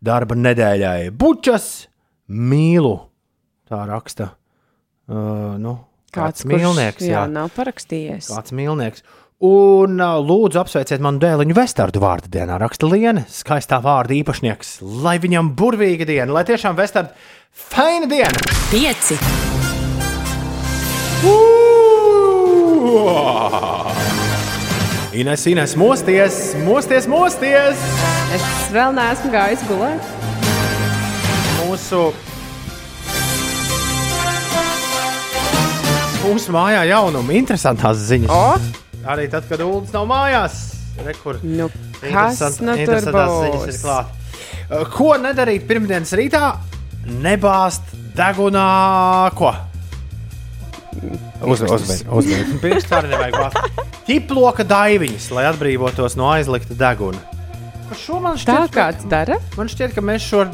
darba 0.03 0.35
nedēļai. 0.35 1.13
Bučas 1.15 1.87
mīlu, 2.27 2.97
tā 3.69 3.83
raksta. 3.89 4.31
Uh, 5.07 5.55
nu, 5.61 5.77
kāds, 6.15 6.43
mīlnieks, 6.47 7.05
jā. 7.05 7.21
jā, 7.21 7.23
nav 7.31 7.53
parakstījies. 7.55 8.27
Kāds 8.33 8.55
mīlnieks. 8.55 9.05
Un 9.47 9.99
uh, 10.01 10.17
lūdzu, 10.17 10.57
apsveiciet 10.63 11.03
manu 11.03 11.21
dēliņu 11.21 11.55
Vestardu 11.55 12.01
vārdu 12.01 12.31
dienā. 12.33 12.57
Raksta 12.63 12.89
Liene, 12.89 13.27
skaistā 13.29 13.77
vārda 13.83 14.15
īpašnieks. 14.17 14.79
Lai 15.05 15.19
viņam 15.21 15.53
burvīga 15.59 16.07
diena, 16.09 16.31
lai 16.33 16.43
tiešām 16.47 16.77
Vestarda 16.79 17.13
faina 17.53 18.09
diena! 18.09 18.33
Pieci. 18.71 19.19
Ines, 25.17 25.45
Ines, 25.49 25.75
mosties, 25.79 26.35
mosties, 26.61 27.07
mosties! 27.09 27.79
Es 28.35 28.43
vēl 28.73 28.91
neesmu 28.93 29.31
gājis 29.33 29.63
gulēt. 29.69 30.11
Mūsu, 31.61 32.01
mūsu 36.27 36.53
mājā 36.55 36.83
jaunumi, 36.91 37.37
interesantās 37.39 38.01
ziņas. 38.09 38.31
O? 38.33 39.05
Arī 39.07 39.27
tad, 39.31 39.47
kad 39.47 39.61
Ulas 39.63 39.93
nav 39.95 40.07
mājās. 40.09 40.57
Rekur, 41.05 41.37
nu, 41.45 41.69
kas 42.01 42.59
nu 42.65 42.73
tur 42.81 43.05
būs? 43.13 43.83
Uh, 43.85 44.87
Ko 44.91 45.13
nedarīt 45.21 45.67
pirmdienas 45.69 46.11
rītā? 46.17 46.57
Nebāzt 47.23 47.93
degunā 48.17 48.67
ko? 49.37 49.53
Uzmanīgi, 51.47 52.07
uzmanīgi. 52.09 52.57
Pirms 52.63 52.87
tam 52.89 53.07
nevajag 53.11 53.37
bāzt. 53.37 53.83
Ķiploka 54.07 54.65
daiviņas, 54.67 55.29
lai 55.37 55.45
atbrīvotos 55.51 56.17
no 56.19 56.31
aizlikta 56.33 56.75
deguna. 56.79 57.21
Par 57.87 57.99
Šo 58.01 58.19
man 58.23 58.39
šķiet, 58.41 58.73
kāds 58.73 59.07
dara? 59.11 59.37
Man 59.55 59.69
šķiet, 59.71 59.93
ka 59.95 60.03
mēs 60.03 60.25
šo 60.25 60.47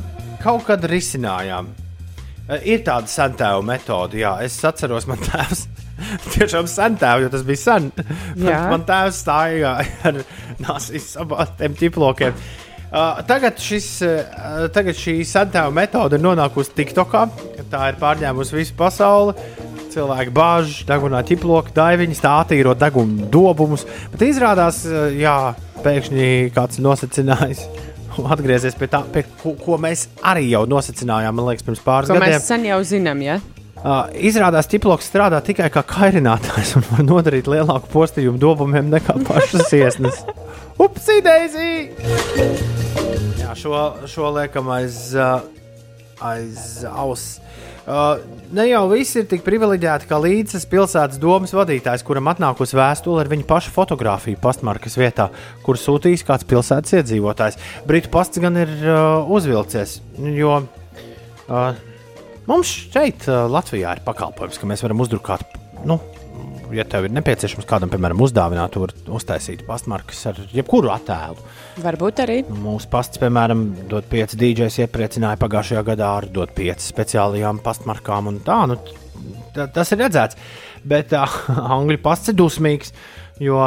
kaut 0.44 0.68
kad 0.68 0.84
risinājām. 0.92 1.72
Eh, 2.54 2.68
Ir 2.74 2.84
tāda 2.86 3.10
sentēva 3.10 3.62
metode, 3.66 4.20
jā. 4.22 4.36
Es 4.46 4.60
atceros, 4.66 5.08
man 5.10 5.22
tēvs. 5.24 5.66
Tiešām 6.34 6.68
sentēva, 6.70 7.24
jo 7.24 7.32
tas 7.34 7.46
bija 7.48 7.62
sen. 7.62 7.92
Jā. 8.48 8.66
man 8.72 8.84
tēvs 8.88 9.22
stāja 9.24 9.78
ar 10.04 10.22
nāsīs 10.62 11.14
abām 11.22 11.78
ķiplokiem. 11.80 12.36
Uh, 12.94 13.24
tagad, 13.26 13.58
šis, 13.58 13.88
uh, 14.06 14.66
tagad 14.74 14.98
šī 14.98 15.16
sentēva 15.26 15.72
metode 15.74 16.20
ir 16.20 16.22
nonākusi 16.22 16.76
TikTokā. 16.78 17.24
Tā 17.72 17.88
ir 17.90 17.98
pārņēmusi 18.02 18.54
visu 18.54 18.76
pasauli. 18.78 19.34
Cilvēki 19.94 20.34
bāž, 20.34 20.76
degunā 20.90 21.24
ķiploka, 21.26 21.74
daiviņas, 21.74 22.22
tā 22.22 22.36
attīrot 22.44 22.82
deguna 22.82 23.30
dobumus. 23.34 23.86
Bet 24.14 24.28
izrādās, 24.28 24.84
eh, 24.86 25.18
jā, 25.24 25.38
pēkšņi 25.86 26.30
kāds 26.54 26.82
nosacinājis. 26.86 27.66
Atgriezies 28.34 28.78
pie 28.80 28.90
tā, 28.92 29.04
pie 29.14 29.26
ko, 29.42 29.56
ko 29.60 29.80
mēs 29.82 30.08
arī 30.26 30.50
jau 30.52 30.64
nosacinājām, 30.70 31.36
man 31.38 31.50
liekas, 31.52 31.66
pirms 31.68 31.84
pāris 31.86 32.12
Ko 32.12 32.18
gadiem. 32.20 32.38
mēs 32.38 32.48
sen 32.50 32.66
jau 32.70 32.80
zinām, 32.88 33.24
ja? 33.26 33.40
Uh, 33.84 34.08
izrādās, 34.16 34.70
ka 34.70 34.78
ķiploks 34.78 35.10
strādā 35.12 35.42
tikai 35.44 35.68
kā 35.74 35.82
kairinātājs 35.84 36.78
un 36.80 36.86
var 36.88 37.04
nodarīt 37.04 37.50
lielāku 37.52 37.90
postījumu 37.92 38.40
dobumiem 38.40 38.88
nekā 38.94 39.18
pašas 39.28 39.74
iesnas. 39.76 40.22
Upsi, 40.84 41.18
Deizī! 41.26 41.72
Jā, 43.42 43.52
šo, 43.60 43.76
šo 44.08 44.32
liekam 44.38 44.72
aiz, 44.72 45.02
uh, 45.20 45.44
aiz 46.24 46.86
auss. 46.88 47.42
Uh, 47.84 48.16
ne 48.56 48.64
jau 48.70 48.86
visi 48.88 49.18
ir 49.20 49.26
tik 49.28 49.42
privileģēti, 49.44 50.08
kā 50.08 50.16
līdzes 50.24 50.64
pilsētas 50.72 51.20
domas 51.20 51.52
vadītājs, 51.52 52.06
kuram 52.08 52.30
atnākusi 52.32 52.78
vēstule 52.80 53.20
ar 53.20 53.28
viņa 53.32 53.44
paša 53.50 53.74
fotografiju 53.76 54.40
pastmarkas 54.40 54.96
vietā, 54.96 55.26
kur 55.66 55.76
sūtījis 55.76 56.24
kāds 56.24 56.48
pilsētas 56.48 56.96
iedzīvotājs. 57.02 57.60
Britu 57.90 58.14
pasts 58.14 58.40
gan 58.40 58.62
ir 58.62 58.72
uh, 58.86 59.28
uzvilcies, 59.28 59.98
jo 60.16 60.62
uh, 60.64 61.84
mums 62.48 62.72
šeit, 62.94 63.28
uh, 63.28 63.50
Latvijā, 63.52 63.98
ir 63.98 64.06
pakalpojums, 64.08 64.62
ka 64.62 64.72
mēs 64.72 64.86
varam 64.88 65.04
uzdrukāt. 65.04 65.44
Nu, 65.84 66.00
Ja 66.74 66.86
tev 66.90 67.08
ir 67.08 67.14
nepieciešams 67.14 67.68
kādam, 67.70 67.92
piemēram, 67.94 68.22
uzdāvināt, 68.26 68.74
tur 68.74 68.94
uztaisīt 69.14 69.62
pastmarkas 69.68 70.22
ar 70.32 70.40
jebkuru 70.54 70.90
attēlu. 70.94 71.44
Varbūt 71.84 72.22
arī. 72.24 72.38
Nu, 72.48 72.58
Mūsu 72.64 72.90
pasts, 72.92 73.22
piemēram, 73.22 73.66
dot 73.92 74.08
pieci 74.12 74.40
DJs 74.40 74.80
iepriecināja 74.86 75.40
pagājušajā 75.42 75.84
gadā 75.92 76.10
ar 76.20 76.30
dot 76.34 76.56
pieci 76.58 76.88
speciālajām 76.88 77.62
pastmarkām. 77.66 78.32
un 78.32 78.40
Tā, 78.46 78.64
nu, 78.72 78.80
tas 79.54 79.94
ir 79.94 80.02
redzēts. 80.02 80.40
Bet 80.84 81.14
uh, 81.18 81.38
angļu 81.78 82.00
pasts 82.04 82.34
ir 82.34 82.40
dusmīgs, 82.40 82.94
jo 83.44 83.60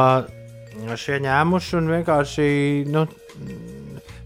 šie 0.99 1.21
ņēmuši 1.25 1.79
un 1.81 1.93
vienkārši. 1.95 2.49
Nu, 2.93 3.07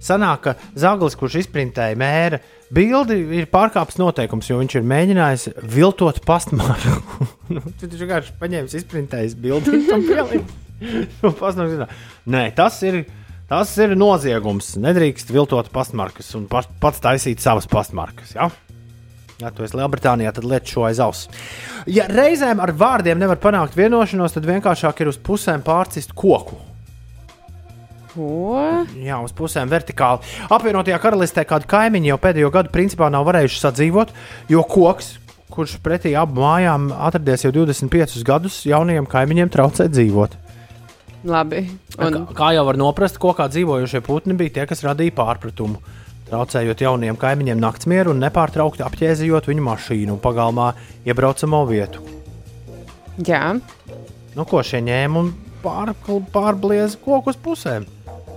Sanāk, 0.01 0.47
ka 0.47 0.57
Zaglis, 0.81 1.19
kurš 1.21 1.43
izprintēja 1.43 1.99
mēra 2.01 2.41
bildi, 2.75 3.19
ir 3.41 3.49
pārkāpis 3.51 3.99
noteikums, 4.01 4.49
jo 4.51 4.59
viņš 4.61 4.77
ir 4.79 4.87
mēģinājis 4.91 5.47
viltot 5.75 6.21
pastmarku. 6.27 7.29
nu, 7.55 7.63
taču 7.81 8.03
vienkārši 8.03 8.37
paņēmis, 8.41 8.77
izprintējis 8.81 9.37
bildi 9.41 9.75
un 9.77 9.87
zinā. 11.75 11.91
Nē, 12.31 12.47
tas 12.57 12.79
ir, 12.87 13.03
tas 13.51 13.75
ir 13.83 13.97
noziegums. 13.99 14.75
Nedrīkst 14.81 15.33
viltot 15.35 15.69
pastmarkas 15.75 16.33
un 16.39 16.47
pa, 16.51 16.65
pats 16.83 17.03
taisīt 17.05 17.43
savas 17.43 17.69
pastmarkas. 17.71 18.35
Ja? 18.39 18.49
Ja 19.41 19.49
tu 19.57 19.65
esi 19.65 19.79
Lielbritānijā, 19.79 20.35
tad 20.37 20.45
liec 20.45 20.69
šo 20.69 20.85
aiz 20.85 21.01
auss. 21.01 21.29
Ja 21.89 22.05
reizēm 22.11 22.61
ar 22.61 22.75
vārdiem 22.77 23.21
nevar 23.21 23.41
panākt 23.41 23.77
vienošanos, 23.79 24.37
tad 24.37 24.49
vienkāršāk 24.49 25.01
ir 25.01 25.13
uz 25.13 25.21
pusēm 25.21 25.65
pārcist 25.65 26.13
koku. 26.17 26.59
Ko? 28.11 28.61
Jā, 28.99 29.21
uz 29.23 29.33
pusēm 29.37 29.71
vertikāli. 29.71 30.27
Apvienotajā 30.51 30.99
karalistē 31.03 31.45
kādi 31.49 31.69
kaimiņi 31.71 32.11
jau 32.11 32.19
pēdējo 32.23 32.51
gadu 32.55 32.73
principā 32.75 33.11
nav 33.13 33.27
varējuši 33.29 33.61
sadzīvot, 33.63 34.13
jo 34.51 34.65
koks, 34.67 35.15
kurš 35.51 35.79
pretī 35.85 36.15
abām 36.19 36.43
mājām 36.45 36.91
atradies 36.95 37.47
jau 37.47 37.53
25 37.55 38.21
gadus, 38.27 38.61
jaunajiem 38.67 39.09
kaimiņiem 39.11 39.53
traucē 39.55 39.89
dzīvot. 39.93 40.37
Labi. 41.31 41.65
Un... 42.01 42.21
Kā, 42.21 42.37
kā 42.39 42.53
jau 42.57 42.67
var 42.69 42.79
noprast, 42.81 43.21
kokā 43.21 43.51
dzīvojošie 43.53 44.01
putni 44.07 44.37
bija 44.39 44.59
tie, 44.59 44.69
kas 44.71 44.85
radīja 44.87 45.17
pārpratumu. 45.19 45.83
Traucējot 46.31 46.85
jauniem 46.87 47.19
kaimiņiem 47.19 47.59
naktsmieru 47.61 48.15
un 48.15 48.23
nepārtraukti 48.23 48.87
apķēzījot 48.87 49.51
viņu 49.51 49.67
mašīnu 49.67 50.15
un 50.15 50.23
pagalmā 50.23 50.71
iebraucamo 51.05 51.65
vietu. 51.69 52.03
Jā, 53.27 53.59
Nu, 54.37 54.47
ko 54.47 54.63
šie 54.63 54.79
ņēma 54.87 55.21
un 55.21 55.33
pār, 55.65 55.91
pārblieza 56.33 56.99
koku 57.03 57.33
uz 57.33 57.39
pusēm? 57.43 57.87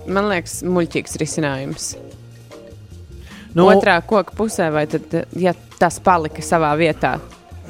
Man 0.06 0.28
liekas, 0.32 0.62
muļķīgs 0.66 1.16
risinājums. 1.20 1.94
Nu- 1.94 2.10
Nu, 3.54 3.68
Otrā 3.70 4.00
koka 4.02 4.34
pusē, 4.34 4.66
vai 4.74 4.86
tad, 4.90 5.12
ja 5.38 5.52
tas 5.78 6.00
palika 6.02 6.42
savā 6.42 6.72
vietā, 6.76 7.20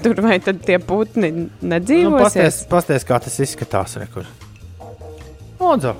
tur 0.02 0.15
vai 0.24 0.39
tad 0.40 0.62
tie 0.65 0.78
putni 0.78 1.31
Nu, 1.31 1.48
nedzīvos? 1.61 2.23
pasties, 2.23 2.62
pasties, 2.70 3.05
kā 3.05 3.19
tas 3.20 3.36
izskatās. 3.44 3.97
Rekur. 4.01 4.24
Lūdzu. 5.61 5.93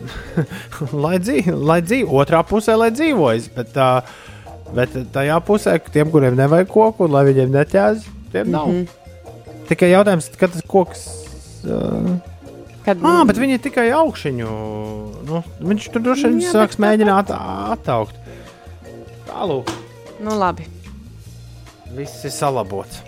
lai 1.04 1.18
dzīvo, 1.18 1.56
lai 1.58 1.80
dzīvo, 1.82 2.22
otrā 2.22 2.44
pusē, 2.46 2.76
lai 2.78 2.90
dzīvojas. 2.94 3.50
Bet, 3.56 3.74
uh, 3.76 4.00
bet 4.78 4.94
tajā 5.12 5.40
pusē, 5.44 5.74
tiem, 5.92 6.08
kuriem 6.14 6.38
nevajag 6.38 6.70
koku, 6.70 7.04
un 7.08 7.12
lai 7.18 7.24
viņiem 7.32 7.50
neķēž, 7.58 8.06
tiem 8.32 8.50
nav. 8.54 8.68
Mm. 8.70 8.86
-hmm. 8.86 9.66
Tikai 9.68 9.90
jautājums, 9.90 10.30
kad 10.38 10.52
tas 10.54 10.62
koks. 10.66 11.08
Uh, 11.66 12.14
Kad... 12.90 13.04
Ah, 13.06 13.22
bet 13.28 13.38
viņi 13.38 13.60
tikai 13.62 13.86
augšuņu. 13.94 14.50
Nu, 15.28 15.42
viņš 15.62 15.88
tur 15.94 16.02
droši 16.08 16.30
vien 16.30 16.40
Jā, 16.42 16.54
sāks 16.56 16.80
mēģināt 16.82 17.30
attaukt. 17.36 18.16
Tālāk, 19.30 19.70
Nu, 20.20 20.34
labi. 20.36 20.66
viss 21.94 22.24
ir 22.26 22.32
salabots. 22.34 23.00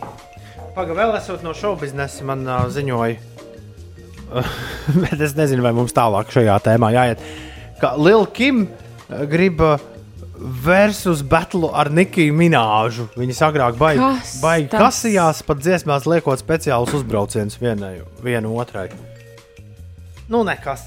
Pagaidām, 0.72 0.96
vēl 0.96 1.16
esot 1.18 1.42
no 1.44 1.52
šovu 1.56 1.82
biznesa, 1.82 2.24
man 2.24 2.46
uh, 2.48 2.64
ziņoja. 2.72 3.18
bet 5.02 5.20
es 5.20 5.34
nezinu, 5.36 5.64
vai 5.66 5.74
mums 5.76 5.92
tālāk 5.92 6.30
šajā 6.32 6.54
tēmā 6.64 6.92
jāiet. 6.94 7.20
Ka 7.82 7.94
Lil 8.00 8.24
Kim 8.32 8.64
grib 9.28 9.60
uh, 9.60 9.82
versus 10.64 11.20
battle 11.26 11.68
ar 11.76 11.90
Nikiju 11.92 12.32
Minēžu. 12.38 13.10
Viņas 13.18 13.42
agrāk 13.50 13.76
baigi 13.80 14.00
tas? 14.40 14.72
kasījās, 14.72 15.42
pat 15.46 15.60
dziesmās 15.62 16.09
liekot 16.09 16.40
speciālus 16.40 16.94
uzbraucienus 16.98 17.59
vienai, 17.60 17.98
vienu 18.24 18.56
otrai. 18.62 18.88
Nu, 20.28 20.43
nekas. 20.47 20.85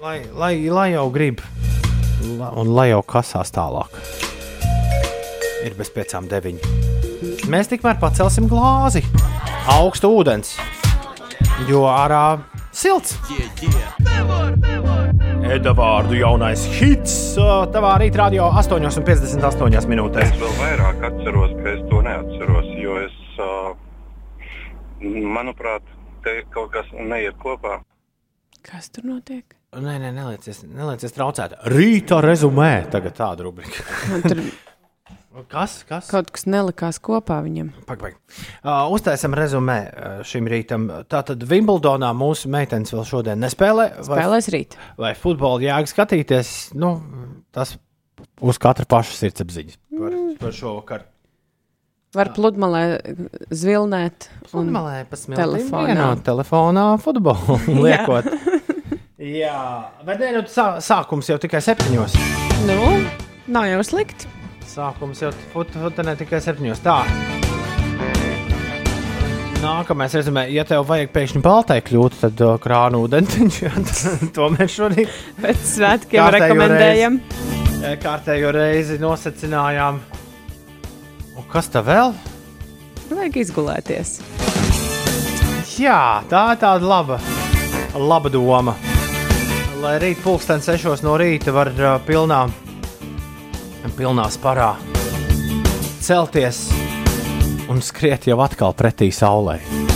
Lai, 0.00 0.22
lai, 0.34 0.68
lai 0.70 0.92
jau 0.92 1.08
grib, 1.10 1.40
un 2.38 2.68
lai 2.76 2.90
jau 2.92 3.00
kasās 3.02 3.50
tālāk. 3.54 3.96
Ir 5.66 5.74
bez 5.78 5.90
piecām 5.90 6.28
deviņi. 6.30 6.60
Mēs 7.50 7.70
tikmēr 7.72 7.98
pacelsim 7.98 8.46
glāzi. 8.50 9.02
Augstu 9.72 10.12
ūdens, 10.20 10.54
jo 11.68 11.82
ārā 11.90 12.38
silts. 12.70 13.16
Eda 15.48 15.72
vārdu 15.74 16.14
jaunais 16.20 16.62
hits. 16.78 17.18
Tavā 17.74 17.96
rītā 18.04 18.22
radio 18.22 18.52
8,58 18.52 19.90
minūtēs. 19.90 20.30
Es 20.30 20.40
vēl 20.44 20.56
vairāk 20.62 21.04
atceros, 21.10 21.54
ka 21.58 21.74
es 21.74 21.84
to 21.90 22.02
neatceros, 22.06 22.72
jo 22.78 22.98
es, 23.02 23.16
manuprāt, 25.02 25.82
te 26.24 26.40
kaut 26.54 26.72
kas 26.74 26.90
neiet 26.94 27.38
kopā. 27.42 27.80
Kas 28.66 28.90
tur 28.92 29.06
notiek? 29.08 29.44
Nē, 29.78 29.98
nē, 30.00 30.14
neliecies, 30.16 30.62
neliecies 30.64 31.12
traucēt. 31.12 31.58
Rīta 31.68 32.22
rezumē, 32.24 32.88
tagad 32.92 33.16
tāda 33.18 33.44
rubrika. 33.46 33.84
Tur 34.24 34.40
Kas? 35.46 35.84
kas? 35.86 36.08
kaut 36.10 36.32
kas 36.34 36.48
nelikās 36.50 36.98
kopā 36.98 37.36
viņam. 37.44 37.68
Pagaid. 37.86 38.16
Uh, 38.64 38.88
uztaisam 38.90 39.36
rezumē 39.38 39.76
uh, 39.86 40.16
šim 40.26 40.48
rītam. 40.50 40.88
Tātad 41.06 41.44
Wimbledonā 41.46 42.10
mūsu 42.16 42.50
meitenes 42.50 42.90
vēl 42.94 43.04
šodien 43.06 43.38
nespēlē. 43.44 43.90
Spēlēs 44.08 44.50
rīt. 44.50 44.74
Vai 44.98 45.12
futbolu 45.18 45.62
jēga 45.68 45.92
skatīties? 45.92 46.54
Nu, 46.74 46.96
tas 47.54 47.76
uz 48.42 48.58
katra 48.62 48.88
paša 48.88 49.14
sirdsapziņas 49.20 49.78
par, 49.94 50.18
par 50.42 50.58
šo 50.58 50.74
vakaru. 50.80 51.06
Var 52.16 52.30
pludmalē 52.32 52.82
zvilnēt. 53.52 54.28
un 54.48 54.48
Pludmalē 54.70 55.02
telefonā. 55.36 55.86
vienot 55.90 56.22
telefonā 56.24 56.84
futbolu 57.04 57.58
Jā. 57.68 57.82
liekot. 57.84 58.30
Jā, 59.18 59.58
bet 60.06 60.22
nē, 60.22 60.30
nu, 60.38 60.42
sā, 60.48 60.78
sākums 60.80 61.28
jau 61.28 61.36
tikai 61.42 61.60
septiņos. 61.60 62.14
Nu, 62.68 62.78
nav 63.52 63.66
jau 63.68 63.82
slikti. 63.84 64.30
Sākums 64.68 65.20
jau 65.24 65.32
fut, 65.52 65.68
futenē 65.74 66.14
tikai 66.20 66.40
septiņos. 66.44 66.80
Tā. 66.84 67.00
Nākamais 69.58 70.12
rezumē, 70.14 70.44
ja 70.54 70.62
tev 70.64 70.84
vajag 70.86 71.10
pēkšņi 71.12 71.40
baltai 71.42 71.80
kļūt, 71.82 72.16
tad 72.22 72.40
uh, 72.46 72.54
krānu 72.62 73.00
ūdentiņš. 73.08 73.56
jā, 73.66 73.72
To 74.36 74.46
mēs 74.54 74.76
šodien 74.78 75.10
Pēc 75.42 75.64
svētkiem 75.74 76.22
Kārtējo 76.22 76.46
rekomendējam. 76.46 77.18
reizi- 77.82 77.96
kārtējo 78.04 78.52
reizi 78.54 79.00
nosacinājām. 79.02 79.98
Un 81.38 81.46
kas 81.52 81.70
tā 81.72 81.84
vēl? 81.86 82.12
Vajag 83.08 83.40
izgulēties. 83.44 84.18
Jā, 85.78 86.24
tā 86.28 86.44
ir 86.52 86.60
tāda 86.60 86.90
laba, 86.90 87.20
laba 87.94 88.32
doma. 88.34 88.74
Lai 89.78 89.94
rīt 90.02 90.18
pulksten 90.24 90.60
sešos 90.64 91.04
no 91.06 91.14
rīta 91.20 91.54
var 91.54 91.70
uh, 91.78 91.96
pilnā, 92.02 92.44
pilnā 93.94 94.26
sparā 94.34 94.72
celties 96.08 96.62
un 97.68 97.82
skriet 97.84 98.30
jau 98.30 98.38
atkal 98.40 98.72
pretī 98.72 99.10
saulē. 99.12 99.87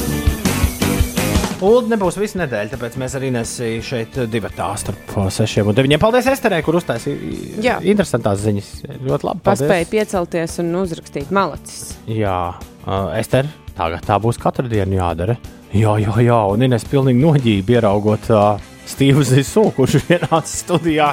Ulu 1.62 1.86
nebūs 1.92 2.16
visu 2.18 2.40
nedēļu, 2.40 2.72
tāpēc 2.72 2.96
mēs 2.98 3.12
arī 3.14 3.28
nesam 3.30 3.82
šeit 3.86 4.16
divi 4.32 4.50
tā 4.56 4.72
starp 4.80 5.12
6 5.14 5.62
un 5.62 5.76
9. 5.78 5.98
Paldies, 6.02 6.26
Esterē, 6.32 6.58
kur 6.66 6.80
uztaisīja 6.80 7.76
interesantās 7.86 8.42
ziņas. 8.42 8.70
Ļoti 8.98 9.28
labi. 9.28 9.44
paldies. 9.46 9.62
Paspēja 9.62 9.88
piecelties 9.92 10.58
un 10.64 10.72
uzrakstīt 10.80 11.30
malacis. 11.34 11.94
Jā, 12.10 12.38
uh, 12.58 13.12
Ester, 13.14 13.46
tagad 13.78 14.02
tā 14.08 14.18
būs 14.22 14.42
katru 14.42 14.66
dienu 14.72 14.98
jādara. 14.98 15.38
Jā, 15.70 15.94
jā, 16.02 16.16
jā, 16.26 16.40
un 16.50 16.66
Ines 16.66 16.88
pilnīgi 16.90 17.22
noģība 17.22 17.78
ieraugot 17.78 18.26
uh, 18.34 18.72
Stīvu 18.90 19.22
Zisu, 19.30 19.68
kurš 19.76 20.00
ienāca 20.02 20.50
studijā. 20.50 21.12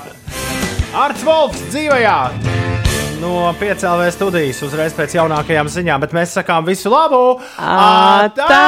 Arts 0.97 1.21
Volfs 1.29 1.61
dzīvajā! 1.69 2.17
No 3.19 3.53
PCLV 3.59 4.11
studijas 4.15 4.61
uzreiz 4.63 4.93
pēc 4.95 5.17
jaunākajām 5.17 5.67
ziņām, 5.67 5.99
bet 6.05 6.15
mēs 6.15 6.37
sakām 6.39 6.63
visu 6.69 6.87
labu! 6.93 7.39
Atā! 7.59 8.63